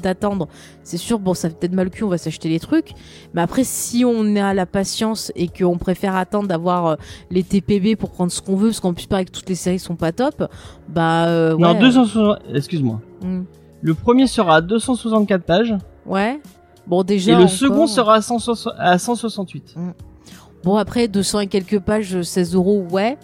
d'attendre, 0.00 0.46
c'est 0.84 0.96
sûr. 0.96 1.18
Bon, 1.18 1.34
ça 1.34 1.48
fait 1.50 1.58
peut-être 1.58 1.72
mal 1.72 1.90
cul, 1.90 2.04
on 2.04 2.08
va 2.08 2.18
s'acheter 2.18 2.48
les 2.48 2.60
trucs. 2.60 2.92
Mais 3.34 3.42
après, 3.42 3.64
si 3.64 4.04
on 4.04 4.36
a 4.36 4.54
la 4.54 4.64
patience 4.64 5.32
et 5.34 5.48
qu'on 5.48 5.76
préfère 5.76 6.14
attendre 6.14 6.46
d'avoir 6.46 6.86
euh, 6.86 6.94
les 7.32 7.42
TPB 7.42 7.96
pour 7.96 8.12
prendre 8.12 8.30
ce 8.30 8.40
qu'on 8.40 8.54
veut, 8.54 8.68
parce 8.68 8.78
qu'en 8.78 8.94
plus, 8.94 9.06
pareil 9.06 9.24
que 9.26 9.32
toutes 9.32 9.48
les 9.48 9.56
séries 9.56 9.80
sont 9.80 9.96
pas 9.96 10.12
top, 10.12 10.48
bah 10.88 11.26
euh, 11.26 11.56
Non, 11.58 11.72
ouais, 11.72 11.80
260. 11.80 12.38
Excuse-moi. 12.54 13.00
hmm, 13.24 13.42
Le 13.80 13.94
premier 13.94 14.28
sera 14.28 14.54
à 14.54 14.60
264 14.60 15.42
pages 15.42 15.74
ouais. 16.06 16.40
Bon, 16.86 17.02
déjà. 17.02 17.32
et 17.32 17.34
le 17.34 17.40
encore- 17.42 17.50
second 17.50 17.86
sera 17.88 18.14
à, 18.14 18.22
160 18.22 18.72
à 18.78 18.98
168. 18.98 19.74
Bon, 20.64 20.76
après, 20.76 21.08
200 21.08 21.40
et 21.40 21.46
quelques 21.48 21.80
pages, 21.80 22.22
16 22.22 22.54
euros, 22.54 22.86
ouais. 22.90 23.16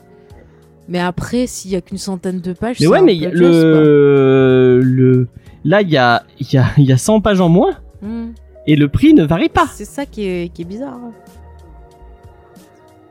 Mais 0.88 0.98
après, 1.00 1.46
s'il 1.46 1.70
y 1.70 1.76
a 1.76 1.80
qu'une 1.80 1.98
centaine 1.98 2.40
de 2.40 2.52
pages, 2.52 2.78
Mais 2.80 2.86
ouais, 2.86 3.02
mais 3.02 3.14
le 3.14 4.80
le 4.82 5.28
là 5.64 5.82
il 5.82 5.90
y 5.90 5.96
a 5.98 6.22
il 6.40 6.50
y 6.52 6.56
a 6.56 6.66
y 6.78 6.92
a 6.92 6.96
100 6.96 7.20
pages 7.20 7.40
en 7.40 7.48
moins 7.48 7.72
Hmm. 8.00 8.28
et 8.66 8.74
le 8.76 8.88
prix 8.88 9.12
ne 9.12 9.24
varie 9.24 9.48
pas. 9.48 9.66
C'est 9.72 9.84
ça 9.84 10.06
qui 10.06 10.24
est, 10.26 10.48
qui 10.52 10.62
est 10.62 10.64
bizarre. 10.64 10.94
hein. 10.94 11.12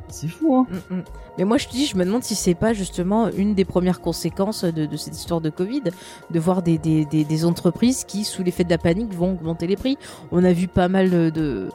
C'est 0.09 0.27
fou 0.29 0.55
hein. 0.55 0.65
Mm, 0.89 0.95
mm. 0.95 1.03
Mais 1.37 1.43
moi, 1.43 1.57
je 1.57 1.67
te 1.67 1.71
dis, 1.73 1.85
je 1.85 1.95
me 1.97 2.03
demande 2.05 2.23
si 2.23 2.33
c'est 2.33 2.55
pas 2.55 2.73
justement 2.73 3.29
une 3.29 3.53
des 3.53 3.65
premières 3.65 4.01
conséquences 4.01 4.63
de, 4.63 4.87
de 4.87 4.97
cette 4.97 5.15
histoire 5.15 5.39
de 5.41 5.51
Covid, 5.51 5.83
de 6.31 6.39
voir 6.39 6.63
des, 6.63 6.79
des, 6.79 7.05
des, 7.05 7.23
des 7.25 7.45
entreprises 7.45 8.05
qui, 8.05 8.23
sous 8.23 8.41
l'effet 8.41 8.63
de 8.63 8.71
la 8.71 8.79
panique, 8.79 9.13
vont 9.13 9.33
augmenter 9.33 9.67
les 9.67 9.75
prix. 9.75 9.97
On 10.31 10.43
a 10.43 10.51
vu 10.51 10.67
pas 10.67 10.87
mal 10.87 11.11
de- 11.31 11.67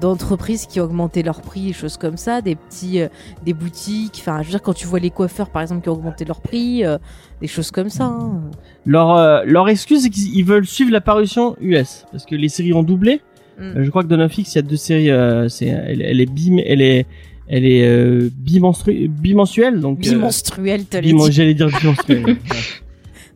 d'entreprises 0.00 0.66
qui 0.66 0.80
ont 0.80 0.84
augmenté 0.84 1.22
leurs 1.22 1.40
prix, 1.40 1.72
choses 1.72 1.96
comme 1.96 2.16
ça, 2.16 2.40
des 2.40 2.54
petits, 2.54 3.00
euh, 3.00 3.08
des 3.44 3.52
boutiques. 3.54 4.18
Enfin, 4.20 4.38
je 4.42 4.46
veux 4.46 4.50
dire, 4.50 4.62
quand 4.62 4.74
tu 4.74 4.86
vois 4.86 4.98
les 4.98 5.10
coiffeurs, 5.10 5.48
par 5.50 5.62
exemple, 5.62 5.82
qui 5.82 5.88
ont 5.88 5.94
augmenté 5.94 6.24
leurs 6.24 6.40
prix, 6.40 6.84
euh, 6.84 6.98
des 7.40 7.46
choses 7.46 7.70
comme 7.70 7.88
ça. 7.88 8.04
hein. 8.04 8.40
Leur 8.84 9.10
euh, 9.16 9.42
leur 9.46 9.68
excuse 9.68 10.02
c'est 10.02 10.10
qu'ils 10.10 10.34
ils 10.36 10.44
veulent 10.44 10.66
suivre 10.66 10.90
la 10.92 11.00
parution 11.00 11.56
US 11.60 12.04
parce 12.12 12.24
que 12.24 12.34
les 12.34 12.48
séries 12.48 12.72
ont 12.72 12.82
doublé. 12.82 13.20
Mm. 13.58 13.82
Je 13.84 13.90
crois 13.90 14.02
que 14.02 14.08
dans 14.08 14.16
Netflix 14.18 14.54
il 14.54 14.56
y 14.56 14.58
a 14.58 14.62
deux 14.62 14.76
séries 14.76 15.10
c'est 15.50 15.66
elle, 15.66 16.02
elle 16.02 16.20
est 16.20 16.26
bim 16.26 16.58
elle 16.64 16.82
est 16.82 17.06
elle 17.48 17.64
est 17.64 18.28
bimenstru- 18.30 19.08
bimensuelle 19.08 19.80
donc 19.80 19.98
euh, 20.06 20.10
Bimenstruel, 20.10 20.84
t'as 20.84 21.00
les 21.00 21.12
Bimen- 21.12 21.26
dit. 21.28 21.32
J'allais 21.32 21.54
dire 21.54 21.68
bimensuelle. 21.68 22.24
Ouais. 22.26 22.36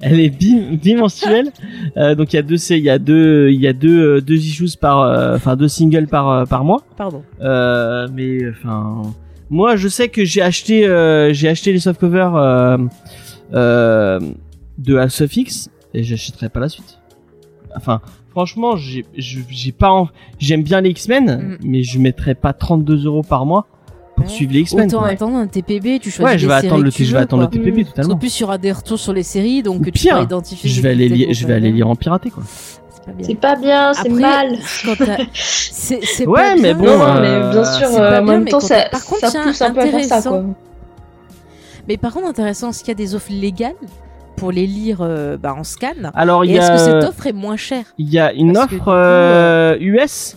Elle 0.02 0.20
est 0.20 0.30
bi- 0.30 0.76
bimensuelle. 0.76 1.48
Euh, 1.96 2.14
donc 2.14 2.32
il 2.32 2.36
y 2.36 2.38
a 2.38 2.42
deux, 2.42 2.56
il 2.70 2.82
y 2.84 2.90
a 2.90 2.98
deux, 2.98 3.50
il 3.50 3.60
y 3.60 3.66
a 3.66 3.72
deux, 3.72 4.16
euh, 4.16 4.20
deux 4.20 4.36
issues 4.36 4.76
par, 4.80 5.00
euh, 5.00 5.36
enfin 5.36 5.56
deux 5.56 5.68
singles 5.68 6.06
par 6.06 6.30
euh, 6.30 6.44
par 6.46 6.64
mois. 6.64 6.82
Pardon. 6.96 7.22
Euh, 7.42 8.08
mais 8.14 8.48
enfin, 8.48 9.02
moi 9.50 9.76
je 9.76 9.88
sais 9.88 10.08
que 10.08 10.24
j'ai 10.24 10.42
acheté, 10.42 10.86
euh, 10.86 11.32
j'ai 11.34 11.48
acheté 11.48 11.72
les 11.72 11.80
softcovers 11.80 12.34
euh, 12.36 12.78
euh, 13.54 14.20
de 14.78 14.96
Alsofix 14.96 15.68
et 15.94 16.02
j'achèterai 16.02 16.48
pas 16.48 16.60
la 16.60 16.68
suite. 16.68 16.98
Enfin, 17.76 18.00
franchement, 18.30 18.76
j'ai, 18.76 19.04
j'ai 19.16 19.72
pas, 19.72 19.90
en- 19.92 20.08
j'aime 20.38 20.62
bien 20.62 20.80
les 20.80 20.90
X-Men, 20.90 21.56
Mm. 21.60 21.64
mais 21.64 21.82
je 21.82 21.98
mettrais 21.98 22.34
pas 22.34 22.52
32 22.52 23.04
euros 23.06 23.22
par 23.22 23.44
mois 23.46 23.66
pour 24.20 24.30
Ouais. 24.30 24.34
suivre 24.36 24.52
les 24.52 24.60
X-Men. 24.60 24.86
Autant 24.88 24.98
quoi. 25.00 25.08
attendre 25.08 25.36
un 25.36 25.46
TPB, 25.46 25.98
tu 26.00 26.10
choisis 26.10 26.20
Ouais, 26.32 26.38
je 26.38 26.46
les 26.46 26.48
vais 26.54 26.60
séries 26.60 26.66
attendre 26.68 26.84
le, 26.84 26.90
je 26.90 27.12
vais 27.12 27.18
attendre 27.18 27.42
le. 27.44 27.48
TPP 27.48 27.66
Mm. 27.72 27.74
Parce 27.82 27.88
totalement. 27.90 28.14
qu'en 28.14 28.18
plus, 28.18 28.38
il 28.38 28.40
y 28.40 28.44
aura 28.44 28.58
des 28.58 28.72
retours 28.72 28.98
sur 28.98 29.12
les 29.12 29.22
séries, 29.22 29.62
donc 29.62 29.80
Ou 29.80 29.84
tu 29.86 29.92
pire, 29.92 30.12
pourras 30.14 30.24
identifier. 30.24 30.70
Je 30.70 30.80
vais 30.82 30.90
aller 30.90 31.08
lire, 31.08 31.28
je 31.32 31.46
vais 31.46 31.54
aller 31.54 31.72
lire 31.72 31.88
en 31.88 31.96
piraté 31.96 32.30
quoi. 32.30 32.42
C'est 33.22 33.34
pas 33.40 33.56
bien. 33.56 33.92
C'est 33.94 34.08
mal. 34.10 34.56
c'est 35.32 36.26
Ouais, 36.26 36.34
pas 36.40 36.54
mais 36.56 36.74
bien. 36.74 36.74
bon, 36.74 36.86
euh, 37.02 37.20
mais 37.20 37.52
bien 37.52 37.64
sûr, 37.64 37.88
c'est 37.88 38.00
euh, 38.00 38.20
en 38.20 38.24
bien, 38.24 38.32
même 38.38 38.44
temps, 38.48 38.60
ça, 38.60 38.82
t'as- 38.82 38.88
par 38.90 39.04
contre, 39.04 39.20
ça 39.22 39.30
tiens, 39.30 39.42
pousse 39.44 39.62
un 39.62 39.70
peu 39.72 39.80
à 39.80 39.82
faire 39.86 39.92
ça, 40.04 40.16
intéressant. 40.16 40.30
quoi. 40.30 40.44
Mais 41.88 41.96
par 41.96 42.12
contre, 42.12 42.26
intéressant, 42.28 42.70
est-ce 42.70 42.80
qu'il 42.80 42.88
y 42.88 42.90
a 42.92 42.94
des 42.94 43.14
offres 43.14 43.32
légales 43.32 43.72
pour 44.36 44.52
les 44.52 44.66
lire 44.66 44.98
euh, 45.00 45.36
bah, 45.36 45.54
en 45.58 45.64
scan? 45.64 45.88
Alors 46.14 46.44
est-ce 46.44 46.68
que 46.68 46.72
a, 46.74 46.78
cette 46.78 47.04
offre 47.04 47.26
est 47.26 47.32
moins 47.32 47.56
chère? 47.56 47.84
il 47.98 48.10
y 48.10 48.18
a 48.18 48.32
une 48.32 48.52
Parce 48.52 48.66
offre 48.72 48.84
euh, 48.88 49.76
US 49.80 50.36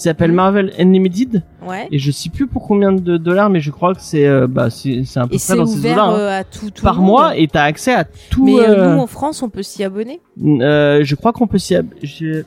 qui 0.00 0.04
s'appelle 0.04 0.32
Hmm. 0.32 0.36
Marvel 0.36 0.72
Unlimited 0.78 1.42
Ouais. 1.66 1.86
et 1.92 1.98
je 1.98 2.10
sais 2.10 2.30
plus 2.30 2.46
pour 2.46 2.66
combien 2.66 2.90
de 2.90 3.18
dollars, 3.18 3.50
mais 3.50 3.60
je 3.60 3.70
crois 3.70 3.94
que 3.94 4.00
c'est, 4.00 4.26
euh, 4.26 4.46
bah 4.46 4.70
c'est, 4.70 5.02
c'est 5.04 5.20
un 5.20 5.28
peu 5.28 5.34
Et 5.34 5.38
près 5.38 5.56
dans 5.56 5.66
ces 5.66 5.90
hein. 5.90 6.14
euh, 6.14 6.40
à 6.40 6.42
tout, 6.42 6.70
tout 6.70 6.82
Par 6.82 6.96
monde. 6.96 7.06
mois 7.06 7.36
et 7.36 7.46
t'as 7.48 7.64
accès 7.64 7.92
à 7.92 8.04
tout. 8.04 8.44
Mais 8.46 8.58
euh, 8.60 8.94
nous, 8.94 8.98
en 9.00 9.06
France, 9.06 9.42
on 9.42 9.50
peut 9.50 9.62
s'y 9.62 9.84
abonner 9.84 10.20
euh, 10.42 11.00
je 11.04 11.14
crois 11.16 11.34
qu'on 11.34 11.46
peut 11.46 11.58
s'y, 11.58 11.74
ab- 11.74 11.92
j'ai- 12.02 12.44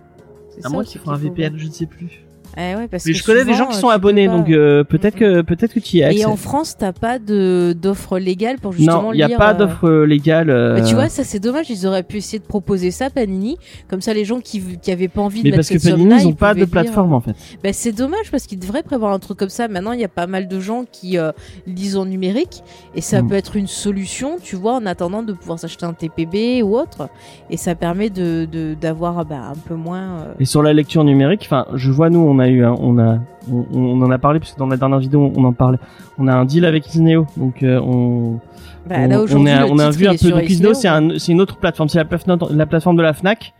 C'est 0.49 0.65
à 0.65 0.69
moins 0.69 0.83
qu'il 0.83 0.99
faut 0.99 1.11
un 1.11 1.17
VPN, 1.17 1.53
je 1.57 1.67
ne 1.67 1.71
sais 1.71 1.85
plus. 1.85 2.22
Eh 2.55 2.75
ouais, 2.75 2.87
parce 2.87 3.05
Mais 3.05 3.13
que 3.13 3.17
je 3.17 3.23
connais 3.23 3.45
des 3.45 3.53
gens 3.55 3.65
qui 3.65 3.77
euh, 3.77 3.79
sont 3.79 3.89
abonnés, 3.89 4.27
donc 4.27 4.49
euh, 4.49 4.83
peut-être 4.83 5.15
Mhm. 5.15 5.19
que 5.19 5.41
peut-être 5.41 5.73
que 5.73 5.79
tu 5.79 5.97
y 5.97 6.03
as 6.03 6.07
accès. 6.07 6.19
Et 6.19 6.25
en 6.25 6.35
France, 6.35 6.75
t'as 6.77 6.93
pas 6.93 7.17
de 7.19 7.75
d'offre 7.79 8.19
légale 8.19 8.57
pour 8.59 8.73
justement 8.73 9.01
non, 9.03 9.13
il 9.13 9.17
y 9.19 9.23
a 9.23 9.27
lire, 9.27 9.37
pas 9.37 9.51
euh, 9.51 9.57
d'offre 9.57 9.89
légale. 10.05 10.49
euh, 10.49 10.83
tu 10.85 10.93
vois, 10.93 11.09
ça 11.09 11.23
c'est 11.23 11.39
dommage, 11.39 11.69
ils 11.69 11.87
auraient 11.87 12.03
pu 12.03 12.17
essayer 12.17 12.39
de 12.39 12.43
proposer 12.45 12.91
ça, 12.91 13.09
Panini. 13.09 13.57
Comme 13.89 14.01
ça, 14.01 14.13
les 14.13 14.23
gens 14.25 14.39
qui, 14.39 14.61
qui 14.81 14.91
avaient 14.91 15.07
pas 15.07 15.21
envie 15.21 15.39
de 15.41 15.49
mais 15.49 15.57
mettre 15.57 15.69
parce 15.69 15.83
que 15.83 15.89
Panini, 15.89 16.15
ils 16.21 16.27
ont 16.27 16.33
pas 16.33 16.53
de 16.53 16.59
lire. 16.59 16.69
plateforme 16.69 17.13
en 17.13 17.21
fait. 17.21 17.33
Bah, 17.63 17.73
c'est 17.73 17.91
dommage 17.91 18.29
parce 18.29 18.45
qu'ils 18.45 18.59
devraient 18.59 18.83
prévoir 18.83 19.13
un 19.13 19.19
truc 19.19 19.37
comme 19.39 19.49
ça. 19.49 19.67
Maintenant, 19.67 19.93
il 19.93 19.99
y 19.99 20.05
a 20.05 20.07
pas 20.09 20.27
mal 20.27 20.47
de 20.47 20.59
gens 20.59 20.85
qui 20.91 21.17
euh, 21.17 21.31
lisent 21.65 21.97
en 21.97 22.05
numérique 22.05 22.61
et 22.95 23.01
ça 23.01 23.21
Mm. 23.21 23.27
peut 23.29 23.35
être 23.35 23.55
une 23.55 23.67
solution, 23.67 24.37
tu 24.41 24.55
vois, 24.55 24.73
en 24.75 24.85
attendant 24.85 25.23
de 25.23 25.33
pouvoir 25.33 25.57
s'acheter 25.59 25.85
un 25.85 25.93
TPB 25.93 26.61
ou 26.63 26.75
autre. 26.77 27.09
Et 27.49 27.57
ça 27.57 27.73
permet 27.75 28.09
de 28.09 28.47
de- 28.51 28.75
d'avoir 28.79 29.25
bah, 29.25 29.37
un 29.51 29.55
peu 29.67 29.75
moins. 29.75 30.19
euh, 30.19 30.33
Et 30.39 30.45
sur 30.45 30.61
la 30.61 30.73
lecture 30.73 31.03
numérique, 31.03 31.41
enfin, 31.45 31.65
je 31.73 31.89
vois 31.91 32.09
nous, 32.09 32.19
on 32.19 32.39
a 32.39 32.42
eu, 32.49 32.63
un- 32.63 32.75
on 32.79 32.97
a, 32.99 33.19
on, 33.51 33.65
on 33.73 34.01
en 34.01 34.11
a 34.11 34.17
parlé 34.17 34.39
parce 34.39 34.53
que 34.53 34.59
dans 34.59 34.67
la 34.67 34.77
dernière 34.77 34.99
vidéo, 34.99 35.31
on 35.35 35.43
en 35.43 35.53
parlait. 35.53 35.77
On 36.17 36.27
a 36.27 36.33
un 36.33 36.45
deal 36.45 36.65
avec 36.65 36.87
Isneo, 36.93 37.25
donc 37.37 37.63
euh, 37.63 37.79
on, 37.79 38.39
bah, 38.87 38.95
on, 38.99 39.07
là 39.07 39.19
on, 39.33 39.45
est- 39.79 39.83
a 39.83 39.89
vu 39.91 40.07
un 40.07 40.15
peu. 40.15 40.29
Donc 40.31 40.49
Isneo, 40.49 40.73
c'est 40.73 40.87
un, 40.87 41.17
c'est 41.17 41.31
une 41.31 41.41
autre 41.41 41.57
plateforme, 41.57 41.89
c'est 41.89 41.97
la 41.97 42.05
plateforme, 42.05 42.39
la 42.55 42.65
plateforme 42.65 42.95
de 42.97 43.01
la 43.01 43.13
Fnac. 43.13 43.53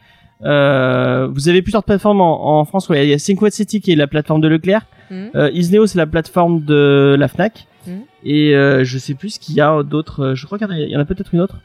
Euh, 0.44 1.28
vous 1.32 1.48
avez 1.50 1.62
plusieurs 1.62 1.84
plateformes 1.84 2.22
en, 2.22 2.60
en 2.60 2.66
France. 2.66 2.90
Ouais, 2.90 3.06
il 3.08 3.10
y 3.10 3.14
a 3.14 3.20
Cinquante 3.20 3.52
City 3.52 3.80
qui 3.82 3.92
est 3.92 3.96
la 3.96 4.08
plateforme 4.08 4.42
de 4.42 4.48
Leclerc. 4.48 4.86
Mhm. 5.10 5.30
Euh, 5.36 5.50
Isneo, 5.54 5.86
c'est 5.88 5.98
la 5.98 6.08
plateforme 6.08 6.62
de 6.64 7.16
la 7.18 7.28
Fnac. 7.28 7.68
Mhm. 7.88 7.94
Et 8.26 8.54
je 8.84 8.98
sais 8.98 9.14
plus 9.14 9.30
ce 9.36 9.40
qu'il 9.40 9.56
y 9.56 9.62
a 9.62 9.84
d'autres. 9.84 10.34
Je 10.36 10.46
crois 10.46 10.58
qu'il 10.58 10.68
y 10.68 10.72
en 10.72 10.74
a, 10.74 10.78
il 10.80 10.90
y 10.90 10.98
en 10.98 11.00
a 11.00 11.06
peut-être 11.06 11.34
une 11.34 11.42
autre. 11.42 11.60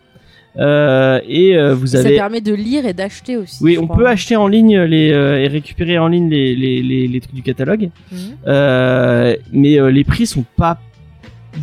Euh, 0.59 1.21
et 1.29 1.57
euh, 1.57 1.75
vous 1.75 1.87
Ça 1.89 1.99
avez. 2.01 2.17
permet 2.17 2.41
de 2.41 2.53
lire 2.53 2.85
et 2.87 2.93
d'acheter 2.93 3.37
aussi. 3.37 3.59
Oui, 3.63 3.79
on 3.79 3.87
crois. 3.87 3.97
peut 3.97 4.07
acheter 4.09 4.35
en 4.37 4.49
ligne 4.49 4.81
les 4.81 5.13
euh, 5.13 5.39
et 5.39 5.47
récupérer 5.47 5.99
en 5.99 6.09
ligne 6.09 6.29
les 6.29 6.55
les, 6.57 6.83
les, 6.83 7.07
les 7.07 7.21
trucs 7.21 7.35
du 7.35 7.43
catalogue. 7.43 7.91
Mhm. 8.11 8.19
Mais 9.53 9.91
les 9.93 10.05
prix 10.05 10.27
sont 10.27 10.45
pas. 10.57 10.79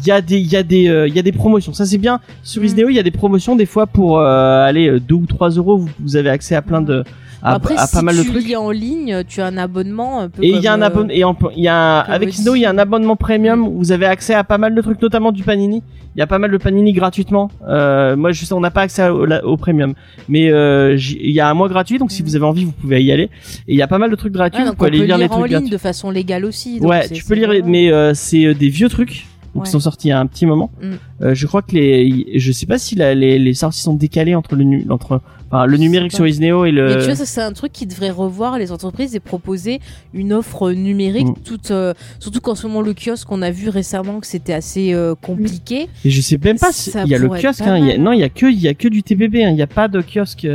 Il 0.02 0.06
y 0.08 0.12
a 0.12 0.22
des 0.22 0.40
il 0.40 0.52
y 0.52 0.56
a 0.56 0.64
des 0.64 1.06
il 1.08 1.16
y 1.16 1.20
a 1.20 1.22
des 1.22 1.32
promotions. 1.32 1.74
Ça 1.74 1.86
c'est 1.86 1.98
bien. 1.98 2.20
Sur 2.44 2.62
Mm. 2.62 2.66
Isneo, 2.66 2.90
il 2.90 2.96
y 2.96 3.00
a 3.00 3.04
des 3.04 3.12
promotions 3.12 3.56
des 3.56 3.66
fois 3.66 3.86
pour 3.88 4.20
aller 4.22 5.00
2 5.00 5.16
ou 5.16 5.26
3 5.26 5.50
euros. 5.52 5.78
Vous, 5.78 5.90
vous 6.00 6.16
avez 6.16 6.30
accès 6.30 6.56
à 6.56 6.62
plein 6.62 6.82
de 6.82 7.04
à, 7.46 7.54
Après, 7.56 7.76
à 7.78 7.86
si 7.86 7.96
pas 7.96 8.02
mal 8.02 8.18
de 8.18 8.22
tu 8.24 8.30
trucs. 8.32 8.46
lis 8.46 8.56
en 8.56 8.72
ligne, 8.72 9.24
tu 9.28 9.40
as 9.42 9.46
un 9.46 9.58
abonnement 9.58 10.22
un 10.22 10.30
peu 10.30 10.44
Et 10.44 10.50
il 10.50 10.60
y 10.62 10.68
a 10.68 10.74
un 10.74 10.76
comme, 10.76 10.82
euh, 10.84 10.86
abonnement 10.88 11.14
et 11.14 11.24
en- 11.24 11.38
il 11.56 11.64
y 11.64 11.68
a 11.68 11.76
un- 11.76 12.00
avec. 12.02 12.34
Isneo, 12.34 12.56
il 12.56 12.62
y 12.62 12.66
a 12.66 12.70
un 12.72 12.78
abonnement 12.78 13.16
premium 13.16 13.68
où 13.68 13.78
vous 13.78 13.92
avez 13.92 14.06
accès 14.08 14.34
à 14.34 14.44
pas 14.44 14.58
mal 14.58 14.74
de 14.74 14.82
trucs, 14.82 15.02
notamment 15.02 15.32
du 15.32 15.44
Panini. 15.44 15.84
Il 16.16 16.20
y 16.20 16.22
a 16.22 16.28
pas 16.28 16.40
mal 16.40 16.50
de 16.50 16.58
Panini 16.58 16.94
gratuitement. 16.94 17.52
Euh, 17.68 18.16
moi, 18.16 18.32
je 18.32 18.46
sais, 18.46 18.54
on 18.54 18.60
n'a 18.62 18.72
pas 18.72 18.82
accès 18.82 19.08
au, 19.10 19.58
premium, 19.58 19.94
mais 20.30 20.50
euh, 20.50 20.98
il 20.98 21.32
y 21.32 21.40
a 21.42 21.50
un 21.50 21.54
mois 21.54 21.68
gratuit, 21.70 21.98
donc 21.98 22.12
si 22.12 22.22
Mhm. 22.24 22.28
vous 22.30 22.36
avez 22.38 22.46
envie, 22.46 22.66
vous 22.66 22.72
pouvez 22.72 23.04
y 23.04 23.12
aller. 23.12 23.30
Et 23.68 23.74
il 23.74 23.76
y 23.76 23.82
a 23.82 23.88
pas 23.88 23.98
mal 23.98 24.10
de 24.10 24.16
trucs 24.16 24.32
gratuits. 24.34 24.64
Ouais, 24.64 24.70
vous 24.70 24.76
pouvez 24.76 24.88
aller 24.90 24.98
lire 25.00 25.08
lire 25.08 25.18
les 25.18 25.26
en 25.26 25.38
trucs 25.40 25.44
ligne 25.50 25.52
gratuits. 25.58 25.70
de 25.70 25.78
façon 25.78 26.10
légale 26.12 26.46
aussi. 26.46 26.80
donc 26.80 26.90
Ouais, 26.90 27.08
tu 27.10 27.24
peux 27.24 27.36
lire, 27.36 27.52
mais 27.66 27.92
euh, 27.92 28.14
c'est 28.14 28.54
des 28.54 28.70
vieux 28.70 28.90
trucs. 28.90 29.26
Donc 29.56 29.64
Ouais. 29.64 29.70
ils 29.70 29.72
sont 29.72 29.80
sortis 29.80 30.08
il 30.08 30.10
y 30.10 30.14
a 30.14 30.20
un 30.20 30.28
petit 30.28 30.46
moment. 30.46 30.70
Mm. 30.82 30.86
Euh, 31.24 31.34
je 31.34 31.48
crois 31.48 31.62
que 31.64 31.72
les, 31.72 32.38
je 32.40 32.52
sais 32.52 32.66
pas 32.66 32.78
si 32.78 32.94
la- 32.96 33.16
les, 33.16 33.40
les 33.40 33.54
sorties 33.54 33.80
sont 33.82 33.94
décalées 33.96 34.36
entre 34.36 34.56
le, 34.56 34.84
entre, 34.92 35.22
enfin, 35.50 35.66
le 35.66 35.78
numérique 35.78 36.12
sur 36.12 36.28
Isneo 36.28 36.66
et 36.66 36.72
le. 36.72 36.88
Mais 36.90 36.98
tu 37.00 37.06
vois, 37.06 37.16
ça 37.16 37.26
c'est 37.26 37.42
un 37.42 37.54
truc 37.54 37.72
qui 37.72 37.88
devrait 37.88 38.10
revoir 38.12 38.58
les 38.60 38.72
entreprises 38.74 39.16
et 39.16 39.20
proposer 39.22 39.80
une 40.14 40.34
offre 40.34 40.72
numérique, 40.74 41.28
Mm. 41.30 41.36
toute, 41.46 41.72
euh, 41.72 41.94
surtout 42.20 42.42
qu'en 42.42 42.54
ce 42.56 42.68
moment 42.68 42.82
le 42.82 42.94
kiosque, 42.94 43.32
on 43.32 43.42
a 43.42 43.50
vu 43.50 43.70
récemment 43.70 44.20
que 44.20 44.28
c'était 44.28 44.54
assez 44.54 44.94
euh, 44.94 45.16
compliqué. 45.16 45.88
Et 46.04 46.10
je 46.10 46.20
sais 46.22 46.38
même 46.44 46.60
pas 46.60 46.74
si 46.74 46.92
il 47.06 47.10
y 47.10 47.16
a 47.16 47.18
le 47.18 47.30
kiosque. 47.30 47.62
Hein, 47.62 47.78
y 47.78 47.92
a- 47.94 47.98
non, 47.98 48.12
il 48.12 48.20
y 48.20 48.24
a 48.24 48.30
que 48.30 48.46
il 48.48 48.60
y 48.60 48.68
a 48.68 48.74
que 48.74 48.90
du 48.90 49.02
TBB. 49.04 49.44
hein, 49.46 49.52
Il 49.52 49.58
y 49.58 49.62
a 49.62 49.68
pas 49.68 49.88
de 49.88 50.02
kiosque 50.02 50.46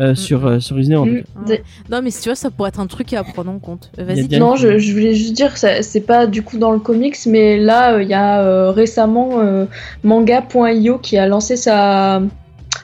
euh, 0.00 0.10
euh, 0.10 0.14
sur 0.14 0.46
euh, 0.46 0.58
sur 0.60 0.76
tout 0.76 0.82
Mm. 1.04 1.22
Des- 1.46 1.62
Non, 1.90 2.00
mais 2.02 2.10
si 2.10 2.22
tu 2.22 2.28
vois, 2.28 2.36
ça 2.36 2.50
pourrait 2.50 2.68
être 2.70 2.80
un 2.80 2.86
truc 2.86 3.12
à 3.12 3.22
prendre 3.24 3.50
en 3.50 3.58
compte. 3.58 3.90
Euh, 3.98 4.04
Vas-y. 4.04 4.38
Non, 4.38 4.56
je, 4.56 4.78
je 4.78 4.92
voulais 4.92 5.14
juste 5.14 5.34
dire, 5.34 5.56
ça- 5.56 5.82
c'est 5.82 6.00
pas 6.00 6.26
du 6.26 6.42
coup 6.42 6.58
dans 6.58 6.72
le 6.72 6.78
comics, 6.78 7.16
mais 7.26 7.58
là, 7.58 7.94
euh, 7.94 8.02
il 8.02 8.08
y 8.08 8.14
a 8.14 8.40
euh, 8.42 8.70
récemment 8.70 9.40
euh, 9.40 9.66
manga.io 10.04 10.98
qui 10.98 11.16
a 11.18 11.26
lancé 11.26 11.56
sa, 11.56 12.22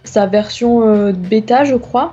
sa 0.05 0.27
version 0.27 0.87
euh, 0.89 1.13
bêta, 1.13 1.65
je 1.65 1.75
crois. 1.77 2.13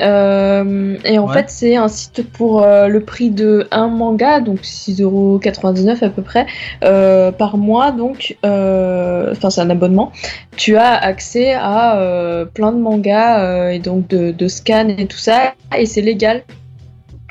Euh, 0.00 0.96
et 1.04 1.18
en 1.18 1.26
Ouais. 1.26 1.34
fait, 1.34 1.44
c'est 1.48 1.76
un 1.76 1.88
site 1.88 2.30
pour 2.32 2.62
euh, 2.62 2.88
le 2.88 3.00
prix 3.00 3.30
de 3.30 3.68
un 3.70 3.88
manga, 3.88 4.40
donc 4.40 4.60
6,99€ 4.62 6.04
à 6.04 6.08
peu 6.10 6.22
près, 6.22 6.46
euh, 6.82 7.30
par 7.30 7.56
mois. 7.56 7.92
Donc, 7.92 8.36
enfin, 8.42 9.50
c'est 9.50 9.60
un 9.60 9.70
abonnement. 9.70 10.10
Tu 10.56 10.76
as 10.76 10.94
accès 10.94 11.54
à 11.54 12.44
plein 12.54 12.72
de 12.72 12.78
mangas 12.78 13.70
et 13.70 13.78
donc 13.78 14.08
de, 14.08 14.32
de 14.32 14.48
scans 14.48 14.88
et 14.88 15.06
tout 15.06 15.18
ça, 15.18 15.54
et 15.78 15.86
c'est 15.86 16.02
légal 16.02 16.42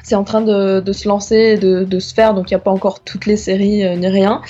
c'est 0.04 0.16
en 0.16 0.26
train 0.26 0.42
de, 0.42 0.82
de 0.82 0.92
se 0.94 1.08
lancer, 1.08 1.58
de, 1.58 1.86
de 1.86 2.00
se 2.00 2.14
faire, 2.14 2.34
donc 2.34 2.52
il 2.52 2.54
n'y 2.54 2.58
a 2.58 2.60
pas 2.60 2.72
encore 2.72 3.00
toutes 3.04 3.26
les 3.26 3.38
séries 3.38 3.86
euh, 3.86 3.96
ni 3.96 4.08
rien. 4.08 4.42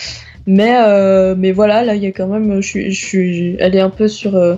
Mais, 0.45 0.75
euh, 0.77 1.35
mais 1.37 1.51
voilà, 1.53 1.83
là, 1.83 1.95
il 1.95 2.03
y 2.03 2.07
a 2.07 2.11
quand 2.11 2.27
même, 2.27 2.59
je 2.59 2.67
suis, 2.67 2.91
je 2.91 3.05
suis, 3.05 3.55
elle 3.59 3.75
est 3.75 3.79
un 3.79 3.91
peu 3.91 4.07
sur 4.09 4.35
euh, 4.35 4.55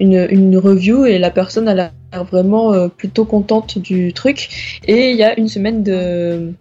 une, 0.00 0.26
une 0.30 0.56
review 0.58 1.04
et 1.04 1.18
la 1.18 1.30
personne, 1.30 1.68
a 1.68 1.74
l'air 1.74 1.92
vraiment 2.30 2.72
euh, 2.72 2.88
plutôt 2.88 3.24
contente 3.24 3.78
du 3.78 4.12
truc. 4.12 4.80
Et 4.86 5.10
il 5.10 5.16
y 5.16 5.22
a 5.22 5.38
une 5.38 5.48
semaine 5.48 5.82
de 5.82 6.52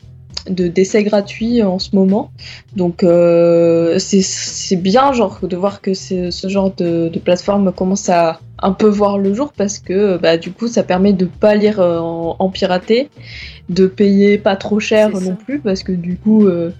de 0.49 0.67
d'essais 0.67 1.03
gratuits 1.03 1.63
en 1.63 1.79
ce 1.79 1.95
moment. 1.95 2.31
Donc 2.75 3.03
euh, 3.03 3.97
c'est 3.99 4.75
bien 4.75 5.13
genre 5.13 5.39
de 5.41 5.55
voir 5.55 5.81
que 5.81 5.93
ce 5.93 6.47
genre 6.47 6.73
de, 6.75 7.09
de 7.09 7.19
plateforme 7.19 7.71
commence 7.71 8.09
à 8.09 8.39
un 8.59 8.71
peu 8.71 8.87
voir 8.87 9.17
le 9.17 9.33
jour 9.33 9.51
parce 9.55 9.79
que 9.79 10.17
bah, 10.17 10.37
du 10.37 10.51
coup 10.51 10.67
ça 10.67 10.83
permet 10.83 11.13
de 11.13 11.25
pas 11.25 11.55
lire 11.55 11.79
euh, 11.79 11.99
en, 11.99 12.35
en 12.39 12.49
piraté, 12.49 13.09
de 13.69 13.87
payer 13.87 14.37
pas 14.37 14.55
trop 14.55 14.79
cher 14.79 15.11
ça. 15.13 15.19
non 15.19 15.35
plus 15.35 15.59
parce 15.59 15.83
que 15.83 15.91
du 15.91 16.15
coup 16.15 16.45
euh, 16.45 16.71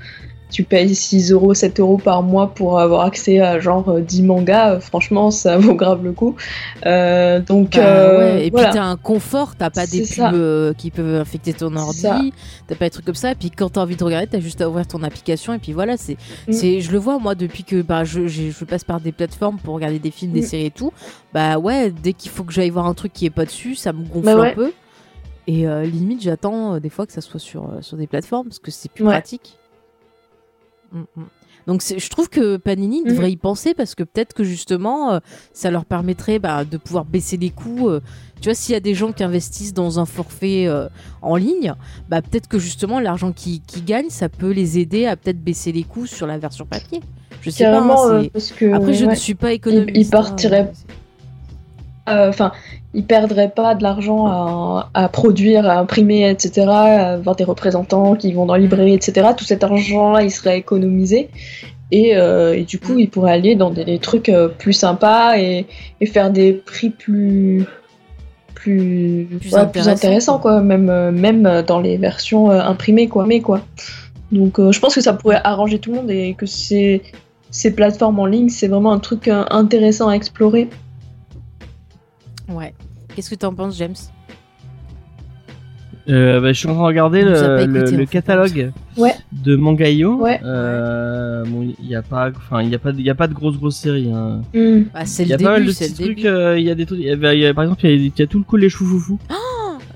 tu 0.55 0.63
payes 0.63 0.95
6 0.95 1.33
euros, 1.33 1.53
7 1.53 1.81
euros 1.81 1.97
par 1.97 2.23
mois 2.23 2.53
pour 2.53 2.79
avoir 2.79 3.01
accès 3.01 3.41
à 3.41 3.59
genre 3.59 3.89
euh, 3.89 3.99
10 3.99 4.23
mangas, 4.23 4.75
euh, 4.75 4.79
franchement 4.79 5.29
ça 5.29 5.57
vaut 5.59 5.75
grave 5.75 6.01
le 6.01 6.13
coup. 6.13 6.37
Euh, 6.85 7.41
donc 7.41 7.71
Bah, 7.71 7.81
euh, 7.85 8.17
ouais. 8.37 8.47
Et 8.47 8.49
voilà. 8.51 8.69
puis 8.69 8.77
t'as 8.77 8.85
un 8.85 8.95
confort, 8.95 9.57
t'as 9.57 9.69
pas 9.69 9.85
des 9.85 10.03
pubs 10.03 10.33
euh, 10.33 10.73
qui 10.73 10.91
peuvent 10.91 11.19
infecter 11.19 11.51
ton 11.53 11.75
ordi, 11.75 12.31
t'as 12.67 12.75
pas 12.75 12.85
des 12.85 12.91
trucs 12.91 13.03
comme 13.05 13.15
ça. 13.15 13.31
Et 13.31 13.35
puis 13.35 13.51
quand 13.51 13.69
t'as 13.73 13.81
envie 13.81 13.97
de 13.97 14.03
regarder, 14.05 14.27
t'as 14.27 14.39
juste 14.39 14.61
à 14.61 14.69
ouvrir 14.69 14.87
ton 14.87 15.03
application 15.03 15.53
et 15.53 15.59
puis 15.59 15.73
voilà, 15.73 15.97
c'est, 15.97 16.15
Mm. 16.47 16.51
c'est, 16.53 16.79
je 16.79 16.91
le 16.93 16.99
vois 16.99 17.19
moi 17.19 17.35
depuis 17.35 17.63
que 17.65 17.81
bah 17.81 18.05
je, 18.05 18.63
passe 18.63 18.85
par 18.85 19.01
des 19.01 19.11
plateformes 19.11 19.57
pour 19.57 19.75
regarder 19.75 19.99
des 19.99 20.11
films, 20.11 20.31
des 20.31 20.39
Mm. 20.41 20.45
séries 20.45 20.65
et 20.67 20.71
tout. 20.71 20.93
Bah 21.33 21.57
ouais, 21.57 21.91
dès 21.91 22.13
qu'il 22.13 22.31
faut 22.31 22.43
que 22.45 22.53
j'aille 22.53 22.69
voir 22.69 22.85
un 22.85 22.93
truc 22.93 23.11
qui 23.11 23.25
est 23.25 23.29
pas 23.29 23.43
dessus, 23.45 23.75
ça 23.75 23.91
me 23.91 24.05
gonfle 24.05 24.25
Bah 24.25 24.35
ouais. 24.37 24.51
un 24.51 24.55
peu. 24.55 24.71
Et 25.47 25.67
euh, 25.67 25.83
limite, 25.83 26.21
j'attends 26.23 26.75
euh, 26.75 26.79
des 26.79 26.89
fois 26.89 27.05
que 27.05 27.11
ça 27.13 27.21
soit 27.21 27.39
sur 27.39 27.63
euh, 27.65 27.81
sur 27.81 27.97
des 27.97 28.07
plateformes 28.07 28.47
parce 28.47 28.59
que 28.59 28.71
c'est 28.71 28.89
plus 28.91 29.03
Ouais. 29.03 29.11
pratique. 29.11 29.57
Mm, 30.95 30.99
mm. 31.17 31.23
Donc 31.67 31.81
je 31.83 32.09
trouve 32.09 32.29
que 32.29 32.57
Panini 32.57 33.01
Mhm. 33.01 33.09
devrait 33.09 33.31
y 33.31 33.37
penser 33.37 33.73
parce 33.73 33.95
que 33.95 34.03
peut-être 34.03 34.33
que 34.33 34.43
justement 34.43 35.13
euh, 35.13 35.19
ça 35.51 35.71
leur 35.71 35.85
permettrait 35.85 36.37
bah, 36.37 36.63
de 36.63 36.77
pouvoir 36.77 37.05
baisser 37.05 37.37
les 37.37 37.49
coûts. 37.49 37.89
euh. 37.89 38.01
tu 38.39 38.49
vois, 38.49 38.53
s'il 38.53 38.73
y 38.73 38.75
a 38.75 38.79
des 38.79 38.93
gens 38.93 39.11
qui 39.11 39.23
investissent 39.23 39.73
dans 39.73 39.99
un 39.99 40.05
forfait 40.05 40.67
euh, 40.67 40.87
en 41.23 41.35
ligne, 41.37 41.73
bah, 42.07 42.21
peut-être 42.21 42.47
que 42.47 42.59
justement 42.59 42.99
l'argent 42.99 43.31
qu'ils 43.31 43.61
qu'ils 43.61 43.83
gagnent, 43.83 44.11
ça 44.11 44.29
peut 44.29 44.51
les 44.51 44.77
aider 44.77 45.07
à 45.07 45.15
peut-être 45.15 45.43
baisser 45.43 45.71
les 45.71 45.83
coûts 45.83 46.05
sur 46.05 46.27
la 46.27 46.37
version 46.37 46.65
papier. 46.67 47.01
Je 47.41 47.49
sais 47.49 47.63
Carrément, 47.63 47.95
pas. 47.95 48.19
hein, 48.19 48.27
parce 48.31 48.51
que 48.51 48.71
Après, 48.71 48.93
je 48.93 49.05
ouais. 49.05 49.11
ne 49.11 49.15
suis 49.15 49.35
pas 49.35 49.51
économiste. 49.51 49.95
il 49.95 50.05
hein, 50.05 50.09
partirait 50.11 50.71
Euh, 52.07 52.29
enfin, 52.29 52.51
ils 52.95 53.05
perdraient 53.05 53.51
pas 53.51 53.75
de 53.75 53.83
l'argent 53.83 54.25
à, 54.27 54.89
à 54.93 55.09
produire, 55.09 55.69
à 55.69 55.77
imprimer, 55.79 56.29
etc., 56.29 56.65
à 56.67 57.13
avoir 57.13 57.35
des 57.35 57.43
représentants 57.43 58.15
qui 58.15 58.31
vont 58.31 58.45
dans 58.45 58.55
les 58.55 58.63
librairies, 58.63 58.93
etc. 58.93 59.29
Tout 59.37 59.43
cet 59.43 59.63
argent-là, 59.63 60.23
il 60.23 60.31
serait 60.31 60.57
économisé. 60.57 61.29
Et, 61.91 62.15
euh, 62.15 62.57
et 62.57 62.63
du 62.63 62.79
coup, 62.79 62.97
ils 62.97 63.09
pourraient 63.09 63.33
aller 63.33 63.55
dans 63.55 63.69
des, 63.69 63.85
des 63.85 63.99
trucs 63.99 64.29
euh, 64.29 64.47
plus 64.47 64.73
sympas 64.73 65.37
et, 65.37 65.67
et 66.01 66.05
faire 66.05 66.31
des 66.31 66.53
prix 66.53 66.89
plus 66.89 67.65
plus 68.55 69.27
Plus 69.39 69.53
ouais, 69.53 69.67
plus 69.67 69.87
intéressants, 69.87 70.39
quoi. 70.39 70.61
Même 70.61 70.89
euh, 70.89 71.11
même 71.11 71.63
dans 71.67 71.79
les 71.79 71.97
versions 71.97 72.49
imprimées, 72.49 73.07
quoi. 73.07 73.25
Mais 73.27 73.41
quoi. 73.41 73.61
Donc, 74.31 74.57
euh, 74.57 74.71
je 74.71 74.79
pense 74.79 74.95
que 74.95 75.01
ça 75.01 75.13
pourrait 75.13 75.41
arranger 75.43 75.79
tout 75.79 75.91
le 75.91 75.97
monde 75.97 76.11
et 76.11 76.33
que 76.33 76.45
ces 76.45 77.03
ces 77.51 77.73
plateformes 77.73 78.19
en 78.19 78.25
ligne, 78.25 78.49
c'est 78.49 78.67
vraiment 78.67 78.91
un 78.91 78.99
truc 78.99 79.29
intéressant 79.29 80.09
à 80.09 80.13
explorer. 80.13 80.69
Ouais. 82.49 82.73
Qu'est-ce 83.15 83.29
que 83.29 83.35
t'en 83.35 83.53
penses, 83.53 83.77
James? 83.77 83.95
Euh, 86.07 86.39
bah, 86.39 86.53
je 86.53 86.59
suis 86.59 86.67
en 86.67 86.73
train 86.73 86.83
de 86.83 86.87
regarder 86.87 87.23
le, 87.23 87.33
pas 87.33 88.01
en 88.01 88.05
catalogue 88.05 88.71
Ouais. 88.95 89.15
de 89.31 89.55
Mangayo. 89.55 90.17
Ouais. 90.21 90.39
Euh, 90.43 91.43
bon, 91.47 91.73
il 91.81 91.87
y 91.87 91.95
a 91.95 92.03
pas, 92.03 92.29
enfin, 92.35 92.61
il 92.61 92.69
y 92.69 92.75
a 92.75 92.79
pas, 92.79 92.91
de- 92.91 92.99
il 92.99 93.05
y 93.05 93.09
a 93.09 93.15
pas 93.15 93.27
de 93.27 93.33
grosses 93.33 93.57
grosses 93.57 93.77
séries. 93.77 94.11
Hein. 94.13 94.41
Hmm. 94.53 94.83
bah, 94.93 95.05
C'est 95.05 95.23
Il 95.23 95.29
y 95.29 95.29
le 95.29 95.35
a 95.35 95.37
pas 95.39 95.43
mal 95.45 95.55
début, 95.61 95.67
de 95.69 95.71
c'est 95.71 95.85
petits 95.89 96.01
le 96.03 96.05
trucs. 96.09 96.17
début. 96.17 96.27
euh, 96.27 96.59
Il 96.59 96.65
y 96.65 96.69
a 96.69 96.75
des 96.75 96.85
trucs. 96.85 96.99
il 96.99 97.05
y 97.07 97.11
a- 97.11 97.15
bah, 97.15 97.33
il 97.33 97.39
y 97.41 97.45
a- 97.47 97.53
par 97.55 97.63
exemple, 97.63 97.81
il 97.85 97.89
y, 97.89 97.93
a, 97.93 97.95
il 97.95 98.11
y 98.15 98.21
a 98.21 98.27
tout 98.27 98.37
le 98.37 98.43
coup 98.43 98.55
les 98.55 98.69
choufoufous. 98.69 99.17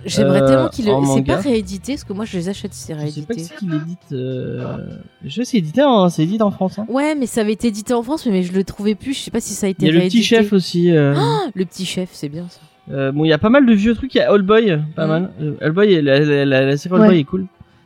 J'aimerais 0.05 0.41
euh, 0.41 0.47
tellement 0.47 0.69
qu'il 0.69 0.85
le. 0.85 0.93
en 0.93 1.15
C'est 1.17 1.21
pas 1.23 1.35
réédité, 1.35 1.91
parce 1.93 2.05
que 2.05 2.13
moi 2.13 2.23
je 2.25 2.37
les 2.37 2.47
achète 2.49 2.73
si 2.73 2.83
c'est 2.85 2.93
Je 2.93 2.99
sais 2.99 3.21
pas 3.21 3.33
réédité. 3.33 3.33
qui 3.35 3.43
c'est 3.43 3.55
qui 3.57 3.65
l'édite. 3.67 4.11
Euh... 4.13 4.77
Je 5.25 5.29
sais, 5.29 5.43
c'est 5.45 5.57
édité, 5.57 5.83
en- 5.83 6.07
c'est 6.09 6.23
édité 6.23 6.41
en 6.41 6.51
France. 6.51 6.79
Hein. 6.79 6.85
Ouais, 6.89 7.13
mais 7.15 7.25
ça 7.27 7.41
avait 7.41 7.51
été 7.53 7.67
édité 7.67 7.93
en 7.93 8.01
France, 8.01 8.25
mais 8.25 8.41
je 8.41 8.53
le 8.53 8.63
trouvais 8.63 8.95
plus. 8.95 9.13
Je 9.13 9.19
sais 9.19 9.29
pas 9.31 9.41
si 9.41 9.53
ça 9.53 9.67
a 9.67 9.69
été 9.69 9.83
Il 9.83 9.87
y 9.87 9.89
a 9.89 9.93
le 9.93 9.99
réédité. 9.99 10.19
petit 10.21 10.25
chef 10.27 10.53
aussi. 10.53 10.89
euh. 10.89 11.13
Ah, 11.17 11.41
le 11.53 11.65
petit 11.65 11.85
chef, 11.85 12.09
c'est 12.13 12.29
bien 12.29 12.45
ça. 12.49 12.61
Euh, 12.91 13.11
bon, 13.11 13.23
il 13.23 13.29
y 13.29 13.33
a 13.33 13.37
pas 13.37 13.49
mal 13.49 13.65
de 13.65 13.73
vieux 13.73 13.93
trucs. 13.95 14.15
Il 14.15 14.17
y 14.17 14.21
a 14.21 14.31
All 14.31 14.41
Boy, 14.41 14.79
pas 14.95 15.05
Mm. 15.05 15.09
mal. 15.09 15.29
Euh, 15.41 15.53
All 15.61 15.71
Boy, 15.71 16.01
la, 16.01 16.19
la, 16.19 16.45
la, 16.45 16.65
la 16.65 16.77
série 16.77 16.95
All 16.95 17.01
Ouais. 17.01 17.07
Boy 17.07 17.19
est 17.19 17.23
cool. 17.23 17.45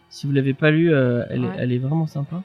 Si 0.10 0.28
vous 0.28 0.34
l'avez 0.34 0.54
pas 0.54 0.72
lu, 0.72 0.94
euh, 0.94 1.24
elle, 1.30 1.44
est- 1.44 1.48
Ouais. 1.48 1.54
elle 1.60 1.72
est 1.72 1.78
vraiment 1.80 2.08
sympa. 2.08 2.42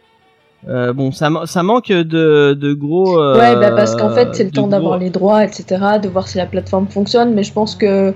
Euh, 0.68 0.92
bon, 0.92 1.12
ça, 1.12 1.30
ça 1.44 1.62
manque 1.62 1.88
de, 1.92 2.52
de 2.54 2.72
gros. 2.72 3.20
euh, 3.22 3.38
Ouais, 3.38 3.54
bah 3.54 3.70
parce 3.70 3.94
qu'en 3.94 4.10
fait, 4.10 4.34
c'est 4.34 4.42
le 4.44 4.50
temps 4.50 4.62
gros- 4.62 4.70
d'avoir 4.70 4.98
les 4.98 5.10
droits, 5.10 5.44
etc., 5.44 5.64
de 6.02 6.08
voir 6.08 6.26
si 6.26 6.36
la 6.38 6.46
plateforme 6.46 6.88
fonctionne, 6.88 7.32
mais 7.32 7.44
je 7.44 7.52
pense 7.52 7.76
que 7.76 8.12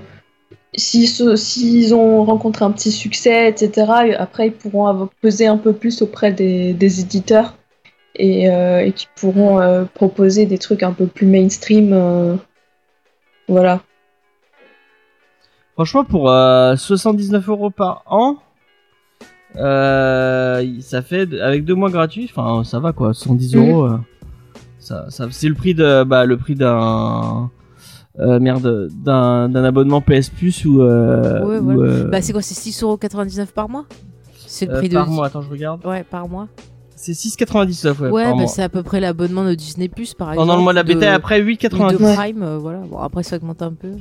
s'ils 0.75 1.07
se- 1.07 1.37
s'ils 1.37 1.93
ont 1.95 2.25
rencontré 2.25 2.65
un 2.65 2.71
petit 2.71 2.91
succès, 2.91 3.47
etc., 3.47 4.15
après, 4.17 4.47
ils 4.47 4.51
pourront 4.53 5.07
peser 5.21 5.47
un 5.47 5.55
peu 5.57 5.71
plus 5.71 6.01
auprès 6.01 6.33
des, 6.33 6.73
des 6.73 6.99
éditeurs 6.99 7.55
et, 8.15 8.49
euh, 8.49 8.79
et 8.83 8.91
qui 8.91 9.07
pourront 9.15 9.61
euh, 9.61 9.85
proposer 9.93 10.45
des 10.45 10.57
trucs 10.57 10.83
un 10.83 10.91
peu 10.91 11.05
plus 11.07 11.27
mainstream. 11.27 11.91
euh, 11.93 12.35
voilà. 13.47 13.81
Franchement, 15.73 16.03
pour 16.03 16.29
euh, 16.29 16.75
79 16.75 17.49
euros 17.49 17.69
par 17.71 18.03
an, 18.07 18.37
euh, 19.55 20.63
ça 20.81 21.01
fait 21.01 21.27
avec 21.39 21.65
deux 21.65 21.75
mois 21.75 21.89
gratuits. 21.89 22.29
Enfin, 22.35 22.63
ça 22.63 22.79
va 22.79 22.91
quoi, 22.93 23.13
110 23.13 23.55
Mhm. 23.55 23.61
euros. 23.69 23.83
euh, 23.85 23.97
ça, 24.79 25.05
ça, 25.09 25.27
c'est 25.31 25.47
le 25.47 25.55
prix 25.55 25.73
de, 25.73 26.03
bah, 26.03 26.25
le 26.25 26.37
prix 26.37 26.55
d'un, 26.55 27.49
euh, 28.19 28.39
merde, 28.39 28.89
d'un, 29.03 29.49
d'un 29.49 29.63
abonnement 29.63 30.01
PS 30.01 30.29
Plus 30.29 30.65
ou, 30.65 30.81
euh, 30.81 31.43
Ouais, 31.45 31.57
ou, 31.59 31.63
voilà. 31.63 31.91
euh, 31.91 32.07
Bah, 32.09 32.21
c'est 32.21 32.33
quoi 32.33 32.41
C'est 32.41 32.55
6,99€ 32.55 33.47
par 33.53 33.69
mois? 33.69 33.85
C'est 34.45 34.65
le 34.67 34.73
euh, 34.73 34.77
prix 34.79 34.89
de. 34.89 34.95
par 34.95 35.07
mois. 35.09 35.27
Attends, 35.27 35.41
je 35.41 35.49
regarde. 35.49 35.85
Ouais, 35.85 36.03
par 36.03 36.27
mois. 36.27 36.47
C'est 36.95 37.13
6,99 37.13 37.99
ouais. 38.11 38.23
Bah, 38.23 38.33
mois. 38.35 38.47
c'est 38.47 38.61
à 38.63 38.69
peu 38.69 38.83
près 38.83 38.99
l'abonnement 38.99 39.43
de 39.43 39.55
Disney 39.55 39.87
Plus 39.89 40.13
par 40.13 40.29
exemple. 40.31 40.47
Pendant 40.47 40.57
le 40.57 40.63
mois 40.63 40.73
de 40.73 40.77
la 40.77 40.83
bêta, 40.83 41.13
après 41.13 41.41
ou 41.41 41.45
de 41.45 41.49
8,99. 41.49 41.97
Ouais. 42.01 42.15
Prime, 42.15 42.43
euh, 42.43 42.57
voilà. 42.59 42.79
Bon, 42.79 42.99
après 42.99 43.23
ça 43.23 43.35
augmente 43.37 43.61
un 43.61 43.73
peu. 43.73 43.91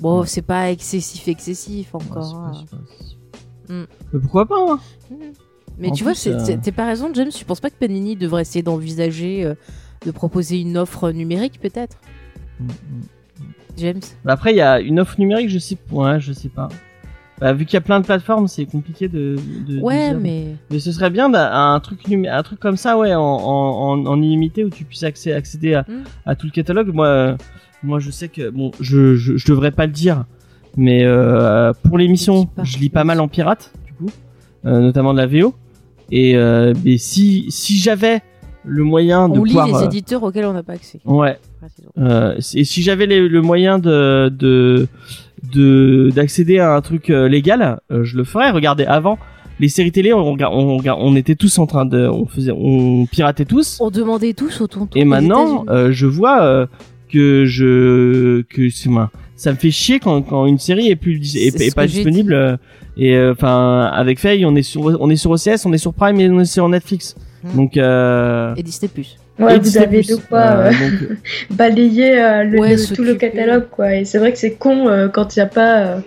Bon, 0.00 0.24
c'est 0.24 0.42
pas 0.42 0.70
excessif, 0.70 1.26
excessif 1.28 1.94
encore. 1.94 2.34
hein. 2.36 2.52
pas- 2.52 2.58
c'est 2.58 2.76
pas- 2.76 2.82
Mm. 3.68 3.86
Mais 4.12 4.20
pourquoi 4.20 4.46
pas 4.46 4.54
hein 4.68 4.78
Mais 5.78 5.88
En 5.88 5.92
tu 5.92 6.04
vois, 6.04 6.12
plus, 6.12 6.28
euh, 6.28 6.56
t'es 6.62 6.70
pas 6.70 6.86
raison, 6.86 7.10
James. 7.14 7.30
Tu 7.30 7.44
penses 7.44 7.58
pas 7.60 7.68
que 7.70 7.74
Panini 7.74 8.14
devrait 8.14 8.42
essayer 8.42 8.62
d'envisager 8.62 9.44
euh, 9.44 9.54
de 10.04 10.10
proposer 10.12 10.60
une 10.60 10.76
offre 10.78 11.10
numérique, 11.10 11.58
peut-être? 11.60 11.96
James? 13.76 14.00
Bah 14.24 14.32
Après, 14.34 14.52
il 14.52 14.56
y 14.56 14.60
a 14.62 14.80
une 14.80 15.00
offre 15.00 15.16
numérique, 15.18 15.50
je 15.50 15.58
sais, 15.58 15.76
ouais, 15.90 16.20
je 16.20 16.32
sais 16.32 16.48
pas. 16.48 16.68
Bah, 17.38 17.52
vu 17.52 17.66
qu'il 17.66 17.74
y 17.74 17.76
a 17.76 17.82
plein 17.82 18.00
de 18.00 18.06
plateformes, 18.06 18.48
c'est 18.48 18.64
compliqué 18.64 19.08
de. 19.08 19.36
Ouais, 19.82 20.14
mais. 20.14 20.54
Mais 20.70 20.78
ce 20.78 20.90
serait 20.92 21.10
bien 21.10 21.28
d'a- 21.28 21.54
un 21.54 21.78
truc 21.80 22.00
un 22.10 22.42
truc 22.42 22.58
comme 22.58 22.78
ça, 22.78 22.96
ouais, 22.96 23.14
en, 23.14 23.20
en, 23.20 23.90
en, 23.90 24.06
en 24.06 24.22
illimité 24.22 24.64
où 24.64 24.70
tu 24.70 24.84
puisses 24.84 25.02
accé- 25.02 25.34
accéder 25.34 25.74
à, 25.74 25.82
Mm. 25.82 26.04
à 26.24 26.34
tout 26.36 26.46
le 26.46 26.52
catalogue. 26.52 26.94
Moi, 26.94 27.06
euh, 27.06 27.36
moi, 27.86 28.00
je 28.00 28.10
sais 28.10 28.28
que 28.28 28.50
bon, 28.50 28.72
je, 28.80 29.16
je, 29.16 29.36
je 29.36 29.46
devrais 29.46 29.70
pas 29.70 29.86
le 29.86 29.92
dire, 29.92 30.24
mais 30.76 31.04
euh, 31.04 31.72
pour 31.84 31.98
l'émission, 31.98 32.48
je 32.62 32.78
lis 32.78 32.90
pas 32.90 33.04
mal 33.04 33.20
en 33.20 33.28
pirate, 33.28 33.72
du 33.86 33.92
coup, 33.92 34.10
euh, 34.66 34.80
notamment 34.80 35.14
de 35.14 35.18
la 35.18 35.26
VO. 35.26 35.54
Et 36.10 36.36
euh, 36.36 36.74
mais 36.84 36.98
si 36.98 37.46
si 37.48 37.78
j'avais 37.78 38.20
le 38.64 38.84
moyen 38.84 39.28
de 39.28 39.38
On 39.38 39.44
lit 39.44 39.52
pouvoir, 39.52 39.66
les 39.68 39.74
euh, 39.74 39.86
éditeurs 39.86 40.22
auxquels 40.22 40.44
on 40.44 40.52
n'a 40.52 40.62
pas 40.62 40.74
accès. 40.74 41.00
ouais, 41.04 41.38
euh, 41.98 42.36
et 42.54 42.64
si 42.64 42.82
j'avais 42.82 43.06
le 43.06 43.42
moyen 43.42 43.78
de 43.78 44.28
de 44.28 44.88
de 45.52 46.10
d'accéder 46.14 46.58
à 46.58 46.74
un 46.74 46.80
truc 46.80 47.08
légal, 47.08 47.80
euh, 47.90 48.04
je 48.04 48.16
le 48.16 48.24
ferais. 48.24 48.50
Regardez, 48.50 48.84
avant 48.84 49.18
les 49.58 49.68
séries 49.68 49.92
télé, 49.92 50.12
on, 50.12 50.36
on, 50.38 51.16
était 51.16 51.34
tous 51.34 51.58
en 51.58 51.66
train 51.66 51.86
de, 51.86 52.06
on 52.06 52.26
faisait, 52.26 52.52
on 52.52 53.06
piratait 53.06 53.46
tous. 53.46 53.78
On 53.80 53.90
demandait 53.90 54.34
tous 54.34 54.60
au 54.60 54.66
tonton. 54.66 54.98
Et 54.98 55.04
maintenant, 55.04 55.64
euh, 55.68 55.92
je 55.92 56.06
vois 56.06 56.68
que 57.12 57.44
je 57.46 58.42
que 58.42 58.68
c'est 58.70 58.88
moi, 58.88 59.10
ça 59.36 59.52
me 59.52 59.56
fait 59.56 59.70
chier 59.70 59.98
quand, 60.00 60.22
quand 60.22 60.46
une 60.46 60.58
série 60.58 60.88
est 60.90 60.96
plus 60.96 61.36
est, 61.36 61.74
pas 61.74 61.86
disponible. 61.86 62.32
euh, 62.34 62.56
Et 62.96 63.14
euh, 63.14 63.32
enfin, 63.32 63.90
avec 63.92 64.18
Faye, 64.18 64.44
on 64.46 64.54
est 64.56 64.62
sur 64.62 64.82
on 65.00 65.10
est 65.10 65.16
sur 65.16 65.30
OCS, 65.30 65.64
on 65.66 65.72
est 65.72 65.78
sur 65.78 65.92
Prime 65.92 66.18
et 66.20 66.28
on 66.30 66.40
est 66.40 66.44
sur 66.46 66.68
Netflix. 66.68 67.14
Hmm. 67.44 67.56
Donc 67.56 67.76
euh, 67.76 68.54
Et 68.56 68.62
Disney 68.62 68.90
Plus. 68.92 69.16
Ouais, 69.38 69.54
et 69.54 69.58
vous 69.58 69.64
Disney+. 69.64 69.84
avez 69.84 70.00
de 70.02 70.16
quoi 70.16 70.40
Euh, 70.40 70.70
donc, 70.70 71.08
balayer 71.50 72.18
euh, 72.18 72.42
le, 72.44 72.58
Ouais, 72.58 72.70
le- 72.70 72.76
s'occuper. 72.78 72.96
tout 72.96 73.02
le 73.04 73.14
catalogue, 73.16 73.66
quoi. 73.70 73.94
Et 73.94 74.06
c'est 74.06 74.16
vrai 74.18 74.32
que 74.32 74.38
c'est 74.38 74.52
con 74.54 74.88
euh, 74.88 75.08
quand 75.08 75.36
il 75.36 75.40
n'y 75.40 75.42
a 75.42 75.46
pas. 75.46 76.00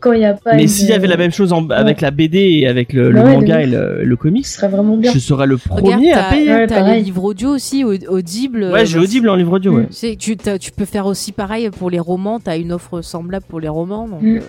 Euh, 0.00 0.10
quand 0.10 0.12
il 0.12 0.18
n'y 0.20 0.24
a 0.24 0.34
pas. 0.34 0.54
mais 0.54 0.62
une- 0.62 0.68
s'il 0.68 0.88
y 0.88 0.92
avait 0.92 1.06
la 1.06 1.16
même 1.16 1.30
chose 1.30 1.52
en- 1.52 1.68
avec 1.70 2.00
la 2.00 2.10
BD 2.10 2.38
et 2.38 2.66
avec 2.68 2.92
le, 2.92 3.10
le 3.10 3.20
Ouais, 3.20 3.30
de 3.30 3.34
manga 3.36 3.62
et 3.62 3.66
le, 3.66 4.04
le 4.04 4.16
comics, 4.16 4.46
Ce 4.46 4.54
serait 4.56 4.68
vraiment 4.68 4.96
bien. 4.96 5.12
je 5.12 5.18
serais 5.18 5.46
le 5.46 5.56
Regarde, 5.68 5.80
premier 5.92 6.12
à 6.12 6.22
payer. 6.30 6.50
Ouais, 6.50 6.66
T'as 6.66 6.76
les 6.76 6.82
pareil. 6.82 7.02
livres 7.04 7.24
audio 7.24 7.50
aussi, 7.50 7.84
au- 7.84 7.92
audible. 8.08 8.64
Ouais, 8.72 8.86
j'ai 8.86 8.98
euh, 8.98 9.02
audible 9.02 9.28
en 9.28 9.36
livre 9.36 9.52
audio, 9.52 9.72
ouais. 9.76 9.82
Mm. 9.82 9.86
Tu 9.88 9.92
sais, 9.94 10.16
tu, 10.18 10.36
t'as- 10.36 10.58
tu 10.58 10.70
peux 10.72 10.84
faire 10.84 11.06
aussi 11.06 11.32
pareil 11.32 11.70
pour 11.70 11.90
les 11.90 12.00
romans. 12.00 12.40
T'as 12.40 12.56
une 12.58 12.72
offre 12.72 13.02
semblable 13.02 13.44
pour 13.48 13.60
les 13.60 13.68
romans. 13.68 14.08
Donc, 14.08 14.22
Mm. 14.22 14.40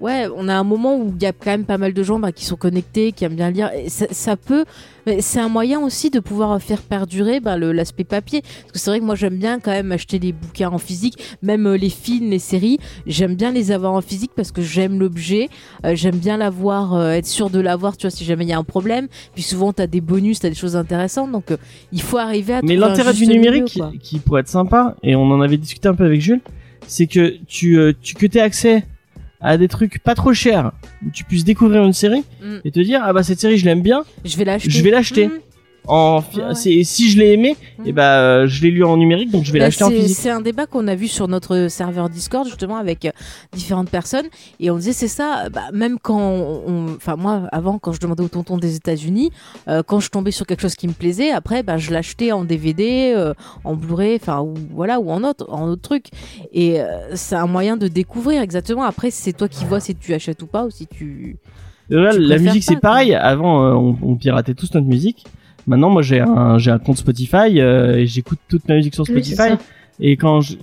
Ouais, 0.00 0.26
on 0.36 0.48
a 0.48 0.54
un 0.54 0.64
moment 0.64 0.96
où 0.96 1.12
il 1.16 1.22
y 1.22 1.26
a 1.26 1.32
quand 1.32 1.50
même 1.50 1.64
pas 1.64 1.78
mal 1.78 1.92
de 1.92 2.02
gens 2.02 2.18
bah, 2.18 2.32
qui 2.32 2.44
sont 2.44 2.56
connectés, 2.56 3.12
qui 3.12 3.24
aiment 3.24 3.34
bien 3.36 3.50
lire. 3.50 3.70
Et 3.74 3.88
ça, 3.88 4.06
ça 4.10 4.36
peut, 4.36 4.64
mais 5.06 5.20
c'est 5.20 5.40
un 5.40 5.48
moyen 5.48 5.80
aussi 5.80 6.10
de 6.10 6.20
pouvoir 6.20 6.60
faire 6.62 6.82
perdurer 6.82 7.40
bah, 7.40 7.56
le- 7.56 7.72
l'aspect 7.72 8.04
papier. 8.04 8.42
Parce 8.42 8.72
que 8.72 8.78
c'est 8.78 8.90
vrai 8.90 9.00
que 9.00 9.04
moi 9.04 9.14
j'aime 9.14 9.36
bien 9.36 9.60
quand 9.60 9.70
même 9.70 9.92
acheter 9.92 10.18
des 10.18 10.32
bouquins 10.32 10.70
en 10.70 10.78
physique, 10.78 11.18
même 11.42 11.66
euh, 11.66 11.76
les 11.76 11.88
films, 11.90 12.30
les 12.30 12.38
séries. 12.38 12.78
J'aime 13.06 13.34
bien 13.34 13.50
les 13.50 13.70
avoir 13.72 13.92
en 13.92 14.00
physique 14.00 14.32
parce 14.34 14.52
que 14.52 14.62
j'aime 14.62 14.98
l'objet. 14.98 15.48
Euh, 15.84 15.94
j'aime 15.94 16.16
bien 16.16 16.36
l'avoir, 16.36 16.94
euh, 16.94 17.10
être 17.12 17.26
sûr 17.26 17.50
de 17.50 17.60
l'avoir. 17.60 17.96
Tu 17.96 18.06
vois, 18.06 18.10
si 18.10 18.24
jamais 18.24 18.44
il 18.44 18.48
y 18.50 18.52
a 18.52 18.58
un 18.58 18.64
problème. 18.64 19.08
Puis 19.34 19.42
souvent 19.42 19.72
t'as 19.72 19.86
des 19.86 20.00
bonus, 20.00 20.40
t'as 20.40 20.48
des 20.48 20.54
choses 20.54 20.76
intéressantes. 20.76 21.32
Donc 21.32 21.46
il 21.92 22.02
faut 22.02 22.18
arriver 22.18 22.54
à. 22.54 22.60
Mais 22.62 22.76
l'intérêt 22.76 23.12
du 23.12 23.26
milieu, 23.26 23.34
numérique 23.34 23.82
qui 24.02 24.18
pourrait 24.18 24.40
être 24.40 24.48
sympa, 24.48 24.96
et 25.02 25.16
on 25.16 25.30
en 25.30 25.40
avait 25.40 25.56
discuté 25.56 25.88
un 25.88 25.94
peu 25.94 26.04
avec 26.04 26.20
Jules, 26.20 26.40
c'est 26.86 27.06
que 27.06 27.34
tu, 27.46 27.78
euh, 27.78 27.92
tu 28.00 28.14
que 28.14 28.26
t'aies 28.26 28.40
accès 28.40 28.84
à 29.44 29.56
des 29.58 29.68
trucs 29.68 29.98
pas 30.00 30.14
trop 30.14 30.32
chers, 30.32 30.72
où 31.06 31.10
tu 31.12 31.22
puisses 31.24 31.44
découvrir 31.44 31.84
une 31.84 31.92
série 31.92 32.24
Mm. 32.42 32.56
et 32.64 32.70
te 32.72 32.80
dire 32.80 33.00
ah 33.04 33.12
bah 33.12 33.22
cette 33.22 33.38
série 33.40 33.58
je 33.58 33.64
l'aime 33.66 33.82
bien, 33.82 34.04
Je 34.24 34.36
vais 34.36 34.44
l'acheter. 34.44 34.70
je 34.70 34.82
vais 34.82 34.90
l'acheter. 34.90 35.26
Mhm. 35.28 35.32
En 35.86 36.22
Ah 36.40 36.48
ouais. 36.48 36.54
si 36.54 37.10
je 37.10 37.18
l'ai 37.18 37.32
aimé, 37.32 37.56
Mm. 37.78 37.86
et 37.88 37.92
bah 37.92 38.18
euh, 38.20 38.46
je 38.46 38.62
l'ai 38.62 38.70
lu 38.70 38.84
en 38.84 38.96
numérique 38.96 39.30
donc 39.30 39.44
je 39.44 39.52
vais 39.52 39.58
Bah, 39.58 39.66
l'acheter 39.66 39.84
en 39.84 39.90
physique. 39.90 40.16
C'est 40.16 40.30
un 40.30 40.40
débat 40.40 40.66
qu'on 40.66 40.86
a 40.88 40.94
vu 40.94 41.08
sur 41.08 41.28
notre 41.28 41.66
serveur 41.68 42.08
Discord 42.08 42.46
justement 42.46 42.76
avec 42.76 43.04
euh, 43.04 43.10
différentes 43.52 43.90
personnes 43.90 44.24
et 44.60 44.70
on 44.70 44.76
disait 44.76 44.92
c'est 44.94 45.08
ça. 45.08 45.48
Bah, 45.52 45.64
même 45.74 45.98
quand, 46.00 46.62
enfin 46.96 47.16
moi 47.16 47.48
avant 47.52 47.78
quand 47.78 47.92
je 47.92 48.00
demandais 48.00 48.22
au 48.22 48.28
tonton 48.28 48.56
des 48.56 48.76
États-Unis, 48.76 49.30
euh, 49.68 49.82
quand 49.86 50.00
je 50.00 50.08
tombais 50.08 50.30
sur 50.30 50.46
quelque 50.46 50.60
chose 50.62 50.74
qui 50.74 50.88
me 50.88 50.92
plaisait, 50.94 51.30
après 51.32 51.62
bah, 51.62 51.76
je 51.76 51.90
l'achetais 51.92 52.32
en 52.32 52.44
DVD, 52.44 53.12
euh, 53.14 53.34
en 53.64 53.74
Blu-ray, 53.74 54.16
enfin 54.20 54.40
ou 54.40 54.54
voilà 54.74 55.00
ou 55.00 55.10
en 55.10 55.22
autre, 55.22 55.46
en 55.50 55.68
autre 55.68 55.82
truc. 55.82 56.06
Et 56.54 56.78
c'est 57.14 57.36
un 57.36 57.46
moyen 57.46 57.76
de 57.76 57.88
découvrir 57.88 58.40
exactement. 58.40 58.84
Après 58.84 59.10
c'est 59.10 59.32
toi 59.34 59.48
qui 59.48 59.64
vois 59.66 59.80
si 59.80 59.94
tu 59.94 60.14
achètes 60.14 60.40
ou 60.42 60.46
pas 60.46 60.64
ou 60.64 60.70
si 60.70 60.86
tu. 60.86 61.36
La 61.90 62.38
musique 62.38 62.62
c'est 62.64 62.80
pareil. 62.80 63.14
Avant 63.14 63.62
on, 63.76 63.98
on 64.02 64.16
piratait 64.16 64.54
tous 64.54 64.72
notre 64.74 64.86
musique. 64.86 65.26
Maintenant 65.66 65.90
moi 65.90 66.02
j'ai 66.02 66.20
un 66.20 66.58
j'ai 66.58 66.70
un 66.70 66.78
compte 66.78 66.98
Spotify 66.98 67.60
euh, 67.60 67.96
et 67.96 68.06
j'écoute 68.06 68.38
toute 68.48 68.68
ma 68.68 68.74
musique 68.76 68.94
sur 68.94 69.06
Spotify. 69.06 69.54
Et 70.00 70.16
quand 70.16 70.40
je, 70.40 70.54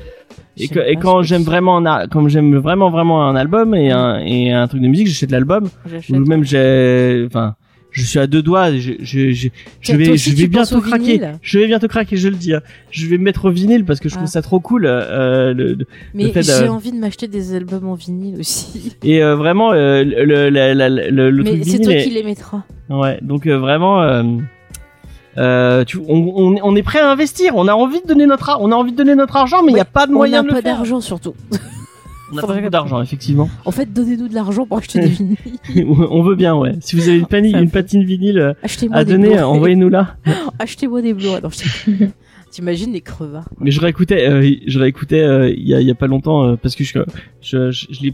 et, 0.57 0.67
que- 0.67 0.93
quand 1.01 1.21
j'aime 1.23 1.43
vraiment 1.43 1.77
un, 1.77 2.07
comme 2.07 2.27
j'aime 2.27 2.55
vraiment 2.57 2.89
vraiment 2.89 3.25
un 3.27 3.35
album 3.35 3.73
et 3.73 3.89
un 3.91 4.19
et 4.19 4.51
un 4.51 4.67
truc 4.67 4.81
de 4.81 4.87
musique, 4.87 5.07
j'achète 5.07 5.31
l'album. 5.31 5.69
Ou 6.09 6.15
même 6.19 6.43
j'ai, 6.43 7.23
enfin, 7.27 7.55
je 7.91 8.03
suis 8.03 8.19
à 8.19 8.27
deux 8.27 8.41
doigts. 8.41 8.71
Je, 8.73 8.91
je, 8.99 9.31
je, 9.31 9.95
vais, 9.95 10.17
je 10.17 10.35
vais 10.35 10.47
bientôt 10.47 10.81
craquer. 10.81 11.21
Je 11.41 11.59
vais 11.59 11.67
bientôt 11.67 11.87
craquer, 11.87 12.17
je 12.17 12.27
le 12.27 12.35
dis. 12.35 12.53
hein. 12.53 12.59
Je 12.89 13.07
vais 13.07 13.17
me 13.17 13.23
mettre 13.23 13.45
au 13.45 13.49
vinyle 13.51 13.85
parce 13.85 14.01
que 14.01 14.09
je 14.09 14.15
trouve 14.15 14.27
Ah. 14.27 14.31
ça 14.31 14.41
trop 14.41 14.59
cool. 14.59 14.85
euh, 14.85 15.53
le- 15.53 15.73
le- 15.75 15.85
Mais 16.13 16.31
j'ai 16.41 16.67
envie 16.67 16.91
de 16.91 16.97
m'acheter 16.97 17.27
des 17.29 17.55
albums 17.55 17.87
en 17.87 17.95
vinyle 17.95 18.35
aussi. 18.39 18.97
et 19.03 19.23
euh, 19.23 19.37
vraiment 19.37 19.71
euh, 19.71 20.03
le, 20.03 20.25
le, 20.25 20.49
la- 20.49 20.73
la- 20.73 20.89
le, 20.89 21.31
Mais 21.43 21.63
c'est 21.63 21.79
toi 21.79 21.93
est- 21.93 22.03
qui 22.03 22.09
les 22.11 22.23
mettras. 22.23 22.63
Ouais, 22.89 23.17
donc 23.21 23.47
euh, 23.47 23.57
vraiment. 23.57 24.01
Euh, 25.37 25.81
euh, 25.81 25.83
tu, 25.85 25.97
on, 25.97 26.33
on, 26.35 26.55
on 26.61 26.75
est 26.75 26.83
prêt 26.83 26.99
à 26.99 27.09
investir. 27.09 27.55
On 27.55 27.67
a 27.67 27.73
envie 27.73 28.01
de 28.01 28.07
donner 28.07 28.25
notre, 28.25 28.57
on 28.59 28.71
a 28.71 28.75
envie 28.75 28.91
de 28.91 28.97
donner 28.97 29.15
notre 29.15 29.35
argent, 29.37 29.63
mais 29.63 29.71
il 29.71 29.75
n'y 29.75 29.81
a 29.81 29.85
pas 29.85 30.05
de 30.07 30.11
On 30.11 30.15
moyen 30.15 30.43
de 30.43 30.47
le 30.49 30.53
pas 30.55 30.61
faire. 30.61 30.75
d'argent 30.77 30.99
surtout. 31.01 31.33
On 32.33 32.37
a 32.37 32.41
pas 32.41 32.53
beaucoup 32.55 32.69
d'argent, 32.69 33.01
effectivement. 33.01 33.49
En 33.65 33.71
fait, 33.71 33.91
donnez-nous 33.91 34.29
de 34.29 34.33
l'argent 34.35 34.65
pour 34.65 34.77
acheter 34.77 34.99
des 34.99 35.07
vinyles. 35.07 35.37
on 36.09 36.23
veut 36.23 36.35
bien, 36.35 36.55
ouais. 36.55 36.73
Si 36.79 36.95
vous 36.95 37.09
avez 37.09 37.17
une, 37.19 37.57
une 37.57 37.69
patine 37.69 38.03
vinyle 38.05 38.39
euh, 38.39 38.53
Achetez-moi 38.63 38.97
à 38.97 39.03
des 39.03 39.11
donner, 39.13 39.41
envoyez-nous 39.41 39.89
là. 39.89 40.15
Achetez-moi 40.59 41.01
des 41.01 41.13
sais- 41.51 42.09
T'imagines 42.51 42.91
les 42.91 43.01
crevards. 43.01 43.47
Mais 43.59 43.71
je 43.71 43.79
réécoutais, 43.79 44.27
euh, 44.29 44.49
je 44.67 44.79
réécoutais 44.79 45.21
euh, 45.21 45.49
il 45.49 45.67
y, 45.67 45.73
a, 45.73 45.79
il 45.79 45.87
y 45.87 45.91
a 45.91 45.95
pas 45.95 46.07
longtemps 46.07 46.43
euh, 46.43 46.55
parce 46.61 46.75
que 46.75 46.83
je, 46.83 46.99
je, 47.41 47.71
je, 47.71 47.85
je 47.89 48.01
l'ai, 48.01 48.13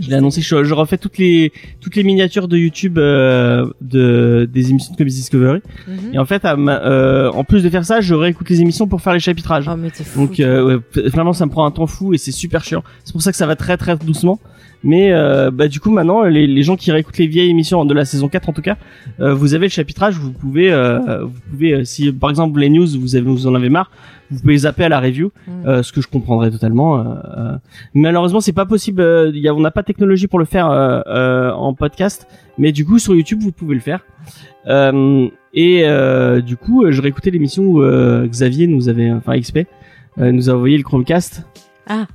je 0.00 0.08
l'ai 0.08 0.14
annoncé. 0.16 0.40
Je, 0.40 0.64
je 0.64 0.74
refais 0.74 0.98
toutes 0.98 1.18
les 1.18 1.52
toutes 1.80 1.96
les 1.96 2.02
miniatures 2.04 2.48
de 2.48 2.56
YouTube 2.56 2.98
euh, 2.98 3.66
de 3.80 4.48
des 4.52 4.70
émissions 4.70 4.92
de 4.92 4.96
Comics 4.98 5.12
Discovery. 5.14 5.60
Mhm. 5.86 6.14
Et 6.14 6.18
en 6.18 6.24
fait, 6.24 6.44
à 6.44 6.56
ma- 6.56 6.82
euh, 6.84 7.30
en 7.32 7.44
plus 7.44 7.62
de 7.62 7.70
faire 7.70 7.84
ça, 7.84 8.00
je 8.00 8.14
réécoute 8.14 8.48
les 8.50 8.60
émissions 8.60 8.86
pour 8.86 9.00
faire 9.00 9.12
les 9.12 9.20
chapitrages. 9.20 9.68
Oh, 9.70 9.76
mais 9.76 9.90
fou. 9.90 10.26
Donc 10.26 10.40
euh, 10.40 10.78
ouais, 10.96 11.08
vraiment, 11.08 11.32
ça 11.32 11.46
me 11.46 11.50
prend 11.50 11.64
un 11.66 11.70
temps 11.70 11.86
fou 11.86 12.14
et 12.14 12.18
c'est 12.18 12.32
super 12.32 12.64
chiant. 12.64 12.82
C'est 13.04 13.12
pour 13.12 13.22
ça 13.22 13.30
que 13.30 13.36
ça 13.36 13.46
va 13.46 13.56
très 13.56 13.76
très 13.76 13.96
doucement. 13.96 14.38
Mais 14.84 15.12
euh, 15.12 15.50
bah 15.50 15.66
du 15.66 15.80
coup 15.80 15.90
maintenant 15.90 16.22
les, 16.22 16.46
les 16.46 16.62
gens 16.62 16.76
qui 16.76 16.92
réécoutent 16.92 17.18
les 17.18 17.26
vieilles 17.26 17.50
émissions 17.50 17.84
de 17.84 17.92
la 17.94 18.04
saison 18.04 18.28
4 18.28 18.48
en 18.48 18.52
tout 18.52 18.62
cas, 18.62 18.76
euh, 19.20 19.34
vous 19.34 19.54
avez 19.54 19.66
le 19.66 19.70
chapitrage, 19.72 20.14
vous 20.16 20.30
pouvez 20.32 20.70
euh, 20.72 21.24
vous 21.24 21.40
pouvez 21.50 21.72
euh, 21.74 21.84
si 21.84 22.12
par 22.12 22.30
exemple 22.30 22.60
les 22.60 22.68
news 22.70 22.86
vous 23.00 23.16
avez 23.16 23.24
vous 23.26 23.48
en 23.48 23.56
avez 23.56 23.70
marre, 23.70 23.90
vous 24.30 24.38
pouvez 24.38 24.56
zapper 24.58 24.84
à 24.84 24.88
la 24.88 25.00
review, 25.00 25.32
Mhm. 25.48 25.66
euh, 25.66 25.82
ce 25.82 25.92
que 25.92 26.00
je 26.00 26.06
comprendrais 26.06 26.52
totalement. 26.52 26.98
euh, 27.00 27.02
euh. 27.36 27.56
Malheureusement 27.94 28.40
c'est 28.40 28.52
pas 28.52 28.66
possible, 28.66 29.00
euh, 29.02 29.32
y 29.34 29.48
a, 29.48 29.54
on 29.54 29.58
n'a 29.60 29.72
pas 29.72 29.80
de 29.82 29.86
technologie 29.86 30.28
pour 30.28 30.38
le 30.38 30.44
faire 30.44 30.70
euh, 30.70 31.00
euh, 31.08 31.50
en 31.52 31.74
podcast, 31.74 32.28
mais 32.56 32.70
du 32.70 32.84
coup 32.84 33.00
sur 33.00 33.16
YouTube 33.16 33.40
vous 33.42 33.50
pouvez 33.52 33.74
le 33.74 33.80
faire. 33.80 34.04
Euh, 34.68 35.28
et 35.54 35.82
euh, 35.86 36.40
du 36.40 36.56
coup 36.56 36.84
euh, 36.84 36.92
je 36.92 37.02
réécoutais 37.02 37.30
l'émission 37.30 37.64
où 37.64 37.82
euh, 37.82 38.26
Xavier 38.28 38.68
nous 38.68 38.88
avait, 38.88 39.10
enfin 39.10 39.36
XP 39.40 39.60
euh, 40.20 40.30
nous 40.30 40.50
a 40.50 40.52
envoyé 40.54 40.76
le 40.76 40.84
Chromecast. 40.84 41.44
Ah. 41.88 42.06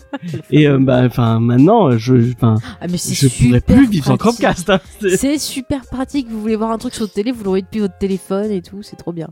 Et 0.50 0.66
euh, 0.66 0.78
bah 0.80 1.02
enfin 1.06 1.38
maintenant 1.40 1.96
je 1.96 2.32
enfin 2.34 2.56
Ah, 2.80 2.86
je 2.88 2.96
pourrais 3.28 3.60
super 3.60 3.62
plus 3.62 3.88
vivre 3.88 4.06
sans. 4.06 4.16
Chromecast. 4.16 4.70
hein. 4.70 4.80
C'est- 5.16 5.38
super 5.38 5.82
pratique. 5.86 6.26
Vous 6.28 6.40
voulez 6.40 6.56
voir 6.56 6.70
un 6.72 6.78
truc 6.78 6.94
sur 6.94 7.04
votre 7.04 7.14
télé, 7.14 7.30
vous 7.32 7.44
l'aurez 7.44 7.62
depuis 7.62 7.80
votre 7.80 7.96
téléphone 7.98 8.50
et 8.50 8.60
tout. 8.62 8.82
C'est 8.82 8.96
trop 8.96 9.12
bien. 9.12 9.28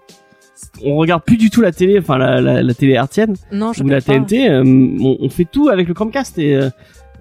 On 0.84 0.96
regarde 0.96 1.22
plus 1.24 1.36
du 1.36 1.50
tout 1.50 1.60
la 1.60 1.70
télé, 1.72 1.98
enfin 2.00 2.18
la, 2.18 2.40
la, 2.40 2.62
la 2.62 2.74
télé 2.74 2.92
hertzienne 2.94 3.34
Non, 3.52 3.72
je 3.72 3.82
ou 3.82 3.88
la 3.88 4.00
pas. 4.00 4.12
TNT. 4.18 4.48
euh, 4.48 4.62
on, 4.64 5.16
on 5.20 5.28
fait 5.28 5.44
tout 5.50 5.68
avec 5.68 5.86
le 5.88 5.94
Chromecast 5.94 6.38
et 6.38 6.54
euh, 6.56 6.70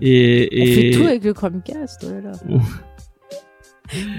et, 0.01 0.47
On 0.51 0.55
et 0.55 0.71
fait 0.91 0.91
tout 0.99 1.07
avec 1.07 1.23
le 1.23 1.33
Chromecast. 1.33 2.05
Oh 2.07 2.11
là 2.13 2.31
là. 2.31 2.59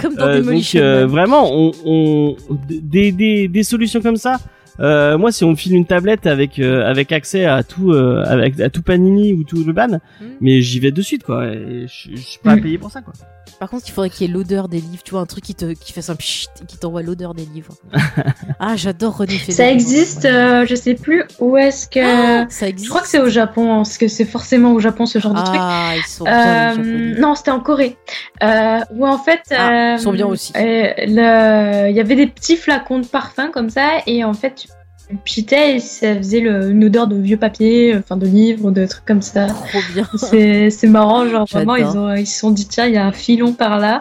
Comme 0.00 0.14
dans 0.14 0.24
Euh, 0.26 0.36
donc 0.36 0.44
Demolition 0.44 0.80
euh, 0.80 1.00
Man. 1.02 1.10
vraiment 1.10 1.50
on, 1.52 1.72
on 1.84 2.36
des, 2.68 3.12
des 3.12 3.48
des 3.48 3.62
solutions 3.62 4.00
comme 4.00 4.16
ça 4.16 4.38
Euh, 4.80 5.18
moi, 5.18 5.32
si 5.32 5.44
on 5.44 5.50
me 5.50 5.56
file 5.56 5.74
une 5.74 5.86
tablette 5.86 6.26
avec 6.26 6.58
euh, 6.58 6.84
avec 6.86 7.10
accès 7.12 7.44
à 7.46 7.62
tout, 7.62 7.92
euh, 7.92 8.22
avec 8.26 8.60
à 8.60 8.70
tout 8.70 8.82
Panini 8.82 9.32
ou 9.32 9.42
tout 9.44 9.64
le 9.64 9.72
ban, 9.72 9.88
Hmm. 10.20 10.24
mais 10.40 10.60
j'y 10.62 10.78
vais 10.80 10.90
de 10.92 11.02
suite 11.02 11.22
quoi. 11.24 11.46
Et 11.46 11.86
Je 11.88 12.16
suis 12.16 12.38
pas 12.42 12.56
Mm. 12.56 12.60
payé 12.60 12.78
pour 12.78 12.90
ça 12.90 13.00
quoi. 13.00 13.12
Par 13.58 13.70
contre, 13.70 13.84
il 13.88 13.90
faudrait 13.92 14.10
qu'il 14.10 14.24
y 14.26 14.30
ait 14.30 14.32
l'odeur 14.32 14.68
des 14.68 14.76
livres, 14.80 15.02
tu 15.04 15.10
vois, 15.12 15.20
un 15.20 15.26
truc 15.26 15.42
qui 15.42 15.54
te 15.56 15.72
qui 15.72 15.92
fasse 15.92 16.10
un 16.10 16.14
pchit 16.14 16.46
qui 16.68 16.78
t'envoie 16.78 17.02
l'odeur 17.02 17.34
des 17.34 17.44
livres. 17.44 17.74
ah, 18.60 18.76
j'adore 18.76 19.16
René. 19.16 19.32
Ça 19.38 19.68
existe, 19.68 20.26
euh, 20.26 20.64
je 20.64 20.74
sais 20.76 20.94
plus 20.94 21.24
où 21.40 21.56
est-ce 21.56 21.88
que. 21.88 22.42
Ah, 22.44 22.46
ça 22.50 22.68
existe. 22.68 22.84
je 22.86 22.90
crois 22.90 23.02
que 23.02 23.08
c'est 23.08 23.18
au 23.20 23.28
Japon, 23.30 23.72
hein, 23.72 23.76
parce 23.78 23.98
que 23.98 24.06
c'est 24.06 24.24
forcément 24.26 24.74
au 24.74 24.80
Japon 24.80 25.06
ce 25.06 25.18
genre 25.18 25.34
de 25.34 25.40
truc. 25.42 25.58
Ah, 25.60 25.92
ils 25.96 26.02
sont 26.08 26.22
bien, 26.24 26.78
Euh, 26.78 27.18
non, 27.20 27.34
c'était 27.34 27.50
en 27.50 27.58
Corée. 27.60 27.96
Euh, 28.44 28.78
où 28.94 29.04
en 29.06 29.18
fait, 29.18 29.40
Ah, 29.50 29.70
euh, 29.70 29.96
ils 29.96 30.00
sont 30.02 30.12
bien 30.12 30.26
aussi. 30.26 30.52
euh, 30.56 30.60
le- 30.98 31.90
il 31.90 31.96
y 31.96 32.00
avait 32.00 32.16
des 32.16 32.26
petits 32.28 32.56
flacons 32.56 33.00
de 33.00 33.06
parfum 33.06 33.50
comme 33.50 33.70
ça, 33.70 33.88
et 34.06 34.22
en 34.24 34.34
fait, 34.34 34.54
tu 34.54 34.67
pitais 35.24 35.76
et 35.76 35.78
ça 35.80 36.14
faisait 36.16 36.40
le- 36.40 36.70
une 36.70 36.84
odeur 36.84 37.06
de 37.06 37.16
vieux 37.16 37.36
papier, 37.36 37.96
enfin 37.96 38.16
de 38.16 38.26
livres, 38.26 38.70
de 38.70 38.84
trucs 38.86 39.04
comme 39.06 39.22
ça. 39.22 39.46
Trop 39.46 39.80
bien. 39.94 40.06
C'est 40.70 40.86
marrant, 40.86 41.26
genre 41.28 41.46
vraiment 41.50 41.76
ils 41.76 41.84
J'adore. 41.86 42.02
ont 42.04 42.14
ils 42.14 42.26
se 42.26 42.38
sont 42.40 42.50
dit 42.50 42.66
tiens 42.68 42.86
il 42.86 42.94
y 42.94 42.98
a 42.98 43.06
un 43.06 43.12
filon 43.12 43.52
par 43.52 43.78
là 43.78 44.00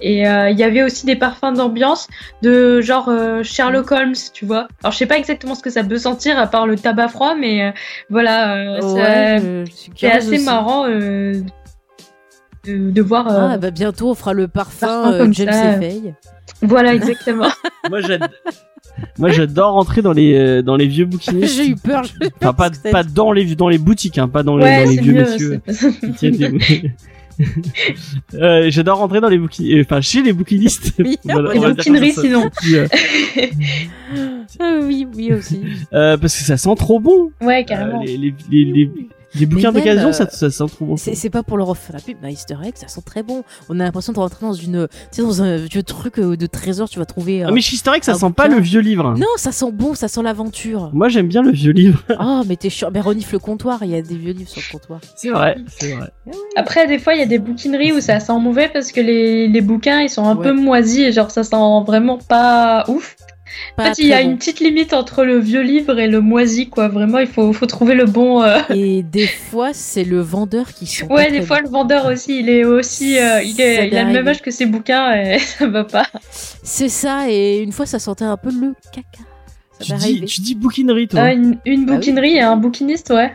et 0.00 0.26
euh, 0.28 0.50
il 0.50 0.58
y 0.58 0.62
avait 0.62 0.82
aussi 0.82 1.04
des 1.06 1.16
parfums 1.16 1.52
d'ambiance 1.54 2.08
de 2.42 2.80
genre 2.80 3.08
euh, 3.08 3.42
Sherlock 3.42 3.90
Holmes 3.92 4.14
tu 4.32 4.44
vois. 4.46 4.68
Alors 4.82 4.92
je 4.92 4.98
sais 4.98 5.06
pas 5.06 5.18
exactement 5.18 5.54
ce 5.54 5.62
que 5.62 5.70
ça 5.70 5.84
peut 5.84 5.98
sentir 5.98 6.38
à 6.38 6.46
part 6.46 6.66
le 6.66 6.76
tabac 6.76 7.08
froid 7.08 7.34
mais 7.34 7.62
euh, 7.64 7.70
voilà 8.10 8.56
euh, 8.78 8.94
Ouais, 8.94 9.64
c'est 9.96 10.10
assez 10.10 10.36
aussi. 10.36 10.44
marrant 10.44 10.86
euh, 10.88 11.34
de, 12.66 12.90
de 12.90 13.02
voir 13.02 13.28
euh, 13.28 13.48
Ah, 13.52 13.58
bah 13.58 13.70
bientôt 13.70 14.10
on 14.10 14.14
fera 14.14 14.32
le 14.32 14.48
parfum, 14.48 14.86
Parfum 14.86 15.12
euh, 15.12 15.18
comme 15.18 15.34
James 15.34 15.52
ça. 15.52 15.76
et 15.76 15.80
Faye. 15.80 16.14
voilà 16.62 16.94
exactement. 16.94 17.48
Moi, 17.90 18.00
j'ad- 18.00 18.30
moi, 19.18 19.30
j'adore 19.30 19.72
rentrer 19.72 20.02
dans 20.02 20.12
les 20.12 20.34
euh, 20.34 20.62
dans 20.62 20.76
les 20.76 20.86
vieux 20.86 21.04
bouquinistes. 21.04 21.54
J'ai 21.56 21.68
eu 21.68 21.76
peur. 21.76 22.02
je- 22.04 22.28
Enfin, 22.42 22.52
pas 22.52 22.70
pas 22.90 23.02
dans 23.04 23.32
les 23.32 23.54
dans 23.54 23.68
les 23.68 23.78
boutiques, 23.78 24.18
hein, 24.18 24.28
pas 24.28 24.42
dans 24.42 24.56
les, 24.56 24.64
ouais 24.64 24.84
dans 24.84 24.90
les 24.90 24.96
c'est 24.96 25.02
vieux 25.02 25.12
mieux. 25.14 25.22
messieurs. 25.22 25.60
Euh, 28.32 28.70
j'adore 28.70 28.96
rentrer 28.96 29.20
dans 29.20 29.28
les 29.28 29.36
bouquins, 29.36 29.64
enfin 29.82 30.00
chez 30.00 30.22
les 30.22 30.32
bouquinistes. 30.32 30.92
Oui, 30.98 31.18
Voilà, 31.24 31.52
Les 31.52 31.60
bouquineries, 31.74 32.12
ça. 32.12 32.22
sinon. 32.22 32.48
Puis, 32.62 32.76
euh, 32.76 32.86
Ah 34.58 34.78
oui, 34.82 35.06
oui 35.14 35.34
aussi. 35.34 35.60
euh, 35.92 36.16
parce 36.16 36.34
que 36.34 36.44
ça 36.44 36.56
sent 36.56 36.74
trop 36.78 36.98
bon. 36.98 37.30
ouais 37.42 37.60
Euh, 37.60 37.64
carrément. 37.64 38.02
les, 38.02 38.16
les, 38.16 38.34
les, 38.50 38.90
les, 39.36 39.40
les 39.40 39.46
bouquins 39.46 39.72
d'occasion, 39.72 40.08
euh, 40.08 40.12
ça, 40.12 40.28
ça 40.30 40.50
sent 40.50 40.64
trop 40.68 40.84
bon. 40.86 40.96
C'est 40.96 41.30
pas 41.30 41.42
pour 41.42 41.56
leur 41.56 41.68
refaire 41.68 41.94
la 41.96 42.00
pub, 42.02 42.16
mais 42.22 42.32
Easter 42.32 42.56
egg, 42.64 42.72
ça 42.76 42.88
sent 42.88 43.02
très 43.04 43.22
bon. 43.22 43.44
On 43.68 43.78
a 43.80 43.84
l'impression 43.84 44.12
de 44.12 44.18
rentrer 44.18 44.46
dans 44.46 44.52
une, 44.52 44.88
tu 44.90 44.96
sais, 45.12 45.22
dans 45.22 45.42
un 45.42 45.56
vieux 45.56 45.82
truc 45.82 46.18
euh, 46.18 46.36
de 46.36 46.46
trésor, 46.46 46.88
tu 46.88 46.98
vas 46.98 47.04
trouver. 47.06 47.42
euh, 47.44 47.48
Ah, 47.48 47.52
mais 47.52 47.60
chez 47.60 47.74
Easter 47.74 47.90
Egg, 47.94 48.02
ça 48.04 48.14
sent 48.14 48.30
pas 48.36 48.48
le 48.48 48.58
vieux 48.60 48.80
livre. 48.80 49.14
Non, 49.16 49.26
ça 49.36 49.52
sent 49.52 49.70
bon, 49.72 49.94
ça 49.94 50.08
sent 50.08 50.22
l'aventure. 50.22 50.90
Moi, 50.92 51.08
j'aime 51.08 51.28
bien 51.28 51.42
le 51.42 51.50
vieux 51.52 51.72
livre. 51.72 52.02
Ah, 52.18 52.42
mais 52.48 52.56
t'es 52.56 52.70
chiant. 52.70 52.88
Mais 52.92 53.00
renifle 53.00 53.34
le 53.34 53.38
comptoir, 53.38 53.80
il 53.82 53.90
y 53.90 53.94
a 53.94 54.02
des 54.02 54.16
vieux 54.16 54.32
livres 54.32 54.48
sur 54.50 54.62
le 54.66 54.72
comptoir. 54.72 55.00
C'est 55.16 55.30
vrai, 55.30 55.56
c'est 55.78 55.92
vrai. 55.94 56.10
Après, 56.56 56.86
des 56.86 56.98
fois, 56.98 57.14
il 57.14 57.20
y 57.20 57.22
a 57.22 57.26
des 57.26 57.38
bouquineries 57.38 57.92
où 57.92 58.00
ça 58.00 58.20
sent 58.20 58.38
mauvais 58.40 58.68
parce 58.72 58.90
que 58.92 59.00
les, 59.00 59.48
les 59.48 59.60
bouquins, 59.60 60.00
ils 60.00 60.10
sont 60.10 60.24
un 60.24 60.36
Ouais. 60.36 60.44
peu 60.44 60.52
moisis 60.52 61.00
et 61.00 61.12
genre 61.12 61.30
ça 61.30 61.44
sent 61.44 61.56
vraiment 61.86 62.18
pas 62.18 62.84
ouf. 62.88 63.16
En 63.78 63.84
fait, 63.84 63.98
il 63.98 64.06
y 64.08 64.12
a 64.12 64.22
bon. 64.22 64.30
une 64.30 64.38
petite 64.38 64.60
limite 64.60 64.92
entre 64.92 65.24
le 65.24 65.38
vieux 65.38 65.62
livre 65.62 65.98
et 65.98 66.08
le 66.08 66.20
moisi, 66.20 66.68
quoi. 66.68 66.88
Vraiment, 66.88 67.18
il 67.18 67.26
faut, 67.26 67.52
faut 67.52 67.66
trouver 67.66 67.94
le 67.94 68.04
bon. 68.06 68.42
euh, 68.42 68.58
Et 68.74 69.02
des 69.02 69.26
fois, 69.26 69.72
c'est 69.72 70.04
le 70.04 70.20
vendeur 70.20 70.72
qui 70.72 70.86
sent. 70.86 71.06
Ouais, 71.10 71.30
des 71.30 71.42
fois, 71.42 71.58
bon. 71.58 71.62
le 71.64 71.68
vendeur 71.70 72.06
aussi, 72.06 72.40
il 72.40 72.48
est 72.48 72.64
aussi. 72.64 73.18
euh, 73.18 73.42
il, 73.42 73.54
Ça 73.54 73.62
est, 73.62 73.88
il 73.88 73.96
a 73.96 74.04
le 74.04 74.12
même 74.12 74.26
âge 74.28 74.42
que 74.42 74.50
ses 74.50 74.66
bouquins 74.66 75.12
et 75.14 75.38
ça 75.40 75.66
va 75.66 75.84
pas. 75.84 76.06
C'est 76.30 76.88
ça, 76.88 77.30
et 77.30 77.58
une 77.58 77.72
fois, 77.72 77.86
ça 77.86 77.98
sentait 77.98 78.24
un 78.24 78.36
peu 78.36 78.50
le 78.50 78.74
caca. 78.92 79.24
Ça 79.78 79.84
Tu 79.84 79.84
dis, 79.84 79.92
arrivé. 80.04 80.26
tu 80.26 80.40
dis 80.40 80.54
bouquinerie, 80.54 81.06
toi. 81.08 81.20
Ah, 81.22 81.32
une, 81.32 81.58
une 81.66 81.84
Bah 81.86 81.92
oui. 81.92 81.96
bouquinerie 81.98 82.34
et 82.36 82.40
un 82.40 82.56
bouquiniste, 82.56 83.10
ouais. 83.10 83.32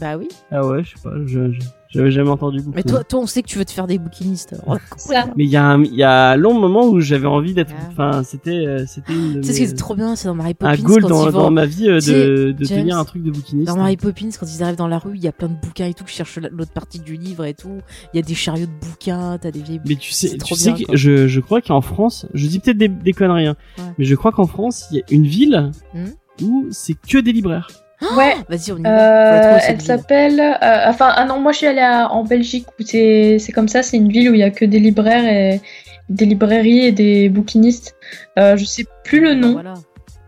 Bah 0.00 0.16
oui. 0.16 0.28
Ah 0.50 0.66
ouais, 0.66 0.82
je 0.82 0.90
sais 0.90 1.02
pas, 1.02 1.10
je, 1.26 1.52
je- 1.52 1.60
j'avais 1.94 2.10
jamais 2.10 2.30
entendu 2.30 2.58
bouquinerie. 2.58 2.82
Mais 2.84 2.90
toi, 2.90 3.04
toi, 3.04 3.20
on 3.20 3.26
sait 3.26 3.42
que 3.42 3.48
tu 3.48 3.58
veux 3.58 3.64
te 3.64 3.70
faire 3.70 3.86
des 3.86 3.98
bouquinistes. 3.98 4.54
Ça. 4.96 5.26
Mais 5.36 5.44
il 5.44 5.50
y 5.50 5.56
a 5.56 5.64
un, 5.64 5.82
il 5.82 5.94
y 5.94 6.02
a 6.02 6.30
un 6.32 6.36
long 6.36 6.58
moment 6.58 6.86
où 6.86 7.00
j'avais 7.00 7.26
envie 7.26 7.54
d'être, 7.54 7.72
Ah. 7.78 7.88
enfin, 7.90 8.22
c'était, 8.24 8.66
euh, 8.66 8.84
c'était 8.86 9.12
une 9.14 9.40
Tu 9.40 9.46
sais 9.48 9.52
ce 9.52 9.58
qui 9.58 9.64
est 9.64 9.74
trop 9.76 9.94
bien, 9.94 10.16
c'est 10.16 10.28
dans 10.28 10.34
Mary 10.34 10.54
Poppins. 10.54 10.72
un 10.72 10.76
goal 10.76 11.02
quand 11.02 11.08
dans, 11.08 11.26
ils 11.28 11.32
dans 11.32 11.42
vont- 11.44 11.50
ma 11.50 11.66
vie 11.66 11.88
euh, 11.88 12.00
de, 12.00 12.52
de 12.52 12.64
James, 12.64 12.78
tenir 12.80 12.98
un 12.98 13.04
truc 13.04 13.22
de 13.22 13.30
bouquiniste. 13.30 13.68
Dans 13.68 13.76
Mary 13.76 13.96
Poppins, 13.96 14.28
quand 14.38 14.46
ils 14.46 14.62
arrivent 14.62 14.76
dans 14.76 14.88
la 14.88 14.98
rue, 14.98 15.12
il 15.16 15.22
y 15.22 15.28
a 15.28 15.32
plein 15.32 15.48
de 15.48 15.54
bouquins 15.60 15.86
et 15.86 15.94
tout, 15.94 16.04
qui 16.04 16.14
cherchent 16.14 16.38
la- 16.38 16.48
l'autre 16.50 16.72
partie 16.72 16.98
du 17.00 17.16
livre 17.16 17.44
et 17.44 17.54
tout. 17.54 17.78
Il 18.12 18.16
y 18.16 18.20
a 18.20 18.22
des 18.22 18.34
chariots 18.34 18.66
de 18.66 18.86
bouquins, 18.88 19.38
t'as 19.40 19.50
des 19.50 19.60
vieilles. 19.62 19.80
Mais 19.86 19.96
tu 19.96 20.12
sais, 20.12 20.36
tu 20.38 20.54
sais 20.54 20.72
que 20.74 20.96
je, 20.96 21.26
je 21.28 21.40
crois 21.40 21.60
qu'en 21.60 21.80
France, 21.80 22.26
je 22.34 22.46
dis 22.46 22.58
peut-être 22.60 22.78
des, 22.78 22.88
des 22.88 23.12
conneries, 23.12 23.46
hein, 23.46 23.56
Ouais. 23.78 23.84
mais 23.98 24.04
je 24.04 24.14
crois 24.14 24.32
qu'en 24.32 24.46
France, 24.46 24.86
il 24.90 24.96
y 24.96 25.00
a 25.00 25.04
une 25.10 25.26
ville 25.26 25.70
Hmm. 25.94 26.44
où 26.44 26.66
c'est 26.70 26.94
que 26.94 27.18
des 27.18 27.32
libraires. 27.32 27.68
Ouais. 28.16 28.34
Vas-y, 28.48 28.72
on 28.72 28.78
y 28.78 28.82
va. 28.82 29.54
Euh, 29.56 29.58
elle 29.68 29.80
s'appelle. 29.80 30.40
euh, 30.40 30.84
enfin, 30.88 31.12
ah 31.14 31.24
non, 31.24 31.40
moi 31.40 31.52
je 31.52 31.58
suis 31.58 31.66
allée 31.66 31.80
à- 31.80 32.10
en 32.10 32.24
Belgique 32.24 32.66
où 32.78 32.82
c'est 32.84 33.38
c'est 33.38 33.52
comme 33.52 33.68
ça, 33.68 33.82
c'est 33.82 33.96
une 33.96 34.08
ville 34.10 34.30
où 34.30 34.34
il 34.34 34.40
y 34.40 34.44
a 34.44 34.50
que 34.50 34.64
des 34.64 34.78
libraires 34.80 35.24
et 35.26 35.60
des 36.08 36.26
librairies 36.26 36.80
et 36.86 36.92
des 36.92 37.28
bouquinistes. 37.28 37.96
Euh, 38.38 38.56
je 38.56 38.64
sais 38.64 38.84
plus 39.04 39.20
le 39.20 39.34
nom. 39.34 39.52
Voilà. 39.54 39.74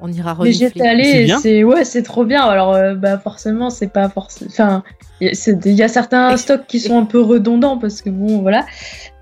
On 0.01 0.12
ira 0.12 0.37
Mais 0.43 0.53
j'y 0.53 0.64
renifler. 0.64 0.81
étais 0.81 0.89
allée 0.89 1.05
C'est 1.05 1.22
et 1.24 1.39
c'est 1.41 1.64
ouais, 1.64 1.85
c'est 1.85 2.03
trop 2.03 2.24
bien. 2.24 2.43
Alors 2.45 2.74
euh, 2.74 2.95
bah 2.95 3.18
forcément, 3.18 3.70
c'est 3.70 3.93
pas 3.93 4.09
forcément 4.09 4.51
enfin 4.51 4.83
il 5.21 5.29
y, 5.29 5.31
a- 5.31 5.35
c'est- 5.35 5.89
certains 5.89 6.37
stocks 6.37 6.67
qui 6.67 6.79
sont 6.81 6.99
un 6.99 7.05
peu 7.07 7.21
redondants 7.21 7.79
parce 7.79 8.03
que 8.03 8.11
bon 8.11 8.41
voilà. 8.43 8.67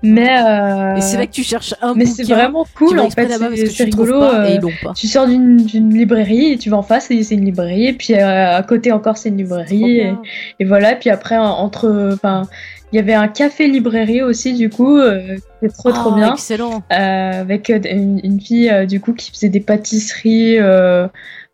Mais 0.03 0.29
euh, 0.39 0.95
Et 0.97 1.01
c'est 1.01 1.17
là 1.17 1.25
que 1.25 1.31
tu 1.31 1.43
cherches 1.43 1.73
un 1.81 1.95
mais 1.95 2.05
c'est 2.05 2.23
vraiment 2.23 2.65
cool 2.77 2.99
en 2.99 3.09
fait, 3.09 3.27
c'est 3.55 3.65
c'est 3.67 3.83
rigolo. 3.85 4.19
pas 4.19 4.41
euh, 4.41 4.45
et 4.49 4.55
ils 4.55 4.61
l'ont 4.61 4.69
pas. 4.83 4.93
tu 4.93 5.07
sors 5.07 5.25
d'une 5.25 5.65
librairie 5.93 6.51
et 6.51 6.57
tu 6.57 6.69
vas 6.69 6.77
en 6.77 6.83
face 6.83 7.09
et 7.11 7.23
c'est 7.23 7.35
une 7.35 7.45
librairie 7.45 7.87
et 7.87 7.93
puis 7.93 8.13
euh, 8.13 8.55
à 8.57 8.61
côté 8.61 8.91
encore 8.91 9.17
c'est 9.17 9.29
une 9.29 9.37
librairie 9.37 9.99
et, 10.01 10.13
et 10.59 10.65
voilà 10.65 10.95
puis 10.95 11.09
après 11.09 11.37
en- 11.37 11.43
entre 11.45 12.11
enfin 12.13 12.43
il 12.91 12.97
y 12.97 12.99
avait 12.99 13.13
un 13.15 13.27
café 13.27 13.67
librairie 13.67 14.21
aussi 14.21 14.53
du 14.53 14.69
coup 14.69 14.97
euh, 14.97 15.37
c'était 15.61 15.73
trop 15.73 15.91
trop 15.91 16.11
Ah, 16.13 16.15
bien 16.17 16.33
Excellent. 16.33 16.83
euh, 16.91 17.41
avec 17.41 17.69
une, 17.69 18.19
une 18.23 18.39
fille 18.39 18.71
du 18.87 18.99
coup 18.99 19.13
qui 19.13 19.31
faisait 19.31 19.49
des 19.49 19.59
pâtisseries 19.61 20.59
euh, 20.59 21.07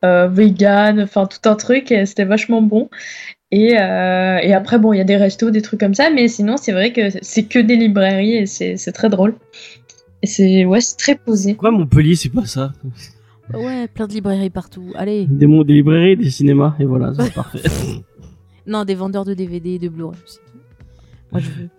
euh, 0.04 0.28
vegan, 0.28 1.00
enfin 1.02 1.26
tout 1.28 1.48
un 1.48 1.54
truc, 1.56 1.92
et 1.92 2.06
c'était 2.08 2.26
vachement 2.26 2.62
bon. 2.64 2.89
Et, 3.54 3.78
euh, 3.78 4.38
et 4.41 4.54
après 4.54 4.80
bon, 4.80 4.93
il 4.93 4.97
y 4.97 5.02
a 5.02 5.04
des 5.04 5.18
restos, 5.18 5.52
des 5.52 5.62
trucs 5.62 5.80
comme 5.80 5.93
ça, 5.93 6.10
mais 6.10 6.28
sinon 6.30 6.56
c'est 6.58 6.72
vrai 6.72 6.93
que 6.93 7.10
c'est 7.22 7.43
que 7.43 7.60
des 7.60 7.76
librairies 7.76 8.36
et 8.36 8.45
c'est 8.45 8.78
c'est 8.78 8.93
très 8.93 9.10
drôle. 9.10 9.36
Et 10.22 10.28
c'est 10.28 10.64
ouais, 10.66 10.80
c'est 10.82 10.95
très 10.97 11.16
posé. 11.16 11.54
Pourquoi 11.54 11.72
Montpellier, 11.72 12.16
c'est 12.16 12.30
pas 12.30 12.45
ça? 12.45 12.72
Ouais, 13.54 13.88
plein 13.89 14.08
de 14.08 14.14
librairies 14.14 14.49
partout. 14.49 14.93
Allez. 14.95 15.26
des, 15.28 15.47
mon- 15.47 15.64
des 15.64 15.74
librairies, 15.74 16.16
des 16.16 16.30
cinémas, 16.30 16.76
et 16.80 16.86
voilà, 16.86 17.12
c'est 17.20 17.34
parfait. 17.34 17.60
Non, 18.66 18.86
des 18.86 18.95
vendeurs 18.95 19.26
de 19.26 19.34
DVD 19.34 19.72
et 19.72 19.80
de 19.80 19.89
Blu-ray 19.89 20.16
aussi. 20.24 20.39
Moi, 21.32 21.41
je 21.41 21.49
veux. 21.49 21.70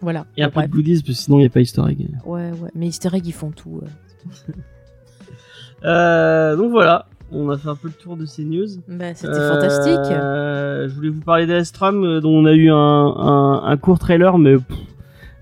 Voilà. 0.00 0.26
Et 0.38 0.46
bref. 0.46 0.70
goodies, 0.70 1.02
parce 1.02 1.06
que 1.08 1.12
sinon 1.12 1.38
il 1.38 1.40
n'y 1.42 1.46
a 1.46 1.50
pas 1.50 1.60
Easter 1.60 1.82
egg. 1.88 2.06
Ouais, 2.24 2.50
ouais. 2.52 2.70
Mais 2.74 2.86
Easter 2.86 3.10
egg, 3.12 3.26
ils 3.26 3.32
font 3.32 3.50
tout. 3.50 3.80
euh. 3.82 4.52
Euh, 5.84 6.56
donc 6.56 6.70
voilà, 6.70 7.06
on 7.32 7.50
a 7.50 7.58
fait 7.58 7.68
un 7.68 7.74
peu 7.76 7.88
le 7.88 7.94
tour 7.94 8.16
de 8.16 8.24
ces 8.26 8.44
news. 8.44 8.66
Bah, 8.88 9.14
c'était 9.14 9.38
Euh, 9.38 9.48
fantastique. 9.48 10.00
Je 10.88 10.94
voulais 10.94 11.08
vous 11.10 11.20
parler 11.20 11.46
d'Astrom, 11.46 12.04
euh, 12.04 12.20
dont 12.20 12.30
on 12.34 12.44
a 12.46 12.52
eu 12.52 12.70
un, 12.70 12.74
un, 12.76 13.62
un 13.64 13.76
court 13.76 13.98
trailer, 13.98 14.38
mais. 14.38 14.54
pff, 14.56 14.64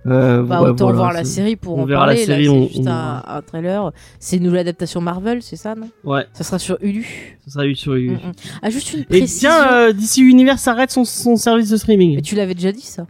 euh, 0.06 0.42
Bah, 0.42 0.60
ouais, 0.62 0.68
autant 0.70 0.84
voilà, 0.86 0.96
voir 0.98 1.12
la 1.12 1.24
série 1.24 1.56
pour 1.56 1.76
on 1.78 1.82
en 1.82 1.86
verra 1.86 2.02
la 2.06 2.12
parler. 2.12 2.24
série, 2.26 2.44
là, 2.46 2.52
on- 2.52 2.62
c'est 2.68 2.74
juste 2.74 2.86
on 2.88 2.90
un, 2.90 3.22
un 3.26 3.42
trailer. 3.42 3.92
C'est 4.18 4.36
une 4.36 4.42
nouvelle 4.44 4.60
adaptation 4.60 5.00
Marvel, 5.00 5.42
c'est 5.42 5.56
ça, 5.56 5.74
non? 5.74 5.88
Ouais, 6.04 6.26
Ça 6.32 6.44
sera 6.44 6.58
sur 6.58 6.76
Hulu? 6.82 7.38
ça 7.46 7.50
sera 7.52 7.66
eu 7.66 7.74
sur 7.74 7.92
Mm, 7.94 8.12
mm. 8.14 8.18
Ah, 8.62 8.70
juste 8.70 8.92
une 8.94 9.00
Et 9.00 9.04
précision. 9.04 9.50
tiens, 9.50 9.72
euh, 9.72 9.92
DC 9.92 10.18
Universe 10.18 10.66
arrête 10.68 10.90
son, 10.90 11.04
son 11.04 11.36
service 11.36 11.70
de 11.70 11.76
streaming. 11.76 12.16
Mais 12.16 12.22
tu 12.22 12.34
l'avais 12.34 12.54
déjà 12.54 12.72
dit, 12.72 12.80
ça 12.82 13.06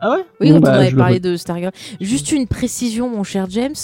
Ah 0.00 0.10
ouais? 0.12 0.24
Oui, 0.40 0.48
Bon, 0.50 0.54
quand 0.56 0.60
bah, 0.62 0.70
on 0.72 0.80
avait 0.80 0.90
le 0.90 0.96
parlé 0.96 1.20
de 1.20 1.36
Stargirl. 1.36 1.72
Juste 2.00 2.32
une 2.32 2.46
précision, 2.46 3.08
mon 3.10 3.24
cher 3.24 3.46
James. 3.50 3.74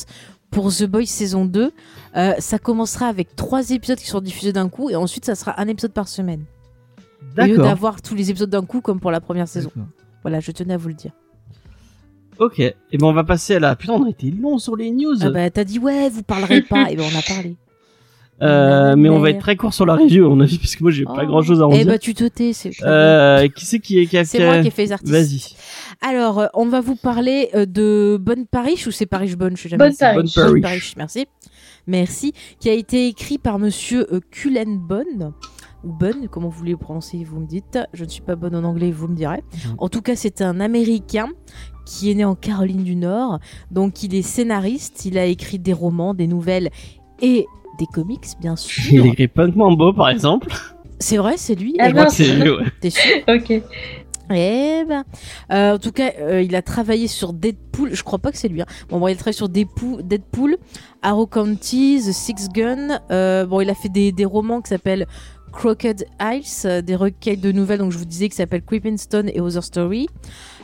Pour 0.51 0.72
The 0.74 0.84
Boys 0.84 1.07
saison 1.07 1.44
2, 1.44 1.70
euh, 2.16 2.32
ça 2.38 2.59
commencera 2.59 3.07
avec 3.07 3.36
trois 3.36 3.70
épisodes 3.70 3.99
qui 3.99 4.07
sont 4.07 4.20
diffusés 4.20 4.53
d'un 4.53 4.68
coup 4.68 4.88
et 4.90 4.96
ensuite 4.96 5.24
ça 5.26 5.34
sera 5.34 5.61
un 5.61 5.68
épisode 5.68 5.92
par 5.92 6.09
semaine. 6.09 6.44
Au 7.36 7.42
lieu 7.44 7.57
d'avoir 7.59 8.01
tous 8.03 8.14
les 8.14 8.30
épisodes 8.30 8.49
d'un 8.51 8.64
coup 8.64 8.80
comme 8.80 8.99
pour 9.01 9.11
la 9.11 9.20
première 9.20 9.46
saison. 9.49 9.70
Voilà, 10.22 10.40
je 10.40 10.51
tenais 10.51 10.74
à 10.74 10.76
vous 10.78 10.88
le 10.88 10.94
dire. 10.94 11.12
Ok, 12.38 12.61
et 12.61 12.74
ben 12.92 13.07
on 13.07 13.12
va 13.12 13.24
passer 13.24 13.57
à 13.57 13.61
la. 13.61 13.74
Putain, 13.76 13.94
on 13.94 14.05
a 14.07 14.11
été 14.11 14.30
long 14.30 14.59
sur 14.59 14.76
les 14.76 14.90
news. 14.92 15.16
Ah 15.22 15.30
bah 15.30 15.51
t'as 15.51 15.64
dit 15.64 15.78
ouais, 15.80 16.09
vous 16.09 16.22
parlerez 16.22 16.62
pas. 16.62 16.90
et 16.90 16.96
ben 16.96 17.05
on 17.12 17.18
a 17.18 17.22
parlé. 17.22 17.57
Euh, 18.40 18.94
mais 18.96 19.09
on 19.09 19.18
va 19.18 19.30
être 19.30 19.40
très 19.40 19.57
court 19.57 19.74
sur 19.74 19.84
la 19.84 19.96
review, 19.96 20.24
à 20.24 20.28
mon 20.28 20.38
avis, 20.38 20.59
parce 20.59 20.76
que 20.76 20.84
moi 20.84 20.92
j'ai 20.92 21.03
pas 21.05 21.22
Oh. 21.24 21.26
grand 21.26 21.42
chose 21.42 21.61
à 21.61 21.66
en 21.66 21.72
Eh 21.72 21.78
dire. 21.78 21.86
bah 21.88 21.99
tu 21.99 22.14
te 22.14 22.22
tais, 22.22 22.53
c'est. 22.53 22.70
Euh, 22.84 23.49
qui 23.49 23.66
c'est 23.66 23.80
qui 23.80 23.99
est 23.99 24.07
qui 24.07 24.16
a 24.16 24.24
C'est 24.24 24.40
a- 24.40 24.46
moi 24.46 24.61
qui 24.62 24.68
ai 24.68 24.70
fait 24.70 24.84
les 24.84 24.92
artistes. 24.92 25.12
Vas-y. 25.12 25.57
Alors, 26.01 26.39
euh, 26.41 26.47
on 26.55 26.66
va 26.66 26.80
vous 26.80 26.97
parler 26.97 27.51
euh, 27.55 27.66
de 27.66 28.18
Bonne 28.20 28.47
Parish 28.47 28.86
ou 28.86 28.91
c'est 28.91 29.07
Parish 29.07 29.36
Bonne, 29.36 29.57
je 29.57 29.62
sais 29.62 29.68
jamais. 29.68 29.84
Bonne 29.89 29.97
Parish. 29.97 30.34
Bonne 30.34 30.45
Bonne 30.45 30.45
Parish. 30.45 30.62
Parish, 30.62 30.97
merci. 30.97 31.26
Merci. 31.86 32.32
Qui 32.61 32.68
a 32.70 32.72
été 32.74 33.09
écrit 33.09 33.39
par 33.39 33.59
monsieur 33.59 34.07
euh, 34.12 34.20
Cullen 34.30 34.78
Bonne. 34.78 35.32
Ou 35.84 35.93
Bonne, 35.93 36.28
comment 36.28 36.49
vous 36.49 36.59
voulez 36.59 36.72
le 36.72 36.76
prononcer, 36.76 37.22
vous 37.24 37.39
me 37.41 37.47
dites. 37.47 37.78
Je 37.95 38.05
ne 38.05 38.09
suis 38.09 38.22
pas 38.22 38.34
bonne 38.34 38.55
en 38.57 38.64
anglais, 38.64 38.91
vous 38.91 39.07
me 39.09 39.14
direz. 39.14 39.43
Mhm. 39.66 39.74
En 39.78 39.89
tout 39.89 40.03
cas, 40.03 40.16
c'est 40.16 40.43
un 40.43 40.59
Américain 40.61 41.28
qui 41.86 42.11
est 42.11 42.14
né 42.14 42.24
en 42.24 42.34
Caroline 42.34 42.82
du 42.82 42.97
Nord. 42.97 43.39
Donc, 43.70 44.03
il 44.03 44.14
est 44.14 44.22
scénariste. 44.22 45.05
Il 45.05 45.16
a 45.18 45.24
écrit 45.24 45.59
des 45.59 45.72
romans, 45.72 46.14
des 46.14 46.26
nouvelles 46.26 46.70
et 47.22 47.47
des 47.78 47.86
comics, 47.86 48.26
bien 48.41 48.55
Il 48.55 48.59
sûr. 48.59 49.07
écrit 49.07 49.28
Punk 49.28 49.55
Mambo, 49.55 49.93
par 49.93 50.09
exemple. 50.11 50.49
C'est 51.01 51.16
vrai, 51.16 51.34
c'est 51.36 51.55
lui. 51.55 51.76
Ah 51.78 51.86
Et 51.86 51.91
Je 51.91 51.93
crois 51.93 52.03
non, 52.05 52.09
que 52.11 52.14
c'est 52.16 52.34
lui, 52.34 52.51
ouais. 52.51 52.64
T'es 52.80 52.91
sûr? 52.91 53.16
Ok. 53.28 53.62
Eh 54.30 54.84
ben, 54.86 55.04
euh, 55.52 55.74
en 55.74 55.78
tout 55.78 55.92
cas, 55.92 56.12
euh, 56.20 56.42
il 56.42 56.54
a 56.54 56.62
travaillé 56.62 57.06
sur 57.08 57.32
Deadpool. 57.32 57.94
Je 57.94 58.02
crois 58.02 58.18
pas 58.18 58.30
que 58.30 58.36
c'est 58.38 58.48
lui. 58.48 58.60
Hein. 58.62 58.66
Bon, 58.88 58.98
bon, 58.98 59.08
il 59.08 59.12
a 59.12 59.14
travaillé 59.14 59.36
sur 59.36 59.48
Deadpool, 59.48 60.02
Deadpool 60.02 60.56
Arrow 61.02 61.26
County, 61.26 62.00
The 62.06 62.12
Six 62.12 62.48
Gun. 62.52 63.00
Euh, 63.10 63.46
bon, 63.46 63.60
il 63.60 63.70
a 63.70 63.74
fait 63.74 63.88
des, 63.88 64.12
des 64.12 64.24
romans 64.24 64.60
qui 64.60 64.68
s'appellent 64.68 65.06
Crooked 65.52 66.04
Isles, 66.20 66.82
des 66.82 66.94
recueils 66.94 67.38
de 67.38 67.52
nouvelles. 67.52 67.78
Donc, 67.78 67.92
je 67.92 67.98
vous 67.98 68.04
disais 68.04 68.28
qui 68.28 68.36
s'appellent 68.36 68.64
Creeping 68.64 68.98
Stone 68.98 69.30
et 69.32 69.40
Other 69.40 69.64
Story. 69.64 70.08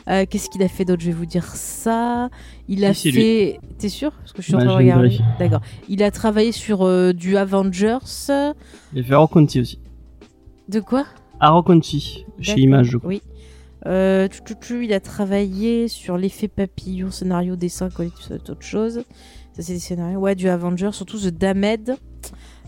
Qu'est-ce 0.05 0.49
qu'il 0.51 0.61
a 0.61 0.67
fait 0.67 0.85
d'autre? 0.85 1.01
Je 1.01 1.07
vais 1.07 1.13
vous 1.17 1.25
dire 1.25 1.45
ça. 1.55 2.29
Il 2.67 2.85
a 2.85 2.93
fait. 2.93 3.59
T'es 3.79 3.89
sûr? 3.89 4.11
Parce 4.11 4.33
que 4.33 4.43
je 4.43 4.47
suis 4.47 4.53
en 4.55 4.59
Ouais, 4.59 4.65
train 4.65 4.73
de 4.73 4.77
regarder. 4.77 5.17
D'accord. 5.39 5.61
Il 5.89 6.03
a 6.03 6.11
travaillé 6.11 6.51
sur 6.51 7.13
du 7.15 7.35
Avengers. 7.37 7.97
Il 8.93 8.99
a 8.99 9.03
fait 9.03 9.13
Arrow 9.13 9.27
County 9.27 9.59
aussi. 9.61 9.79
De 10.69 10.79
quoi? 10.79 11.05
Arrow 11.39 11.63
County, 11.63 12.25
chez 12.39 12.61
Image, 12.61 12.91
je 12.91 12.97
crois. 12.97 13.09
Oui. 13.09 13.21
Euh, 13.87 14.27
il 14.81 14.93
a 14.93 14.99
travaillé 14.99 15.87
sur 15.87 16.17
l'effet 16.17 16.47
papillon, 16.47 17.11
scénario, 17.11 17.55
dessin, 17.55 17.89
c'est 18.21 18.49
autre 18.49 18.61
chose. 18.61 19.03
Ça, 19.53 19.61
c'est 19.61 19.73
des 19.73 19.79
scénarios. 19.79 20.19
Ouais, 20.19 20.35
du 20.35 20.49
Avenger, 20.49 20.91
surtout 20.91 21.19
The 21.19 21.27
Damned, 21.27 21.95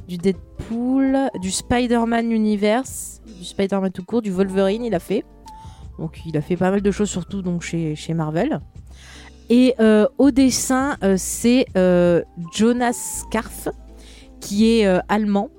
du 0.07 0.17
Deadpool, 0.17 1.17
du 1.41 1.51
Spider-Man 1.51 2.31
Universe, 2.31 3.21
du 3.25 3.43
Spider-Man 3.43 3.91
tout 3.91 4.03
court, 4.03 4.21
du 4.21 4.31
Wolverine, 4.31 4.83
il 4.85 4.93
a 4.93 4.99
fait. 4.99 5.25
Donc, 5.97 6.21
il 6.25 6.37
a 6.37 6.41
fait 6.41 6.55
pas 6.55 6.69
mal 6.69 6.81
de 6.81 6.91
choses, 6.91 7.09
surtout 7.09 7.41
donc 7.41 7.63
chez, 7.63 7.95
Marvel. 8.13 8.59
Et 9.49 9.73
euh, 9.79 10.07
au 10.17 10.29
dessin, 10.29 10.97
euh, 11.03 11.15
c'est 11.17 11.65
Jonas 12.53 13.23
Karf, 13.31 13.69
qui 14.39 14.79
est 14.79 14.99
allemand. 15.09 15.49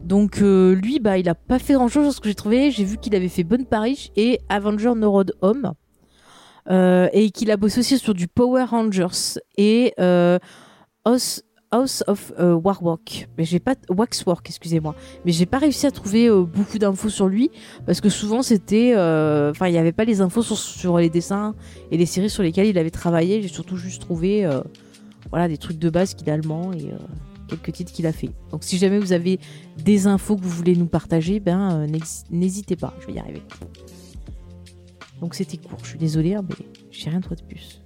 Donc 0.00 0.40
euh, 0.40 0.74
lui, 0.74 0.98
bah, 0.98 1.18
il 1.18 1.28
a 1.28 1.34
pas 1.34 1.58
fait 1.58 1.74
grand 1.74 1.88
chose 1.88 2.14
ce 2.14 2.20
que 2.20 2.28
j'ai 2.28 2.34
trouvé. 2.34 2.70
J'ai 2.70 2.84
vu 2.84 2.96
qu'il 2.96 3.14
avait 3.14 3.28
fait 3.28 3.44
Bonne 3.44 3.66
Paris 3.66 4.10
et 4.16 4.40
Avenger 4.48 4.92
No 4.96 5.10
Road 5.10 5.32
Home. 5.42 5.72
Euh, 6.70 7.08
et 7.12 7.30
qu'il 7.30 7.50
a 7.50 7.56
bossé 7.56 7.80
aussi 7.80 7.98
sur 7.98 8.14
du 8.14 8.28
Power 8.28 8.64
Rangers 8.64 9.38
et 9.56 9.94
euh, 9.98 10.38
House, 11.04 11.42
of 12.06 12.32
Warwork. 12.38 13.28
Mais 13.38 13.44
j'ai 13.44 13.60
pas 13.60 13.74
Waxwork, 13.88 14.48
excusez-moi. 14.48 14.94
Mais 15.24 15.32
j'ai 15.32 15.46
pas 15.46 15.58
réussi 15.58 15.86
à 15.86 15.90
trouver 15.90 16.28
beaucoup 16.28 16.78
d'infos 16.78 17.08
sur 17.08 17.28
lui 17.28 17.50
parce 17.86 18.00
que 18.00 18.08
souvent 18.08 18.42
c'était, 18.42 18.92
enfin 18.94 19.68
il 19.68 19.74
y 19.74 19.78
avait 19.78 19.92
pas 19.92 20.04
les 20.04 20.20
infos 20.20 20.42
sur, 20.42 20.98
les 20.98 21.08
dessins 21.08 21.54
et 21.92 21.96
les 21.96 22.06
séries 22.06 22.30
sur 22.30 22.42
lesquelles 22.42 22.66
il 22.66 22.78
avait 22.78 22.90
travaillé. 22.90 23.40
J'ai 23.40 23.48
surtout 23.48 23.76
juste 23.76 24.02
trouvé, 24.02 24.48
voilà, 25.30 25.46
des 25.46 25.58
trucs 25.58 25.78
de 25.78 25.90
base 25.90 26.14
qu'il 26.14 26.28
est 26.28 26.32
allemand 26.32 26.72
et 26.72 26.90
quelques 27.50 27.72
titres 27.72 27.92
qu'il 27.92 28.06
a 28.06 28.12
fait. 28.12 28.30
Donc 28.50 28.64
si 28.64 28.78
jamais 28.78 28.98
vous 28.98 29.12
avez 29.12 29.38
des 29.84 30.06
infos 30.06 30.36
que 30.36 30.42
vous 30.42 30.48
voulez 30.50 30.76
nous 30.76 30.86
partager, 30.86 31.40
ben 31.40 31.72
euh, 31.82 31.86
n'hés- 31.86 32.00
n'hésitez 32.30 32.76
pas, 32.76 32.94
je 33.00 33.06
vais 33.08 33.14
y 33.14 33.18
arriver. 33.18 33.42
Donc 35.20 35.34
c'était 35.34 35.56
court, 35.58 35.78
je 35.82 35.88
suis 35.90 35.98
désolée, 35.98 36.34
hein, 36.34 36.44
mais 36.48 36.66
j'ai 36.90 37.10
rien 37.10 37.20
de 37.20 37.28
de 37.28 37.42
plus. 37.48 37.82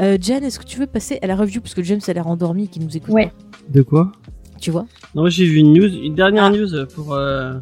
Euh, 0.00 0.16
Jan, 0.20 0.36
est-ce 0.42 0.58
que 0.58 0.64
tu 0.64 0.78
veux 0.78 0.86
passer 0.86 1.18
à 1.22 1.26
la 1.26 1.36
review? 1.36 1.60
Parce 1.60 1.74
que 1.74 1.82
James 1.82 2.00
a 2.06 2.12
l'air 2.12 2.26
endormi 2.26 2.64
et 2.64 2.66
qu'il 2.68 2.82
nous 2.84 2.96
écoute 2.96 3.12
Ouais. 3.12 3.26
pas. 3.26 3.32
De 3.68 3.82
quoi? 3.82 4.12
Tu 4.60 4.70
vois? 4.70 4.86
Non, 5.14 5.28
j'ai 5.28 5.44
vu 5.44 5.56
une 5.56 5.72
news, 5.72 5.88
une 5.92 6.14
dernière 6.14 6.44
Ah. 6.44 6.50
news 6.50 6.86
pour, 6.94 7.12
euh, 7.14 7.54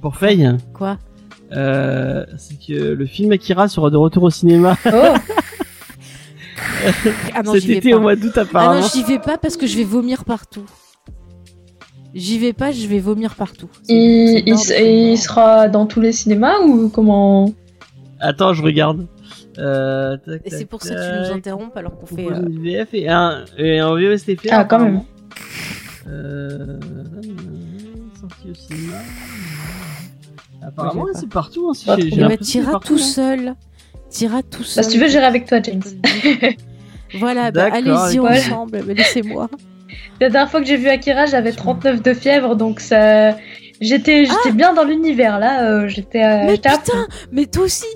pour 0.00 0.16
Faye. 0.16 0.48
Quoi? 0.72 0.98
Euh, 1.52 2.24
c'est 2.38 2.58
que 2.58 2.72
le 2.72 3.06
film 3.06 3.32
Akira 3.32 3.68
sera 3.68 3.90
de 3.90 3.96
retour 3.96 4.22
au 4.24 4.30
cinéma 4.30 4.76
Oh, 4.86 4.88
Ah 7.34 7.42
non, 7.42 7.52
cet 7.52 7.62
j'y 7.62 7.68
vais 7.68 7.74
été 7.76 7.90
pas. 7.90 7.96
au 7.96 8.00
mois 8.00 8.16
d'août 8.16 8.32
Ah 8.36 8.40
apparemment. 8.40 8.80
non, 8.80 8.86
j'y 8.92 9.02
vais 9.04 9.18
pas 9.18 9.38
parce 9.38 9.56
que 9.56 9.66
je 9.66 9.76
vais 9.76 9.84
vomir 9.84 10.24
partout. 10.24 10.64
J'y 12.14 12.38
vais 12.38 12.52
pas, 12.52 12.72
je 12.72 12.86
vais 12.88 12.98
vomir 12.98 13.34
partout. 13.36 13.68
Il, 13.88 14.42
et 14.46 15.12
il 15.12 15.16
sera 15.18 15.68
dans 15.68 15.86
tous 15.86 16.00
les 16.00 16.12
cinémas 16.12 16.58
ou 16.60 16.88
comment? 16.88 17.52
Attends, 18.18 18.52
je 18.52 18.62
regarde. 18.62 19.06
Euh, 19.58 20.16
tac, 20.16 20.40
Et 20.44 20.50
c'est 20.50 20.58
tac, 20.60 20.68
pour 20.68 20.82
ça 20.82 20.94
que 20.94 21.00
tu 21.12 21.18
nous 21.20 21.26
tac. 21.28 21.36
interrompes 21.36 21.76
alors 21.76 21.96
qu'on 21.98 22.06
On 22.12 22.16
fait. 22.16 22.26
euh, 22.32 22.42
une 22.48 22.62
VF 22.62 22.88
et 22.94 23.08
un, 23.08 23.44
et 23.58 23.78
un. 23.78 23.90
Ah, 24.50 24.64
quand 24.64 24.78
même. 24.80 25.02
apparemment. 25.02 25.06
Euh, 26.08 26.80
sorti 28.20 28.50
au 28.50 28.54
cinéma. 28.54 28.96
Apparemment, 30.62 31.02
Ouais, 31.04 31.12
c'est 31.14 31.28
partout. 31.28 31.68
Hein, 31.70 31.74
si 31.74 31.86
Eh 31.88 31.96
ben, 32.16 32.36
tout 32.80 32.94
hein. 32.94 32.98
seul. 32.98 33.54
T'iras 34.10 34.42
tout 34.42 34.58
Bah, 34.60 34.64
seul. 34.66 34.84
Si 34.84 34.90
tu 34.90 34.98
veux, 34.98 35.08
j'irai 35.08 35.24
avec 35.26 35.46
toi, 35.46 35.60
James. 35.62 35.82
Voilà, 37.18 37.50
bah, 37.50 37.68
allez-y 37.72 38.18
ensemble, 38.20 38.82
mais 38.86 38.94
laissez-moi. 38.94 39.48
La 40.20 40.28
dernière 40.30 40.50
fois 40.50 40.60
que 40.60 40.66
j'ai 40.66 40.76
vu 40.76 40.88
Akira, 40.88 41.26
j'avais 41.26 41.52
39 41.52 42.02
de 42.02 42.14
fièvre, 42.14 42.54
donc 42.56 42.80
ça. 42.80 43.36
J'étais 43.80 44.26
j'étais 44.26 44.52
bien 44.52 44.74
dans 44.74 44.84
l'univers 44.84 45.38
là, 45.38 45.64
euh, 45.64 45.88
j'étais 45.88 46.22
euh, 46.22 46.44
Mais 46.46 46.66
à 46.66 46.76
putain, 46.76 47.06
mais 47.32 47.46
toi 47.46 47.64
aussi 47.64 47.86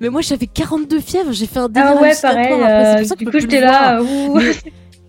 Mais 0.00 0.08
moi 0.08 0.20
j'avais 0.20 0.46
42 0.46 1.00
fièvres, 1.00 1.32
j'ai 1.32 1.46
fait 1.46 1.58
un 1.58 1.64
Ah 1.64 1.68
délire 1.68 2.00
ouais, 2.00 2.06
hallucinatoire 2.10 2.34
pareil. 2.36 2.62
après, 2.62 2.94
euh, 2.94 2.98
pour 2.98 3.06
ça 3.08 3.14
que 3.16 3.24
du 3.24 3.30
coup, 3.32 3.40
j'étais 3.40 3.60
là. 3.60 3.98
euh, 3.98 4.04
ouh. 4.04 4.38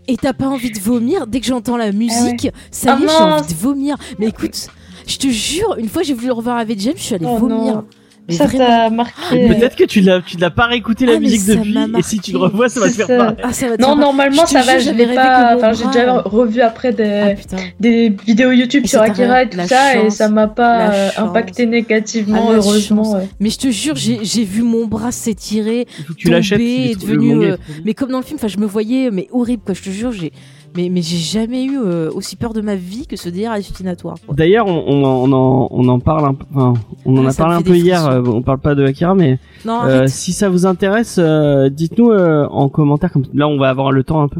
Et 0.07 0.17
t'as 0.17 0.33
pas 0.33 0.47
envie 0.47 0.71
de 0.71 0.79
vomir? 0.79 1.27
Dès 1.27 1.39
que 1.39 1.45
j'entends 1.45 1.77
la 1.77 1.91
musique 1.91 2.49
Ça 2.71 2.95
Ah 2.97 2.99
y 2.99 3.03
est, 3.03 3.07
j'ai 3.07 3.23
envie 3.23 3.53
de 3.53 3.59
vomir. 3.59 3.95
Mais 4.17 4.27
écoute, 4.29 4.69
je 5.05 5.17
te 5.17 5.27
jure, 5.27 5.75
une 5.77 5.87
fois 5.87 6.01
j'ai 6.01 6.15
voulu 6.15 6.31
revoir 6.31 6.57
avec 6.57 6.79
James, 6.79 6.93
je 6.97 7.01
suis 7.03 7.15
allée 7.15 7.25
Oh 7.29 7.37
vomir. 7.37 7.75
non. 7.75 7.85
Mais 8.29 8.35
Ça 8.35 8.45
t'a 8.47 8.89
marqué. 8.89 9.47
Peut-être 9.47 9.75
que 9.77 9.85
tu 9.85 10.01
l'as, 10.01 10.21
tu 10.21 10.35
l'as 10.37 10.49
pas 10.49 10.65
réécouté 10.65 11.05
la 11.05 11.13
Ah, 11.13 11.15
mais 11.15 11.21
musique 11.21 11.45
depuis, 11.45 11.73
et 11.97 12.03
si 12.03 12.19
tu 12.19 12.33
le 12.33 12.39
revois, 12.39 12.67
ça 12.67 12.81
va 12.81 12.87
te 12.89 12.93
faire 12.93 13.07
ça. 13.07 13.17
pareil. 13.17 13.35
Ah, 13.41 13.53
ça 13.53 13.69
va 13.69 13.77
te 13.77 13.81
Non, 13.81 13.87
faire- 13.89 13.95
normalement, 13.97 14.43
Je 14.45 14.51
ça 14.51 14.61
va, 14.63 14.79
j'avais 14.79 15.15
pas. 15.15 15.55
Enfin, 15.55 15.71
j'ai 15.73 15.85
déjà 15.87 16.19
revu 16.21 16.59
après 16.61 16.89
Ah 16.89 16.91
des, 16.91 17.35
putain. 17.35 17.57
des 17.79 18.09
vidéos 18.25 18.51
YouTube 18.51 18.83
Et 18.83 18.87
sur 18.89 19.01
Akira 19.01 19.43
et 19.43 19.49
tout 19.49 19.55
la 19.57 19.67
ça, 19.67 19.95
et 20.03 20.09
ça 20.09 20.27
m'a 20.27 20.47
pas 20.47 20.91
euh, 20.91 21.09
impacté 21.17 21.65
négativement, 21.65 22.49
Ah, 22.49 22.55
heureusement. 22.55 23.13
ouais. 23.13 23.29
Mais 23.39 23.49
je 23.49 23.59
te 23.59 23.69
jure, 23.71 23.95
j'ai 23.95 24.19
j'ai 24.23 24.43
vu 24.43 24.61
mon 24.61 24.87
bras 24.87 25.11
s'étirer. 25.13 25.87
Il 26.25 26.33
est 26.33 26.99
devenu, 27.01 27.45
euh. 27.45 27.57
Mais 27.85 27.93
comme 27.93 28.11
dans 28.11 28.17
le 28.19 28.25
film, 28.25 28.37
enfin, 28.39 28.49
je 28.49 28.57
me 28.57 28.65
voyais, 28.65 29.09
mais 29.11 29.27
horrible, 29.31 29.63
quoi. 29.65 29.73
Je 29.73 29.83
te 29.83 29.89
jure, 29.89 30.11
j'ai, 30.11 30.33
mais, 30.77 30.89
mais 30.89 31.01
j'ai 31.01 31.17
jamais 31.17 31.65
eu 31.65 31.77
euh, 31.77 32.09
aussi 32.13 32.35
peur 32.37 32.53
de 32.53 32.61
ma 32.61 32.75
vie 32.75 33.05
que 33.07 33.17
ce 33.17 33.27
délire 33.29 33.51
hallucinatoire. 33.51 34.15
quoi. 34.25 34.35
D'ailleurs, 34.35 34.67
on, 34.67 34.83
on, 34.87 35.03
en- 35.03 35.23
on 35.29 35.31
en, 35.33 35.67
on 35.71 35.87
en 35.89 35.99
parle 35.99 36.25
un 36.29 36.33
peu, 36.35 36.45
enfin, 36.53 36.73
on 37.05 37.17
en 37.17 37.25
Ah, 37.25 37.29
a 37.31 37.33
parlé 37.33 37.55
un 37.55 37.61
peu 37.61 37.75
hier, 37.75 38.05
euh, 38.07 38.21
on 38.25 38.41
parle 38.43 38.59
pas 38.59 38.75
de 38.75 38.85
Akira, 38.85 39.15
mais 39.15 39.39
Non, 39.65 39.83
euh, 39.85 40.05
si 40.07 40.31
ça 40.31 40.47
vous 40.49 40.65
intéresse, 40.65 41.17
euh, 41.19 41.69
dites-nous 41.69 42.11
euh, 42.11 42.45
en 42.49 42.69
commentaire, 42.69 43.11
comme 43.11 43.25
là 43.33 43.47
on 43.47 43.57
va 43.57 43.69
avoir 43.69 43.91
le 43.91 44.03
temps 44.03 44.21
un 44.21 44.27
peu. 44.29 44.39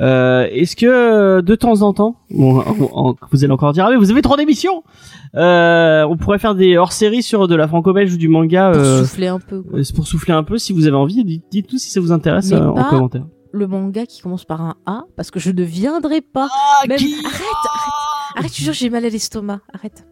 Euh, 0.00 0.46
Est-ce 0.50 0.74
que 0.76 1.40
de 1.40 1.54
temps 1.54 1.82
en 1.82 1.92
temps, 1.92 2.16
vous 2.30 2.62
allez 3.44 3.50
encore 3.52 3.72
dire, 3.72 3.84
ah 3.86 3.90
mais 3.90 3.96
vous 3.96 4.10
avez 4.10 4.22
trop 4.22 4.36
d'émissions 4.36 4.82
euh, 5.34 6.04
On 6.08 6.16
pourrait 6.16 6.38
faire 6.38 6.54
des 6.54 6.76
hors-séries 6.76 7.22
sur 7.22 7.48
de 7.48 7.54
la 7.54 7.68
franco-belge 7.68 8.12
ou 8.14 8.16
du 8.18 8.28
manga 8.28 8.72
pour 8.72 8.84
souffler 8.84 9.28
un 9.28 9.38
peu. 9.38 9.62
quoi. 9.62 9.78
pour 9.94 10.06
souffler 10.06 10.34
un 10.34 10.42
peu. 10.42 10.58
Si 10.58 10.72
vous 10.72 10.86
avez 10.86 10.96
envie, 10.96 11.24
dites- 11.24 11.44
dites-nous 11.50 11.78
si 11.78 11.90
ça 11.90 12.00
vous 12.00 12.12
intéresse 12.12 12.52
en 12.52 12.74
commentaire. 12.84 13.24
Le 13.56 13.66
manga 13.66 14.04
qui 14.06 14.20
commence 14.20 14.44
par 14.44 14.60
un 14.60 14.76
A, 14.84 15.04
parce 15.16 15.30
que 15.30 15.40
je 15.40 15.50
ne 15.50 15.62
viendrai 15.62 16.20
pas. 16.20 16.48
Ah, 16.52 16.86
Même- 16.86 16.98
Arrête, 16.98 17.24
arrête, 17.24 17.42
arrête. 18.36 18.52
Je 18.52 18.58
te 18.58 18.62
jure, 18.62 18.72
j'ai 18.74 18.90
mal 18.90 19.04
à 19.04 19.08
l'estomac. 19.08 19.60
Arrête. 19.72 20.06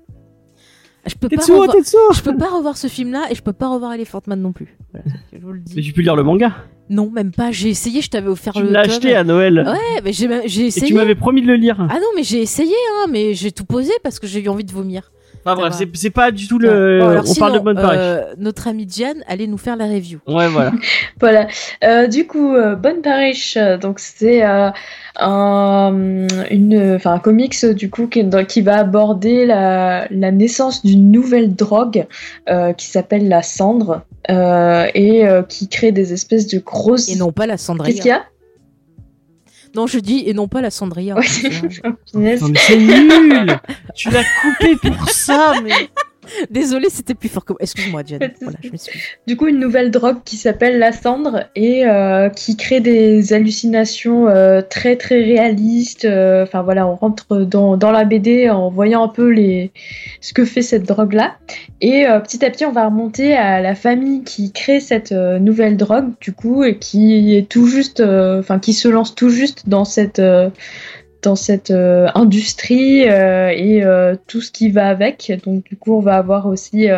Je 1.06 1.14
peux 1.16 1.28
pas 1.28 1.42
revoir. 1.42 1.68
Tetsuo 1.76 1.98
Je 2.14 2.22
peux 2.22 2.34
pas 2.36 2.48
revoir 2.48 2.78
ce 2.78 2.86
film-là 2.86 3.26
et 3.30 3.34
je 3.34 3.42
peux 3.42 3.52
pas 3.52 3.68
revoir 3.68 3.92
Elephant 3.92 4.22
Man 4.26 4.40
non 4.40 4.52
plus. 4.52 4.78
Voilà, 4.92 5.04
je 5.32 5.38
vous 5.38 5.52
le 5.52 5.60
Mais 5.76 5.82
tu 5.82 5.92
peux 5.92 6.00
lire 6.00 6.16
le 6.16 6.22
manga. 6.22 6.52
Non, 6.88 7.10
même 7.10 7.30
pas. 7.32 7.50
J'ai 7.52 7.68
essayé. 7.68 8.00
Je 8.00 8.08
t'avais 8.08 8.28
offert 8.28 8.54
Tu 8.54 8.62
le. 8.62 8.70
l'as 8.70 8.84
tome. 8.84 8.90
acheté 8.92 9.14
à 9.14 9.22
Noël. 9.24 9.62
Ouais, 9.66 10.00
mais 10.02 10.12
j'ai 10.14 10.48
j'ai 10.48 10.62
Et 10.62 10.66
essayé. 10.68 10.86
tu 10.86 10.94
m'avais 10.94 11.14
promis 11.14 11.42
de 11.42 11.46
le 11.46 11.56
lire. 11.56 11.76
Ah 11.90 11.98
non, 12.00 12.06
mais 12.16 12.22
j'ai 12.22 12.40
essayé, 12.40 12.74
hein, 12.96 13.06
mais 13.10 13.34
j'ai 13.34 13.52
tout 13.52 13.66
posé 13.66 13.92
parce 14.02 14.18
que 14.18 14.26
j'ai 14.26 14.40
eu 14.42 14.48
envie 14.48 14.64
de 14.64 14.72
vomir. 14.72 15.12
Enfin 15.44 15.56
bref, 15.60 15.74
c'est 15.76 15.88
c'est 15.94 16.10
pas 16.10 16.30
du 16.30 16.48
tout 16.48 16.58
le. 16.58 16.98
Bon, 17.00 17.08
alors 17.08 17.24
on 17.28 17.34
parle 17.34 17.52
de 17.54 17.58
bonne 17.58 17.76
Paris. 17.76 17.96
euh, 18.00 18.22
notre 18.38 18.66
ami 18.68 18.86
Diane 18.86 19.22
allait 19.26 19.46
nous 19.46 19.58
faire 19.58 19.76
la 19.76 19.86
review. 19.86 20.18
Ouais, 20.26 20.48
voilà. 20.48 20.72
Voilà. 21.20 21.46
Euh, 21.84 22.06
du 22.06 22.26
coup, 22.26 22.54
euh, 22.54 22.74
Bonne 22.76 23.00
Parish, 23.02 23.56
donc 23.80 23.98
c'est 23.98 24.44
euh, 24.44 24.70
un, 25.20 26.26
une, 26.50 26.94
enfin, 26.96 27.12
un 27.14 27.18
comics 27.18 27.64
du 27.66 27.90
coup 27.90 28.06
qui, 28.06 28.24
dans- 28.24 28.44
qui 28.44 28.60
va 28.62 28.78
aborder 28.78 29.46
la, 29.46 30.06
la 30.10 30.30
naissance 30.32 30.84
d'une 30.84 31.10
nouvelle 31.10 31.54
drogue 31.54 32.06
euh, 32.48 32.72
qui 32.72 32.86
s'appelle 32.86 33.28
la 33.28 33.42
cendre 33.42 34.02
euh, 34.30 34.86
et 34.94 35.26
euh, 35.26 35.42
qui 35.42 35.68
crée 35.68 35.92
des 35.92 36.12
espèces 36.12 36.46
de 36.46 36.58
grosses. 36.58 37.08
Et 37.08 37.16
non 37.16 37.32
pas 37.32 37.46
la 37.46 37.56
Cendrilla. 37.56 37.92
Qu'est-ce 37.92 38.02
qu'il 38.02 38.10
y 38.10 38.12
a? 38.12 38.24
Non, 39.74 39.86
je 39.86 39.98
dis 39.98 40.22
et 40.26 40.34
non 40.34 40.48
pas 40.48 40.60
la 40.60 40.70
Cendrilla. 40.70 41.16
Ouais. 41.16 41.24
Mais 42.14 42.36
c'est 42.38 42.76
nul 42.76 43.58
Tu 43.94 44.10
l'as 44.10 44.24
coupé 44.42 44.76
pour 44.76 45.10
ça, 45.10 45.54
mais... 45.62 45.90
Désolée, 46.50 46.88
c'était 46.90 47.14
plus 47.14 47.28
fort 47.28 47.44
que 47.44 47.52
moi. 47.52 47.58
Excuse-moi, 47.60 48.02
de 48.02 48.18
Voilà, 48.40 48.58
je. 48.62 48.70
Du 49.26 49.36
coup, 49.36 49.46
une 49.46 49.58
nouvelle 49.58 49.90
drogue 49.90 50.18
qui 50.24 50.36
s'appelle 50.36 50.78
la 50.78 50.92
cendre 50.92 51.44
et 51.54 51.86
euh, 51.86 52.28
qui 52.28 52.56
crée 52.56 52.80
des 52.80 53.32
hallucinations 53.32 54.28
euh, 54.28 54.60
très 54.62 54.96
très 54.96 55.22
réalistes. 55.22 56.04
Euh, 56.04 56.44
Enfin 56.44 56.62
voilà, 56.62 56.86
on 56.86 56.94
rentre 56.94 57.38
dans, 57.38 57.76
dans 57.76 57.90
la 57.90 58.04
BD 58.04 58.50
en 58.50 58.68
voyant 58.68 59.04
un 59.04 59.08
peu 59.08 59.28
les 59.28 59.72
ce 60.20 60.32
que 60.32 60.44
fait 60.44 60.62
cette 60.62 60.84
drogue 60.84 61.12
là. 61.12 61.36
Et 61.80 62.04
petit 62.22 62.44
à 62.44 62.50
petit, 62.50 62.64
on 62.64 62.72
va 62.72 62.86
remonter 62.86 63.34
à 63.34 63.60
la 63.60 63.74
famille 63.74 64.24
qui 64.24 64.52
crée 64.52 64.80
cette 64.80 65.12
nouvelle 65.12 65.76
drogue 65.76 66.12
du 66.20 66.32
coup 66.32 66.64
et 66.64 66.78
qui 66.78 67.36
est 67.36 67.48
tout 67.48 67.66
juste, 67.66 68.00
enfin 68.00 68.58
qui 68.58 68.72
se 68.72 68.88
lance 68.88 69.14
tout 69.14 69.30
juste 69.30 69.68
dans 69.68 69.84
cette 69.84 70.20
dans 71.24 71.36
cette 71.36 71.70
euh, 71.70 72.08
industrie 72.14 73.08
euh, 73.08 73.48
et 73.48 73.82
tout 74.26 74.40
ce 74.40 74.52
qui 74.52 74.70
va 74.70 74.88
avec. 74.88 75.32
Donc 75.44 75.64
du 75.64 75.76
coup, 75.76 75.94
on 75.96 76.00
va 76.00 76.16
avoir 76.16 76.46
aussi 76.46 76.88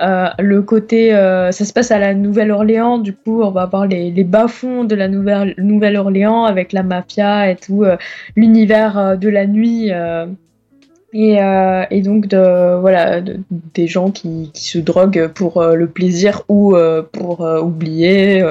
le 0.00 0.60
côté, 0.60 1.10
ça 1.10 1.52
se 1.52 1.72
passe 1.72 1.90
à 1.90 1.98
la 1.98 2.14
Nouvelle-Orléans. 2.14 2.98
Du 2.98 3.12
coup, 3.14 3.42
on 3.42 3.50
va 3.50 3.62
avoir 3.62 3.86
les, 3.86 4.10
les 4.10 4.24
bas-fonds 4.24 4.84
de 4.84 4.94
la 4.94 5.08
Nouvelle- 5.08 5.54
Nouvelle-Orléans 5.58 6.44
avec 6.44 6.72
la 6.72 6.82
mafia 6.82 7.50
et 7.50 7.56
tout 7.56 7.84
l'univers 8.36 9.18
de 9.18 9.28
la 9.28 9.46
nuit. 9.46 9.90
Et, 11.12 11.38
et, 11.90 12.02
donc 12.02 12.28
de 12.28 12.80
voilà 12.80 13.20
des 13.20 13.86
gens 13.88 14.10
qui, 14.10 14.50
qui, 14.54 14.64
se 14.64 14.78
droguent 14.78 15.28
pour 15.28 15.62
le 15.62 15.86
plaisir 15.86 16.42
ou 16.48 16.76
pour 17.12 17.40
oublier 17.40 18.42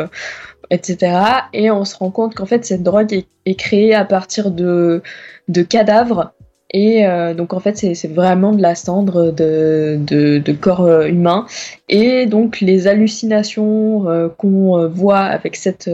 etc. 0.70 1.14
Et 1.54 1.72
on 1.72 1.86
se 1.86 1.96
rend 1.96 2.12
compte 2.12 2.36
qu'en 2.36 2.46
fait 2.46 2.66
cette 2.66 2.84
drogue 2.84 3.14
est, 3.46 3.56
créée 3.56 3.94
à 3.94 4.06
partir 4.06 4.52
de, 4.52 5.02
de 5.48 5.62
cadavres. 5.64 6.34
Et 6.72 7.08
euh, 7.08 7.34
donc 7.34 7.54
en 7.54 7.60
fait 7.60 7.78
c'est 7.78 8.08
vraiment 8.08 8.52
de 8.52 8.62
la 8.62 8.76
cendre 8.76 9.32
de, 9.32 9.98
de, 10.00 10.52
corps 10.54 10.86
euh, 10.86 11.08
humain. 11.08 11.48
Et 11.88 12.28
donc 12.28 12.62
les 12.62 12.88
hallucinations 12.88 14.08
euh, 14.08 14.30
qu'on 14.30 14.88
voit 14.88 15.22
avec 15.22 15.56
cette, 15.56 15.90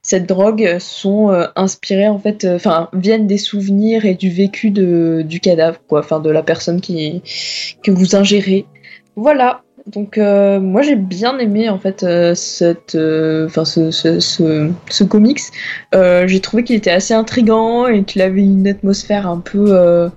cette 0.00 0.26
drogue 0.26 0.78
sont 0.78 1.30
inspirées 1.56 2.08
en 2.08 2.18
fait, 2.18 2.46
enfin 2.46 2.88
viennent 2.94 3.26
des 3.26 3.38
souvenirs 3.38 4.06
et 4.06 4.14
du 4.14 4.30
vécu 4.30 4.70
de, 4.70 5.22
du 5.26 5.40
cadavre, 5.40 5.78
quoi, 5.86 6.00
enfin 6.00 6.20
de 6.20 6.30
la 6.30 6.42
personne 6.42 6.80
qui, 6.80 7.22
que 7.82 7.90
vous 7.90 8.16
ingérez. 8.16 8.64
Voilà, 9.14 9.62
donc 9.86 10.18
euh, 10.18 10.58
moi 10.58 10.82
j'ai 10.82 10.96
bien 10.96 11.38
aimé 11.38 11.68
en 11.68 11.78
fait 11.78 12.02
euh, 12.02 12.34
cette, 12.34 12.96
euh, 12.96 13.46
enfin 13.46 13.64
ce, 13.64 13.90
ce, 13.90 14.18
ce, 14.18 15.04
comics. 15.04 15.40
j'ai 15.92 16.40
trouvé 16.40 16.64
qu'il 16.64 16.76
était 16.76 16.90
assez 16.90 17.14
intrigant 17.14 17.86
et 17.86 18.02
qu'il 18.02 18.22
avait 18.22 18.42
une 18.42 18.66
atmosphère 18.66 19.28
un 19.28 19.38
peu 19.38 20.10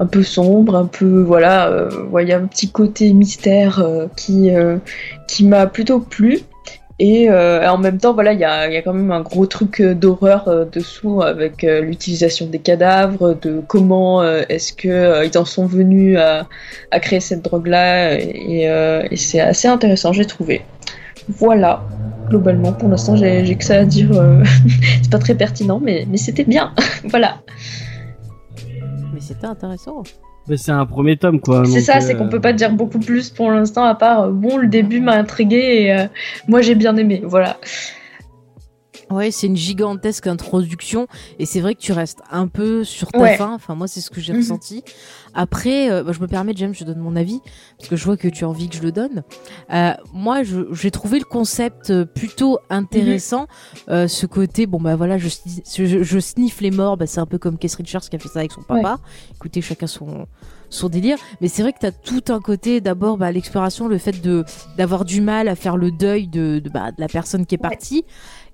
un 0.00 0.06
peu 0.06 0.22
sombre, 0.24 0.74
un 0.74 0.86
peu 0.86 1.22
voilà, 1.22 1.88
il 2.20 2.32
un 2.32 2.46
petit 2.46 2.70
côté 2.70 3.12
mystère 3.12 3.86
qui 4.16 4.50
qui 5.28 5.46
m'a 5.46 5.66
plutôt 5.66 6.00
plu. 6.00 6.40
Et 7.00 7.28
euh, 7.28 7.68
en 7.68 7.78
même 7.78 7.98
temps, 7.98 8.14
voilà, 8.14 8.32
il 8.32 8.38
y 8.38 8.44
a, 8.44 8.68
quand 8.82 8.92
même 8.92 9.10
un 9.10 9.20
gros 9.20 9.46
truc 9.46 9.80
euh, 9.80 9.94
d'horreur 9.94 10.46
euh, 10.46 10.64
dessous 10.64 11.22
avec 11.22 11.62
l'utilisation 11.62 12.46
des 12.46 12.60
cadavres, 12.60 13.34
de 13.34 13.60
comment 13.66 14.24
est-ce 14.24 14.72
que 14.72 15.26
ils 15.26 15.36
en 15.36 15.44
sont 15.44 15.66
venus 15.66 16.18
à, 16.18 16.46
créer 17.00 17.20
cette 17.20 17.42
drogue-là, 17.42 18.14
et, 18.14 18.64
et 19.10 19.16
c'est 19.16 19.40
assez 19.40 19.66
intéressant, 19.68 20.12
j'ai 20.12 20.24
trouvé. 20.24 20.62
Voilà, 21.28 21.82
globalement, 22.28 22.72
pour 22.72 22.88
l'instant, 22.88 23.16
j'ai 23.16 23.56
que 23.56 23.64
ça 23.64 23.80
à 23.80 23.84
dire. 23.84 24.10
c'est 25.02 25.10
pas 25.10 25.18
très 25.18 25.34
pertinent, 25.34 25.80
mais 25.80 26.06
c'était 26.16 26.44
bien. 26.44 26.72
voilà. 27.04 27.38
Mais 29.12 29.20
c'était 29.20 29.46
intéressant 29.46 30.02
c'est 30.56 30.72
un 30.72 30.86
premier 30.86 31.16
tome, 31.16 31.40
quoi. 31.40 31.64
C'est 31.64 31.80
ça, 31.80 32.00
c'est 32.00 32.16
qu'on 32.16 32.28
peut 32.28 32.40
pas 32.40 32.52
dire 32.52 32.72
beaucoup 32.72 32.98
plus 32.98 33.30
pour 33.30 33.50
l'instant, 33.50 33.84
à 33.84 33.94
part, 33.94 34.30
bon, 34.30 34.56
le 34.58 34.66
début 34.66 35.00
m'a 35.00 35.14
intrigué 35.14 35.56
et 35.56 35.92
euh, 35.92 36.06
moi 36.48 36.60
j'ai 36.60 36.74
bien 36.74 36.96
aimé, 36.96 37.22
voilà. 37.24 37.56
Ouais, 39.10 39.30
c'est 39.30 39.46
une 39.46 39.56
gigantesque 39.56 40.26
introduction 40.26 41.06
et 41.38 41.46
c'est 41.46 41.60
vrai 41.60 41.74
que 41.74 41.80
tu 41.80 41.92
restes 41.92 42.20
un 42.30 42.48
peu 42.48 42.84
sur 42.84 43.10
ta 43.12 43.36
fin. 43.36 43.52
Enfin, 43.54 43.74
moi, 43.74 43.86
c'est 43.86 44.00
ce 44.00 44.10
que 44.10 44.20
j'ai 44.20 44.32
mhm. 44.32 44.40
ressenti. 44.40 44.82
Après, 45.34 45.90
euh, 45.90 46.02
bah, 46.02 46.12
je 46.12 46.20
me 46.20 46.26
permets, 46.26 46.52
James, 46.56 46.74
je 46.74 46.84
donne 46.84 46.98
mon 46.98 47.16
avis 47.16 47.40
parce 47.78 47.88
que 47.88 47.96
je 47.96 48.04
vois 48.04 48.16
que 48.16 48.28
tu 48.28 48.44
as 48.44 48.48
envie 48.48 48.68
que 48.68 48.76
je 48.76 48.82
le 48.82 48.92
donne. 48.92 49.22
Euh, 49.72 49.92
moi, 50.12 50.42
j'ai 50.42 50.90
trouvé 50.90 51.18
le 51.18 51.24
concept 51.24 51.90
euh, 51.90 52.04
plutôt 52.04 52.58
intéressant. 52.70 53.46
Mhm. 53.88 54.08
ce 54.08 54.26
côté, 54.26 54.66
bon 54.66 54.80
bah 54.80 54.96
voilà, 54.96 55.18
je, 55.18 55.28
je, 55.76 56.02
je 56.02 56.18
sniffe 56.18 56.60
les 56.60 56.70
morts. 56.70 56.96
Bah, 56.96 57.06
c'est 57.06 57.20
un 57.20 57.26
peu 57.26 57.38
comme 57.38 57.58
Keith 57.58 57.74
Richards 57.74 58.08
qui 58.08 58.16
a 58.16 58.18
fait 58.18 58.28
ça 58.28 58.40
avec 58.40 58.52
son 58.52 58.62
papa. 58.62 58.98
Écoutez, 59.34 59.60
chacun 59.60 59.86
son 59.86 60.26
son 60.74 60.88
délire. 60.88 61.16
Mais 61.40 61.48
c'est 61.48 61.62
vrai 61.62 61.72
que 61.72 61.78
tu 61.78 61.86
as 61.86 61.92
tout 61.92 62.24
un 62.28 62.40
côté, 62.40 62.80
d'abord, 62.80 63.16
bah, 63.16 63.32
l'exploration, 63.32 63.88
le 63.88 63.98
fait 63.98 64.20
de 64.20 64.44
d'avoir 64.76 65.04
du 65.04 65.20
mal 65.20 65.48
à 65.48 65.54
faire 65.54 65.76
le 65.76 65.90
deuil 65.90 66.28
de, 66.28 66.58
de, 66.58 66.68
bah, 66.68 66.90
de 66.90 67.00
la 67.00 67.08
personne 67.08 67.46
qui 67.46 67.54
est 67.54 67.58
partie 67.58 68.04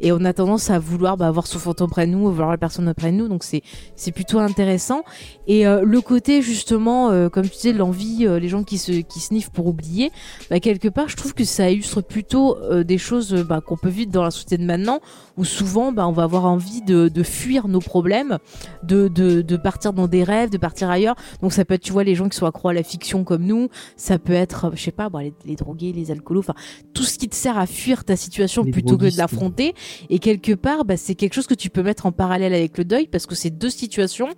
et 0.01 0.12
on 0.12 0.24
a 0.24 0.32
tendance 0.32 0.70
à 0.70 0.78
vouloir 0.78 1.16
bah, 1.16 1.27
avoir 1.27 1.47
son 1.47 1.59
fantôme 1.59 1.90
près 1.90 2.06
de 2.06 2.12
nous, 2.12 2.31
voir 2.31 2.51
la 2.51 2.59
personne 2.59 2.93
près 2.94 3.12
de 3.12 3.16
nous, 3.16 3.28
donc 3.28 3.44
c'est 3.44 3.62
c'est 3.97 4.12
plutôt 4.12 4.39
intéressant. 4.39 5.02
Et 5.47 5.66
euh, 5.66 5.82
le 5.85 6.01
côté 6.01 6.43
justement, 6.43 7.10
euh, 7.10 7.28
comme 7.28 7.44
tu 7.44 7.56
disais, 7.56 7.72
l'envie, 7.72 8.27
euh, 8.27 8.39
les 8.39 8.48
gens 8.48 8.64
qui 8.64 8.78
se 8.78 8.93
qui 8.93 9.20
sniffent 9.20 9.51
pour 9.51 9.66
oublier, 9.66 10.10
bah, 10.48 10.60
quelque 10.60 10.89
part, 10.89 11.09
je 11.09 11.16
trouve 11.16 11.35
que 11.35 11.44
ça 11.44 11.70
illustre 11.70 12.01
plutôt 12.01 12.56
des 12.82 12.98
choses 12.98 13.32
bah, 13.48 13.60
qu'on 13.60 13.77
peut 13.77 13.89
vivre 13.89 14.10
dans 14.10 14.22
la 14.22 14.31
société 14.31 14.59
de 14.59 14.64
maintenant, 14.64 15.01
où 15.40 15.44
souvent, 15.44 15.90
bah, 15.90 16.06
on 16.06 16.12
va 16.12 16.24
avoir 16.24 16.44
envie 16.44 16.82
de, 16.82 17.08
de 17.08 17.22
fuir 17.22 17.66
nos 17.66 17.80
problèmes, 17.80 18.36
de, 18.82 19.08
de, 19.08 19.40
de 19.40 19.56
partir 19.56 19.94
dans 19.94 20.06
des 20.06 20.22
rêves, 20.22 20.50
de 20.50 20.58
partir 20.58 20.90
ailleurs. 20.90 21.16
Donc 21.40 21.54
ça 21.54 21.64
peut 21.64 21.74
être, 21.74 21.82
tu 21.82 21.92
vois, 21.92 22.04
les 22.04 22.14
gens 22.14 22.28
qui 22.28 22.36
sont 22.36 22.44
accro 22.44 22.68
à 22.68 22.74
la 22.74 22.82
fiction 22.82 23.24
comme 23.24 23.44
nous, 23.44 23.70
ça 23.96 24.18
peut 24.18 24.34
être, 24.34 24.70
je 24.74 24.82
sais 24.82 24.90
pas, 24.90 25.08
les, 25.18 25.32
les 25.46 25.56
drogués, 25.56 25.94
les 25.94 26.10
alcoolos, 26.10 26.40
enfin 26.40 26.54
tout 26.92 27.04
ce 27.04 27.16
qui 27.18 27.26
te 27.26 27.34
sert 27.34 27.56
à 27.56 27.66
fuir 27.66 28.04
ta 28.04 28.16
situation 28.16 28.64
plutôt 28.64 28.98
que 28.98 29.10
de 29.10 29.16
l'affronter. 29.16 29.74
Et 30.10 30.18
quelque 30.18 30.52
part, 30.52 30.84
bah, 30.84 30.98
c'est 30.98 31.14
quelque 31.14 31.32
chose 31.32 31.46
que 31.46 31.54
tu 31.54 31.70
peux 31.70 31.82
mettre 31.82 32.04
en 32.04 32.12
parallèle 32.12 32.52
avec 32.52 32.76
le 32.76 32.84
deuil 32.84 33.06
parce 33.06 33.24
que 33.24 33.34
c'est 33.34 33.48
deux 33.50 33.70
situations 33.70 34.28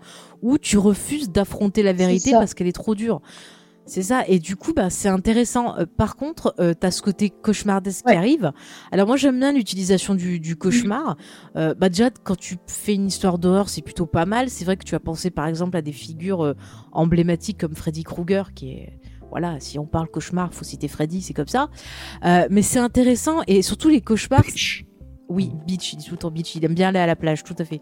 où 0.40 0.56
tu 0.56 0.78
refuses 0.78 1.30
d'affronter 1.30 1.82
la 1.82 1.92
vérité 1.92 2.30
parce 2.30 2.54
qu'elle 2.54 2.68
est 2.68 2.72
trop 2.72 2.94
dure. 2.94 3.20
C'est 3.84 4.02
ça, 4.02 4.24
et 4.28 4.38
du 4.38 4.54
coup, 4.56 4.72
bah, 4.72 4.90
c'est 4.90 5.08
intéressant. 5.08 5.76
Euh, 5.76 5.86
par 5.86 6.16
contre, 6.16 6.54
euh, 6.60 6.72
tu 6.78 6.86
as 6.86 6.90
ce 6.90 7.02
côté 7.02 7.30
cauchemardesque 7.30 8.06
qui 8.06 8.12
arrive. 8.12 8.52
Alors 8.92 9.08
moi, 9.08 9.16
j'aime 9.16 9.38
bien 9.38 9.52
l'utilisation 9.52 10.14
du, 10.14 10.38
du, 10.38 10.56
cauchemar. 10.56 11.16
Euh, 11.56 11.74
bah 11.74 11.88
déjà, 11.88 12.10
quand 12.10 12.36
tu 12.36 12.56
fais 12.66 12.94
une 12.94 13.08
histoire 13.08 13.38
d'horreur, 13.38 13.68
c'est 13.68 13.82
plutôt 13.82 14.06
pas 14.06 14.24
mal. 14.24 14.50
C'est 14.50 14.64
vrai 14.64 14.76
que 14.76 14.84
tu 14.84 14.94
as 14.94 15.00
pensé, 15.00 15.30
par 15.30 15.46
exemple, 15.46 15.76
à 15.76 15.82
des 15.82 15.92
figures 15.92 16.44
euh, 16.44 16.54
emblématiques 16.92 17.58
comme 17.58 17.74
Freddy 17.74 18.04
Krueger, 18.04 18.54
qui 18.54 18.70
est 18.70 18.98
voilà, 19.30 19.58
si 19.60 19.78
on 19.78 19.86
parle 19.86 20.08
cauchemar, 20.08 20.52
faut 20.52 20.64
citer 20.64 20.88
Freddy, 20.88 21.22
c'est 21.22 21.32
comme 21.32 21.48
ça. 21.48 21.70
mais 22.22 22.60
c'est 22.60 22.78
intéressant, 22.78 23.40
et 23.46 23.62
surtout 23.62 23.88
les 23.88 24.02
cauchemars. 24.02 24.42
Oui, 25.32 25.50
beach, 25.66 25.94
il 25.94 25.96
dit 25.96 26.04
tout 26.04 26.12
le 26.12 26.18
temps 26.18 26.30
beach, 26.30 26.54
il 26.56 26.64
aime 26.66 26.74
bien 26.74 26.88
aller 26.88 26.98
à 26.98 27.06
la 27.06 27.16
plage, 27.16 27.42
tout 27.42 27.54
à 27.58 27.64
fait. 27.64 27.80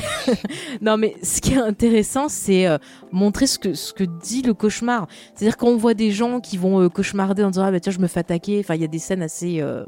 non, 0.80 0.96
mais 0.96 1.14
ce 1.22 1.40
qui 1.40 1.52
est 1.52 1.58
intéressant, 1.58 2.28
c'est 2.28 2.66
euh, 2.66 2.76
montrer 3.12 3.46
ce 3.46 3.60
que, 3.60 3.72
ce 3.74 3.92
que 3.92 4.02
dit 4.02 4.42
le 4.42 4.52
cauchemar. 4.52 5.06
C'est-à-dire 5.34 5.56
qu'on 5.56 5.76
voit 5.76 5.94
des 5.94 6.10
gens 6.10 6.40
qui 6.40 6.56
vont 6.56 6.80
euh, 6.80 6.88
cauchemarder 6.88 7.44
en 7.44 7.50
disant, 7.50 7.64
ah 7.64 7.70
bah 7.70 7.78
tiens, 7.78 7.92
je 7.92 8.00
me 8.00 8.08
fais 8.08 8.20
attaquer. 8.20 8.58
Enfin, 8.58 8.74
il 8.74 8.80
y 8.80 8.84
a 8.84 8.88
des 8.88 8.98
scènes 8.98 9.22
assez... 9.22 9.60
Euh, 9.60 9.84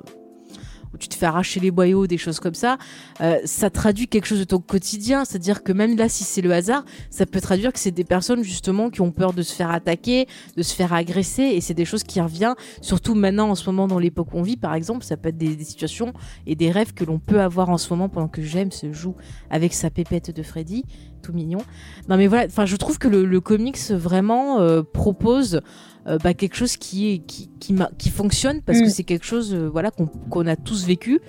où 0.95 0.99
tu 0.99 1.09
te 1.09 1.15
fais 1.15 1.27
arracher 1.27 1.61
les 1.61 1.71
boyaux, 1.71 2.07
des 2.07 2.19
choses 2.19 2.41
comme 2.41 2.55
ça, 2.55 2.79
euh, 3.21 3.39
ça 3.45 3.69
traduit 3.69 4.07
quelque 4.07 4.27
chose 4.27 4.39
de 4.39 4.45
ton 4.45 4.61
quotidien. 4.61 5.25
C'est-à-dire 5.25 5.63
que 5.63 5.73
même 5.73 5.97
là, 5.97 6.09
si 6.09 6.25
c'est 6.25 6.41
le 6.41 6.53
hasard, 6.53 6.85
ça 7.11 7.27
peut 7.27 7.41
traduire 7.41 7.73
que 7.73 7.79
c'est 7.79 7.91
des 7.91 8.05
personnes 8.05 8.43
justement 8.43 8.91
qui 8.91 9.01
ont 9.01 9.11
peur 9.11 9.33
de 9.33 9.43
se 9.43 9.55
faire 9.55 9.71
attaquer, 9.71 10.27
de 10.57 10.63
se 10.63 10.75
faire 10.75 10.93
agresser, 10.93 11.43
et 11.43 11.61
c'est 11.61 11.75
des 11.75 11.85
choses 11.85 12.05
qui 12.05 12.21
reviennent. 12.21 12.55
Surtout 12.81 13.15
maintenant, 13.15 13.51
en 13.51 13.55
ce 13.55 13.69
moment, 13.69 13.87
dans 13.87 13.99
l'époque 13.99 14.29
où 14.33 14.39
on 14.39 14.43
vit, 14.43 14.57
par 14.57 14.75
exemple, 14.75 15.05
ça 15.05 15.17
peut 15.17 15.31
être 15.31 15.39
des, 15.39 15.63
situations 15.65 16.13
et 16.47 16.55
des 16.55 16.71
rêves 16.71 16.93
que 16.93 17.05
l'on 17.05 17.19
peut 17.19 17.41
avoir 17.41 17.71
en 17.71 17.79
ce 17.79 17.91
moment 17.91 18.09
pendant 18.09 18.29
que 18.29 18.43
James 18.43 18.71
joue 18.93 19.15
avec 19.51 19.73
sa 19.73 19.91
pépette 19.91 20.31
de 20.31 20.43
Freddy, 20.43 20.85
tout 21.23 21.33
mignon. 21.33 21.61
Non 22.09 22.17
mais 22.17 22.27
voilà, 22.27 22.47
enfin, 22.47 22.67
je 22.67 22.77
trouve 22.77 22.99
que 22.99 23.09
le, 23.09 23.41
comics 23.41 23.91
vraiment 23.91 24.61
euh, 24.61 24.83
propose 24.83 25.61
euh, 26.07 26.19
bah, 26.23 26.35
quelque 26.35 26.57
chose 26.57 26.77
qui 26.77 27.11
est 27.11 27.19
qui 27.19 27.51
qui, 27.61 27.75
qui 27.99 28.11
fonctionne 28.11 28.61
parce 28.63 28.81
que 28.81 28.87
mm. 28.87 28.91
c'est 28.91 29.05
quelque 29.05 29.25
chose 29.25 29.55
euh, 29.55 29.69
voilà 29.69 29.91
qu'on 29.91 30.47
a 30.47 30.57
tous 30.57 30.85
vécu 30.85 31.21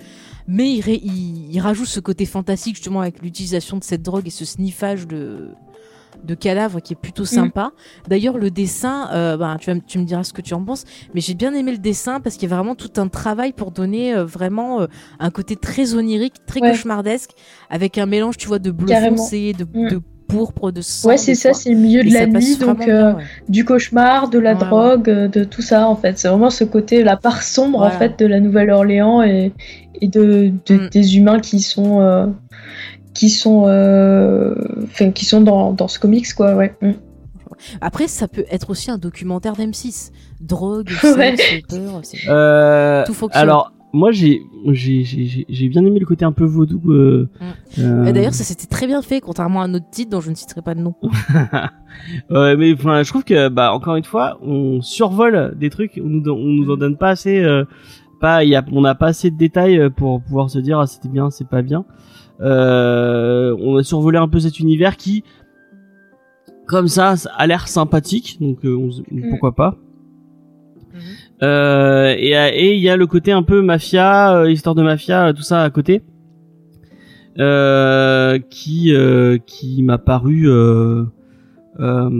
mais 0.48 0.74
il, 0.74 0.86
il, 1.50 1.60
rajoute 1.60 1.86
ce 1.86 1.98
côté 1.98 2.26
fantastique 2.26 2.76
justement 2.76 3.00
avec 3.00 3.22
l'utilisation 3.22 3.78
de 3.78 3.84
cette 3.84 4.02
drogue 4.02 4.26
et 4.26 4.30
ce 4.30 4.44
sniffage 4.44 5.06
de 5.06 5.48
de 6.24 6.34
cadavres 6.34 6.80
qui 6.80 6.94
est 6.94 6.96
plutôt 7.00 7.24
mm. 7.24 7.26
sympa. 7.26 7.72
D'ailleurs, 8.08 8.38
le 8.38 8.50
dessin, 8.50 9.10
euh, 9.12 9.36
bah, 9.36 9.56
tu, 9.60 9.70
tu, 9.82 9.98
me 9.98 10.04
diras 10.04 10.24
ce 10.24 10.32
que 10.32 10.40
tu 10.40 10.54
en 10.54 10.64
penses, 10.64 10.84
mais 11.14 11.20
j'ai 11.20 11.34
bien 11.34 11.52
aimé 11.54 11.72
le 11.72 11.78
dessin 11.78 12.20
parce 12.20 12.36
qu'il 12.36 12.48
y 12.48 12.52
a 12.52 12.56
vraiment 12.56 12.74
tout 12.74 12.90
un 12.96 13.08
travail 13.08 13.52
pour 13.52 13.70
donner 13.70 14.14
vraiment 14.14 14.86
un 15.18 15.30
côté 15.30 15.56
très 15.56 15.94
onirique, 15.94 16.34
très 16.46 16.60
cauchemardesque, 16.60 17.32
avec 17.68 17.98
un 17.98 18.06
mélange, 18.06 18.38
tu 18.38 18.48
vois, 18.48 18.58
de 18.58 18.70
bleu 18.70 18.94
foncé, 18.94 19.52
de, 19.52 19.64
mm. 19.64 19.88
de 19.90 20.02
pourpre, 20.26 20.70
de 20.70 20.80
sang. 20.80 21.08
Ouais, 21.08 21.16
c'est 21.16 21.34
ça, 21.34 21.52
c'est 21.52 21.70
le 21.70 21.76
milieu 21.76 22.02
de 22.02 22.12
la 22.12 22.26
nuit, 22.26 22.56
donc 22.56 22.86
euh, 22.88 23.14
du 23.48 23.64
cauchemar, 23.64 24.28
de 24.28 24.38
la 24.38 24.54
drogue, 24.54 25.08
euh, 25.08 25.28
de 25.28 25.44
tout 25.44 25.62
ça 25.62 25.88
en 25.88 25.96
fait. 25.96 26.18
C'est 26.18 26.28
vraiment 26.28 26.50
ce 26.50 26.64
côté, 26.64 27.02
la 27.02 27.16
part 27.16 27.42
sombre 27.42 27.82
en 27.82 27.90
fait 27.90 28.18
de 28.18 28.26
la 28.26 28.40
Nouvelle-Orléans 28.40 29.22
et, 29.22 29.52
et 30.00 30.08
de, 30.08 30.52
mm. 30.68 30.88
des 30.90 31.16
humains 31.16 31.40
qui 31.40 31.60
sont 31.60 32.00
euh, 32.00 32.26
qui 33.14 33.30
sont 33.30 33.62
enfin 33.62 35.10
qui 35.12 35.24
sont 35.24 35.40
dans, 35.40 35.72
dans, 35.72 35.88
ce 35.88 35.98
comics 35.98 36.32
quoi, 36.34 36.54
ouais. 36.54 36.74
Mm. 36.80 36.92
Après, 37.80 38.06
ça 38.06 38.28
peut 38.28 38.44
être 38.50 38.68
aussi 38.68 38.90
un 38.90 38.98
documentaire 38.98 39.54
d'M6. 39.54 40.10
Drogue, 40.40 40.90
sexe, 41.00 41.62
peur, 41.68 42.02
tout 43.06 43.14
fonctionne. 43.14 43.42
Alors, 43.42 43.72
moi 43.92 44.10
j'ai 44.12 44.42
j'ai 44.72 45.68
bien 45.68 45.84
aimé 45.84 45.98
le 45.98 46.06
côté 46.06 46.24
un 46.24 46.32
peu 46.32 46.44
vaudou. 46.44 46.80
Euh, 46.92 47.28
mm. 47.40 47.80
euh... 47.80 48.12
D'ailleurs, 48.12 48.34
ça 48.34 48.44
s'était 48.44 48.66
très 48.66 48.86
bien 48.86 49.02
fait, 49.02 49.20
contrairement 49.20 49.62
à 49.62 49.64
un 49.64 49.74
autre 49.74 49.90
titre 49.90 50.10
dont 50.10 50.20
je 50.20 50.30
ne 50.30 50.34
citerai 50.34 50.62
pas 50.62 50.74
de 50.74 50.80
nom. 50.80 50.94
ouais, 52.30 52.56
mais 52.56 52.74
enfin, 52.74 53.02
je 53.02 53.08
trouve 53.08 53.24
que 53.24 53.48
bah 53.48 53.72
encore 53.72 53.96
une 53.96 54.04
fois, 54.04 54.38
on 54.42 54.80
survole 54.80 55.54
des 55.58 55.70
trucs, 55.70 56.00
on 56.02 56.08
nous 56.08 56.22
on 56.30 56.44
nous 56.44 56.70
en 56.70 56.76
donne 56.76 56.96
pas 56.96 57.10
assez. 57.10 57.42
Euh, 57.42 57.64
pas, 58.20 58.44
y 58.44 58.54
a, 58.54 58.64
on 58.72 58.80
n'a 58.80 58.94
pas 58.94 59.08
assez 59.08 59.30
de 59.30 59.36
détails 59.36 59.78
euh, 59.78 59.90
pour 59.90 60.22
pouvoir 60.22 60.50
se 60.50 60.58
dire 60.58 60.78
ah, 60.78 60.86
c'était 60.86 61.08
bien, 61.08 61.30
c'est 61.30 61.48
pas 61.48 61.62
bien. 61.62 61.84
Euh, 62.40 63.56
on 63.60 63.76
a 63.76 63.82
survolé 63.82 64.18
un 64.18 64.28
peu 64.28 64.40
cet 64.40 64.60
univers 64.60 64.96
qui, 64.96 65.24
comme 66.66 66.88
ça, 66.88 67.14
a 67.36 67.46
l'air 67.46 67.68
sympathique, 67.68 68.38
donc 68.40 68.64
euh, 68.64 68.76
on 68.76 68.90
se- 68.90 69.02
pourquoi 69.30 69.54
pas. 69.54 69.76
Mhm. 71.40 71.48
Euh, 71.48 72.14
et 72.18 72.74
il 72.74 72.80
y 72.80 72.88
a 72.88 72.96
le 72.96 73.06
côté 73.06 73.32
un 73.32 73.42
peu 73.42 73.60
mafia, 73.62 74.34
euh, 74.36 74.50
histoire 74.50 74.74
de 74.74 74.82
mafia, 74.82 75.26
euh, 75.28 75.32
tout 75.32 75.42
ça 75.42 75.62
à 75.62 75.70
côté, 75.70 76.02
euh, 77.38 78.38
qui 78.50 78.94
euh, 78.94 79.38
qui 79.46 79.82
m'a 79.82 79.98
paru 79.98 80.48
euh, 80.48 81.04
euh, 81.80 82.10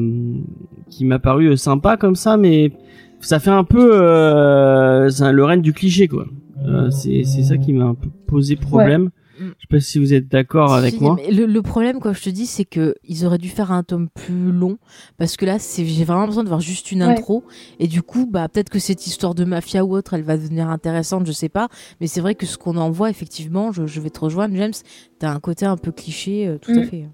qui 0.91 1.05
m'a 1.07 1.19
paru 1.19 1.49
euh, 1.53 1.57
sympa 1.57 1.97
comme 1.97 2.15
ça, 2.17 2.37
mais 2.37 2.73
ça 3.21 3.39
fait 3.39 3.51
un 3.51 3.65
peu 3.65 3.89
euh, 3.93 5.09
un- 5.21 5.33
le 5.33 5.45
règne 5.45 5.63
du 5.63 5.73
cliché 5.73 6.09
quoi. 6.09 6.27
Euh, 6.67 6.91
c'est 6.91 7.25
c'est 7.25 7.43
ça 7.43 7.57
qui 7.57 7.73
m'a 7.73 7.85
un 7.87 7.95
peu 7.95 8.09
posé 8.27 8.57
problème. 8.57 9.11
Je 9.39 9.45
sais 9.45 9.67
pas 9.69 9.81
si 9.81 9.99
vous 9.99 10.15
êtes 10.15 10.29
d'accord 10.29 10.73
avec 10.75 10.95
Si, 10.95 11.01
moi. 11.01 11.17
mais 11.17 11.31
le, 11.31 11.47
le 11.47 11.63
problème, 11.63 12.01
comme 12.01 12.15
je 12.15 12.23
te 12.23 12.31
dis, 12.31 12.47
c'est 12.47 12.65
que 12.65 12.95
ils 13.05 13.27
auraient 13.27 13.39
dû 13.39 13.49
faire 13.49 13.71
un 13.73 13.83
tome 13.83 14.09
plus 14.09 14.51
long 14.53 14.79
parce 15.19 15.37
que 15.37 15.45
là, 15.45 15.59
c'est 15.59 15.85
j'ai 15.85 16.05
vraiment 16.05 16.27
besoin 16.27 16.43
de 16.45 16.49
voir 16.49 16.61
juste 16.61 16.91
une 16.93 17.03
Ouais. 17.03 17.09
intro 17.11 17.45
et 17.79 17.87
du 17.87 18.03
coup, 18.03 18.27
bah 18.31 18.49
peut-être 18.49 18.71
que 18.71 18.79
cette 18.79 19.07
histoire 19.07 19.35
de 19.35 19.45
mafia 19.45 19.85
ou 19.85 19.95
autre, 19.97 20.15
elle 20.15 20.23
va 20.23 20.37
devenir 20.37 20.69
intéressante, 20.71 21.27
je 21.27 21.33
sais 21.33 21.49
pas. 21.49 21.69
Mais 22.01 22.07
c'est 22.07 22.21
vrai 22.21 22.35
que 22.35 22.47
ce 22.47 22.57
qu'on 22.59 22.77
en 22.77 22.91
voit, 22.91 23.11
effectivement, 23.11 23.73
je, 23.73 23.87
je 23.87 24.01
vais 24.01 24.11
te 24.11 24.21
rejoindre, 24.21 24.55
James. 24.57 24.73
T'as 25.19 25.31
un 25.31 25.41
côté 25.41 25.67
un 25.67 25.77
peu 25.77 25.93
cliché, 25.93 26.47
euh, 26.49 26.59
tout 26.59 26.73
à 26.73 26.81
Mm. 26.81 26.85
fait. 26.85 27.05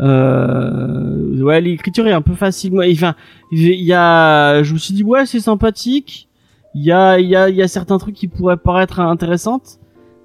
Euh, 0.00 1.42
ouais, 1.42 1.60
l'écriture 1.60 2.06
est 2.06 2.12
un 2.12 2.22
peu 2.22 2.34
facile. 2.34 2.72
Moi, 2.72 2.84
enfin, 2.92 3.14
il 3.52 3.68
y 3.82 3.92
a, 3.92 4.62
je 4.62 4.72
me 4.72 4.78
suis 4.78 4.94
dit 4.94 5.02
ouais, 5.02 5.26
c'est 5.26 5.40
sympathique. 5.40 6.28
Il 6.74 6.84
y 6.84 6.92
a, 6.92 7.18
il 7.18 7.28
y 7.28 7.34
a, 7.34 7.48
il 7.48 7.56
y 7.56 7.62
a 7.62 7.68
certains 7.68 7.98
trucs 7.98 8.14
qui 8.14 8.28
pourraient 8.28 8.56
paraître 8.56 9.00
intéressantes, 9.00 9.79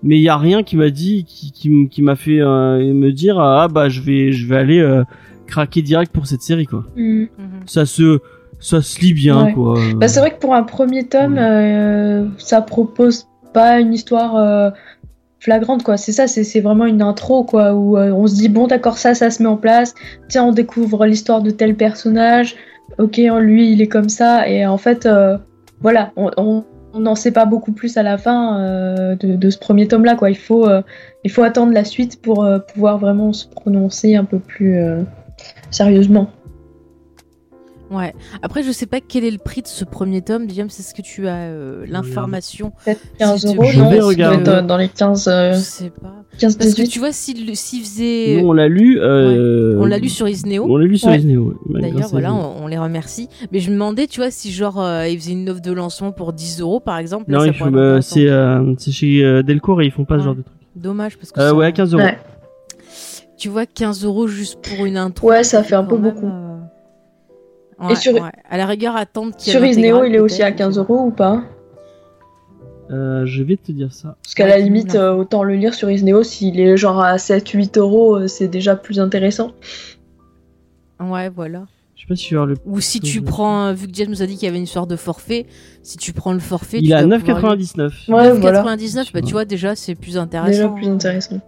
mais 0.05 0.17
il 0.17 0.21
y 0.21 0.29
a 0.29 0.37
rien 0.37 0.63
qui 0.63 0.77
m'a 0.77 0.89
dit, 0.91 1.25
qui, 1.25 1.51
qui, 1.89 2.01
m'a 2.01 2.15
fait 2.15 2.39
euh, 2.39 2.93
me 2.93 3.11
dire 3.11 3.39
ah 3.39 3.67
bah 3.67 3.89
je 3.89 3.99
vais, 4.01 4.31
je 4.31 4.47
vais 4.47 4.55
aller 4.55 4.79
euh, 4.79 5.03
craquer 5.47 5.81
direct 5.81 6.13
pour 6.13 6.27
cette 6.27 6.41
série 6.43 6.67
quoi. 6.67 6.85
Mm. 6.95 7.25
Ça 7.65 7.85
se, 7.85 8.19
ça 8.59 8.81
se 8.81 9.01
lit 9.01 9.13
bien 9.13 9.45
Ouais. 9.45 9.53
quoi. 9.53 9.77
Bah, 9.97 10.07
c'est 10.07 10.19
vrai 10.19 10.31
que 10.31 10.39
pour 10.39 10.55
un 10.55 10.63
premier 10.63 11.07
tome, 11.07 11.33
Ouais. 11.33 11.39
euh, 11.41 12.27
ça 12.37 12.61
propose 12.61 13.27
pas 13.51 13.79
une 13.79 13.93
histoire 13.93 14.35
euh, 14.35 14.69
flagrante, 15.39 15.83
quoi. 15.83 15.97
C'est 15.97 16.11
ça, 16.11 16.27
c'est 16.27 16.43
c'est 16.43 16.61
vraiment 16.61 16.85
une 16.85 17.01
intro, 17.01 17.43
quoi, 17.43 17.73
où 17.73 17.97
euh, 17.97 18.11
on 18.11 18.27
se 18.27 18.35
dit, 18.35 18.49
bon, 18.49 18.67
d'accord, 18.67 18.97
ça, 18.97 19.13
ça 19.15 19.29
se 19.31 19.41
met 19.41 19.49
en 19.49 19.57
place. 19.57 19.93
Tiens, 20.29 20.43
on 20.45 20.51
découvre 20.51 21.05
l'histoire 21.05 21.41
de 21.41 21.51
tel 21.51 21.75
personnage. 21.75 22.55
Ok, 22.99 23.17
lui, 23.17 23.71
il 23.71 23.81
est 23.81 23.87
comme 23.87 24.09
ça. 24.09 24.47
Et 24.47 24.65
en 24.65 24.77
fait, 24.77 25.05
euh, 25.05 25.37
voilà, 25.81 26.11
on, 26.15 26.29
on, 26.37 26.63
on 26.95 27.01
n'en 27.01 27.15
sait 27.15 27.31
pas 27.31 27.45
beaucoup 27.45 27.73
plus 27.73 27.97
à 27.97 28.03
la 28.03 28.17
fin 28.17 28.61
euh, 28.61 29.15
de, 29.15 29.49
ce 29.49 29.57
premier 29.57 29.85
tome-là, 29.87 30.15
quoi. 30.15 30.29
Il 30.29 30.37
faut, 30.37 30.65
euh, 30.65 30.81
il 31.25 31.29
faut 31.29 31.43
attendre 31.43 31.73
la 31.73 31.83
suite 31.83 32.21
pour 32.21 32.45
euh, 32.45 32.57
pouvoir 32.57 32.97
vraiment 32.97 33.33
se 33.33 33.45
prononcer 33.45 34.15
un 34.15 34.23
peu 34.23 34.39
plus 34.39 34.79
sérieusement. 35.69 36.29
Ouais. 37.91 38.13
Après, 38.41 38.63
je 38.63 38.71
sais 38.71 38.87
pas 38.87 38.99
quel 38.99 39.23
est 39.23 39.31
le 39.31 39.37
prix 39.37 39.61
de 39.61 39.67
ce 39.67 39.85
premier 39.85 40.21
tome. 40.21 40.49
James, 40.49 40.67
est-ce 40.67 40.93
que 40.95 41.01
tu 41.03 41.27
as 41.27 41.35
euh, 41.35 41.85
l'information 41.87 42.71
Peut-être 42.83 43.01
15 43.19 43.39
Si 43.41 43.47
tu 43.51 43.55
euros, 43.57 43.63
non 43.63 43.89
je 43.89 43.95
vais 43.95 43.99
regarder. 44.01 44.61
dans 44.67 44.77
les 44.77 44.87
15, 44.89 45.27
euh, 45.27 45.53
Je 45.53 45.59
sais 45.59 45.89
pas. 45.91 46.13
15 46.39 46.57
Parce 46.57 46.71
que 46.71 46.75
18. 46.81 46.87
tu 46.89 46.99
vois, 46.99 47.11
s'il 47.11 47.55
s'il 47.55 47.81
faisait. 47.83 48.41
Nous, 48.41 48.47
on 48.49 48.53
l'a 48.53 48.67
lu. 48.67 48.99
Euh, 48.99 49.77
On 49.79 49.85
l'a 49.85 49.99
lu 49.99 50.09
sur 50.09 50.27
Isneo. 50.27 50.65
On 50.67 50.77
l'a 50.77 50.85
lu 50.87 50.97
sur 50.97 51.09
Ouais. 51.09 51.19
Isneo. 51.19 51.53
ouais. 51.69 51.81
D'ailleurs, 51.81 52.09
voilà, 52.09 52.33
on, 52.33 52.63
on 52.63 52.67
les 52.67 52.77
remercie. 52.77 53.29
Mais 53.51 53.59
je 53.59 53.69
me 53.69 53.75
demandais, 53.75 54.07
tu 54.07 54.19
vois, 54.19 54.31
si 54.31 54.51
genre 54.51 54.81
euh, 54.81 55.07
ils 55.07 55.19
faisaient 55.19 55.31
une 55.33 55.49
offre 55.49 55.61
de 55.61 55.71
lancement 55.71 56.11
pour 56.11 56.33
10 56.33 56.61
euros, 56.61 56.79
par 56.79 56.97
exemple. 56.97 57.25
Non, 57.31 57.39
euh, 57.41 58.01
c'est, 58.01 58.27
euh, 58.27 58.73
c'est 58.77 58.91
chez 58.91 59.23
euh, 59.23 59.43
Delcourt 59.43 59.81
et 59.81 59.85
ils 59.85 59.91
font 59.91 60.05
pas 60.05 60.17
ce 60.19 60.23
genre 60.23 60.35
de 60.35 60.41
truc. 60.41 60.55
Dommage 60.75 61.17
parce 61.17 61.31
que 61.31 61.39
Euh, 61.39 61.49
ça- 61.49 61.55
ouais, 61.55 61.65
à 61.67 61.71
15 61.71 61.93
euros. 61.93 62.01
Ouais. 62.03 62.17
tu 63.37 63.49
vois, 63.49 63.65
15 63.65 64.03
euros 64.05 64.27
juste 64.27 64.59
pour 64.61 64.85
une 64.85 64.97
intro. 64.97 65.29
Ouais, 65.29 65.43
ça 65.43 65.61
fait 65.63 65.75
un 65.75 65.83
peu 65.83 65.97
même, 65.97 66.13
beaucoup. 66.13 66.27
Ouais, 67.79 67.91
Et 67.93 67.95
sur- 67.95 68.13
ouais. 68.13 68.21
À 68.49 68.57
la 68.57 68.65
rigueur, 68.65 68.95
attendre 68.95 69.35
qu'il 69.35 69.47
y 69.47 69.49
ait 69.49 69.59
Sur 69.59 69.65
Isneo, 69.65 70.03
il 70.05 70.15
est 70.15 70.19
aussi 70.19 70.41
à 70.41 70.45
peut-être, 70.47 70.57
15 70.59 70.69
je 70.69 70.73
sais 70.73 70.79
euros 70.79 71.05
ou 71.07 71.11
pas 71.11 71.43
Euh, 72.91 73.25
je 73.25 73.41
vais 73.43 73.57
te 73.57 73.71
dire 73.71 73.91
ça. 73.91 74.15
Parce 74.23 74.35
qu'à 74.35 74.43
Ouais, 74.43 74.49
la 74.51 74.59
limite, 74.59 74.93
euh, 74.95 75.13
autant 75.13 75.43
le 75.43 75.55
lire 75.55 75.73
sur 75.73 75.89
Isneo, 75.89 76.21
s'il 76.23 76.59
est 76.59 76.77
genre 76.77 76.99
à 77.01 77.17
7-8 77.17 77.77
euros, 77.79 78.15
euh, 78.17 78.27
c'est 78.27 78.47
déjà 78.47 78.75
plus 78.75 78.99
intéressant. 78.99 79.51
Ouais, 80.99 81.29
voilà. 81.29 81.65
Je 81.95 82.01
sais 82.01 82.07
pas 82.07 82.15
si 82.15 82.27
tu 82.27 82.35
vas 82.35 82.45
le. 82.45 82.55
Ou 82.65 82.79
si 82.81 82.99
tu 82.99 83.21
prends, 83.21 83.73
vu 83.73 83.87
que 83.87 83.93
James 83.93 84.09
nous 84.09 84.21
a 84.21 84.25
dit 84.27 84.35
qu'il 84.35 84.45
y 84.45 84.49
avait 84.49 84.57
une 84.57 84.65
histoire 84.65 84.85
de 84.85 84.95
forfait, 84.95 85.47
si 85.81 85.97
tu 85.97 86.13
prends 86.13 86.33
le 86.33 86.39
forfait, 86.39 86.77
Il 86.79 86.91
est 86.91 86.93
à 86.93 87.03
dois 87.03 87.17
pouvoir 87.19 87.55
lire- 87.55 87.55
9,99. 87.57 88.07
Ouais, 88.09 88.31
voilà. 88.39 88.61
9,99, 88.63 89.11
bah 89.13 89.21
Tu 89.21 89.31
vois 89.31 89.45
déjà 89.45 89.75
c'est 89.75 89.95
plus 89.95 90.11
Déjà 90.11 90.21
intéressant. 90.21 90.73
plus 90.75 90.87
intéressant. 90.87 91.39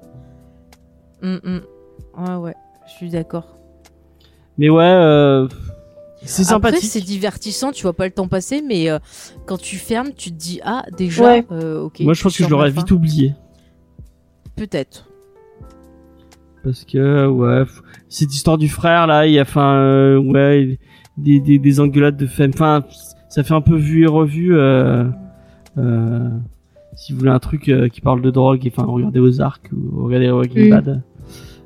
Hum, 1.21 1.39
hum. 1.43 1.61
Ouais, 2.17 2.35
ouais, 2.35 2.55
je 2.87 2.91
suis 2.93 3.09
d'accord. 3.09 3.47
Mais 4.57 4.69
ouais, 4.69 4.83
euh, 4.83 5.47
c'est 6.23 6.41
Après, 6.43 6.71
sympathique. 6.71 6.89
c'est 6.89 7.01
divertissant, 7.01 7.71
tu 7.71 7.83
vois 7.83 7.93
pas 7.93 8.05
le 8.05 8.11
temps 8.11 8.27
passer, 8.27 8.61
mais 8.61 8.89
euh, 8.89 8.99
quand 9.45 9.57
tu 9.57 9.75
fermes, 9.77 10.09
tu 10.15 10.31
te 10.31 10.35
dis 10.35 10.59
ah 10.63 10.83
déjà, 10.97 11.23
Ouais. 11.23 11.45
euh, 11.51 11.81
ok. 11.83 11.99
Moi, 12.01 12.13
je 12.13 12.23
pense 12.23 12.37
que 12.37 12.43
je 12.43 12.49
l'aurais 12.49 12.71
vite 12.71 12.91
oublié. 12.91 13.33
Peut-être. 14.55 15.07
Parce 16.63 16.83
que, 16.83 17.27
ouais, 17.27 17.63
f- 17.63 17.81
cette 18.09 18.33
histoire 18.33 18.57
du 18.57 18.67
frère, 18.67 19.07
là, 19.07 19.25
il 19.27 19.33
y 19.33 19.39
a, 19.39 19.43
enfin, 19.43 19.75
euh, 19.75 20.17
ouais, 20.17 20.79
des, 21.17 21.39
des, 21.39 21.59
des 21.59 21.79
engueulades 21.79 22.17
de 22.17 22.25
femme. 22.27 22.51
Enfin, 22.53 22.83
ça 23.29 23.43
fait 23.43 23.53
un 23.53 23.61
peu 23.61 23.75
vu 23.77 24.03
et 24.03 24.07
revu. 24.07 24.57
Euh, 24.57 25.05
euh, 25.77 26.29
si 26.95 27.13
vous 27.13 27.19
voulez 27.19 27.31
un 27.31 27.39
truc 27.39 27.69
euh, 27.69 27.87
qui 27.89 28.01
parle 28.01 28.21
de 28.21 28.31
drogue, 28.31 28.67
enfin, 28.67 28.83
regardez 28.87 29.19
Ozark 29.19 29.69
ou 29.71 30.03
regardez 30.05 30.29
Walking 30.31 30.67
Mm. 30.67 30.69
Bad. 30.71 31.01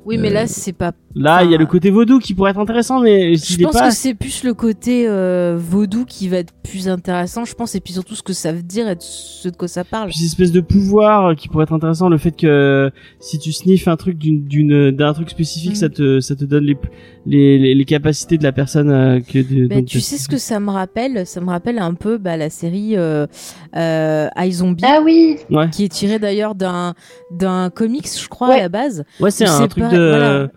Oui, 0.04 0.18
mais 0.18 0.30
là 0.30 0.46
c'est 0.46 0.72
pas. 0.72 0.92
Là, 1.14 1.44
il 1.44 1.50
y 1.50 1.54
a 1.54 1.58
le 1.58 1.66
côté 1.66 1.90
vaudou 1.90 2.18
qui 2.18 2.32
pourrait 2.34 2.52
être 2.52 2.58
intéressant, 2.60 3.00
mais 3.00 3.34
Je 3.34 3.62
pense 3.62 3.72
pas. 3.74 3.88
que 3.88 3.94
c'est 3.94 4.14
plus 4.14 4.44
le 4.44 4.54
côté 4.54 5.06
euh, 5.06 5.56
vaudou 5.58 6.04
qui 6.06 6.28
va 6.28 6.38
être 6.38 6.52
plus 6.62 6.88
intéressant, 6.88 7.44
je 7.44 7.54
pense, 7.54 7.74
et 7.74 7.80
puis 7.80 7.92
surtout 7.92 8.14
ce 8.14 8.22
que 8.22 8.32
ça 8.32 8.50
veut 8.52 8.62
dire 8.62 8.88
et 8.88 8.94
de 8.94 9.00
ce 9.02 9.48
de 9.48 9.56
quoi 9.56 9.68
ça 9.68 9.84
parle. 9.84 10.08
Puis 10.08 10.18
cette 10.18 10.26
espèce 10.28 10.52
de 10.52 10.60
pouvoir 10.62 11.36
qui 11.36 11.48
pourrait 11.48 11.64
être 11.64 11.74
intéressant, 11.74 12.08
le 12.08 12.16
fait 12.18 12.30
que 12.34 12.90
si 13.20 13.38
tu 13.38 13.52
sniffes 13.52 13.88
un 13.88 13.96
truc 13.96 14.16
d'une 14.16 14.44
d'une 14.46 14.90
d'un 14.90 15.12
truc 15.12 15.28
spécifique, 15.30 15.72
Mm. 15.72 15.74
ça 15.76 15.88
te 15.90 16.20
ça 16.20 16.34
te 16.34 16.44
donne 16.46 16.64
les 16.64 16.76
les 17.26 17.58
les, 17.58 17.74
les 17.74 17.84
capacités 17.84 18.38
de 18.38 18.42
la 18.42 18.52
personne 18.52 18.90
euh, 18.90 19.20
que 19.20 19.38
de. 19.38 19.66
Ben, 19.66 19.84
tu 19.84 20.00
sais 20.00 20.16
ce 20.16 20.28
que 20.28 20.38
ça 20.38 20.60
me 20.60 20.70
rappelle? 20.70 21.26
Ça 21.26 21.40
me 21.42 21.50
rappelle 21.50 21.78
un 21.78 21.92
peu 21.94 22.16
bah, 22.16 22.36
la 22.38 22.48
série 22.48 22.96
euh, 22.96 23.26
euh, 23.76 24.28
iZombie, 24.38 24.82
Ah 24.86 25.00
oui 25.04 25.36
Ouais. 25.50 25.68
qui 25.70 25.84
est 25.84 25.88
tirée 25.88 26.18
d'ailleurs 26.18 26.54
d'un 26.54 26.94
d'un 27.30 27.68
comics, 27.70 28.08
je 28.18 28.28
crois, 28.28 28.48
Ouais. 28.48 28.54
à 28.58 28.62
la 28.62 28.68
base. 28.70 29.04
Ouais, 29.20 29.30
c'est 29.30 29.46
un 29.46 29.68
truc 29.68 29.84
pas, 29.84 29.90
de. 29.90 30.08
voilà. 30.08 30.48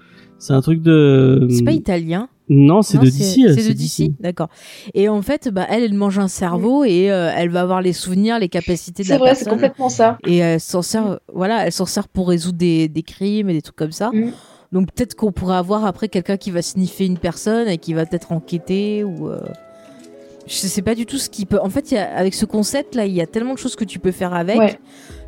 C'est 0.45 0.53
un 0.53 0.61
truc 0.61 0.81
de. 0.81 1.47
C'est 1.49 1.63
pas 1.63 1.72
italien. 1.72 2.30
Non, 2.47 2.84
c'est 2.84 2.97
Non, 2.97 3.03
de 3.03 3.09
DC. 3.09 3.39
euh, 3.47 3.55
C'est 3.57 3.67
de 3.69 3.73
DC, 3.73 4.11
d'accord. 4.19 4.49
Et 4.93 5.09
en 5.09 5.23
fait, 5.23 5.49
bah, 5.49 5.65
elle, 5.67 5.81
elle 5.84 5.95
mange 5.95 6.19
un 6.19 6.27
cerveau 6.27 6.84
et 6.84 7.09
euh, 7.11 7.31
elle 7.35 7.49
va 7.49 7.61
avoir 7.61 7.81
les 7.81 7.93
souvenirs, 7.93 8.38
les 8.38 8.49
capacités 8.49 9.01
de 9.01 9.07
C'est 9.07 9.13
la 9.13 9.17
vrai, 9.17 9.30
c'est 9.30 9.45
personne. 9.45 9.53
complètement 9.53 9.89
ça. 9.89 10.19
Et 10.27 10.38
elle 10.38 10.59
s'en 10.59 10.84
sert, 10.84 11.19
voilà, 11.34 11.65
elle 11.65 11.72
s'en 11.72 11.88
sert 11.88 12.07
pour 12.07 12.27
résoudre 12.30 12.59
des, 12.59 12.88
des 12.88 13.01
crimes 13.01 13.49
et 13.49 13.53
des 13.53 13.63
trucs 13.63 13.76
comme 13.76 13.91
ça. 13.91 14.11
Mm. 14.13 14.31
Donc 14.72 14.91
peut-être 14.93 15.15
qu'on 15.15 15.31
pourrait 15.31 15.55
avoir 15.55 15.85
après 15.85 16.07
quelqu'un 16.07 16.38
qui 16.38 16.51
va 16.51 16.61
sniffer 16.61 17.07
une 17.07 17.17
personne 17.17 17.67
et 17.67 17.80
qui 17.80 17.95
va 17.95 18.05
peut-être 18.05 18.31
enquêter 18.31 19.03
ou. 19.03 19.30
euh, 19.30 19.39
Je 20.45 20.53
sais 20.53 20.84
pas 20.84 20.93
du 20.93 21.07
tout 21.07 21.17
ce 21.17 21.31
qui 21.31 21.47
peut. 21.47 21.59
En 21.59 21.69
fait, 21.72 21.91
il 21.91 21.95
y 21.95 21.97
a- 21.97 22.15
avec 22.15 22.35
ce 22.35 22.45
concept 22.45 22.93
là, 22.93 23.07
il 23.07 23.13
y 23.13 23.22
a 23.22 23.26
tellement 23.26 23.53
de 23.53 23.59
choses 23.59 23.76
que 23.76 23.85
tu 23.85 23.97
peux 23.97 24.11
faire 24.11 24.35
avec 24.35 24.59
Ouais. 24.59 24.80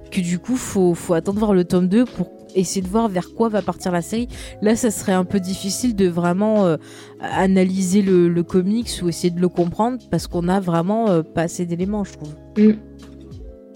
Que 0.09 0.21
du 0.21 0.39
coup, 0.39 0.55
faut, 0.55 0.93
faut 0.93 1.13
attendre 1.13 1.39
voir 1.39 1.53
le 1.53 1.63
tome 1.63 1.87
2 1.87 2.05
pour 2.05 2.31
essayer 2.55 2.81
de 2.81 2.87
voir 2.87 3.07
vers 3.07 3.33
quoi 3.35 3.49
va 3.49 3.61
partir 3.61 3.91
la 3.91 4.01
série. 4.01 4.27
Là, 4.61 4.75
ça 4.75 4.89
serait 4.91 5.13
un 5.13 5.25
peu 5.25 5.39
difficile 5.39 5.95
de 5.95 6.07
vraiment 6.07 6.65
euh, 6.65 6.77
analyser 7.21 8.01
le, 8.01 8.29
le 8.29 8.43
comics 8.43 8.89
ou 9.03 9.09
essayer 9.09 9.29
de 9.31 9.39
le 9.39 9.49
comprendre 9.49 9.97
parce 10.09 10.27
qu'on 10.27 10.47
a 10.47 10.59
vraiment 10.59 11.09
euh, 11.09 11.21
pas 11.21 11.43
assez 11.43 11.65
d'éléments, 11.65 12.03
je 12.03 12.13
trouve. 12.13 12.33
Mm. 12.57 12.71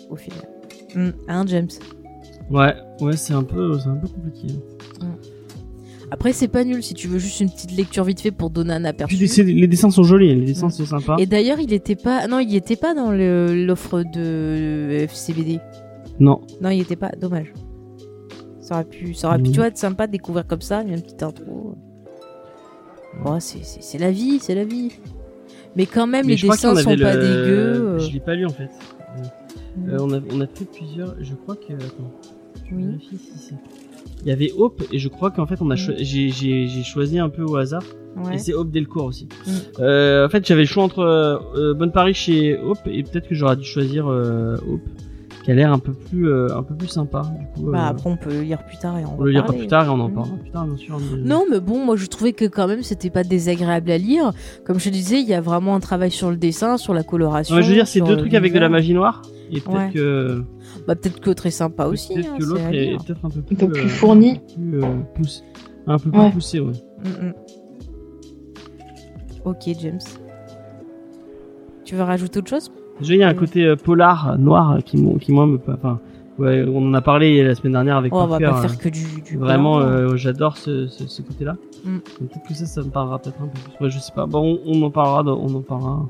Au 0.09 0.15
final. 0.15 0.47
Mm. 0.95 1.09
Hein, 1.27 1.45
James? 1.47 1.69
Ouais, 2.49 2.73
ouais, 3.01 3.15
c'est 3.15 3.33
un 3.33 3.43
peu, 3.43 3.77
c'est 3.79 3.87
un 3.89 3.95
peu 3.95 4.07
compliqué. 4.07 4.47
Après, 6.13 6.33
c'est 6.33 6.49
pas 6.49 6.65
nul 6.65 6.83
si 6.83 6.93
tu 6.93 7.07
veux 7.07 7.19
juste 7.19 7.39
une 7.39 7.49
petite 7.49 7.71
lecture 7.71 8.03
vite 8.03 8.19
fait 8.19 8.31
pour 8.31 8.49
donner 8.49 8.73
un 8.73 8.83
aperçu. 8.83 9.15
Les 9.15 9.67
dessins 9.67 9.89
sont 9.91 10.03
jolis, 10.03 10.35
les 10.35 10.45
dessins 10.45 10.67
Mm. 10.67 10.71
sont 10.71 10.85
sympas. 10.85 11.15
Et 11.19 11.25
d'ailleurs, 11.25 11.59
il 11.59 11.71
était 11.71 11.95
pas. 11.95 12.27
Non, 12.27 12.39
il 12.39 12.53
était 12.55 12.75
pas 12.75 12.93
dans 12.93 13.11
l'offre 13.11 14.03
de 14.03 14.89
FCBD. 15.03 15.59
Non, 16.19 16.41
Non, 16.61 16.69
il 16.69 16.81
était 16.81 16.95
pas. 16.95 17.09
Dommage. 17.19 17.53
Ça 18.59 18.75
aurait 18.75 18.85
pu, 18.85 19.13
ça 19.13 19.27
aurait 19.29 19.37
pu 19.39 19.45
Mhm. 19.47 19.51
tu 19.51 19.57
vois, 19.57 19.67
être 19.67 19.77
sympa 19.77 20.07
de 20.07 20.11
découvrir 20.11 20.45
comme 20.47 20.61
ça, 20.61 20.81
une 20.81 21.01
petite 21.01 21.23
intro. 21.23 21.75
Bon, 23.23 23.39
c'est- 23.39 23.97
la 23.97 24.11
vie, 24.11 24.39
c'est 24.39 24.55
la 24.55 24.63
vie. 24.65 24.91
Mais 25.75 25.85
quand 25.85 26.07
même, 26.07 26.25
mais 26.25 26.35
les 26.35 26.41
dessins 26.41 26.75
sont 26.75 26.83
pas 26.85 26.95
dégueux. 26.95 27.17
euh. 27.17 27.99
Je 27.99 28.11
l'ai 28.11 28.19
pas 28.19 28.35
lu 28.35 28.45
en 28.45 28.49
fait. 28.49 28.69
Mm. 29.77 29.89
Euh, 29.89 29.97
on, 30.01 30.13
a, 30.13 30.19
on 30.33 30.41
a 30.41 30.47
fait 30.47 30.65
plusieurs. 30.65 31.15
Je 31.21 31.33
crois 31.33 31.55
que. 31.55 31.73
Attends. 31.73 32.11
Oui. 32.73 32.85
vérifie 32.85 33.17
si 33.17 33.37
c'est- 33.37 33.55
Il 34.23 34.27
y 34.29 34.31
avait 34.31 34.51
Hope 34.57 34.81
et 34.93 34.99
je 34.99 35.09
crois 35.09 35.31
qu'en 35.31 35.45
fait 35.45 35.61
on 35.61 35.69
a 35.71 35.73
Mm. 35.73 35.77
cho- 35.77 35.93
j'ai 35.97 36.83
choisi 36.83 37.19
un 37.19 37.27
peu 37.29 37.43
au 37.43 37.55
hasard 37.57 37.83
Ouais. 38.25 38.35
Et 38.35 38.37
c'est 38.37 38.53
Hope 38.53 38.71
Delcourt 38.71 39.05
aussi. 39.05 39.27
Mm. 39.47 39.51
Euh, 39.79 40.25
en 40.25 40.29
fait, 40.29 40.45
j'avais 40.45 40.61
le 40.63 40.67
choix 40.67 40.83
entre 40.83 40.99
euh, 40.99 41.73
Bonne 41.73 41.93
Paris 41.93 42.13
chez 42.13 42.57
Hope 42.59 42.79
et 42.85 43.03
peut-être 43.03 43.27
que 43.29 43.35
j'aurais 43.35 43.55
dû 43.55 43.63
choisir 43.63 44.05
Hope, 44.07 44.81
qui 45.43 45.49
a 45.51 45.53
l'air 45.55 45.71
un 45.73 45.79
peu 45.79 45.93
plus 45.93 46.27
euh, 46.29 46.55
un 46.55 46.61
peu 46.63 46.75
plus 46.75 46.87
sympa. 46.87 47.23
Du 47.39 47.45
coup, 47.61 47.69
euh, 47.69 47.71
Bah, 47.71 47.87
après, 47.87 48.09
on 48.09 48.15
peut 48.17 48.29
le 48.31 48.41
lire 48.41 48.63
plus 48.65 48.77
tard 48.77 48.97
et 48.99 49.05
on 49.05 49.13
on 49.13 49.17
va 49.17 49.25
le 49.25 49.31
lira 49.31 49.43
parler. 49.45 49.59
plus 49.59 49.67
tard 49.67 49.85
et 49.85 49.89
on 49.89 49.99
en 49.99 50.09
parlera 50.09 50.35
plus 50.37 50.51
tard, 50.51 50.65
bien 50.65 50.77
sûr. 50.77 50.97
mais- 50.99 51.21
Non, 51.23 51.45
mais 51.49 51.59
bon, 51.59 51.83
moi 51.83 51.95
je 51.95 52.05
trouvais 52.05 52.33
que 52.33 52.45
quand 52.45 52.67
même 52.67 52.83
c'était 52.83 53.09
pas 53.09 53.23
désagréable 53.23 53.89
à 53.91 53.97
lire. 53.97 54.33
Comme 54.65 54.79
je 54.79 54.85
te 54.85 54.89
disais, 54.89 55.19
il 55.19 55.27
y 55.27 55.33
a 55.33 55.41
vraiment 55.41 55.73
un 55.75 55.79
travail 55.79 56.11
sur 56.11 56.29
le 56.29 56.37
dessin, 56.37 56.77
sur 56.77 56.93
la 56.93 57.03
coloration. 57.03 57.55
Ouais, 57.55 57.63
je 57.63 57.69
veux 57.69 57.73
dire, 57.75 57.87
c'est 57.87 58.01
deux 58.01 58.17
trucs 58.17 58.33
avec 58.35 58.53
de 58.53 58.59
la 58.59 58.69
magie 58.69 58.93
noire. 58.93 59.21
Et 59.53 59.59
peut-être 59.59 59.73
Ouais. 59.75 59.89
que, 59.93 60.43
Bah, 60.87 60.95
peut-être 60.95 61.19
que 61.19 61.31
très 61.31 61.51
sympa 61.51 61.85
aussi. 61.87 62.13
peut-être 62.13 62.29
hein, 62.31 62.37
que 62.39 62.43
l'autre 62.45 62.61
est, 62.67 62.71
lire. 62.71 62.93
est 63.01 63.05
peut-être 63.05 63.25
un 63.25 63.29
peu 63.29 63.41
plus, 63.41 63.55
peu 63.57 63.67
plus 63.67 63.83
euh, 63.83 63.87
fourni. 63.87 64.29
un 64.29 64.35
peu 64.35 64.41
plus, 64.55 64.83
euh, 64.83 64.87
poussé, 65.15 65.41
un 65.87 65.97
peu 65.99 66.09
plus 66.11 66.19
Ouais. 66.19 66.31
poussé, 66.31 66.59
ouais. 66.61 66.71
Mm, 67.03 67.25
mm. 67.27 67.33
Ok, 69.43 69.57
James. 69.79 69.99
Tu 71.83 71.95
veux 71.95 72.03
rajouter 72.03 72.39
autre 72.39 72.49
chose? 72.49 72.71
Déjà, 73.01 73.13
il 73.15 73.19
y 73.19 73.23
a 73.23 73.27
un 73.29 73.33
Mm. 73.33 73.37
côté 73.37 73.65
euh, 73.65 73.75
polar, 73.75 74.37
noir, 74.39 74.77
qui, 74.85 74.97
qui 75.19 75.31
moi 75.31 75.45
me, 75.45 75.59
enfin, 75.67 75.99
ouais, 76.39 76.63
on 76.67 76.87
en 76.87 76.93
a 76.93 77.01
parlé 77.01 77.43
la 77.43 77.55
semaine 77.55 77.73
dernière 77.73 77.97
avec 77.97 78.13
Oh, 78.13 78.19
On 78.21 78.27
va 78.27 78.39
pas 78.39 78.57
euh, 78.59 78.61
faire 78.61 78.77
que 78.77 78.89
du. 78.89 79.03
du 79.25 79.37
Vraiment, 79.37 79.79
euh, 79.79 80.15
j'adore 80.15 80.57
ce, 80.57 80.87
ce, 80.87 81.07
ce 81.07 81.21
côté-là. 81.21 81.55
Mm. 81.83 81.89
Donc, 81.95 82.03
Peut-être 82.29 82.47
que 82.47 82.53
ça, 82.53 82.65
ça 82.65 82.81
me 82.81 82.89
parlera 82.89 83.19
peut-être 83.19 83.41
un 83.41 83.47
peu 83.47 83.59
plus. 83.77 83.83
Ouais, 83.85 83.89
je 83.91 83.99
sais 83.99 84.11
pas. 84.15 84.25
Bon, 84.25 84.59
on, 84.65 84.73
on 84.77 84.83
en 84.83 84.91
parlera, 84.91 85.23
dans- 85.23 85.39
on 85.39 85.53
en 85.55 85.61
parlera 85.61 86.07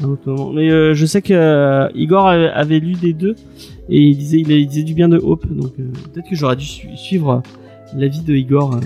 à 0.00 0.04
un 0.04 0.08
autre 0.08 0.30
moment. 0.30 0.50
Mais 0.52 0.70
euh, 0.70 0.94
je 0.94 1.04
sais 1.06 1.20
que 1.22 1.34
euh, 1.34 1.88
Igor 1.94 2.26
avait, 2.28 2.78
lu 2.80 2.92
des 2.94 3.12
deux 3.12 3.34
et 3.88 4.00
il 4.00 4.16
disait, 4.16 4.38
il, 4.38 4.50
il 4.50 4.66
disait 4.66 4.82
du 4.84 4.94
bien 4.94 5.08
de 5.08 5.18
Hope. 5.18 5.46
Donc 5.48 5.72
peut-être 5.74 6.28
que 6.30 6.36
j'aurais 6.36 6.56
dû 6.56 6.64
su- 6.64 6.96
suivre 6.96 7.42
l'avis 7.96 8.22
de 8.22 8.34
Igor. 8.34 8.76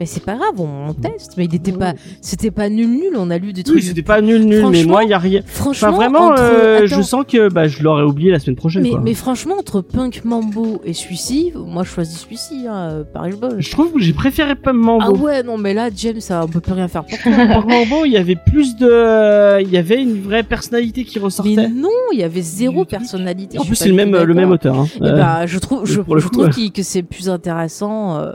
Mais 0.00 0.06
c'est 0.06 0.24
pas 0.24 0.34
grave, 0.34 0.58
on, 0.58 0.94
teste. 0.94 1.34
Mais 1.36 1.44
il 1.44 1.54
était 1.54 1.72
pas. 1.72 1.92
C'était 2.22 2.50
pas 2.50 2.70
nul 2.70 2.88
nul. 2.88 3.12
On 3.18 3.28
a 3.30 3.36
lu 3.36 3.52
des 3.52 3.62
trucs. 3.62 3.76
Oui, 3.76 3.82
c'était 3.82 4.02
pas 4.02 4.22
nul, 4.22 4.46
nul. 4.46 4.66
Mais 4.70 4.84
moi, 4.84 5.04
il 5.04 5.10
y 5.10 5.12
a 5.12 5.18
rien. 5.18 5.42
Franchement, 5.44 5.88
Enfin, 5.88 5.96
vraiment, 5.96 6.26
entre- 6.28 6.42
euh, 6.42 6.86
je 6.86 7.02
sens 7.02 7.24
que 7.28 7.50
bah, 7.52 7.68
je 7.68 7.82
l'aurais 7.82 8.04
oublié 8.04 8.30
la 8.30 8.38
semaine 8.38 8.56
prochaine. 8.56 8.82
Mais, 8.82 8.90
quoi. 8.90 9.00
mais 9.00 9.12
franchement, 9.12 9.56
entre 9.58 9.82
Punk 9.82 10.24
Mambo 10.24 10.80
et 10.86 10.94
celui-ci, 10.94 11.52
moi 11.54 11.82
je 11.84 11.90
choisis 11.90 12.20
celui-ci, 12.20 12.66
hein, 12.66 12.88
euh, 12.90 13.04
Paris 13.04 13.34
Ball. 13.38 13.56
Je 13.58 13.70
trouve 13.70 13.92
que 13.92 14.00
j'ai 14.00 14.14
préféré 14.14 14.54
pas 14.56 14.72
Mambo. 14.72 15.04
Ah 15.06 15.12
ouais, 15.12 15.42
non, 15.42 15.58
mais 15.58 15.74
là, 15.74 15.90
James, 15.94 16.20
ça, 16.20 16.42
on 16.44 16.48
peut 16.48 16.60
plus 16.60 16.72
rien 16.72 16.88
faire 16.88 17.04
pour. 17.04 17.18
Par 17.24 17.66
Mambo, 17.66 18.06
il 18.06 18.12
y 18.12 18.16
avait 18.16 18.36
plus 18.36 18.76
de, 18.76 19.60
il 19.60 19.68
y 19.70 19.76
avait 19.76 20.00
une 20.02 20.20
vraie 20.22 20.44
personnalité 20.44 21.04
qui 21.04 21.18
ressortait. 21.18 21.56
mais 21.56 21.68
non, 21.68 21.88
il 22.12 22.20
y 22.20 22.22
avait 22.22 22.40
zéro 22.40 22.86
personnalité. 22.86 23.58
En 23.58 23.64
plus, 23.66 23.76
c'est 23.76 23.88
le 23.88 23.94
même, 23.94 24.16
le 24.16 24.34
même 24.34 24.50
auteur. 24.50 24.78
Hein. 24.78 24.86
Eh 25.00 25.04
Euh, 25.04 25.12
ben, 25.16 25.46
je 25.46 25.58
trouve, 25.58 25.84
je, 25.84 26.00
trouve 26.00 26.48
que 26.70 26.82
c'est 26.82 27.02
plus 27.02 27.28
intéressant 27.28 28.18
euh, 28.18 28.30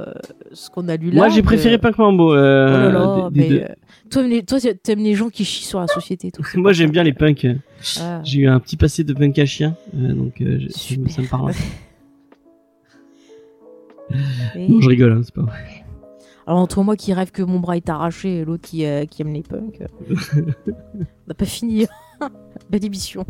ce 0.56 0.70
qu'on 0.72 0.88
a 0.88 0.96
lu 0.98 1.10
là. 1.12 1.16
Moi, 1.18 1.30
j'ai 1.30 1.44
préféré 1.44 1.78
Punk 1.78 1.98
Mambo. 2.00 2.32
Oh 2.32 2.34
Euh, 2.36 2.92
là 2.92 2.92
là, 2.92 3.30
des- 3.30 3.40
des 3.40 3.48
mais, 3.50 3.50
deux. 3.50 3.62
euh, 3.64 3.68
toi, 4.10 4.22
t'aimes 4.24 4.30
les, 4.32 4.44
toi, 4.44 4.60
t'aimes 4.82 5.00
les 5.04 5.14
gens 5.14 5.30
qui 5.30 5.46
chient 5.46 5.66
sur 5.66 5.80
la 5.80 5.88
société, 5.88 6.32
tout. 6.32 6.44
Moi, 6.56 6.74
j'aime 6.74 6.90
bien 6.92 7.04
les 7.04 7.14
punks. 7.14 7.46
Ah. 8.00 8.22
J'ai 8.24 8.40
eu 8.42 8.48
un 8.48 8.60
petit 8.60 8.78
passé 8.78 9.04
de 9.04 9.14
punk 9.14 9.38
à 9.38 9.46
chien, 9.46 9.76
euh, 9.96 10.14
donc 10.14 10.34
je- 10.40 10.68
ça, 10.70 11.22
me- 11.22 11.30
parle. 11.30 11.52
Et- 14.56 14.68
Non, 14.70 14.82
je 14.82 14.90
rigole, 14.90 15.12
hein, 15.14 15.22
c'est 15.24 15.34
pas 15.34 15.42
vrai. 15.42 15.60
Alors 16.48 16.60
entre 16.60 16.84
moi 16.84 16.96
qui 16.96 17.12
rêve 17.12 17.32
que 17.32 17.42
mon 17.42 17.60
bras 17.60 17.76
est 17.76 17.90
arraché 17.90 18.38
et 18.42 18.46
l'autre 18.46 18.68
qui, 18.70 18.86
euh, 18.86 19.06
qui 19.06 19.24
aime 19.24 19.34
les 19.34 19.42
punks, 19.42 19.82
on 20.36 21.00
n'a 21.28 21.34
pas 21.36 21.46
fini. 21.46 21.88
Belle 22.70 22.86
émission. 22.86 23.26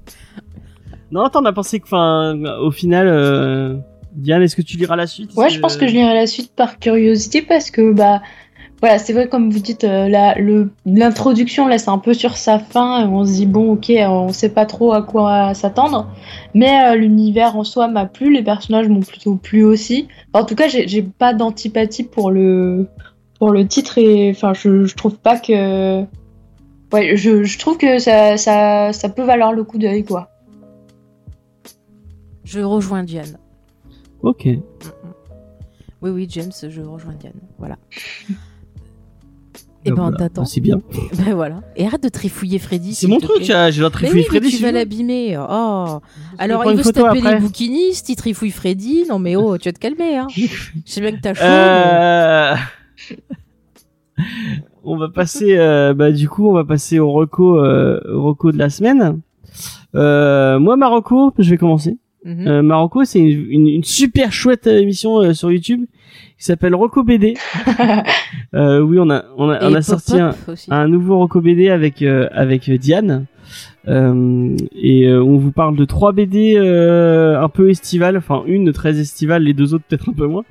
Non, 1.11 1.29
t'en 1.29 1.45
as 1.45 1.53
pensé 1.53 1.79
que, 1.79 1.85
enfin, 1.85 2.35
au 2.59 2.71
final, 2.71 3.07
euh, 3.07 3.77
Diane, 4.15 4.41
est-ce 4.43 4.55
que 4.55 4.61
tu 4.61 4.77
liras 4.77 4.95
la 4.95 5.07
suite? 5.07 5.31
Ouais, 5.35 5.49
je 5.49 5.59
pense 5.59 5.75
que 5.77 5.87
je 5.87 5.93
lirai 5.93 6.13
la 6.13 6.27
suite 6.27 6.51
par 6.55 6.79
curiosité 6.79 7.41
parce 7.41 7.69
que 7.71 7.91
bah 7.91 8.21
voilà, 8.81 8.97
c'est 8.97 9.13
vrai 9.13 9.27
comme 9.29 9.49
vous 9.51 9.59
dites, 9.59 9.83
euh, 9.83 10.07
la- 10.07 10.35
le- 10.35 10.69
l'introduction 10.85 11.67
laisse 11.67 11.87
un 11.87 11.97
peu 11.97 12.13
sur 12.13 12.37
sa 12.37 12.59
fin. 12.59 13.01
et 13.01 13.05
On 13.05 13.25
se 13.25 13.31
dit 13.33 13.45
bon, 13.45 13.71
ok, 13.73 13.91
on 13.97 14.29
sait 14.31 14.49
pas 14.49 14.65
trop 14.65 14.93
à 14.93 15.01
quoi 15.01 15.53
s'attendre, 15.53 16.09
mais 16.53 16.71
euh, 16.91 16.95
l'univers 16.95 17.55
en 17.57 17.63
soi 17.63 17.87
m'a 17.87 18.05
plu, 18.05 18.31
les 18.33 18.43
personnages 18.43 18.87
m'ont 18.89 19.01
plutôt 19.01 19.35
plu 19.35 19.63
aussi. 19.63 20.07
Enfin, 20.33 20.43
en 20.43 20.45
tout 20.47 20.55
cas, 20.55 20.67
j'ai 20.67 20.87
j'ai 20.87 21.01
pas 21.03 21.33
d'antipathie 21.33 22.03
pour 22.03 22.31
le 22.31 22.87
pour 23.39 23.51
le 23.51 23.67
titre 23.67 23.97
et 23.97 24.31
enfin, 24.31 24.53
je, 24.53 24.85
je 24.85 24.95
trouve 24.95 25.17
pas 25.17 25.37
que 25.37 26.01
ouais, 26.93 27.17
je, 27.17 27.43
je 27.43 27.59
trouve 27.59 27.77
que 27.77 27.99
ça, 27.99 28.37
ça 28.37 28.93
ça 28.93 29.09
peut 29.09 29.23
valoir 29.23 29.51
le 29.51 29.63
coup 29.65 29.77
d'œil 29.77 30.03
quoi. 30.05 30.29
Je 32.45 32.59
rejoins 32.61 33.03
Diane. 33.03 33.37
Ok. 34.25 34.47
Oui, 36.01 36.09
oui, 36.09 36.27
James, 36.29 36.51
je 36.67 36.81
rejoins 36.81 37.13
Diane. 37.13 37.33
Voilà. 37.59 37.77
Et 39.85 39.89
Donc, 39.89 39.97
ben, 39.97 40.03
voilà. 40.03 40.17
t'attends. 40.17 40.41
Ah, 40.41 40.45
C'est 40.45 40.61
bien. 40.61 40.81
Ben 41.25 41.35
voilà. 41.35 41.61
Et 41.75 41.85
arrête 41.85 42.01
de 42.01 42.09
trifouiller 42.09 42.57
Freddy. 42.57 42.95
C'est 42.95 43.07
mon 43.07 43.19
truc, 43.19 43.43
j'ai 43.43 43.53
la 43.53 43.69
Mais 43.71 43.89
trifouille 43.91 44.21
oui, 44.21 44.25
mais 44.31 44.39
Freddy. 44.39 44.49
tu 44.49 44.53
vas 44.63 44.69
tu 44.69 44.73
veux. 44.73 44.79
l'abîmer. 44.79 45.37
Oh. 45.37 45.99
Alors, 46.39 46.65
il 46.65 46.75
veut 46.77 46.83
se 46.83 46.89
taper 46.89 47.21
les 47.21 47.35
bouquinistes, 47.39 48.09
il 48.09 48.15
trifouille 48.15 48.49
Freddy. 48.49 49.05
Non, 49.07 49.19
mais 49.19 49.35
oh, 49.35 49.59
tu 49.59 49.69
vas 49.69 49.73
te 49.73 49.79
calmer. 49.79 50.17
Hein. 50.17 50.27
Je 50.35 50.47
sais 50.85 51.01
bien 51.01 51.11
que 51.11 51.21
t'as 51.21 51.35
chaud. 51.35 51.43
Euh... 51.43 52.55
on 54.83 54.97
va 54.97 55.09
passer, 55.09 55.55
euh, 55.55 55.93
bah 55.93 56.11
du 56.11 56.27
coup, 56.27 56.49
on 56.49 56.53
va 56.53 56.65
passer 56.65 56.97
au 56.97 57.11
reco, 57.11 57.59
euh, 57.59 57.99
au 58.11 58.23
reco 58.23 58.51
de 58.51 58.57
la 58.57 58.71
semaine. 58.71 59.21
Euh, 59.93 60.57
moi, 60.57 60.77
Marocco, 60.77 61.31
je 61.37 61.49
vais 61.51 61.57
commencer. 61.57 61.97
Mhm. 62.25 62.47
Euh, 62.47 62.61
Marocco, 62.63 63.03
c'est 63.05 63.19
une, 63.19 63.45
une- 63.51 63.67
une 63.67 63.83
super 63.83 64.31
chouette 64.33 64.65
euh, 64.67 64.79
émission 64.79 65.19
euh, 65.21 65.33
sur 65.33 65.51
YouTube 65.51 65.85
qui 66.37 66.43
s'appelle 66.43 66.73
Rocco 66.75 67.03
BD. 67.03 67.35
euh, 68.55 68.79
oui, 68.81 68.97
on 68.99 69.09
a, 69.11 69.25
on 69.37 69.49
a, 69.49 69.59
on 69.69 69.73
a 69.75 69.81
sorti 69.81 70.19
un, 70.19 70.33
un 70.69 70.87
nouveau 70.87 71.17
Rocco 71.17 71.39
BD 71.39 71.69
avec 71.69 72.01
euh, 72.01 72.27
avec 72.31 72.69
Diane. 72.71 73.25
Euh, 73.87 74.55
et 74.75 75.07
euh, 75.07 75.23
on 75.23 75.37
vous 75.37 75.51
parle 75.51 75.75
de 75.75 75.85
trois 75.85 76.11
BD 76.13 76.55
euh, 76.57 77.39
un 77.39 77.47
peu 77.47 77.69
estivales, 77.69 78.17
enfin 78.17 78.41
une 78.47 78.71
très 78.73 78.99
estivale, 78.99 79.43
les 79.43 79.53
deux 79.53 79.75
autres 79.75 79.83
peut-être 79.87 80.09
un 80.09 80.13
peu 80.13 80.25
moins. 80.25 80.43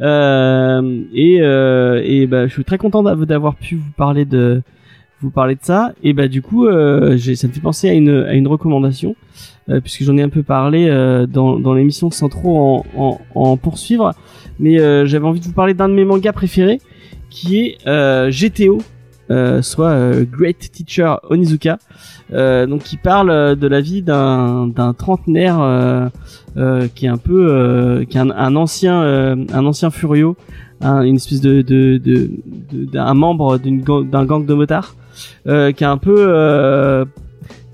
Euh, 0.00 1.02
et 1.12 1.38
euh, 1.42 2.00
et 2.04 2.26
bah, 2.26 2.46
je 2.46 2.52
suis 2.52 2.64
très 2.64 2.78
content 2.78 3.02
d'av- 3.02 3.26
d'avoir 3.26 3.54
pu 3.56 3.74
vous 3.76 3.90
parler 3.96 4.24
de 4.24 4.62
vous 5.20 5.30
parler 5.30 5.54
de 5.56 5.60
ça. 5.62 5.92
Et 6.02 6.12
bah 6.14 6.28
du 6.28 6.40
coup, 6.42 6.66
euh, 6.66 7.16
j'ai- 7.16 7.36
ça 7.36 7.48
me 7.48 7.52
fait 7.52 7.60
penser 7.60 7.88
à 7.90 7.92
une 7.92 8.08
à 8.10 8.32
une 8.34 8.46
recommandation 8.48 9.14
euh, 9.70 9.80
puisque 9.80 10.02
j'en 10.04 10.16
ai 10.16 10.22
un 10.22 10.28
peu 10.28 10.42
parlé 10.42 10.88
euh, 10.88 11.26
dans 11.26 11.58
dans 11.58 11.74
l'émission 11.74 12.10
sans 12.10 12.28
trop 12.28 12.56
en 12.58 12.86
en, 12.96 13.20
en 13.34 13.56
poursuivre. 13.56 14.12
Mais 14.60 14.80
euh, 14.80 15.06
j'avais 15.06 15.26
envie 15.26 15.40
de 15.40 15.44
vous 15.44 15.52
parler 15.52 15.74
d'un 15.74 15.88
de 15.88 15.94
mes 15.94 16.04
mangas 16.04 16.32
préférés 16.32 16.80
qui 17.30 17.58
est 17.60 17.78
euh, 17.86 18.30
GTO. 18.30 18.78
Euh, 19.30 19.60
soit 19.60 19.94
Great 20.24 20.58
Teacher 20.72 21.16
Onizuka, 21.28 21.78
donc 22.32 22.82
qui 22.82 22.96
parle 22.96 23.56
de 23.56 23.66
la 23.68 23.82
vie 23.82 24.00
d'un 24.00 24.72
trentenaire 24.96 26.10
qui 26.94 27.04
est 27.04 27.10
un 27.10 27.18
peu 27.18 28.06
qui 28.08 28.16
est 28.16 28.20
un, 28.20 28.30
un 28.30 28.56
ancien 28.56 29.02
un 29.02 29.66
ancien 29.66 29.90
furio, 29.90 30.34
un- 30.80 31.02
une 31.02 31.16
espèce 31.16 31.42
de 31.42 31.60
de 31.60 31.98
de- 31.98 32.30
de- 32.72 32.84
d'un 32.90 33.12
membre 33.12 33.58
d'un 33.58 34.24
gang 34.24 34.46
de 34.46 34.54
motards 34.54 34.94
qui 35.44 35.50
est 35.50 35.82
un 35.84 35.98
peu 35.98 37.04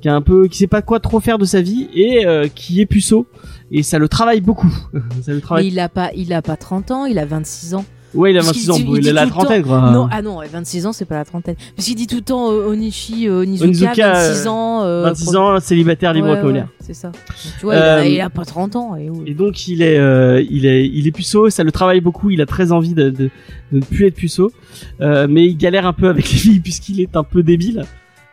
qui 0.04 0.08
est 0.08 0.10
un 0.10 0.20
peu 0.20 0.48
qui 0.48 0.58
sait 0.58 0.66
pas 0.66 0.82
quoi 0.82 1.00
trop 1.00 1.18
faire 1.18 1.38
de 1.38 1.46
sa 1.46 1.62
vie 1.62 1.88
et 1.94 2.26
euh, 2.26 2.46
qui 2.54 2.82
est 2.82 2.84
puceau 2.84 3.26
et 3.72 3.82
ça 3.82 3.98
le 3.98 4.06
travaille 4.06 4.42
beaucoup. 4.42 4.70
ça 5.22 5.32
le 5.32 5.40
Mais 5.52 5.66
il 5.66 5.80
a 5.80 5.88
pas, 5.88 6.10
il 6.14 6.30
a 6.34 6.42
pas 6.42 6.56
30 6.58 6.90
ans, 6.90 7.06
il 7.06 7.18
a 7.18 7.24
26 7.24 7.72
ans. 7.74 7.86
Ouais, 8.12 8.30
il 8.32 8.36
a 8.36 8.40
parce 8.40 8.48
26 8.48 8.60
qu'il 8.60 8.70
ans, 8.70 8.76
dit- 8.76 8.84
il 8.98 9.02
il 9.04 9.08
a 9.08 9.12
la 9.14 9.26
trentaine 9.26 9.62
quoi. 9.62 9.90
Non, 9.92 10.06
ah 10.12 10.20
non, 10.20 10.36
ouais, 10.36 10.46
26 10.46 10.84
ans, 10.86 10.92
c'est 10.92 11.06
pas 11.06 11.14
la 11.14 11.24
trentaine. 11.24 11.54
Parce 11.74 11.88
qu'il 11.88 11.94
dit 11.96 12.06
tout 12.06 12.16
le 12.16 12.20
temps 12.20 12.52
euh, 12.52 12.66
Onishi, 12.66 13.26
euh, 13.30 13.40
Onizuka, 13.40 13.64
Onizuka, 13.66 14.12
26 14.12 14.46
ans. 14.46 14.82
euh, 14.82 15.02
26 15.04 15.24
pro- 15.24 15.36
ans, 15.36 15.60
célibataire 15.60 16.12
libre 16.12 16.28
Ouais, 16.34 16.42
ouais. 16.52 16.64
C'est 16.80 16.92
ça. 16.92 17.08
Donc, 17.08 17.16
tu 17.58 17.64
vois, 17.64 17.74
il, 17.74 17.78
a, 17.82 17.96
Euh, 18.00 18.04
il 18.06 18.20
a 18.20 18.28
pas 18.28 18.44
30 18.44 18.76
ans. 18.76 18.96
Et, 18.96 19.32
donc 19.32 19.68
il 19.68 19.80
est, 19.80 19.96
euh, 19.98 20.44
il 20.50 20.66
est, 20.66 20.86
il 20.86 21.06
est 21.06 21.12
puceau, 21.12 21.48
ça 21.48 21.64
le 21.64 21.72
travaille 21.72 22.02
beaucoup. 22.02 22.28
Il 22.28 22.42
a 22.42 22.46
très 22.46 22.72
envie 22.72 22.92
de, 22.92 23.04
de, 23.08 23.30
de 23.72 23.78
ne 23.78 23.80
plus 23.80 24.06
être 24.06 24.14
puceau, 24.16 24.52
euh, 25.00 25.26
mais 25.30 25.46
il 25.46 25.56
galère 25.56 25.86
un 25.86 25.94
peu 25.94 26.08
avec 26.10 26.30
les 26.30 26.36
filles 26.36 26.60
puisqu'il 26.60 27.00
est 27.00 27.16
un 27.16 27.24
peu 27.24 27.42
débile. 27.42 27.84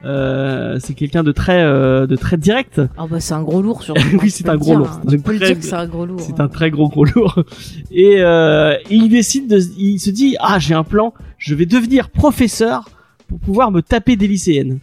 Euh, 0.03 0.77
c'est 0.79 0.93
quelqu'un 0.95 1.21
de 1.23 1.31
très, 1.31 1.61
euh, 1.61 2.07
de 2.07 2.15
très 2.15 2.37
direct. 2.37 2.81
Ah 2.97 3.05
bah 3.09 3.19
c'est 3.19 3.33
un 3.35 3.43
gros 3.43 3.61
lourd 3.61 3.83
sur. 3.83 3.93
Oui, 4.21 4.31
c'est 4.31 4.49
un 4.49 4.57
gros 4.57 4.75
lourd. 4.75 4.99
C'est 5.07 5.15
un 5.15 5.19
peut 5.19 5.33
le 5.33 5.37
très- 5.39 5.47
dire 5.49 5.59
que 5.59 5.63
c'est 5.65 5.75
un 5.75 5.87
gros 5.87 6.05
lourd. 6.05 6.19
C'est 6.19 6.39
hein. 6.39 6.45
un 6.45 6.47
très 6.47 6.71
gros 6.71 6.89
gros 6.89 7.05
lourd. 7.05 7.43
Et, 7.91 8.15
euh, 8.21 8.73
et 8.89 8.95
il 8.95 9.09
décide 9.09 9.47
de, 9.47 9.59
il 9.77 9.99
se 9.99 10.09
dit 10.09 10.35
ah 10.39 10.57
j'ai 10.59 10.73
un 10.73 10.83
plan, 10.83 11.13
je 11.37 11.53
vais 11.53 11.65
devenir 11.67 12.09
professeur 12.09 12.89
pour 13.27 13.39
pouvoir 13.39 13.69
me 13.71 13.81
taper 13.81 14.15
des 14.15 14.27
lycéennes. 14.27 14.79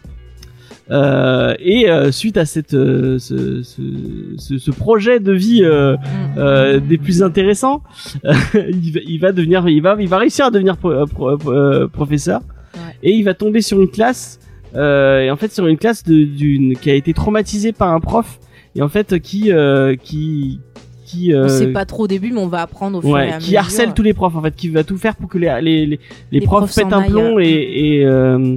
Euh, 0.91 1.55
et 1.59 1.91
euh, 1.91 2.11
suite 2.13 2.39
à 2.39 2.47
cette, 2.47 2.71
ce, 2.71 3.19
ce, 3.19 3.63
ce, 4.39 4.57
ce 4.59 4.71
projet 4.71 5.21
de 5.21 5.33
vie 5.33 5.63
euh, 5.63 5.97
Mm. 5.97 6.39
euh, 6.39 6.81
des 6.81 6.97
plus 6.97 7.23
intéressants, 7.23 7.83
il, 8.25 8.93
va, 8.93 9.01
il 9.07 9.19
va 9.21 9.33
devenir, 9.33 9.69
il 9.69 9.83
va, 9.83 9.97
il 10.01 10.09
va 10.09 10.17
réussir 10.19 10.47
à 10.47 10.51
devenir 10.51 10.77
pro- 10.79 11.05
pro- 11.07 11.37
professeur. 11.89 12.41
Ouais. 12.75 12.81
Et 13.03 13.13
il 13.17 13.23
va 13.25 13.35
tomber 13.35 13.61
sur 13.61 13.81
une 13.83 13.89
classe, 13.91 14.39
et 14.75 15.31
en 15.31 15.37
fait 15.37 15.53
sur 15.53 15.67
une 15.67 15.79
classe 15.79 16.05
de- 16.05 16.25
d'une 16.25 16.77
qui 16.77 16.91
a 16.91 16.95
été 16.95 17.13
traumatisée 17.15 17.73
par 17.73 17.93
un 17.93 18.01
prof, 18.01 18.39
et 18.77 18.83
en 18.83 18.89
fait 18.89 19.19
qui, 19.21 19.51
euh, 19.53 19.97
qui, 19.97 20.61
qui 21.07 21.33
On 21.35 21.39
euh, 21.39 21.49
sait 21.49 21.69
pas 21.69 21.87
trop 21.87 22.05
au 22.05 22.07
début, 22.07 22.31
mais 22.33 22.41
on 22.41 22.49
va 22.49 22.61
apprendre 22.63 22.99
au 22.99 23.01
fur 23.01 23.11
et 23.11 23.13
ouais, 23.13 23.33
à 23.33 23.39
qui 23.39 23.47
mesure. 23.49 23.59
harcèle 23.61 23.95
tous 23.95 24.03
les 24.03 24.13
profs 24.15 24.37
en 24.37 24.43
fait, 24.43 24.55
qui 24.55 24.69
va 24.69 24.85
tout 24.85 24.99
faire 24.99 25.17
pour 25.17 25.29
que 25.31 25.39
les 25.39 25.59
les 25.63 25.87
les, 25.87 26.01
les 26.33 26.41
profs, 26.43 26.65
profs 26.71 26.75
pètent 26.77 26.93
un 26.93 27.03
plomb 27.03 27.39
et 27.39 27.47
et 27.49 28.05
euh, 28.05 28.57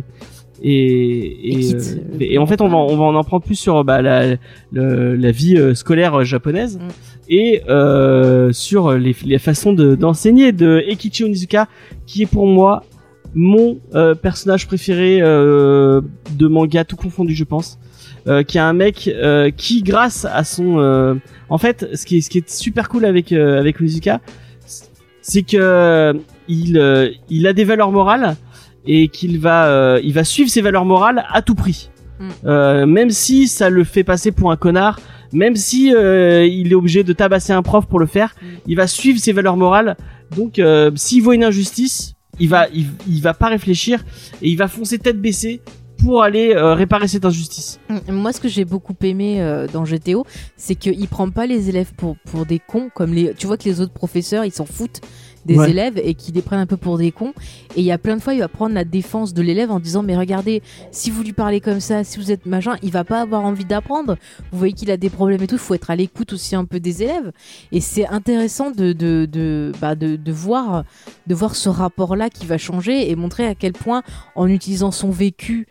et, 0.63 1.53
Et 1.53 1.59
quittent 1.59 1.97
euh, 2.13 2.17
et 2.19 2.37
en 2.37 2.45
fait 2.45 2.61
on 2.61 2.67
va 2.67 2.77
on 2.77 2.95
va 2.97 3.03
en 3.05 3.17
apprendre 3.19 3.43
plus 3.43 3.55
sur 3.55 3.83
bah, 3.83 4.01
la 4.01 4.35
la 4.71 5.31
vie 5.31 5.55
euh, 5.57 5.73
scolaire 5.73 6.19
euh, 6.19 6.23
japonaise 6.23 6.77
Mm. 6.77 6.87
et 7.29 7.61
euh, 7.69 8.51
sur 8.51 8.91
les 8.93 9.15
les 9.25 9.39
façons 9.39 9.73
de 9.73 9.95
d'enseigner 9.95 10.51
de 10.51 10.83
Ekichi 10.87 11.23
Onizuka 11.23 11.67
qui 12.05 12.23
est 12.23 12.25
pour 12.27 12.45
moi 12.45 12.83
mon 13.33 13.79
euh, 13.95 14.15
personnage 14.15 14.67
préféré 14.67 15.19
euh, 15.21 16.01
de 16.31 16.47
manga 16.47 16.83
tout 16.83 16.95
confondu 16.95 17.33
je 17.33 17.43
pense 17.43 17.79
euh, 18.27 18.43
qui 18.43 18.57
est 18.57 18.61
un 18.61 18.73
mec 18.73 19.07
euh, 19.07 19.51
qui 19.51 19.83
grâce 19.83 20.25
à 20.25 20.43
son 20.43 20.79
euh, 20.79 21.15
en 21.49 21.57
fait 21.57 21.87
ce 21.93 22.05
qui 22.05 22.17
est 22.17 22.21
ce 22.21 22.29
qui 22.29 22.39
est 22.39 22.49
super 22.49 22.89
cool 22.89 23.05
avec 23.05 23.31
euh, 23.31 23.59
avec 23.59 23.79
Onizuka 23.79 24.19
c'est 25.21 25.43
que 25.43 26.13
il 26.47 26.77
euh, 26.77 27.09
il 27.29 27.47
a 27.47 27.53
des 27.53 27.63
valeurs 27.63 27.91
morales 27.91 28.35
et 28.85 29.07
qu'il 29.07 29.39
va 29.39 29.67
euh, 29.67 30.01
il 30.03 30.13
va 30.13 30.23
suivre 30.23 30.49
ses 30.49 30.61
valeurs 30.61 30.85
morales 30.85 31.23
à 31.29 31.41
tout 31.41 31.55
prix 31.55 31.89
Mm. 32.21 32.29
Euh, 32.45 32.85
même 32.85 33.09
si 33.09 33.47
ça 33.47 33.71
le 33.71 33.83
fait 33.83 34.03
passer 34.03 34.31
pour 34.31 34.51
un 34.51 34.55
connard 34.55 34.99
même 35.33 35.55
si 35.55 35.91
euh, 35.95 36.45
il 36.45 36.71
est 36.71 36.75
obligé 36.75 37.03
de 37.03 37.13
tabasser 37.13 37.51
un 37.51 37.63
prof 37.63 37.87
pour 37.87 37.99
le 37.99 38.05
faire 38.05 38.35
Mm. 38.39 38.45
il 38.67 38.75
va 38.75 38.85
suivre 38.85 39.19
ses 39.19 39.31
valeurs 39.31 39.57
morales 39.57 39.97
donc 40.35 40.59
euh, 40.59 40.91
s'il 40.95 41.23
voit 41.23 41.33
une 41.33 41.43
injustice 41.43 42.13
il 42.41 42.49
va 42.49 42.67
il, 42.73 43.21
va 43.21 43.33
pas 43.33 43.47
réfléchir 43.47 44.03
et 44.41 44.49
il 44.49 44.57
va 44.57 44.67
foncer 44.67 44.97
tête 44.97 45.21
baissée 45.21 45.61
pour 45.99 46.23
aller 46.23 46.53
euh, 46.55 46.73
réparer 46.73 47.07
cette 47.07 47.25
injustice 47.25 47.79
Mm, 47.89 48.13
Moi, 48.13 48.33
ce 48.33 48.41
que 48.41 48.47
j'ai 48.49 48.65
beaucoup 48.65 48.95
aimé 49.01 49.41
euh, 49.41 49.67
dans 49.67 49.83
GTO, 49.83 50.25
c'est 50.57 50.75
qu'il 50.75 51.07
prend 51.07 51.29
pas 51.29 51.45
les 51.45 51.69
élèves 51.69 51.93
pour, 51.95 52.17
pour 52.25 52.45
des 52.45 52.59
cons, 52.59 52.89
comme 52.93 53.13
les. 53.13 53.33
Tu 53.35 53.47
vois 53.47 53.57
que 53.57 53.65
les 53.65 53.81
autres 53.81 53.93
professeurs, 53.93 54.45
ils 54.45 54.51
s'en 54.51 54.65
foutent 54.65 55.01
des 55.45 55.57
Ouais. 55.57 55.69
élèves 55.71 55.99
et 56.03 56.13
qu'ils 56.13 56.35
les 56.35 56.41
prennent 56.41 56.59
un 56.59 56.65
peu 56.65 56.77
pour 56.77 56.97
des 56.97 57.11
cons. 57.11 57.33
Et 57.75 57.79
il 57.81 57.83
y 57.85 57.91
a 57.91 57.97
plein 57.97 58.15
de 58.17 58.21
fois, 58.21 58.33
il 58.33 58.39
va 58.39 58.47
prendre 58.47 58.73
la 58.75 58.83
défense 58.83 59.33
de 59.33 59.41
l'élève 59.41 59.71
en 59.71 59.79
disant 59.79 60.03
Mais 60.03 60.17
regardez, 60.17 60.61
si 60.91 61.09
vous 61.09 61.23
lui 61.23 61.33
parlez 61.33 61.59
comme 61.61 61.79
ça, 61.79 62.03
si 62.03 62.17
vous 62.19 62.31
êtes 62.31 62.45
machin, 62.45 62.75
il 62.83 62.91
va 62.91 63.03
pas 63.03 63.21
avoir 63.21 63.43
envie 63.43 63.65
d'apprendre. 63.65 64.17
Vous 64.51 64.57
voyez 64.57 64.73
qu'il 64.73 64.91
a 64.91 64.97
des 64.97 65.09
problèmes 65.09 65.41
et 65.43 65.47
tout. 65.47 65.55
Il 65.55 65.59
faut 65.59 65.73
être 65.73 65.89
à 65.91 65.95
l'écoute 65.95 66.33
aussi 66.33 66.55
un 66.55 66.65
peu 66.65 66.79
des 66.79 67.03
élèves. 67.03 67.31
Et 67.71 67.81
c'est 67.81 68.07
intéressant 68.07 68.71
de, 68.71 68.93
de, 68.93 69.27
de, 69.31 69.71
bah, 69.81 69.95
de, 69.95 70.15
de 70.15 70.31
voir, 70.31 70.83
de 71.27 71.35
voir 71.35 71.55
ce 71.55 71.69
rapport-là 71.69 72.29
qui 72.29 72.45
va 72.45 72.57
changer 72.57 73.09
et 73.09 73.15
montrer 73.15 73.45
à 73.47 73.55
quel 73.55 73.73
point, 73.73 74.03
en 74.35 74.47
utilisant 74.47 74.91
son 74.91 75.09
vécu 75.11 75.67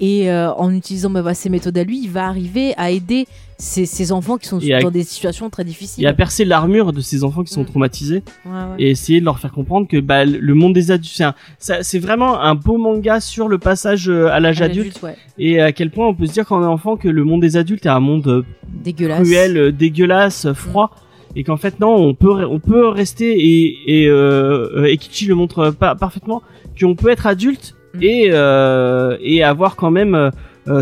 et 0.00 0.30
euh, 0.30 0.52
en 0.54 0.72
utilisant 0.72 1.08
bah, 1.10 1.22
bah, 1.22 1.34
ses 1.34 1.48
méthodes 1.48 1.78
à 1.78 1.84
lui, 1.84 2.02
il 2.02 2.10
va 2.10 2.26
arriver 2.26 2.74
à 2.76 2.90
aider 2.90 3.26
ces, 3.58 3.86
ces 3.86 4.10
enfants 4.12 4.36
qui 4.36 4.48
sont 4.48 4.58
Et 4.60 4.74
à- 4.74 4.80
dans 4.80 4.90
des 4.90 5.04
situations 5.04 5.48
très 5.50 5.64
difficiles. 5.64 6.04
et 6.04 6.06
à 6.06 6.12
percer 6.12 6.44
l'armure 6.44 6.92
de 6.92 7.00
ces 7.00 7.22
enfants 7.24 7.44
qui 7.44 7.52
sont 7.52 7.62
Mm. 7.62 7.66
traumatisés 7.66 8.22
Ouais, 8.44 8.50
ouais. 8.52 8.58
et 8.78 8.90
essayer 8.90 9.20
de 9.20 9.24
leur 9.24 9.38
faire 9.38 9.52
comprendre 9.52 9.86
que 9.88 9.98
bah, 10.00 10.24
le 10.24 10.54
monde 10.54 10.72
des 10.74 10.90
adultes 10.90 11.22
c'est 11.58 11.98
vraiment 11.98 12.40
un 12.40 12.54
beau 12.54 12.78
manga 12.78 13.20
sur 13.20 13.48
le 13.48 13.58
passage 13.58 14.08
euh, 14.08 14.28
à 14.32 14.40
l'âge 14.40 14.60
adulte 14.62 15.00
ouais. 15.02 15.16
et 15.38 15.60
à 15.60 15.72
quel 15.72 15.90
point 15.90 16.06
on 16.08 16.14
peut 16.14 16.26
se 16.26 16.32
dire 16.32 16.46
quand 16.46 16.58
on 16.60 16.62
est 16.62 16.66
enfant 16.66 16.96
que 16.96 17.08
le 17.08 17.24
monde 17.24 17.40
des 17.42 17.56
adultes 17.56 17.86
est 17.86 17.90
un 17.90 18.00
monde 18.00 18.26
euh, 18.26 18.42
Dégueulasse. 18.82 19.22
cruel, 19.22 19.56
euh, 19.56 19.72
dégueulasse, 19.72 20.52
froid. 20.52 20.90
Et 21.36 21.42
qu'en 21.42 21.56
fait 21.56 21.80
non, 21.80 21.94
on 21.96 22.14
peut 22.14 22.44
on 22.44 22.60
peut 22.60 22.86
rester 22.88 23.32
et 23.36 23.76
et 24.02 24.06
euh, 24.08 24.68
euh, 24.76 24.92
Ekichi 24.92 25.26
le 25.26 25.34
montre 25.34 25.70
pas 25.70 25.94
parfaitement 25.96 26.42
qu'on 26.80 26.94
peut 26.94 27.08
être 27.10 27.26
adulte 27.26 27.74
Mm. 27.94 27.98
et 28.02 28.28
euh, 28.32 29.16
et 29.20 29.42
avoir 29.44 29.74
quand 29.76 29.90
même 29.92 30.30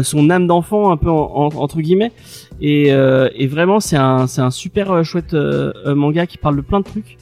son 0.03 0.31
âme 0.31 0.47
d'enfant 0.47 0.91
un 0.93 0.97
peu 0.97 1.11
en- 1.11 1.31
en- 1.35 1.57
entre 1.57 1.81
guillemets 1.81 2.13
et 2.61 2.93
euh, 2.93 3.29
et 3.35 3.47
vraiment 3.47 3.81
c'est 3.81 3.97
un 3.97 4.27
c'est 4.27 4.41
un 4.41 4.51
super 4.51 4.91
euh, 4.93 5.03
chouette 5.03 5.35
euh, 5.35 5.73
euh, 5.87 5.95
manga 5.95 6.27
qui 6.27 6.39
parle 6.39 6.57
de 6.57 6.61
plein 6.61 6.81
de 6.81 6.85
trucs 6.85 7.17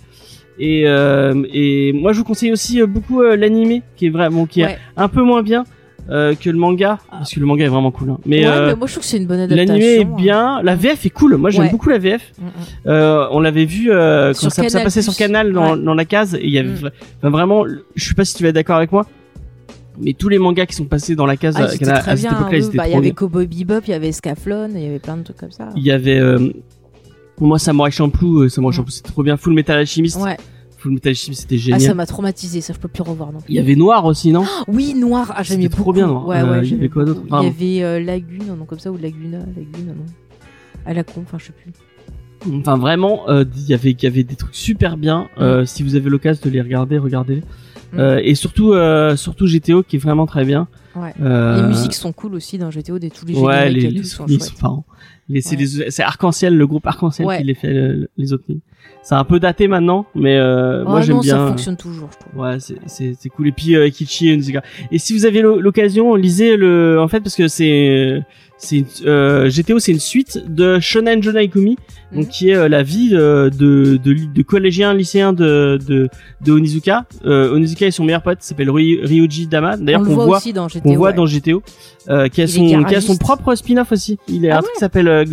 et 0.59 0.82
euh, 0.87 1.43
et 1.53 1.93
moi 1.95 2.12
je 2.12 2.19
vous 2.19 2.24
conseille 2.24 2.53
aussi 2.53 2.81
euh, 2.82 2.87
beaucoup 2.87 3.23
euh, 3.23 3.37
l'animé 3.37 3.82
qui 3.97 4.07
est 4.07 4.11
vraiment 4.11 4.45
qui 4.47 4.61
est 4.61 4.66
Ouais. 4.66 4.78
un 4.97 5.09
peu 5.09 5.23
moins 5.23 5.43
bien 5.43 5.65
euh, 6.11 6.35
que 6.35 6.51
le 6.51 6.59
manga 6.59 6.99
parce 7.11 7.32
que 7.32 7.41
le 7.41 7.47
manga 7.47 7.65
est 7.65 7.69
vraiment 7.69 7.91
cool 7.93 8.11
hein. 8.11 8.19
mais, 8.27 8.41
Ouais, 8.41 8.47
euh, 8.53 8.66
mais 8.69 8.74
moi 8.77 8.87
je 8.87 8.93
trouve 8.95 9.05
que 9.05 9.09
c'est 9.09 9.16
une 9.19 9.27
bonne 9.27 9.41
adaptation. 9.41 9.74
L'animé 9.74 9.93
est 10.01 10.05
hein. 10.05 10.15
bien, 10.16 10.61
la 10.62 10.74
VF 10.74 11.07
est 11.07 11.11
cool. 11.11 11.37
Moi 11.37 11.51
j'aime 11.51 11.65
Ouais. 11.65 11.70
beaucoup 11.70 11.89
la 11.89 11.99
VF. 11.99 12.32
Mm, 12.39 12.45
mm. 12.45 12.51
Euh, 12.89 13.27
on 13.31 13.39
l'avait 13.41 13.65
vu 13.66 13.91
euh, 13.93 14.32
quand 14.39 14.51
ça, 14.51 14.81
passait 14.82 15.03
sur 15.03 15.15
Canal 15.15 15.53
dans, 15.53 15.74
Ouais. 15.77 15.82
dans 15.82 15.95
la 15.95 16.05
case 16.05 16.35
et 16.35 16.41
il 16.45 16.51
y 16.51 16.59
avait 16.59 16.69
Mm. 16.70 16.91
enfin, 17.19 17.31
vraiment, 17.31 17.65
je 17.95 18.09
sais 18.09 18.15
pas 18.15 18.24
si 18.24 18.35
tu 18.35 18.43
vas 18.43 18.49
être 18.49 18.55
d'accord 18.57 18.77
avec 18.77 18.91
moi, 18.93 19.07
mais 19.98 20.12
tous 20.12 20.28
les 20.28 20.38
mangas 20.38 20.66
qui 20.66 20.74
sont 20.74 20.84
passés 20.84 21.14
dans 21.16 21.26
la 21.26 21.36
case 21.36 21.54
Ah, 21.58 21.64
à, 21.64 21.68
cette 21.68 21.82
époque-là, 21.82 22.56
ils 22.58 22.64
étaient 22.66 22.76
bah, 22.78 22.88
Il 22.88 22.92
y 22.92 22.96
avait. 22.96 23.12
Cowboy 23.12 23.46
Bebop, 23.46 23.80
il 23.86 23.90
y 23.90 23.94
avait 23.94 24.12
Scaflon, 24.12 24.70
il 24.74 24.80
y 24.82 24.86
avait 24.86 24.98
plein 24.98 25.16
de 25.16 25.22
trucs 25.24 25.36
comme 25.38 25.50
ça. 25.50 25.70
Il 25.76 25.82
y 25.82 25.90
avait 25.90 26.18
euh, 26.18 26.50
moi 27.40 27.58
Samurai 27.58 27.90
Champloo, 27.90 28.42
euh, 28.44 28.48
Samurai 28.48 28.72
Mm. 28.72 28.76
Champloo 28.76 28.90
c'était 28.92 29.08
trop 29.10 29.22
bien. 29.22 29.36
Full 29.36 29.54
Metal 29.54 29.78
Alchemist, 29.78 30.16
Ouais. 30.20 30.36
Full 30.78 30.92
Metal 30.92 31.10
Alchemist 31.10 31.40
c'était 31.42 31.56
Ah, 31.56 31.58
génial. 31.58 31.80
ça 31.80 31.94
m'a 31.94 32.06
traumatisé, 32.06 32.60
ça 32.60 32.72
je 32.72 32.78
peux 32.78 32.88
plus 32.88 33.02
revoir 33.02 33.32
non 33.32 33.40
plus. 33.40 33.50
il 33.52 33.56
y 33.56 33.58
avait 33.58 33.74
Noir 33.76 34.04
aussi, 34.06 34.32
non 34.32 34.44
Oui, 34.68 34.94
Noir, 34.94 35.32
ah, 35.36 35.42
j'aimais 35.42 35.64
C'était 35.64 35.74
trop 35.74 35.84
beaucoup. 35.84 35.92
bien, 35.96 36.06
Noir. 36.06 36.26
Ouais, 36.26 36.38
Euh, 36.40 36.50
ouais, 36.60 36.66
il 36.66 36.72
y 36.72 36.74
avait 36.76 36.88
quoi 36.88 37.04
d'autre 37.04 37.20
beaucoup. 37.22 37.42
Il 37.42 37.46
y 37.46 37.78
avait 37.80 37.84
euh, 37.84 38.00
Lagune, 38.04 38.50
un 38.50 38.56
nom 38.56 38.64
comme 38.64 38.78
ça, 38.78 38.90
ou 38.90 38.96
Laguna, 38.96 39.38
Lagune, 39.38 39.90
un 39.90 39.94
nom. 39.94 40.06
À 40.86 40.94
la 40.94 41.04
con, 41.04 41.22
enfin 41.22 41.36
je 41.38 41.46
sais 41.46 41.52
plus. 41.52 41.72
Enfin 42.60 42.78
vraiment, 42.78 43.28
euh, 43.28 43.44
il 43.54 43.68
y 43.68 43.74
avait 43.74 43.90
il 43.90 44.02
y 44.02 44.06
avait 44.06 44.24
des 44.24 44.34
trucs 44.36 44.54
super 44.54 44.96
bien. 44.96 45.28
Euh, 45.38 45.66
Si 45.66 45.82
vous 45.82 45.94
avez 45.96 46.08
l'occasion 46.08 46.40
de 46.46 46.50
les 46.50 46.62
regarder, 46.62 46.96
regardez. 46.96 47.36
Mm. 47.36 47.42
Euh, 47.98 48.20
et 48.22 48.34
surtout 48.34 48.72
euh, 48.72 49.16
surtout 49.16 49.46
GTO 49.46 49.82
qui 49.82 49.96
est 49.96 49.98
vraiment 49.98 50.26
très 50.26 50.44
bien. 50.44 50.68
Ouais. 50.96 51.12
Euh, 51.22 51.60
Les 51.62 51.68
musiques 51.68 51.94
sont 51.94 52.12
cool 52.12 52.34
aussi 52.34 52.58
dans 52.58 52.70
GTO, 52.70 52.98
des 52.98 53.10
tous 53.10 53.24
les 53.26 53.34
Ouais, 53.36 53.54
génériques 53.68 53.82
les, 53.82 53.90
les 53.90 54.04
sont 54.04 54.26
sont 54.26 54.26
c'est 55.40 55.56
Ouais. 56.02 56.02
Arc-en-Ciel, 56.02 56.56
le 56.56 56.66
groupe 56.66 56.86
Arc-en-Ciel 56.86 57.26
Ouais. 57.26 57.38
qui 57.38 57.44
les 57.44 57.54
fait 57.54 57.72
le- 57.72 58.08
les 58.16 58.32
openings. 58.32 58.60
C'est 59.02 59.14
un 59.14 59.24
peu 59.24 59.38
daté 59.40 59.68
maintenant, 59.68 60.06
mais 60.14 60.36
euh, 60.36 60.82
Oh 60.84 60.90
moi 60.90 61.00
j'aime 61.00 61.20
bien. 61.20 61.36
ça 61.36 61.46
fonctionne 61.48 61.76
toujours, 61.76 62.10
je 62.12 62.18
trouve. 62.18 62.42
Ouais, 62.42 62.58
c'est 62.58 63.28
cool. 63.30 63.48
Et 63.48 63.52
puis 63.52 63.76
euh, 63.76 63.88
Kichi 63.90 64.28
et 64.90 64.98
si 64.98 65.12
vous 65.14 65.26
avez 65.26 65.40
l'o- 65.42 65.60
l'occasion, 65.60 66.14
lisez 66.16 66.56
le. 66.56 67.00
En 67.00 67.08
fait, 67.08 67.20
parce 67.20 67.36
que 67.36 67.46
c'est 67.48 68.20
c'est 68.62 68.85
euh, 69.07 69.49
GTO, 69.51 69.78
c'est 69.78 69.93
une 69.93 69.99
suite 70.01 70.45
de 70.49 70.78
Shonen 70.81 71.23
Jonaikumi, 71.23 71.77
donc 72.12 72.24
Mhm. 72.24 72.28
qui 72.28 72.51
est 72.51 72.57
euh, 72.57 72.69
la 72.69 72.82
vie 72.82 73.11
euh, 73.12 73.49
de 73.51 73.99
de, 74.03 74.12
de 74.15 74.43
collégiens 74.43 74.93
lycéens 74.95 75.32
de 75.32 75.78
de 75.87 76.09
de 76.45 76.53
Onizuka. 76.53 77.07
Euh, 77.24 77.53
Onizuka 77.55 77.87
et 77.87 77.91
son 77.91 78.05
meilleur 78.05 78.23
pote 78.23 78.39
s'appelle 78.43 78.69
Ry- 78.70 79.01
Ryuji 79.03 79.47
Dama. 79.47 79.77
D'ailleurs, 79.78 80.01
On 80.03 80.05
le 80.05 80.09
qu'on 80.11 80.15
voit, 80.16 80.24
voit 80.27 80.37
aussi 80.37 80.53
dans 80.53 80.69
GTO. 80.69 80.81
qu'on 80.82 80.95
voit 80.97 81.09
ouais. 81.09 81.15
dans 81.15 81.24
GTO, 81.27 81.62
euh, 82.11 82.28
qui 82.28 82.43
a 82.43 82.45
est 82.45 82.47
son 82.49 82.85
qui 82.85 82.95
a 82.95 83.01
son 83.01 83.16
propre 83.16 83.55
spin-off 83.55 83.93
aussi. 83.93 84.19
Il 84.28 84.47
a 84.51 84.57
Ah 84.57 84.59
un 84.59 84.62
truc 84.62 84.74
qui 84.74 84.81
s'appelle 84.81 85.09
euh, 85.09 85.24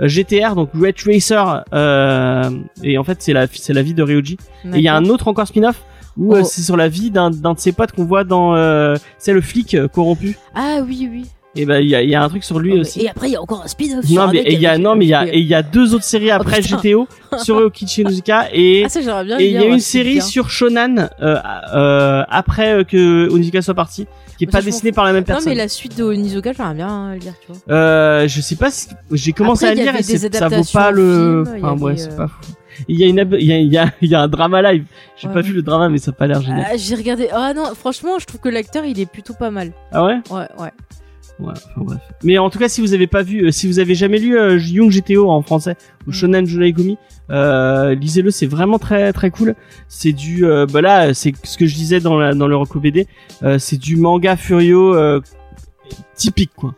GTR, 0.00 0.54
donc 0.54 0.70
Red 0.74 0.96
Racer, 1.06 1.64
euh, 1.72 2.50
et 2.82 2.98
en 2.98 3.04
fait 3.04 3.16
c'est 3.22 3.32
la 3.32 3.46
c'est 3.50 3.72
la 3.72 3.82
vie 3.82 3.94
de 3.94 4.02
Ryuji. 4.02 4.36
Et 4.66 4.76
il 4.78 4.82
y 4.82 4.88
a 4.88 4.94
un 4.94 5.06
autre 5.06 5.28
encore 5.28 5.46
spin-off 5.48 5.82
où 6.16 6.32
Oh. 6.36 6.44
c'est 6.44 6.62
sur 6.62 6.76
la 6.76 6.88
vie 6.88 7.10
d'un 7.10 7.30
d'un 7.30 7.54
de 7.54 7.58
ses 7.58 7.72
potes 7.72 7.90
qu'on 7.92 8.04
voit 8.04 8.22
dans 8.24 8.54
euh, 8.54 8.94
c'est 9.18 9.32
le 9.32 9.40
flic 9.40 9.76
corrompu. 9.92 10.36
Ah 10.54 10.78
oui, 10.86 11.08
oui. 11.10 11.26
Et 11.56 11.66
ben 11.66 11.78
il 11.78 11.88
y 11.88 11.94
a, 11.94 12.02
il 12.02 12.10
y 12.10 12.14
a 12.14 12.22
un 12.22 12.28
truc 12.28 12.42
sur 12.42 12.58
lui 12.58 12.74
Oh, 12.76 12.80
aussi. 12.80 13.02
Et 13.02 13.08
après, 13.08 13.28
il 13.28 13.32
y 13.32 13.36
a 13.36 13.40
encore 13.42 13.62
un 13.62 13.68
spin-off. 13.68 14.08
Non 14.10 14.28
mais 14.32 14.42
il 14.48 14.58
y 14.60 14.66
a 14.66 14.76
non 14.78 14.96
mais 14.96 15.04
il 15.04 15.08
y 15.08 15.14
a 15.14 15.26
et 15.26 15.38
il 15.38 15.46
y 15.46 15.54
a 15.54 15.62
deux 15.62 15.94
autres 15.94 16.04
séries 16.04 16.30
après 16.32 16.60
putain. 16.60 16.78
GTO 16.78 17.08
sur 17.42 17.56
Okichi 17.56 18.04
Onizuka 18.04 18.48
et 18.52 18.84
Ah, 18.84 19.22
bien 19.24 19.38
et 19.38 19.46
il 19.46 19.52
y 19.52 19.58
a 19.58 19.64
une 19.66 19.78
série 19.80 20.20
sur 20.20 20.50
Shonan 20.50 21.08
euh, 21.22 21.36
euh, 21.74 22.22
après 22.28 22.74
euh, 22.74 22.84
que 22.84 23.28
Onizuka 23.30 23.62
soit 23.62 23.74
parti 23.74 24.06
qui 24.36 24.44
est 24.44 24.46
Mais 24.48 24.50
pas 24.52 24.62
dessinée 24.62 24.90
par 24.90 25.04
la 25.04 25.12
même 25.12 25.20
Non, 25.22 25.26
personne. 25.26 25.50
mais 25.50 25.54
la 25.54 25.68
suite 25.68 25.96
de 25.96 26.02
Onizuka, 26.02 26.52
j'aimerais 26.52 26.74
bien 26.74 27.14
lire, 27.14 27.34
tu 27.40 27.52
vois. 27.52 27.72
Euh, 27.72 28.26
je 28.26 28.40
sais 28.40 28.56
pas 28.56 28.72
si 28.72 28.88
j'ai 29.12 29.32
commencé 29.32 29.64
Après, 29.66 29.80
à 29.80 29.92
lire 29.92 29.94
et 29.96 30.02
ça 30.02 30.48
vaut 30.48 30.62
pas 30.72 30.90
le 30.90 31.44
film, 31.46 31.64
enfin 31.64 31.80
ouais, 31.80 31.96
c'est 31.96 32.10
euh, 32.10 32.16
pas 32.16 32.26
fou. 32.26 32.40
Il 32.88 32.98
y 32.98 33.04
a 33.04 33.06
une 33.06 33.24
il 33.38 33.46
y 33.46 33.52
a 33.52 33.58
il 33.60 33.72
y 33.72 33.78
a, 33.78 33.92
il 34.02 34.10
y 34.10 34.14
a 34.16 34.22
un 34.22 34.26
drama 34.26 34.60
live. 34.60 34.84
J'ai 35.16 35.28
Ouais, 35.28 35.34
pas 35.34 35.38
ouais. 35.40 35.46
vu 35.46 35.52
le 35.52 35.62
drama 35.62 35.88
mais 35.88 35.98
ça 35.98 36.10
a 36.10 36.14
pas 36.14 36.26
l'air 36.26 36.42
génial. 36.42 36.66
Ah, 36.68 36.76
J'ai 36.76 36.96
regardé. 36.96 37.28
Ah 37.32 37.54
non, 37.54 37.66
franchement, 37.78 38.18
je 38.18 38.26
trouve 38.26 38.40
que 38.40 38.48
l'acteur, 38.48 38.84
il 38.84 38.98
est 38.98 39.06
plutôt 39.08 39.34
pas 39.34 39.52
mal. 39.52 39.70
Ah 39.92 40.04
ouais 40.04 40.16
Ouais, 40.32 40.48
ouais. 40.58 40.70
Ouais, 41.40 41.52
enfin 41.52 41.80
bref. 41.80 41.98
Mais 42.22 42.38
en 42.38 42.48
tout 42.48 42.58
cas, 42.58 42.68
si 42.68 42.80
vous 42.80 42.94
avez 42.94 43.06
pas 43.08 43.22
vu, 43.22 43.46
euh, 43.46 43.50
si 43.50 43.66
vous 43.66 43.80
avez 43.80 43.94
jamais 43.94 44.18
lu 44.18 44.38
euh, 44.38 44.56
Young 44.58 44.90
GTO 44.90 45.28
en 45.30 45.42
français 45.42 45.76
ou 46.06 46.10
Mm. 46.10 46.12
Shonen 46.12 46.46
Jonaigumi, 46.46 46.96
euh, 47.30 47.94
lisez-le, 47.94 48.30
c'est 48.30 48.46
vraiment 48.46 48.78
très 48.78 49.12
très 49.12 49.30
cool. 49.30 49.56
C'est 49.88 50.12
du, 50.12 50.46
euh, 50.46 50.66
bah 50.66 50.80
là, 50.80 51.12
c'est 51.12 51.32
ce 51.42 51.58
que 51.58 51.66
je 51.66 51.74
disais 51.74 51.98
dans 52.00 52.16
la 52.18 52.34
dans 52.34 52.46
le 52.46 52.56
Roku 52.56 52.78
BD, 52.78 53.06
euh, 53.42 53.58
c'est 53.58 53.78
du 53.78 53.96
manga 53.96 54.36
Furio 54.36 54.94
euh, 54.94 55.20
typique 56.14 56.52
quoi. 56.56 56.74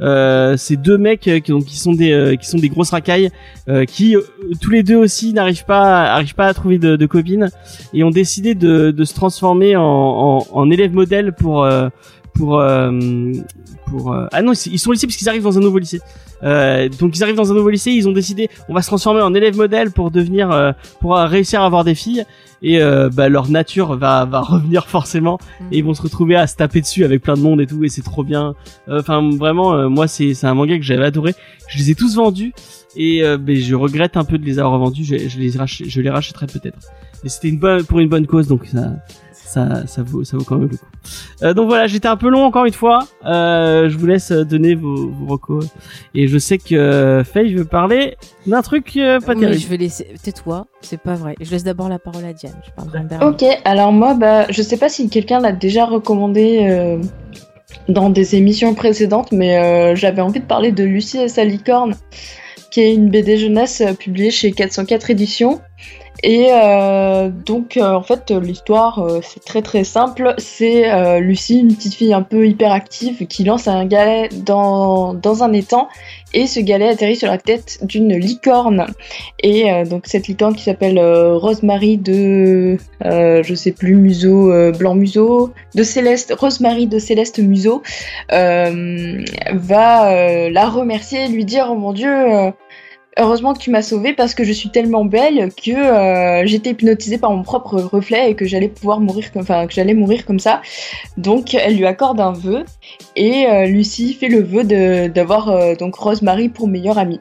Euh, 0.00 0.56
c'est 0.56 0.76
deux 0.76 0.96
mecs 0.96 1.20
qui, 1.20 1.52
donc, 1.52 1.66
qui 1.66 1.78
sont 1.78 1.92
des 1.92 2.12
euh, 2.12 2.34
qui 2.34 2.48
sont 2.48 2.56
des 2.56 2.70
grosses 2.70 2.88
racailles 2.90 3.28
euh, 3.68 3.84
qui 3.84 4.16
tous 4.58 4.70
les 4.70 4.82
deux 4.82 4.96
aussi 4.96 5.34
n'arrivent 5.34 5.66
pas 5.66 6.10
arrivent 6.14 6.34
pas 6.34 6.46
à 6.46 6.54
trouver 6.54 6.78
de, 6.78 6.96
de 6.96 7.06
copines 7.06 7.50
et 7.92 8.02
ont 8.02 8.10
décidé 8.10 8.54
de, 8.54 8.92
de 8.92 9.04
se 9.04 9.12
transformer 9.12 9.76
en, 9.76 9.82
en, 9.84 10.46
en 10.50 10.70
élève 10.70 10.94
modèle 10.94 11.34
pour 11.34 11.64
euh, 11.64 11.90
pour 12.40 12.60
euh, 12.60 12.90
euh, 12.90 14.28
ah 14.32 14.40
non 14.40 14.52
ils 14.52 14.78
sont 14.78 14.92
lycée 14.92 15.06
parce 15.06 15.16
qu'ils 15.16 15.28
arrivent 15.28 15.42
dans 15.42 15.58
un 15.58 15.60
nouveau 15.60 15.78
lycée 15.78 16.00
euh, 16.42 16.88
donc 16.88 17.16
ils 17.16 17.22
arrivent 17.22 17.36
dans 17.36 17.52
un 17.52 17.54
nouveau 17.54 17.68
lycée 17.68 17.90
ils 17.90 18.08
ont 18.08 18.12
décidé 18.12 18.48
on 18.68 18.74
va 18.74 18.80
se 18.80 18.86
transformer 18.86 19.20
en 19.20 19.34
élève 19.34 19.56
modèle 19.56 19.90
pour 19.90 20.10
devenir 20.10 20.74
pour 21.00 21.16
réussir 21.16 21.60
à 21.60 21.66
avoir 21.66 21.84
des 21.84 21.94
filles 21.94 22.24
et 22.62 22.80
bah, 23.12 23.28
leur 23.28 23.48
nature 23.48 23.96
va 23.96 24.24
revenir 24.40 24.86
forcément 24.86 25.38
et 25.70 25.78
ils 25.78 25.84
vont 25.84 25.94
se 25.94 26.02
retrouver 26.02 26.36
à 26.36 26.46
se 26.46 26.56
taper 26.56 26.80
dessus 26.80 27.04
avec 27.04 27.22
plein 27.22 27.34
de 27.34 27.42
monde 27.42 27.60
et 27.60 27.66
tout 27.66 27.84
et 27.84 27.88
c'est 27.88 28.02
trop 28.02 28.24
bien 28.24 28.54
enfin 28.88 29.28
vraiment 29.36 29.90
moi 29.90 30.08
c'est 30.08 30.34
un 30.44 30.54
manga 30.54 30.76
que 30.78 30.84
j'avais 30.84 31.04
adoré 31.04 31.34
je 31.68 31.78
les 31.78 31.90
ai 31.90 31.94
tous 31.94 32.16
vendus 32.16 32.52
et 32.96 33.20
je 33.22 33.74
regrette 33.74 34.16
un 34.16 34.24
peu 34.24 34.38
de 34.38 34.44
les 34.44 34.58
avoir 34.58 34.74
revendus. 34.74 35.04
Je, 35.04 36.00
les 36.00 36.10
rachèterai 36.10 36.46
peut-être. 36.46 36.78
Mais 37.22 37.28
c'était 37.28 37.56
pour 37.86 38.00
une 38.00 38.08
bonne 38.08 38.26
cause, 38.26 38.48
donc 38.48 38.66
ça 38.66 38.94
ça 39.50 39.86
ça 39.86 40.02
vaut 40.02 40.22
ça 40.24 40.36
vaut 40.36 40.44
quand 40.44 40.56
même 40.56 40.68
le 40.70 40.76
coup. 40.76 40.84
Euh, 41.42 41.54
donc 41.54 41.68
voilà, 41.68 41.86
j'étais 41.86 42.08
un 42.08 42.16
peu 42.16 42.28
long 42.28 42.44
encore 42.44 42.66
une 42.66 42.72
fois. 42.72 43.00
Euh, 43.24 43.88
je 43.88 43.96
vous 43.98 44.06
laisse 44.06 44.30
donner 44.32 44.74
vos, 44.74 45.08
vos 45.08 45.26
recos. 45.26 45.66
Et 46.14 46.28
je 46.28 46.38
sais 46.38 46.58
que 46.58 46.74
euh, 46.74 47.24
Faye 47.24 47.54
veut 47.54 47.64
parler 47.64 48.16
d'un 48.46 48.62
truc 48.62 48.96
euh, 48.96 49.18
pas 49.20 49.34
Oui, 49.34 49.40
terrible. 49.40 49.60
je 49.60 49.66
vais 49.68 49.76
laisser. 49.76 50.06
Tais-toi, 50.22 50.66
c'est 50.82 51.00
pas 51.00 51.14
vrai. 51.14 51.34
Je 51.40 51.50
laisse 51.50 51.64
d'abord 51.64 51.88
la 51.88 51.98
parole 51.98 52.24
à 52.24 52.32
Diane. 52.32 52.54
Je 52.66 52.70
parlerai. 52.72 53.24
Ok, 53.24 53.44
alors 53.64 53.92
moi, 53.92 54.14
bah, 54.14 54.46
je 54.50 54.62
sais 54.62 54.76
pas 54.76 54.88
si 54.88 55.08
quelqu'un 55.08 55.40
l'a 55.40 55.52
déjà 55.52 55.84
recommandé 55.86 56.58
euh, 56.70 56.98
dans 57.88 58.10
des 58.10 58.36
émissions 58.36 58.74
précédentes, 58.74 59.32
mais 59.32 59.56
euh, 59.58 59.94
j'avais 59.96 60.22
envie 60.22 60.40
de 60.40 60.44
parler 60.46 60.70
de 60.72 60.84
Lucie 60.84 61.18
et 61.18 61.28
sa 61.28 61.44
licorne, 61.44 61.94
qui 62.70 62.80
est 62.82 62.94
une 62.94 63.08
BD 63.10 63.36
jeunesse 63.36 63.80
euh, 63.80 63.94
publiée 63.94 64.30
chez 64.30 64.52
404 64.52 65.10
éditions. 65.10 65.60
Et 66.22 66.48
euh, 66.50 67.30
donc, 67.30 67.76
euh, 67.76 67.94
en 67.94 68.02
fait, 68.02 68.30
l'histoire, 68.30 68.98
euh, 68.98 69.20
c'est 69.22 69.44
très 69.44 69.62
très 69.62 69.84
simple. 69.84 70.34
C'est 70.38 71.20
Lucie, 71.20 71.60
une 71.60 71.74
petite 71.74 71.94
fille 71.94 72.12
un 72.12 72.22
peu 72.22 72.46
hyperactive, 72.46 73.26
qui 73.26 73.44
lance 73.44 73.68
un 73.68 73.86
galet 73.86 74.28
dans, 74.44 75.14
dans 75.14 75.42
un 75.42 75.52
étang, 75.52 75.88
et 76.34 76.46
ce 76.46 76.60
galet 76.60 76.88
atterrit 76.88 77.16
sur 77.16 77.28
la 77.28 77.38
tête 77.38 77.78
d'une 77.82 78.16
licorne. 78.16 78.86
Et 79.42 79.84
donc, 79.84 80.06
cette 80.06 80.28
licorne 80.28 80.54
qui 80.54 80.64
s'appelle 80.64 80.98
Rosemary 80.98 81.96
de, 81.96 82.76
je 83.02 83.54
sais 83.54 83.72
plus, 83.72 83.94
Museau, 83.94 84.72
Blanc 84.72 84.94
Museau, 84.94 85.52
de 85.74 85.82
Céleste, 85.82 86.34
Rosemary 86.38 86.86
de 86.86 86.98
Céleste 86.98 87.38
Museau, 87.38 87.82
va 88.28 88.70
la 90.50 90.68
remercier 90.68 91.28
lui 91.28 91.44
dire, 91.44 91.68
oh 91.70 91.74
mon 91.74 91.92
dieu, 91.92 92.52
Heureusement 93.20 93.52
que 93.52 93.58
tu 93.58 93.70
m'as 93.70 93.82
sauvée 93.82 94.14
parce 94.14 94.34
que 94.34 94.44
je 94.44 94.52
suis 94.52 94.70
tellement 94.70 95.04
belle 95.04 95.50
que 95.52 95.72
euh, 95.72 96.46
j'étais 96.46 96.70
hypnotisée 96.70 97.18
par 97.18 97.30
mon 97.32 97.42
propre 97.42 97.78
reflet 97.78 98.30
et 98.30 98.34
que 98.34 98.46
j'allais 98.46 98.68
pouvoir 98.68 98.98
mourir 98.98 99.30
comme, 99.30 99.44
j'allais 99.68 99.92
mourir 99.92 100.24
comme 100.24 100.38
ça. 100.38 100.62
Donc 101.18 101.52
elle 101.52 101.76
lui 101.76 101.84
accorde 101.84 102.18
un 102.18 102.32
vœu 102.32 102.64
et 103.16 103.46
euh, 103.46 103.66
Lucie 103.66 104.14
fait 104.14 104.28
le 104.28 104.40
vœu 104.42 104.64
d'avoir 105.10 105.50
euh, 105.50 105.74
donc 105.74 105.96
Rosemary 105.96 106.48
pour 106.48 106.66
meilleure 106.66 106.96
amie. 106.96 107.20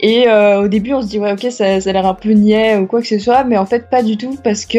Et 0.00 0.26
au 0.28 0.68
début 0.68 0.92
on 0.92 1.00
se 1.00 1.06
dit 1.06 1.18
ouais 1.20 1.32
ok 1.32 1.50
ça, 1.50 1.80
ça 1.80 1.88
a 1.88 1.92
l'air 1.92 2.04
un 2.04 2.12
peu 2.12 2.30
niais 2.30 2.76
ou 2.76 2.86
quoi 2.86 3.00
que 3.00 3.06
ce 3.06 3.18
soit 3.18 3.44
mais 3.44 3.56
en 3.56 3.64
fait 3.64 3.88
pas 3.88 4.02
du 4.02 4.18
tout 4.18 4.36
parce 4.44 4.66
que 4.66 4.78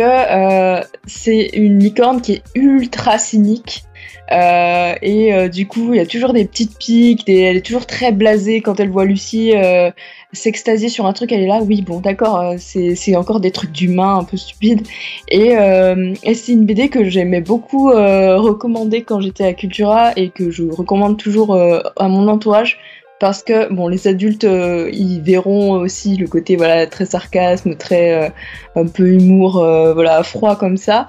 c'est 1.08 1.50
une 1.54 1.80
licorne 1.80 2.22
qui 2.22 2.34
est 2.34 2.44
ultra 2.54 3.18
cynique. 3.18 3.87
Euh, 4.32 4.96
et 5.02 5.34
euh, 5.34 5.48
du 5.48 5.68
coup, 5.68 5.94
il 5.94 5.98
y 5.98 6.02
a 6.02 6.06
toujours 6.06 6.34
des 6.34 6.46
petites 6.46 6.78
piques, 6.78 7.28
elle 7.30 7.58
est 7.58 7.66
toujours 7.66 7.86
très 7.86 8.12
blasée 8.12 8.62
quand 8.62 8.80
elle 8.80 8.90
voit 8.90 9.06
Lucie 9.06 9.54
euh, 9.56 9.92
s'extasier 10.34 10.90
sur 10.90 11.06
un 11.06 11.14
truc. 11.14 11.32
Elle 11.32 11.42
est 11.42 11.48
là, 11.48 11.62
oui, 11.62 11.82
bon, 11.82 12.00
d'accord, 12.00 12.40
euh, 12.40 12.56
c'est 12.58 13.16
encore 13.16 13.40
des 13.40 13.52
trucs 13.52 13.72
d'humains 13.72 14.18
un 14.18 14.24
peu 14.24 14.38
stupides. 14.38 14.86
Et, 15.30 15.58
euh, 15.58 16.14
et 16.24 16.34
c'est 16.34 16.52
une 16.52 16.66
BD 16.66 16.90
que 16.90 17.10
j'aimais 17.10 17.42
beaucoup 17.42 17.92
euh, 17.92 18.38
recommander 18.38 19.04
quand 19.04 19.22
j'étais 19.22 19.46
à 19.46 19.54
Cultura 19.54 20.12
et 20.16 20.30
que 20.30 20.52
je 20.52 20.64
recommande 20.64 21.18
toujours 21.18 21.56
à 21.56 22.08
mon 22.08 22.28
entourage. 22.28 22.80
Parce 23.20 23.42
que 23.42 23.74
bon, 23.74 23.88
les 23.88 24.08
adultes, 24.08 24.44
euh, 24.44 24.90
ils 24.94 25.22
verront 25.22 25.72
aussi 25.72 26.18
le 26.18 26.28
côté 26.28 26.56
voilà 26.56 26.86
très 26.86 27.06
sarcasme, 27.06 27.76
très 27.76 28.14
euh, 28.14 28.30
un 28.76 28.86
peu 28.86 29.08
humour, 29.08 29.58
euh, 29.58 29.94
voilà 29.94 30.22
froid 30.22 30.56
comme 30.56 30.78
ça. 30.78 31.08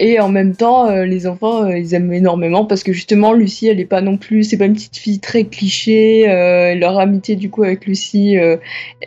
Et 0.00 0.20
en 0.20 0.28
même 0.28 0.54
temps, 0.54 0.88
euh, 0.88 1.04
les 1.04 1.26
enfants, 1.26 1.66
ils 1.66 1.92
aiment 1.94 2.12
énormément 2.12 2.64
parce 2.64 2.84
que 2.84 2.92
justement, 2.92 3.32
Lucie, 3.32 3.66
elle 3.66 3.80
est 3.80 3.84
pas 3.84 4.00
non 4.00 4.16
plus, 4.16 4.44
c'est 4.44 4.56
pas 4.56 4.66
une 4.66 4.74
petite 4.74 4.96
fille 4.96 5.18
très 5.18 5.44
cliché. 5.44 6.26
leur 6.76 7.00
amitié 7.00 7.34
du 7.34 7.50
coup 7.50 7.64
avec 7.64 7.86
Lucie, 7.86 8.36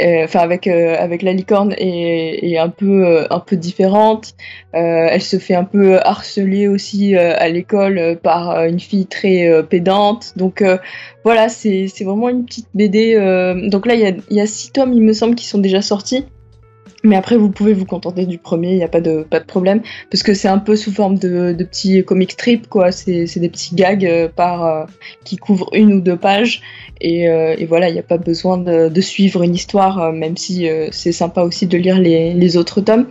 enfin 0.02 0.40
avec 0.40 0.68
avec 0.68 1.22
la 1.22 1.32
licorne 1.32 1.74
est, 1.78 2.58
un 2.58 2.68
peu 2.68 3.26
un 3.30 3.40
peu 3.40 3.56
différente. 3.56 4.36
Elle 4.74 5.22
se 5.22 5.40
fait 5.40 5.56
un 5.56 5.64
peu 5.64 6.00
harceler 6.00 6.68
aussi 6.68 7.16
à 7.16 7.48
l'école 7.48 8.20
par 8.22 8.66
une 8.66 8.82
fille 8.82 9.06
très 9.06 9.64
pédante. 9.70 10.34
Donc 10.36 10.62
voilà, 11.24 11.48
c'est 11.48 11.88
c'est 11.88 12.04
vraiment 12.04 12.30
une 12.30 12.41
petite 12.44 12.68
BD. 12.74 13.16
euh, 13.16 13.70
Donc 13.70 13.86
là, 13.86 13.96
il 13.96 14.22
y 14.30 14.40
a 14.40 14.46
six 14.48 14.72
tomes, 14.72 14.94
il 14.94 15.02
me 15.02 15.14
semble, 15.14 15.36
qui 15.36 15.46
sont 15.46 15.60
déjà 15.60 15.82
sortis. 15.82 16.26
Mais 17.04 17.16
après, 17.16 17.36
vous 17.36 17.50
pouvez 17.50 17.74
vous 17.74 17.86
contenter 17.86 18.26
du 18.26 18.38
premier, 18.38 18.72
il 18.72 18.78
n'y 18.78 18.84
a 18.84 18.88
pas 18.88 19.02
de, 19.02 19.24
pas 19.24 19.40
de 19.40 19.46
problème 19.46 19.82
parce 20.12 20.22
que 20.22 20.34
c'est 20.36 20.48
un 20.48 20.60
peu 20.60 20.76
sous 20.76 20.92
forme 20.92 21.18
de, 21.18 21.52
de 21.52 21.64
petits 21.64 22.04
comic 22.04 22.34
strips 22.34 22.68
quoi 22.68 22.92
c'est 22.92 23.26
des 23.38 23.50
petits 23.50 23.74
gags 23.74 24.06
euh, 24.06 24.30
par 24.30 24.66
euh, 24.66 24.86
qui 25.24 25.38
couvrent 25.38 25.70
une 25.74 25.94
ou 25.94 26.02
deux 26.02 26.16
pages 26.16 26.62
et, 27.00 27.26
voilà 27.66 27.90
il 27.90 27.94
n'y 27.94 28.00
a 28.00 28.04
pas 28.04 28.20
besoin 28.20 28.58
de, 28.58 28.88
de 28.90 29.02
suivre 29.02 29.42
une 29.42 29.56
histoire 29.56 30.14
même 30.14 30.38
si 30.38 30.68
c'est 30.92 31.12
sympa 31.12 31.42
aussi 31.42 31.66
de 31.66 31.78
lire 31.78 32.00
les, 32.00 32.34
les 32.34 32.58
autres 32.58 32.82
tomes 32.82 33.08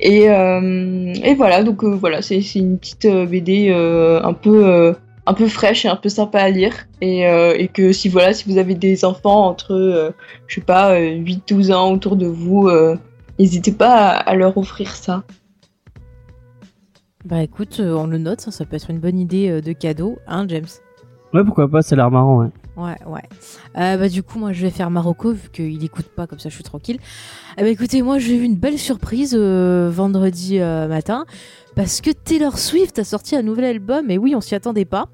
et, 0.00 0.22
et 0.24 1.34
voilà 1.34 1.62
donc 1.62 1.84
voilà 1.84 2.22
c'est 2.22 2.40
une 2.54 2.78
petite 2.78 3.06
BD 3.06 3.70
un 3.70 4.32
peu 4.32 4.94
un 5.26 5.34
peu 5.34 5.48
fraîche 5.48 5.84
et 5.84 5.88
un 5.88 5.96
peu 5.96 6.08
sympa 6.08 6.38
à 6.40 6.50
lire 6.50 6.72
et, 7.00 7.26
euh, 7.26 7.54
et 7.58 7.68
que 7.68 7.92
si 7.92 8.08
voilà 8.08 8.32
si 8.32 8.48
vous 8.50 8.58
avez 8.58 8.74
des 8.74 9.04
enfants 9.04 9.46
entre 9.46 9.72
euh, 9.72 10.10
je 10.46 10.54
sais 10.56 10.60
pas 10.60 10.98
8-12 11.00 11.72
ans 11.72 11.92
autour 11.92 12.16
de 12.16 12.26
vous 12.26 12.68
euh, 12.68 12.96
n'hésitez 13.38 13.72
pas 13.72 13.94
à, 14.10 14.16
à 14.18 14.34
leur 14.34 14.56
offrir 14.56 14.90
ça 14.94 15.24
Bah 17.24 17.42
écoute, 17.42 17.80
euh, 17.80 17.94
on 17.94 18.06
le 18.06 18.18
note, 18.18 18.40
ça, 18.40 18.52
ça 18.52 18.64
peut 18.64 18.76
être 18.76 18.88
une 18.88 19.00
bonne 19.00 19.18
idée 19.18 19.48
euh, 19.48 19.60
de 19.60 19.72
cadeau, 19.72 20.16
hein, 20.28 20.46
James? 20.48 20.68
Ouais, 21.34 21.42
pourquoi 21.44 21.68
pas, 21.68 21.82
ça 21.82 21.94
a 21.94 21.96
l'air 21.96 22.10
marrant, 22.10 22.38
ouais. 22.38 22.50
Ouais, 22.76 22.96
ouais. 23.04 23.22
Euh, 23.76 23.96
bah 23.96 24.08
du 24.08 24.22
coup, 24.22 24.38
moi, 24.38 24.52
je 24.52 24.62
vais 24.62 24.70
faire 24.70 24.90
Marocco 24.90 25.32
vu 25.32 25.48
qu'il 25.50 25.82
écoute 25.84 26.06
pas, 26.14 26.28
comme 26.28 26.38
ça, 26.38 26.50
je 26.50 26.54
suis 26.54 26.62
tranquille. 26.62 26.98
Eh 27.58 27.62
bah 27.62 27.68
écoutez, 27.68 28.00
moi, 28.02 28.18
j'ai 28.20 28.36
eu 28.36 28.42
une 28.42 28.54
belle 28.54 28.78
surprise 28.78 29.34
euh, 29.36 29.90
vendredi 29.92 30.60
euh, 30.60 30.86
matin 30.86 31.26
parce 31.76 32.00
que 32.00 32.10
Taylor 32.10 32.58
Swift 32.58 32.98
a 32.98 33.04
sorti 33.04 33.36
un 33.36 33.42
nouvel 33.42 33.66
album 33.66 34.10
et 34.10 34.18
oui, 34.18 34.34
on 34.34 34.40
s'y 34.40 34.54
attendait 34.56 34.84
pas. 34.86 35.08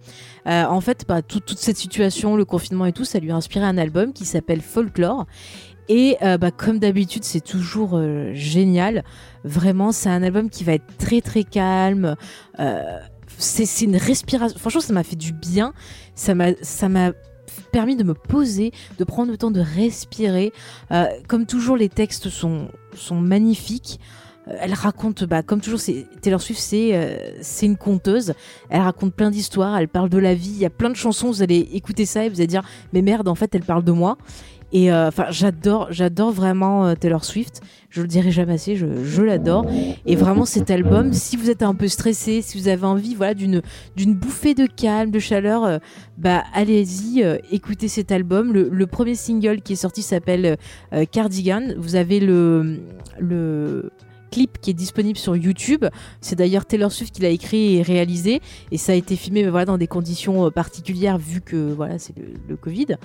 Euh, 0.47 0.65
en 0.65 0.81
fait, 0.81 1.05
bah, 1.07 1.21
tout- 1.21 1.41
toute 1.41 1.59
cette 1.59 1.77
situation, 1.77 2.37
le 2.37 2.45
confinement 2.47 2.87
et 2.87 2.93
tout, 2.93 3.05
ça 3.05 3.19
lui 3.19 3.31
a 3.33 3.37
inspiré 3.37 3.67
un 3.67 3.77
album 3.77 4.13
qui 4.15 4.25
s'appelle 4.25 4.61
Folklore. 4.63 5.27
Et 5.89 6.17
euh, 6.23 6.39
bah, 6.39 6.53
comme 6.53 6.79
d'habitude, 6.79 7.25
c'est 7.25 7.41
toujours 7.45 7.91
euh, 7.95 8.31
génial. 8.33 9.03
Vraiment, 9.45 9.91
c'est 9.93 10.09
un 10.09 10.23
album 10.23 10.49
qui 10.49 10.63
va 10.63 10.73
être 10.75 10.97
très 10.99 11.21
très 11.21 11.43
calme. 11.45 12.15
C'est 13.39 13.85
une 13.85 13.97
respiration. 13.97 14.57
Franchement, 14.59 14.81
ça 14.81 14.93
m'a 14.93 15.03
fait 15.03 15.17
du 15.17 15.33
bien. 15.33 15.73
Ça 16.15 16.35
m'a 16.35 17.13
permis 17.73 17.97
de 17.97 18.05
me 18.05 18.15
poser, 18.15 18.71
de 18.99 19.05
prendre 19.05 19.33
le 19.33 19.37
temps 19.37 19.51
de 19.51 19.61
respirer. 19.61 20.53
Comme 21.27 21.47
toujours, 21.47 21.77
les 21.77 21.89
textes 21.89 22.29
sont 22.29 22.69
magnifiques. 23.11 23.99
Euh, 24.49 24.57
Elle 24.61 24.75
raconte, 24.75 25.25
bah, 25.25 25.43
comme 25.43 25.61
toujours, 25.61 25.81
Taylor 26.21 26.41
Swift, 26.41 26.61
c'est 26.61 26.91
euh, 26.95 27.17
c'est 27.41 27.67
une 27.67 27.77
conteuse. 27.77 28.35
Elle 28.71 28.83
raconte 28.83 29.15
plein 29.15 29.31
d'histoires. 29.31 29.77
Elle 29.77 29.89
parle 29.89 30.09
de 30.09 30.19
la 30.19 30.35
vie. 30.35 30.51
Il 30.51 30.59
y 30.59 30.67
a 30.67 30.71
plein 30.71 30.91
de 30.91 30.97
chansons. 30.97 31.29
Vous 31.29 31.43
allez 31.43 31.69
écouter 31.73 32.07
ça 32.07 32.25
et 32.25 32.29
vous 32.29 32.37
allez 32.37 32.47
dire, 32.47 32.63
mais 32.93 33.03
merde, 33.03 33.29
en 33.29 33.35
fait, 33.35 33.55
elle 33.55 33.65
parle 33.65 33.85
de 33.85 33.93
moi. 33.93 34.19
Et 34.75 34.91
euh, 34.91 35.09
enfin, 35.09 35.27
j'adore, 35.29 35.89
j'adore 35.91 36.33
vraiment 36.33 36.95
Taylor 36.95 37.27
Swift. 37.27 37.61
Je 37.91 38.01
le 38.01 38.09
dirai 38.09 38.31
jamais 38.31 38.55
assez, 38.55 38.75
je, 38.75 39.21
l'adore. 39.23 39.67
Et 40.07 40.17
vraiment, 40.17 40.47
cet 40.47 40.71
album, 40.71 41.13
si 41.13 41.37
vous 41.37 41.51
êtes 41.51 41.63
un 41.63 41.75
peu 41.75 41.89
stressé, 41.89 42.41
si 42.41 42.59
vous 42.59 42.69
avez 42.69 42.87
envie, 42.87 43.15
voilà, 43.15 43.35
d'une 43.35 43.61
bouffée 44.15 44.55
de 44.55 44.65
calme, 44.65 45.11
de 45.11 45.19
chaleur, 45.19 45.79
bah 46.17 46.43
allez-y, 46.55 47.23
écoutez 47.51 47.89
cet 47.89 48.13
album. 48.13 48.55
Le, 48.55 48.87
premier 48.87 49.15
single 49.15 49.61
qui 49.61 49.75
est 49.75 49.77
sorti 49.77 50.01
s'appelle 50.01 50.57
Cardigan. 51.11 51.75
Vous 51.77 51.95
avez 51.95 52.19
le 52.19 52.81
clip 54.33 54.59
qui 54.61 54.71
est 54.71 54.75
disponible 54.75 55.19
sur 55.19 55.37
YouTube. 55.37 55.85
C'est 56.21 56.37
d'ailleurs 56.37 56.67
Taylor 56.67 56.91
Swift 56.91 57.15
qui 57.15 57.23
l'a 57.23 57.29
écrit 57.29 57.77
et 57.77 57.83
réalisé 57.83 58.41
et 58.73 58.79
ça 58.79 58.93
a 58.93 58.95
été 58.95 59.15
filmé 59.15 59.45
bah, 59.45 59.51
voilà, 59.51 59.67
dans 59.67 59.79
des 59.79 59.87
conditions 59.87 60.47
euh, 60.47 60.51
particulières 60.51 61.19
vu 61.19 61.41
que 61.41 61.73
voilà 61.73 61.99
c'est 61.99 62.15
le, 62.17 62.57
Covid. 62.57 62.97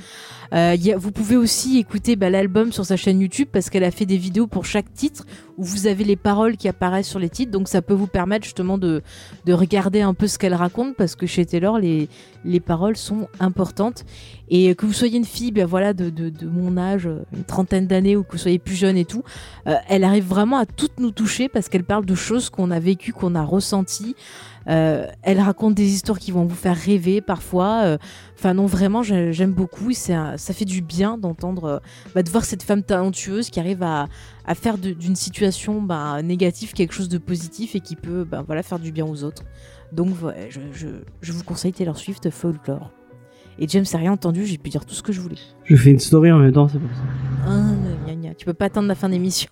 Euh, 0.53 0.75
vous 0.97 1.11
pouvez 1.11 1.35
aussi 1.35 1.77
écouter 1.77 2.15
bah, 2.15 2.29
l'album 2.29 2.71
sur 2.71 2.85
sa 2.85 2.95
chaîne 2.95 3.19
YouTube 3.19 3.47
parce 3.51 3.69
qu'elle 3.69 3.83
a 3.83 3.91
fait 3.91 4.05
des 4.05 4.17
vidéos 4.17 4.47
pour 4.47 4.65
chaque 4.65 4.93
titre 4.93 5.25
où 5.57 5.63
vous 5.63 5.87
avez 5.87 6.03
les 6.03 6.15
paroles 6.15 6.57
qui 6.57 6.67
apparaissent 6.67 7.09
sur 7.09 7.19
les 7.19 7.29
titres 7.29 7.51
donc 7.51 7.67
ça 7.67 7.81
peut 7.81 7.93
vous 7.93 8.07
permettre 8.07 8.45
justement 8.45 8.77
de, 8.77 9.01
de 9.45 9.53
regarder 9.53 10.01
un 10.01 10.13
peu 10.13 10.27
ce 10.27 10.37
qu'elle 10.37 10.53
raconte 10.53 10.95
parce 10.95 11.15
que 11.15 11.25
chez 11.25 11.45
Taylor 11.45 11.79
les, 11.79 12.09
les 12.45 12.59
paroles 12.59 12.97
sont 12.97 13.27
importantes 13.39 14.05
et 14.49 14.73
que 14.75 14.85
vous 14.85 14.93
soyez 14.93 15.17
une 15.17 15.25
fille 15.25 15.51
bah, 15.51 15.65
voilà, 15.65 15.93
de, 15.93 16.09
de, 16.09 16.29
de 16.29 16.47
mon 16.47 16.77
âge, 16.77 17.09
une 17.35 17.43
trentaine 17.43 17.87
d'années 17.87 18.15
ou 18.15 18.23
que 18.23 18.33
vous 18.33 18.37
soyez 18.37 18.59
plus 18.59 18.75
jeune 18.75 18.97
et 18.97 19.05
tout, 19.05 19.23
euh, 19.67 19.75
elle 19.89 20.03
arrive 20.03 20.25
vraiment 20.25 20.57
à 20.57 20.65
toutes 20.65 20.99
nous 20.99 21.11
toucher 21.11 21.49
parce 21.49 21.69
qu'elle 21.69 21.83
parle 21.83 22.05
de 22.05 22.15
choses 22.15 22.49
qu'on 22.49 22.71
a 22.71 22.79
vécues, 22.79 23.13
qu'on 23.13 23.35
a 23.35 23.43
ressenties. 23.43 24.15
Euh, 24.67 25.07
elle 25.23 25.39
raconte 25.39 25.75
des 25.75 25.93
histoires 25.93 26.19
qui 26.19 26.31
vont 26.31 26.45
vous 26.45 26.55
faire 26.55 26.75
rêver 26.75 27.21
parfois. 27.21 27.81
Euh, 27.85 27.97
Enfin 28.39 28.53
non, 28.53 28.67
vraiment, 28.67 29.01
j'ai- 29.01 29.33
j'aime 29.33 29.51
beaucoup. 29.53 29.89
un- 30.09 30.37
ça 30.37 30.53
fait 30.53 30.65
du 30.65 30.81
bien 30.81 31.17
d'entendre, 31.17 31.63
euh, 31.65 31.79
bah, 32.13 32.21
de 32.21 32.29
voir 32.29 32.45
cette 32.45 32.61
femme 32.61 32.83
talentueuse 32.83 33.49
qui 33.49 33.59
arrive 33.59 33.81
à, 33.81 34.07
à 34.45 34.53
faire 34.53 34.77
d'une 34.77 35.15
situation 35.15 35.81
bah, 35.81 36.21
négative 36.21 36.73
quelque 36.73 36.93
chose 36.93 37.09
de 37.09 37.17
positif 37.17 37.75
et 37.75 37.79
qui 37.79 37.95
peut 37.95 38.25
bah, 38.25 38.43
voilà, 38.45 38.61
faire 38.61 38.77
du 38.77 38.91
bien 38.91 39.05
aux 39.07 39.23
autres. 39.23 39.43
Donc 39.91 40.09
je, 40.51 40.59
je- 40.73 40.87
je 41.21 41.31
vous 41.31 41.43
conseille 41.43 41.71
Taylor 41.73 41.97
Swift 41.97 42.29
Folklore. 42.29 42.91
Et 43.59 43.67
James 43.67 43.85
n'a 43.91 43.97
rien 43.99 44.11
entendu, 44.11 44.45
j'ai 44.45 44.59
pu 44.59 44.69
dire 44.69 44.85
tout 44.85 44.93
ce 44.93 45.01
que 45.01 45.11
je 45.11 45.19
voulais. 45.19 45.39
Je 45.63 45.75
fais 45.75 45.89
une 45.89 45.97
story 45.99 46.31
en 46.31 46.37
même 46.37 46.51
temps, 46.51 46.67
c'est 46.67 46.77
pour 46.77 46.89
ça. 46.95 47.01
Ah, 47.47 47.71
gna, 48.05 48.13
gna. 48.13 48.35
Tu 48.35 48.45
peux 48.45 48.53
pas 48.53 48.65
attendre 48.65 48.87
la 48.87 48.93
fin 48.93 49.09
d'émission. 49.09 49.49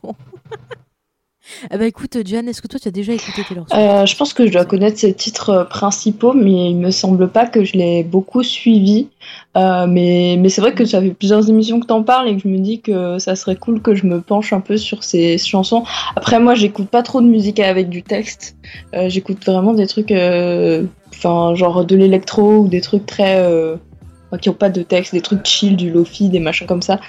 Bah 1.72 1.86
écoute, 1.86 2.18
Diane, 2.18 2.48
est-ce 2.48 2.62
que 2.62 2.68
toi 2.68 2.80
tu 2.80 2.88
as 2.88 2.92
déjà 2.92 3.14
écouté 3.14 3.44
Taylor 3.48 3.66
Swift? 3.68 3.82
Euh, 3.82 4.06
je 4.06 4.16
pense 4.16 4.34
que 4.34 4.46
je 4.46 4.52
dois 4.52 4.66
connaître 4.66 4.98
ses 4.98 5.14
titres 5.14 5.50
euh, 5.50 5.64
principaux, 5.64 6.34
mais 6.34 6.72
il 6.72 6.78
me 6.78 6.92
semble 6.92 7.30
pas 7.30 7.46
que 7.46 7.64
je 7.64 7.74
l'ai 7.74 8.04
beaucoup 8.04 8.44
suivi. 8.44 9.10
Euh, 9.58 9.88
mais 9.88 10.38
mais 10.40 10.50
c'est 10.50 10.62
vrai 10.62 10.74
que 10.74 10.86
ça 10.86 11.02
fait 11.02 11.14
plusieurs 11.14 11.50
émissions 11.50 11.80
que 11.80 11.88
t'en 11.88 12.04
parles 12.04 12.30
et 12.30 12.36
que 12.36 12.42
je 12.42 12.48
me 12.48 12.60
dis 12.60 12.82
que 12.82 13.20
ça 13.20 13.36
serait 13.36 13.56
cool 13.56 13.82
que 13.82 13.96
je 13.96 14.06
me 14.06 14.22
penche 14.22 14.54
un 14.54 14.62
peu 14.62 14.78
sur 14.78 15.04
ces 15.04 15.38
chansons. 15.38 15.84
Après, 16.16 16.40
moi, 16.40 16.56
j'écoute 16.56 16.90
pas 16.90 17.04
trop 17.04 17.22
de 17.22 17.28
musique 17.28 17.60
avec 17.60 17.90
du 17.90 18.04
texte. 18.04 18.58
J'écoute 19.08 19.46
vraiment 19.46 19.74
des 19.74 19.88
trucs, 19.88 20.12
enfin, 20.12 21.56
genre 21.56 21.86
de 21.86 21.96
l'électro 21.96 22.58
ou 22.60 22.68
des 22.68 22.82
trucs 22.82 23.06
très. 23.06 23.40
Enfin, 24.28 24.38
qui 24.38 24.50
ont 24.50 24.54
pas 24.54 24.70
de 24.70 24.82
texte, 24.82 25.14
des 25.14 25.22
trucs 25.22 25.46
chill, 25.46 25.76
du 25.76 25.92
lofi, 25.92 26.30
des 26.30 26.40
machins 26.40 26.68
comme 26.68 26.82
ça. 26.82 27.00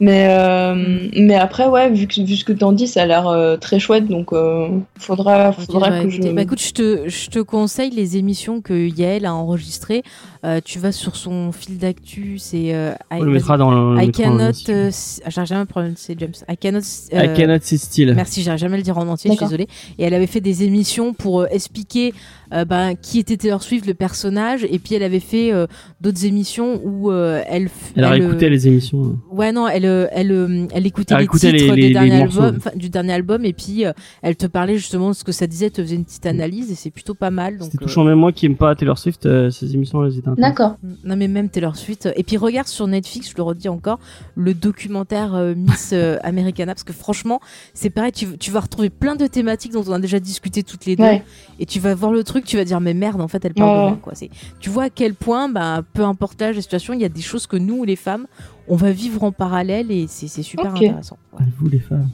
Mais, 0.00 0.26
euh, 0.28 1.08
mais 1.16 1.36
après, 1.36 1.66
ouais, 1.66 1.88
vu, 1.90 2.06
que, 2.08 2.20
vu 2.20 2.36
ce 2.36 2.44
que 2.44 2.52
t'en 2.52 2.72
dis, 2.72 2.88
ça 2.88 3.02
a 3.02 3.06
l'air 3.06 3.28
euh, 3.28 3.56
très 3.56 3.78
chouette, 3.78 4.08
donc 4.08 4.32
euh, 4.32 4.68
faudra, 4.98 5.52
bah, 5.52 6.02
que 6.02 6.10
je. 6.10 6.20
bah, 6.32 6.42
écoute, 6.42 6.60
je 6.60 6.72
te, 6.72 7.08
je 7.08 7.30
te 7.30 7.38
conseille 7.38 7.90
les 7.90 8.16
émissions 8.16 8.60
que 8.60 8.88
Yael 8.88 9.24
a 9.24 9.34
enregistrées. 9.34 10.02
Euh, 10.44 10.60
tu 10.62 10.78
vas 10.78 10.92
sur 10.92 11.16
son 11.16 11.52
fil 11.52 11.78
d'actu, 11.78 12.38
c'est 12.38 12.74
euh, 12.74 12.92
I, 13.10 13.16
On 13.20 13.22
le 13.22 13.30
mettra 13.32 13.56
dans 13.56 13.70
le. 13.70 14.02
I 14.02 14.10
cannot. 14.10 14.52
euh, 14.68 14.90
ah, 15.24 15.30
j'arrive 15.30 15.48
jamais 15.48 15.62
à 15.62 15.66
prononcer 15.66 16.16
James. 16.18 16.34
I 16.50 16.56
cannot. 16.58 16.80
euh, 17.14 17.24
I 17.24 17.34
cannot 17.34 17.60
see 17.62 17.78
still. 17.78 18.12
Merci, 18.14 18.42
j'arrive 18.42 18.60
jamais 18.60 18.74
à 18.74 18.78
le 18.78 18.82
dire 18.82 18.98
en 18.98 19.08
entier, 19.08 19.30
je 19.30 19.36
suis 19.36 19.44
désolée. 19.46 19.68
Et 19.98 20.04
elle 20.04 20.12
avait 20.12 20.26
fait 20.26 20.42
des 20.42 20.64
émissions 20.64 21.14
pour 21.14 21.40
euh, 21.42 21.46
expliquer 21.50 22.12
euh, 22.54 22.64
ben, 22.64 22.94
qui 22.94 23.18
était 23.18 23.36
Taylor 23.36 23.62
Swift, 23.62 23.86
le 23.86 23.94
personnage, 23.94 24.64
et 24.70 24.78
puis 24.78 24.94
elle 24.94 25.02
avait 25.02 25.20
fait 25.20 25.52
euh, 25.52 25.66
d'autres 26.00 26.24
émissions 26.24 26.80
où 26.84 27.10
euh, 27.10 27.42
elle. 27.48 27.68
Elle 27.96 28.04
a 28.04 28.14
elle, 28.14 28.22
réécouté 28.22 28.46
euh, 28.46 28.50
les 28.50 28.68
émissions. 28.68 29.18
Ouais, 29.30 29.52
non, 29.52 29.66
elle, 29.68 29.86
euh, 29.86 30.06
elle, 30.12 30.30
euh, 30.32 30.66
elle 30.72 30.86
écoutait 30.86 31.14
Elle 31.14 31.18
les 31.20 31.24
écoutait 31.24 31.50
titres 31.52 31.74
les- 31.74 31.80
des 31.82 31.88
les- 31.88 31.92
derniers 31.92 32.10
les 32.10 32.22
albums, 32.22 32.58
du 32.76 32.88
dernier 32.90 33.12
album, 33.12 33.44
et 33.44 33.52
puis 33.52 33.84
euh, 33.84 33.92
elle 34.22 34.36
te 34.36 34.46
parlait 34.46 34.76
justement 34.76 35.08
de 35.10 35.14
ce 35.14 35.24
que 35.24 35.32
ça 35.32 35.46
disait, 35.46 35.70
te 35.70 35.82
faisait 35.82 35.96
une 35.96 36.04
petite 36.04 36.26
analyse, 36.26 36.70
et 36.70 36.74
c'est 36.74 36.90
plutôt 36.90 37.14
pas 37.14 37.30
mal. 37.30 37.58
Euh, 37.60 37.66
touchant, 37.80 38.04
même 38.04 38.18
moi 38.18 38.32
qui 38.32 38.46
aime 38.46 38.56
pas 38.56 38.74
Taylor 38.74 38.98
Swift, 38.98 39.26
euh, 39.26 39.50
ces 39.50 39.74
émissions, 39.74 40.04
elles 40.04 40.18
étaient. 40.18 40.30
D'accord. 40.38 40.76
non, 41.04 41.16
mais 41.16 41.28
même 41.28 41.48
Taylor 41.48 41.76
Swift. 41.76 42.08
Et 42.16 42.22
puis 42.22 42.36
regarde 42.36 42.68
sur 42.68 42.86
Netflix, 42.86 43.30
je 43.30 43.34
le 43.36 43.42
redis 43.42 43.68
encore, 43.68 43.98
le 44.36 44.54
documentaire 44.54 45.34
euh, 45.34 45.54
Miss 45.56 45.90
euh, 45.92 46.18
Americana, 46.22 46.74
parce 46.74 46.84
que 46.84 46.92
franchement, 46.92 47.40
c'est 47.74 47.90
pareil, 47.90 48.12
tu, 48.12 48.26
tu 48.38 48.50
vas 48.50 48.60
retrouver 48.60 48.90
plein 48.90 49.16
de 49.16 49.26
thématiques 49.26 49.72
dont 49.72 49.84
on 49.88 49.92
a 49.92 49.98
déjà 49.98 50.20
discuté 50.20 50.62
toutes 50.62 50.86
les 50.86 50.96
deux. 50.96 51.02
Ouais. 51.02 51.22
Et 51.58 51.66
tu 51.66 51.80
vas 51.80 51.94
voir 51.94 52.12
le 52.12 52.22
truc, 52.24 52.43
tu 52.44 52.56
vas 52.56 52.64
dire, 52.64 52.80
mais 52.80 52.94
merde, 52.94 53.20
en 53.20 53.28
fait, 53.28 53.44
elle 53.44 53.54
parle 53.54 53.76
de 53.76 53.88
moi, 53.90 53.98
quoi. 54.02 54.12
Tu 54.60 54.70
vois 54.70 54.84
à 54.84 54.90
quel 54.90 55.14
point, 55.14 55.48
bah, 55.48 55.82
peu 55.92 56.02
importe 56.02 56.40
l'âge, 56.40 56.56
la 56.56 56.62
situation, 56.62 56.92
il 56.92 57.00
y 57.00 57.04
a 57.04 57.08
des 57.08 57.22
choses 57.22 57.46
que 57.46 57.56
nous, 57.56 57.84
les 57.84 57.96
femmes, 57.96 58.26
on 58.68 58.76
va 58.76 58.90
vivre 58.92 59.22
en 59.24 59.32
parallèle 59.32 59.90
et 59.90 60.06
c'est, 60.08 60.28
super 60.42 60.74
intéressant. 60.74 61.18
Ouais. 61.38 61.46
Vous 61.58 61.68
les 61.68 61.80
femmes. 61.80 62.08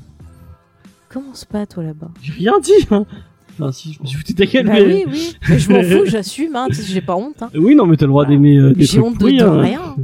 Commence 1.09 1.45
pas, 1.45 1.67
toi, 1.67 1.83
là-bas? 1.83 2.11
J'ai 2.23 2.33
rien 2.33 2.59
dit. 2.61 2.87
Hein. 2.91 3.05
Enfin, 3.59 3.73
si, 3.73 3.93
je 3.93 4.01
me 4.01 4.07
suis 4.07 4.17
foutu 4.17 4.33
de 4.33 4.39
ta 4.39 4.47
gueule. 4.47 4.67
Bah 4.67 4.73
mais- 4.75 4.85
oui, 4.85 5.05
oui. 5.11 5.37
Mais 5.49 5.59
je 5.59 5.71
m'en 5.71 5.83
fous, 5.83 6.07
j'assume, 6.07 6.55
hein. 6.57 6.67
Tu 6.69 6.77
sais, 6.77 6.83
j'ai 6.85 7.01
pas 7.01 7.17
honte, 7.17 7.43
hein. 7.43 7.51
Oui, 7.55 7.75
non, 7.75 7.85
mais 7.87 7.97
t'as 7.97 8.07
le 8.07 8.11
droit 8.11 8.25
d'aimer 8.25 8.57
euh, 8.57 8.73
des 8.73 8.85
J'ai 8.85 8.99
trucs 8.99 9.05
honte 9.05 9.15
de, 9.15 9.19
pourris, 9.19 9.37
de 9.39 9.45
hein. 9.45 9.61
rien. 9.61 9.97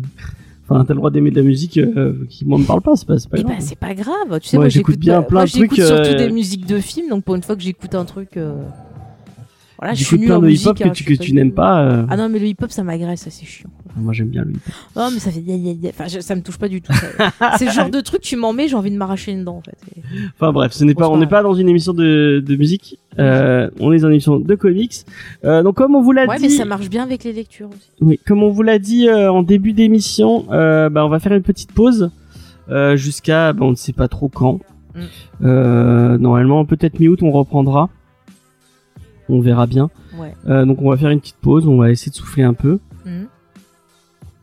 Enfin, 0.69 0.85
t'as 0.85 0.95
le 0.95 0.99
droit 0.99 1.11
d'aimer 1.13 1.31
de 1.31 1.37
la 1.37 1.43
musique 1.47 1.79
euh, 1.79 2.27
qui 2.29 2.45
moi 2.45 2.59
me 2.59 2.65
parle 2.65 2.83
pas, 2.83 2.97
c'est 2.97 3.07
pas, 3.07 3.15
pas 3.15 3.39
Et 3.39 3.43
grave. 3.45 3.57
bah, 3.57 3.61
c'est 3.61 3.79
pas 3.79 3.95
grave. 3.95 4.41
Tu 4.41 4.49
sais, 4.49 4.57
Moi, 4.57 4.65
moi, 4.65 4.69
j'écoute 4.69 4.99
bien 4.99 5.23
plein 5.23 5.41
moi, 5.41 5.47
de 5.47 5.51
trucs, 5.51 5.71
j'écoute 5.75 5.87
surtout 5.87 6.09
euh, 6.11 6.15
des 6.17 6.29
musiques 6.31 6.67
de 6.67 6.81
films, 6.81 7.09
donc 7.09 7.23
pour 7.23 7.37
une 7.37 7.43
fois 7.45 7.55
que 7.55 7.63
j'écoute 7.63 7.95
un 7.95 8.05
truc. 8.05 8.37
Voilà, 9.79 9.93
je 9.95 9.99
suis 9.99 10.05
J'écoute 10.05 10.19
nulle 10.21 10.29
plein 10.29 10.39
de 10.41 10.49
hip-hop 10.51 10.79
que 10.79 10.85
hein, 10.85 10.91
tu, 10.91 11.05
je 11.05 11.09
que 11.09 11.15
suis 11.17 11.25
tu 11.27 11.33
n'aimes 11.35 11.49
du- 11.49 11.55
pas. 11.55 11.83
euh, 11.85 12.07
Ah 12.09 12.17
non, 12.17 12.29
mais 12.31 12.39
le 12.39 12.47
hip-hop, 12.47 12.71
ça 12.71 12.83
m'agresse, 12.83 13.27
c'est 13.29 13.45
chiant. 13.45 13.69
Moi, 13.97 14.13
j'aime 14.15 14.29
bien 14.29 14.43
le 14.45 14.53
hip-hop. 14.53 14.73
Oh, 14.97 15.09
mais 15.13 15.19
ça 15.19 15.31
fait. 15.31 15.43
Enfin, 15.91 16.07
je- 16.09 16.21
ça 16.21 16.35
me 16.35 16.41
touche 16.41 16.57
pas 16.59 16.69
du 16.69 16.81
tout. 16.81 16.93
ça. 16.95 17.57
c'est 17.59 17.67
le 17.67 17.71
genre 17.73 17.91
de 17.91 18.01
truc, 18.01 18.23
tu 18.23 18.37
m'en 18.37 18.53
mets, 18.55 18.69
j'ai 18.69 18.75
envie 18.77 18.91
de 18.91 18.97
m'arracher 18.97 19.33
une 19.33 19.45
dent, 19.45 19.57
en 19.59 19.63
fait. 19.63 19.77
Et- 19.97 20.03
Enfin 20.35 20.53
bref, 20.53 20.73
ce 20.73 20.85
n'est 20.85 20.95
pas, 20.95 21.09
on 21.11 21.19
n'est 21.19 21.27
pas 21.27 21.43
dans 21.43 21.55
une 21.55 21.69
émission 21.69 21.93
de, 21.93 22.43
de 22.47 22.57
musique. 22.57 22.99
Euh, 23.19 23.69
on 23.81 23.93
est 23.93 23.99
dans 23.99 24.09
une 24.09 24.15
émission 24.15 24.39
de 24.39 24.55
comics. 24.55 24.95
Euh, 25.45 25.63
donc 25.63 25.77
comme 25.77 25.95
on 25.95 26.01
vous 26.03 26.13
l'a 26.13 26.27
Ouais, 26.27 26.37
dit, 26.37 26.43
mais 26.45 26.49
ça 26.51 26.65
marche 26.65 26.89
bien 26.89 27.03
avec 27.03 27.25
les 27.25 27.33
lectures 27.33 27.69
aussi. 27.69 27.91
oui, 28.01 28.19
comme 28.27 28.43
on 28.43 28.51
vous 28.51 28.63
l'a 28.63 28.79
dit 28.79 29.11
en 29.11 29.43
début 29.43 29.73
d'émission, 29.75 30.45
bah, 30.49 31.05
on 31.05 31.09
va 31.09 31.19
faire 31.19 31.33
une 31.33 31.43
petite 31.43 31.73
pause 31.73 32.11
jusqu'à, 32.95 33.53
bah, 33.53 33.65
on 33.67 33.71
ne 33.73 33.77
sait 33.77 33.93
pas 33.93 34.09
trop 34.09 34.29
quand. 34.29 34.61
Mm. 34.95 36.17
Normalement, 36.19 36.65
peut-être 36.65 36.99
mi-août, 37.01 37.19
on 37.23 37.31
reprendra. 37.31 37.91
On 39.29 39.41
verra 39.41 39.67
bien. 39.67 39.91
Ouais. 40.19 40.35
Euh, 40.49 40.65
donc 40.65 40.79
on 40.81 40.91
va 40.91 40.97
faire 40.97 41.11
une 41.11 41.21
petite 41.21 41.37
pause. 41.37 41.67
On 41.67 41.77
va 41.79 41.91
essayer 41.91 42.11
de 42.11 42.17
souffler 42.17 42.43
un 42.45 42.55
peu. 42.55 42.79
Mhm. 43.05 43.27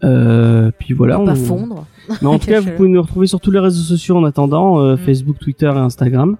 Euh, 0.03 0.71
puis 0.77 0.93
voilà. 0.93 1.19
On- 1.19 1.35
fondre. 1.35 1.85
Mais 2.21 2.27
en 2.27 2.37
tout 2.39 2.47
cas, 2.47 2.59
vous 2.59 2.71
pouvez 2.71 2.89
nous 2.89 3.01
retrouver 3.01 3.27
sur 3.27 3.39
tous 3.39 3.51
les 3.51 3.59
réseaux 3.59 3.81
sociaux 3.83 4.17
en 4.17 4.23
attendant, 4.25 4.79
euh, 4.79 4.95
Mm. 4.95 4.97
Facebook, 4.97 5.39
Twitter 5.39 5.67
et 5.73 5.77
Instagram. 5.79 6.35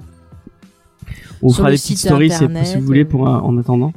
On 1.42 1.50
Sur 1.50 1.58
fera 1.60 1.72
des 1.72 1.78
petites 1.78 1.98
stories 1.98 2.30
si, 2.30 2.36
internet, 2.36 2.66
si 2.68 2.78
vous 2.78 2.86
voulez 2.86 3.06
pour 3.06 3.28
un- 3.28 3.40
en 3.40 3.58
attendant. 3.58 3.94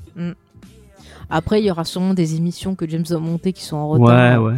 Après, 1.31 1.61
il 1.61 1.67
y 1.67 1.71
aura 1.71 1.85
sûrement 1.85 2.15
des 2.15 2.37
émissions 2.37 2.75
que 2.77 2.89
James 2.89 3.05
a 3.11 3.19
montées 3.19 3.53
qui 3.53 3.65
sont 3.65 3.77
en 3.77 3.97
Ouais, 3.97 4.01
retard 4.01 4.43
ouais. 4.45 4.55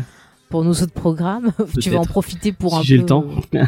Pour 0.49 0.65
nos 0.65 0.73
autres 0.73 0.93
programmes. 0.93 1.51
tu 1.81 1.91
vas 1.91 1.99
en 1.99 2.05
profiter 2.05 2.53
pour 2.53 2.73
Si 2.73 2.79
un 2.79 2.83
j'ai 2.83 2.97
peu. 2.97 3.01
le 3.03 3.07
temps. 3.07 3.25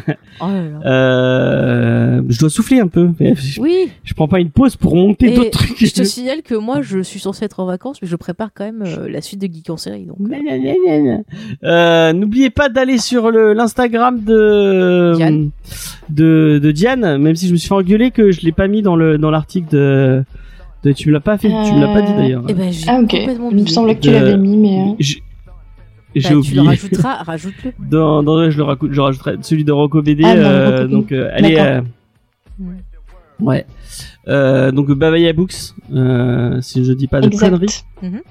Oh 0.43 0.45
là 0.47 0.63
là. 0.63 0.79
Euh, 0.89 2.21
je 2.29 2.39
dois 2.39 2.49
souffler 2.49 2.79
un 2.79 2.87
peu. 2.87 3.09
Je, 3.19 3.59
Oui, 3.61 3.89
je 4.03 4.13
prends 4.13 4.27
pas 4.27 4.39
une 4.39 4.49
pause 4.49 4.75
pour 4.75 4.95
monter 4.95 5.31
d'autres 5.35 5.51
trucs. 5.51 5.77
je 5.77 5.91
te 5.93 6.03
signale 6.03 6.41
que 6.41 6.55
moi, 6.55 6.81
je 6.81 6.99
suis 7.01 7.19
censée 7.19 7.45
être 7.45 7.59
en 7.59 7.65
vacances, 7.65 7.97
mais 8.01 8.07
je 8.07 8.15
prépare 8.15 8.49
quand 8.55 8.63
même 8.63 8.83
euh, 8.85 9.07
la 9.09 9.21
suite 9.21 9.39
de 9.41 9.47
Geek 9.53 9.69
en 9.69 9.77
série. 9.77 10.05
Donc, 10.05 10.17
euh, 11.63 12.13
N'oubliez 12.13 12.49
pas 12.49 12.69
d'aller 12.69 12.97
sur 12.97 13.29
le- 13.31 13.53
l'Instagram 13.53 14.19
de, 14.23 15.13
Diane. 15.15 15.49
de 16.09 16.59
de 16.61 16.71
Diane, 16.71 17.17
même 17.17 17.35
si 17.35 17.47
je 17.47 17.53
me 17.53 17.57
suis 17.57 17.67
fait 17.67 17.75
engueuler 17.75 18.11
que 18.11 18.31
je 18.31 18.41
l'ai 18.41 18.51
pas 18.51 18.67
mis 18.67 18.81
dans 18.81 18.95
le 18.95 19.17
dans 19.17 19.31
l'article 19.31 19.67
de, 19.71 20.23
de 20.83 20.91
tu 20.91 21.09
me 21.09 21.13
l'as 21.13 21.19
pas 21.19 21.37
fait, 21.37 21.49
tu 21.49 21.73
me 21.73 21.81
l'as 21.81 21.93
pas 21.93 22.01
dit 22.01 22.13
d'ailleurs. 22.13 22.43
eh 22.47 22.53
ben, 22.53 22.71
j'ai 22.71 22.85
Ah 22.87 22.99
ok. 23.01 23.13
Il 23.13 23.61
me 23.61 23.65
semblait 23.67 23.95
que 23.95 24.01
tu 24.01 24.11
l'avais 24.11 24.37
mis, 24.37 24.57
mais. 24.57 24.95
J'ai 26.15 26.21
Bah, 26.21 26.29
j'ai 26.35 26.41
tu 26.49 26.55
le 26.55 26.61
oublié. 26.61 26.67
rajouteras, 26.67 27.23
rajoute-le. 27.23 27.71
Dans, 27.89 28.21
dans 28.23 28.49
je 28.49 28.57
le 28.57 28.63
rajoute, 28.63 28.91
je 28.91 29.01
rajouterai 29.01 29.37
celui 29.41 29.63
de 29.63 29.71
Rocco 29.71 30.01
BD. 30.01 30.23
Ah, 30.25 30.33
euh, 30.35 30.87
donc 30.87 31.11
euh, 31.11 31.29
allez. 31.33 31.55
Euh, 31.57 31.81
ouais. 33.39 33.65
Euh, 34.27 34.71
donc 34.71 34.91
Babaya 34.91 35.33
Books, 35.33 35.73
euh, 35.93 36.59
si 36.61 36.83
je 36.83 36.91
dis 36.93 37.07
pas 37.07 37.21
de 37.21 37.29
conneries. 37.29 37.63
Exact. 38.03 38.23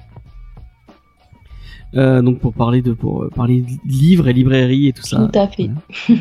Euh, 1.95 2.21
donc 2.21 2.39
pour 2.39 2.53
parler 2.53 2.81
de 2.81 2.93
pour 2.93 3.27
parler 3.35 3.61
de 3.61 3.67
livres 3.85 4.27
et 4.29 4.33
librairies 4.33 4.87
et 4.87 4.93
tout 4.93 5.03
ça. 5.05 5.27
Tout 5.31 5.39
à 5.39 5.47
fait. 5.47 5.69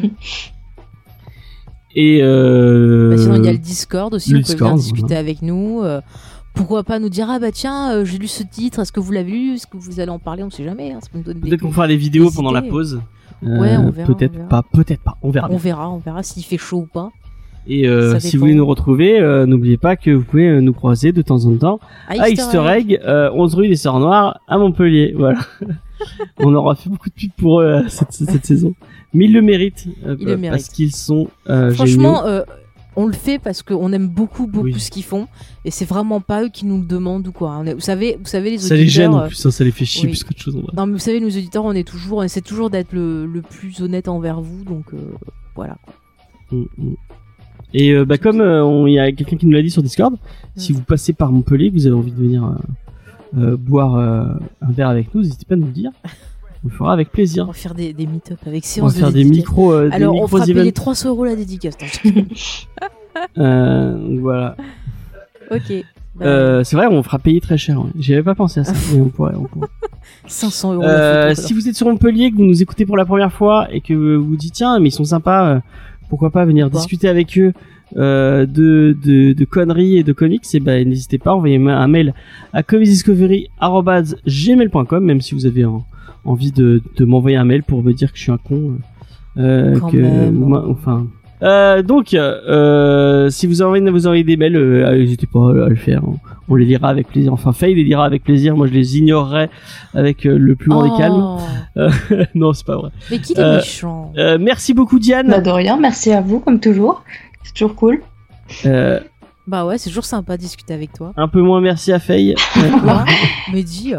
Et 1.97 2.21
euh, 2.23 3.11
Bah, 3.11 3.19
sinon, 3.19 3.35
il 3.37 3.45
y 3.45 3.49
a 3.49 3.53
le 3.53 3.59
Discord 3.59 4.15
aussi, 4.15 4.31
le 4.31 4.39
vous 4.39 4.43
pouvez 4.43 4.55
Discord, 4.55 4.71
venir 4.73 4.83
discuter 4.83 5.07
voilà. 5.09 5.19
avec 5.21 5.43
nous. 5.43 5.83
Euh, 6.51 6.55
pourquoi 6.55 6.83
pas 6.85 6.99
nous 6.99 7.09
dire, 7.09 7.29
ah 7.31 7.39
bah 7.39 7.53
tiens, 7.53 7.93
euh, 7.93 8.05
j'ai 8.05 8.19
lu 8.19 8.27
ce 8.29 8.43
titre, 8.43 8.81
est-ce 8.81 8.93
que 8.93 9.01
vous 9.01 9.13
l'avez 9.13 9.31
lu 9.33 9.55
Est-ce 9.55 9.67
que 9.67 9.77
vous 9.77 10.01
allez 10.01 10.11
en 10.11 10.19
parler 10.19 10.43
On 10.43 10.51
sait 10.51 10.65
jamais. 10.65 10.93
hein, 10.93 11.01
Peut-être 11.13 11.61
qu'on 11.63 11.73
fera 11.73 11.87
les 11.87 11.97
vidéos 11.97 12.31
pendant 12.35 12.53
la 12.53 12.63
pause. 12.63 13.01
Ouais, 13.43 13.77
on 13.79 13.91
verra, 13.91 14.07
Peut-être 14.13 14.49
pas, 14.49 14.63
peut-être 14.63 15.01
pas. 15.03 15.17
On 15.23 15.31
verra. 15.31 15.47
On 15.47 15.51
bien. 15.51 15.59
verra, 15.59 15.91
on 15.91 15.99
verra 15.99 16.23
s'il 16.23 16.45
fait 16.45 16.59
chaud 16.59 16.79
ou 16.81 16.87
pas. 16.87 17.11
Et 17.67 17.87
euh, 17.89 18.19
si 18.19 18.37
vous 18.37 18.41
voulez 18.41 18.55
nous 18.55 18.67
retrouver, 18.67 19.21
euh, 19.21 19.47
n'oubliez 19.47 19.77
pas 19.77 19.95
que 19.97 20.11
vous 20.11 20.25
pouvez 20.25 20.49
euh, 20.49 20.61
nous 20.61 20.73
croiser 20.73 21.13
de 21.13 21.23
temps 21.23 21.45
en 21.45 21.57
temps 21.57 21.81
à 22.09 22.29
Easter 22.31 22.63
Egg, 22.69 23.01
euh, 23.05 23.31
11 23.33 23.55
rue 23.55 23.69
des 23.69 23.77
Sœurs 23.77 24.01
Noires 24.01 24.41
à 24.49 24.59
Montpellier. 24.59 25.15
Voilà. 25.19 25.39
on 26.39 26.55
aura 26.55 26.75
fait 26.75 26.89
beaucoup 26.89 27.11
de 27.11 27.15
pubs 27.15 27.31
pour 27.37 27.61
eux 27.61 27.65
euh, 27.67 27.83
cette, 27.89 28.13
cette 28.13 28.47
saison, 28.47 28.73
mais 29.13 29.27
ils 29.27 29.33
le 29.35 29.43
méritent 29.43 29.87
euh, 30.07 30.17
Ils 30.19 30.25
le 30.27 30.31
parce 30.33 30.41
méritent. 30.41 30.69
qu'ils 30.71 30.95
sont 30.97 31.29
euh, 31.51 31.71
Franchement, 31.73 32.25
euh, 32.25 32.43
on 32.97 33.07
le 33.07 33.13
fait 33.13 33.39
parce 33.39 33.63
qu'on 33.63 33.93
aime 33.93 34.09
beaucoup, 34.09 34.47
beaucoup 34.47 34.67
Oui. 34.67 34.81
ce 34.81 34.91
qu'ils 34.91 35.05
font. 35.05 35.27
Et 35.65 35.71
c'est 35.71 35.85
vraiment 35.85 36.21
pas 36.21 36.43
eux 36.45 36.49
qui 36.49 36.67
nous 36.67 36.79
le 36.81 36.87
demandent 36.87 37.27
ou 37.29 37.33
quoi. 37.33 37.57
On 37.61 37.65
est- 37.67 37.75
vous 37.75 37.81
savez, 37.81 38.17
vous 38.19 38.27
savez 38.27 38.51
les 38.51 38.57
géniaux. 38.59 38.69
Ça 38.69 38.75
les 38.75 38.87
gêne 38.89 39.07
auditeurs. 39.11 39.25
en 39.25 39.29
plus, 39.29 39.47
hein, 39.47 39.51
ça 39.51 39.65
les 39.65 39.71
fait 39.71 39.85
chier 39.85 40.05
oui. 40.05 40.11
plus 40.11 40.25
qu'autre 40.25 40.41
chose. 40.41 40.57
En 40.57 40.61
vrai. 40.61 40.73
Non, 40.77 40.87
mais 40.87 40.93
vous 40.95 40.99
savez, 40.99 41.21
nos 41.21 41.29
auditeurs, 41.29 41.65
on 41.65 41.73
est 41.73 41.87
toujours, 41.87 42.19
on 42.19 42.23
essaie 42.23 42.41
toujours 42.41 42.71
d'être 42.71 42.93
le, 42.93 43.27
le 43.27 43.43
plus 43.43 43.81
honnête 43.81 44.09
envers 44.09 44.41
vous, 44.41 44.65
donc 44.65 44.93
euh, 44.93 44.99
voilà. 45.55 45.77
Mm, 46.51 46.63
mm. 46.79 46.95
Et 47.73 47.93
euh, 47.93 48.05
bah, 48.05 48.19
comme 48.19 48.41
euh, 48.41 48.65
on- 48.65 48.87
il 48.89 48.95
y 48.95 48.99
a 48.99 49.13
quelqu'un 49.13 49.37
qui 49.37 49.47
nous 49.47 49.53
l'a 49.53 49.63
dit 49.63 49.71
sur 49.71 49.83
Discord, 49.83 50.17
si 50.57 50.73
Mm. 50.73 50.77
vous 50.77 50.83
passez 50.83 51.13
par 51.13 51.31
Montpellier, 51.31 51.71
vous 51.71 51.87
avez 51.87 51.95
envie 51.95 52.11
de 52.13 52.17
venir 52.19 52.53
boire 53.33 53.95
un 53.97 54.71
verre 54.73 54.89
avec 54.89 55.15
nous, 55.15 55.21
n'hésitez 55.23 55.45
pas 55.47 55.55
à 55.55 55.59
nous 55.59 55.67
le 55.67 55.73
dire. 55.73 55.93
On 56.65 56.69
le 56.69 56.75
fera 56.75 56.93
avec 56.93 57.09
On 57.09 57.13
plaisir. 57.13 57.47
va 57.47 57.53
faire 57.55 57.75
des, 57.75 57.93
des 57.93 58.07
meet-up 58.07 58.39
avec 58.47 58.63
On 58.65 58.67
séance 58.67 58.93
va 58.95 58.99
faire 59.01 59.09
de 59.09 59.15
des 59.15 59.25
micros, 59.25 59.73
euh, 59.73 59.89
des 59.89 59.95
Alors, 59.97 60.13
on 60.13 60.23
micros 60.23 60.29
fera 60.29 60.45
payer 60.47 60.61
events. 60.61 60.73
300 60.73 61.09
euros 61.11 61.25
la 61.25 61.35
dédicace. 61.37 61.77
Euh, 63.39 64.17
voilà. 64.21 64.57
ok. 65.51 65.73
Bah, 66.17 66.27
Euh, 66.27 66.63
c'est 66.65 66.77
vrai, 66.77 66.87
on 66.87 67.03
fera 67.03 67.19
payer 67.19 67.41
très 67.41 67.59
cher. 67.59 67.81
Ouais. 67.81 67.91
J'y 67.99 68.13
avais 68.15 68.23
pas 68.23 68.35
pensé 68.37 68.61
à 68.61 68.65
ça, 68.65 68.73
mais 68.93 69.01
on 69.01 69.09
pourrait. 69.09 69.35
On 69.37 69.45
pourrait. 69.45 69.69
500 70.27 70.75
euros 70.75 70.83
Euh, 70.85 71.31
photo. 71.35 71.43
si 71.47 71.53
vous 71.55 71.69
êtes 71.69 71.75
sur 71.77 71.87
Montpellier, 71.89 72.31
que 72.31 72.37
vous 72.37 72.45
nous 72.45 72.63
écoutez 72.63 72.87
pour 72.87 72.97
la 72.97 73.05
première 73.05 73.33
fois 73.33 73.67
et 73.73 73.81
que 73.81 73.93
vous 73.95 74.25
vous 74.25 74.37
dites 74.37 74.55
tiens, 74.55 74.79
mais 74.79 74.89
ils 74.89 74.93
sont 74.93 75.05
sympas, 75.05 75.55
euh, 75.57 75.61
pourquoi 76.09 76.31
pas 76.31 76.45
venir 76.45 76.67
Pourquoi 76.67 76.81
discuter 76.81 77.09
avec 77.09 77.37
eux 77.39 77.53
euh, 77.97 78.47
de, 78.47 78.97
de, 79.05 79.33
de 79.33 79.45
conneries 79.45 79.99
et 79.99 80.05
de 80.05 80.13
comics, 80.13 80.45
et 80.55 80.61
ben 80.61 80.89
n'hésitez 80.89 81.19
pas, 81.19 81.35
envoyez-moi 81.35 81.73
un 81.73 81.89
mail 81.89 82.15
à 82.53 82.63
comicsdiscovery@gmail.com, 82.63 85.05
même 85.05 85.21
si 85.21 85.35
vous 85.35 85.47
avez 85.47 85.65
en- 85.65 85.85
envie 86.25 86.53
de, 86.53 86.83
de 86.97 87.05
m'envoyer 87.05 87.37
un 87.37 87.45
mail 87.45 87.63
pour 87.63 87.83
me 87.83 87.93
dire 87.93 88.13
que 88.13 88.19
je 88.19 88.23
suis 88.25 88.33
un 88.33 88.39
con. 88.39 88.75
Euh, 89.39 89.79
Quand 89.79 89.89
que, 89.91 89.97
même. 89.97 90.35
moi, 90.35 90.65
enfin. 90.69 91.07
Euh, 91.43 91.83
donc, 91.83 92.13
euh, 92.13 93.31
si 93.31 93.47
vous 93.47 93.63
avez 93.63 93.71
envie 93.71 93.81
de 93.81 93.91
vous 93.91 94.07
envoyer 94.07 94.25
des 94.25 94.37
mails, 94.37 94.57
euh, 94.57 94.95
n'hésitez 94.99 95.27
pas 95.27 95.51
à 95.65 95.69
le 95.69 95.77
faire. 95.77 96.03
On, 96.07 96.17
on 96.51 96.55
les 96.57 96.67
lira 96.67 96.89
avec 96.89 97.09
plaisir. 97.09 97.33
Enfin, 97.33 97.53
Faye 97.53 97.75
les 97.75 97.85
lira 97.85 98.05
avec 98.05 98.23
plaisir. 98.25 98.57
Moi, 98.57 98.67
je 98.67 98.73
les 98.73 98.99
ignorerai 98.99 99.49
avec 99.95 100.27
euh, 100.27 100.37
le 100.37 100.55
plus 100.57 100.69
grand 100.69 100.83
des 100.83 100.97
calmes. 100.99 101.15
Oh, 101.17 101.39
non, 102.35 102.53
c'est 102.53 102.67
pas 102.67 102.77
vrai. 102.77 102.91
Mais 103.11 103.19
qu'il 103.21 103.39
est 103.39 103.43
Euh, 103.43 103.57
méchant. 103.57 104.13
Euh, 104.19 104.37
merci 104.39 104.75
beaucoup, 104.75 104.99
Diane. 104.99 105.29
Bah, 105.29 105.41
de 105.41 105.51
rien, 105.51 105.79
merci 105.79 106.13
à 106.13 106.21
vous, 106.21 106.41
comme 106.41 106.61
toujours. 106.61 107.03
C'est 107.45 107.55
toujours 107.55 107.75
cool. 107.77 108.03
Euh, 108.67 109.01
Bah 109.47 109.65
ouais, 109.65 109.79
c'est 109.79 109.89
toujours 109.89 110.05
sympa 110.05 110.37
de 110.37 110.43
discuter 110.43 110.75
avec 110.75 110.93
toi. 110.93 111.13
un 111.17 111.29
peu 111.29 111.41
moins 111.41 111.61
merci 111.63 111.93
à 111.93 111.99
Faye. 112.01 112.35
Euh, 112.59 112.99
Mais 113.55 113.63
dis. 113.63 113.95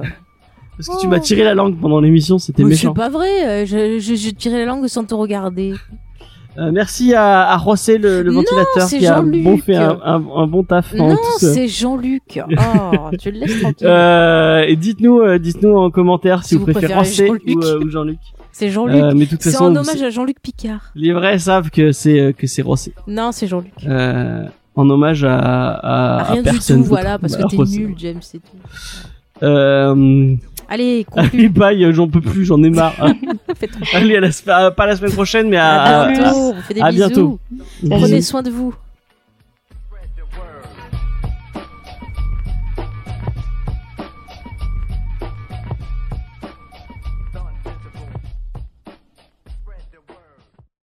Euh, 0.81 0.85
parce 0.87 0.97
que 0.97 1.01
tu 1.01 1.07
m'as 1.07 1.19
tiré 1.19 1.43
la 1.43 1.53
langue 1.53 1.77
pendant 1.79 1.99
l'émission, 2.01 2.37
c'était 2.39 2.63
méchant. 2.63 2.93
c'est 2.95 3.01
pas 3.01 3.09
vrai, 3.09 3.45
euh, 3.47 3.65
je, 3.65 3.99
je, 3.99 4.15
je 4.15 4.29
tirais 4.31 4.59
la 4.59 4.65
langue 4.65 4.87
sans 4.87 5.03
te 5.03 5.13
regarder. 5.13 5.73
Euh, 6.57 6.69
merci 6.73 7.13
à, 7.13 7.47
à 7.49 7.55
Rossé, 7.55 7.97
le, 7.97 8.23
le 8.23 8.29
Non, 8.31 8.39
ventilateur, 8.41 8.83
c'est 8.89 8.97
qui 8.97 9.07
a 9.07 9.21
bon 9.21 9.57
fait 9.57 9.77
un, 9.77 9.97
un, 10.03 10.15
un 10.35 10.47
bon 10.47 10.63
taf. 10.63 10.93
dans 10.93 11.07
non, 11.07 11.15
ce- 11.39 11.53
c'est 11.53 11.69
Jean-Luc. 11.69 12.41
Oh, 12.57 13.09
tu 13.17 13.31
le 13.31 13.39
laisses 13.39 13.61
tranquille. 13.61 13.87
Euh, 13.87 14.65
et 14.67 14.75
dites-nous, 14.75 15.21
euh, 15.21 15.39
dites-nous 15.39 15.73
en 15.77 15.89
commentaire 15.91 16.43
si, 16.43 16.49
Si 16.49 16.55
vous, 16.55 16.65
vous 16.65 16.71
préférez 16.73 17.05
Jean-Luc. 17.05 17.41
ou, 17.55 17.63
euh, 17.63 17.79
ou 17.85 17.89
Jean-Luc. 17.89 18.19
c'est 18.51 18.69
Jean-Luc. 18.69 19.01
Euh, 19.01 19.13
mais 19.15 19.23
de 19.25 19.29
toute 19.29 19.41
c'est 19.41 19.51
façon, 19.51 19.67
en 19.67 19.69
vous- 19.71 19.77
hommage 19.77 20.01
à 20.03 20.09
Jean-Luc 20.09 20.41
Picard. 20.41 20.91
les 20.93 21.13
vrais 21.13 21.39
savent 21.39 21.69
que 21.69 21.93
c'est 21.93 22.19
euh, 22.19 22.31
que 22.33 22.47
c'est 22.47 22.61
Rossé. 22.63 22.93
Non, 23.07 23.31
c'est 23.31 23.47
Jean-Luc. 23.47 23.71
Euh, 23.87 24.43
en 24.75 24.89
hommage 24.89 25.23
à, 25.23 25.37
à, 25.37 26.17
à 26.19 26.23
Rien 26.33 26.41
du 26.41 26.49
personne 26.49 26.81
tout, 26.83 26.89
voilà, 26.89 27.17
parce 27.17 27.37
Bah, 27.37 27.43
que 27.49 27.55
t'es 27.55 27.63
nul, 27.77 27.93
James, 27.97 28.17
c'est 28.19 28.39
tout. 28.39 28.57
Euh, 29.43 30.35
Allez, 30.69 31.05
allez, 31.17 31.49
bye, 31.49 31.93
j'en 31.93 32.07
peux 32.07 32.21
plus, 32.21 32.45
j'en 32.45 32.63
ai 32.63 32.69
marre. 32.69 32.93
allez, 33.93 34.15
à 34.15 34.21
la, 34.21 34.71
pas 34.71 34.85
la 34.85 34.95
semaine 34.95 35.11
prochaine, 35.11 35.49
mais 35.49 35.57
à, 35.57 35.69
À 35.81 36.01
à- 36.03 36.07
bientôt, 36.91 37.39
à. 37.89 37.97
Prenez 37.97 38.21
soin 38.21 38.41
de 38.41 38.49
vous. 38.51 38.73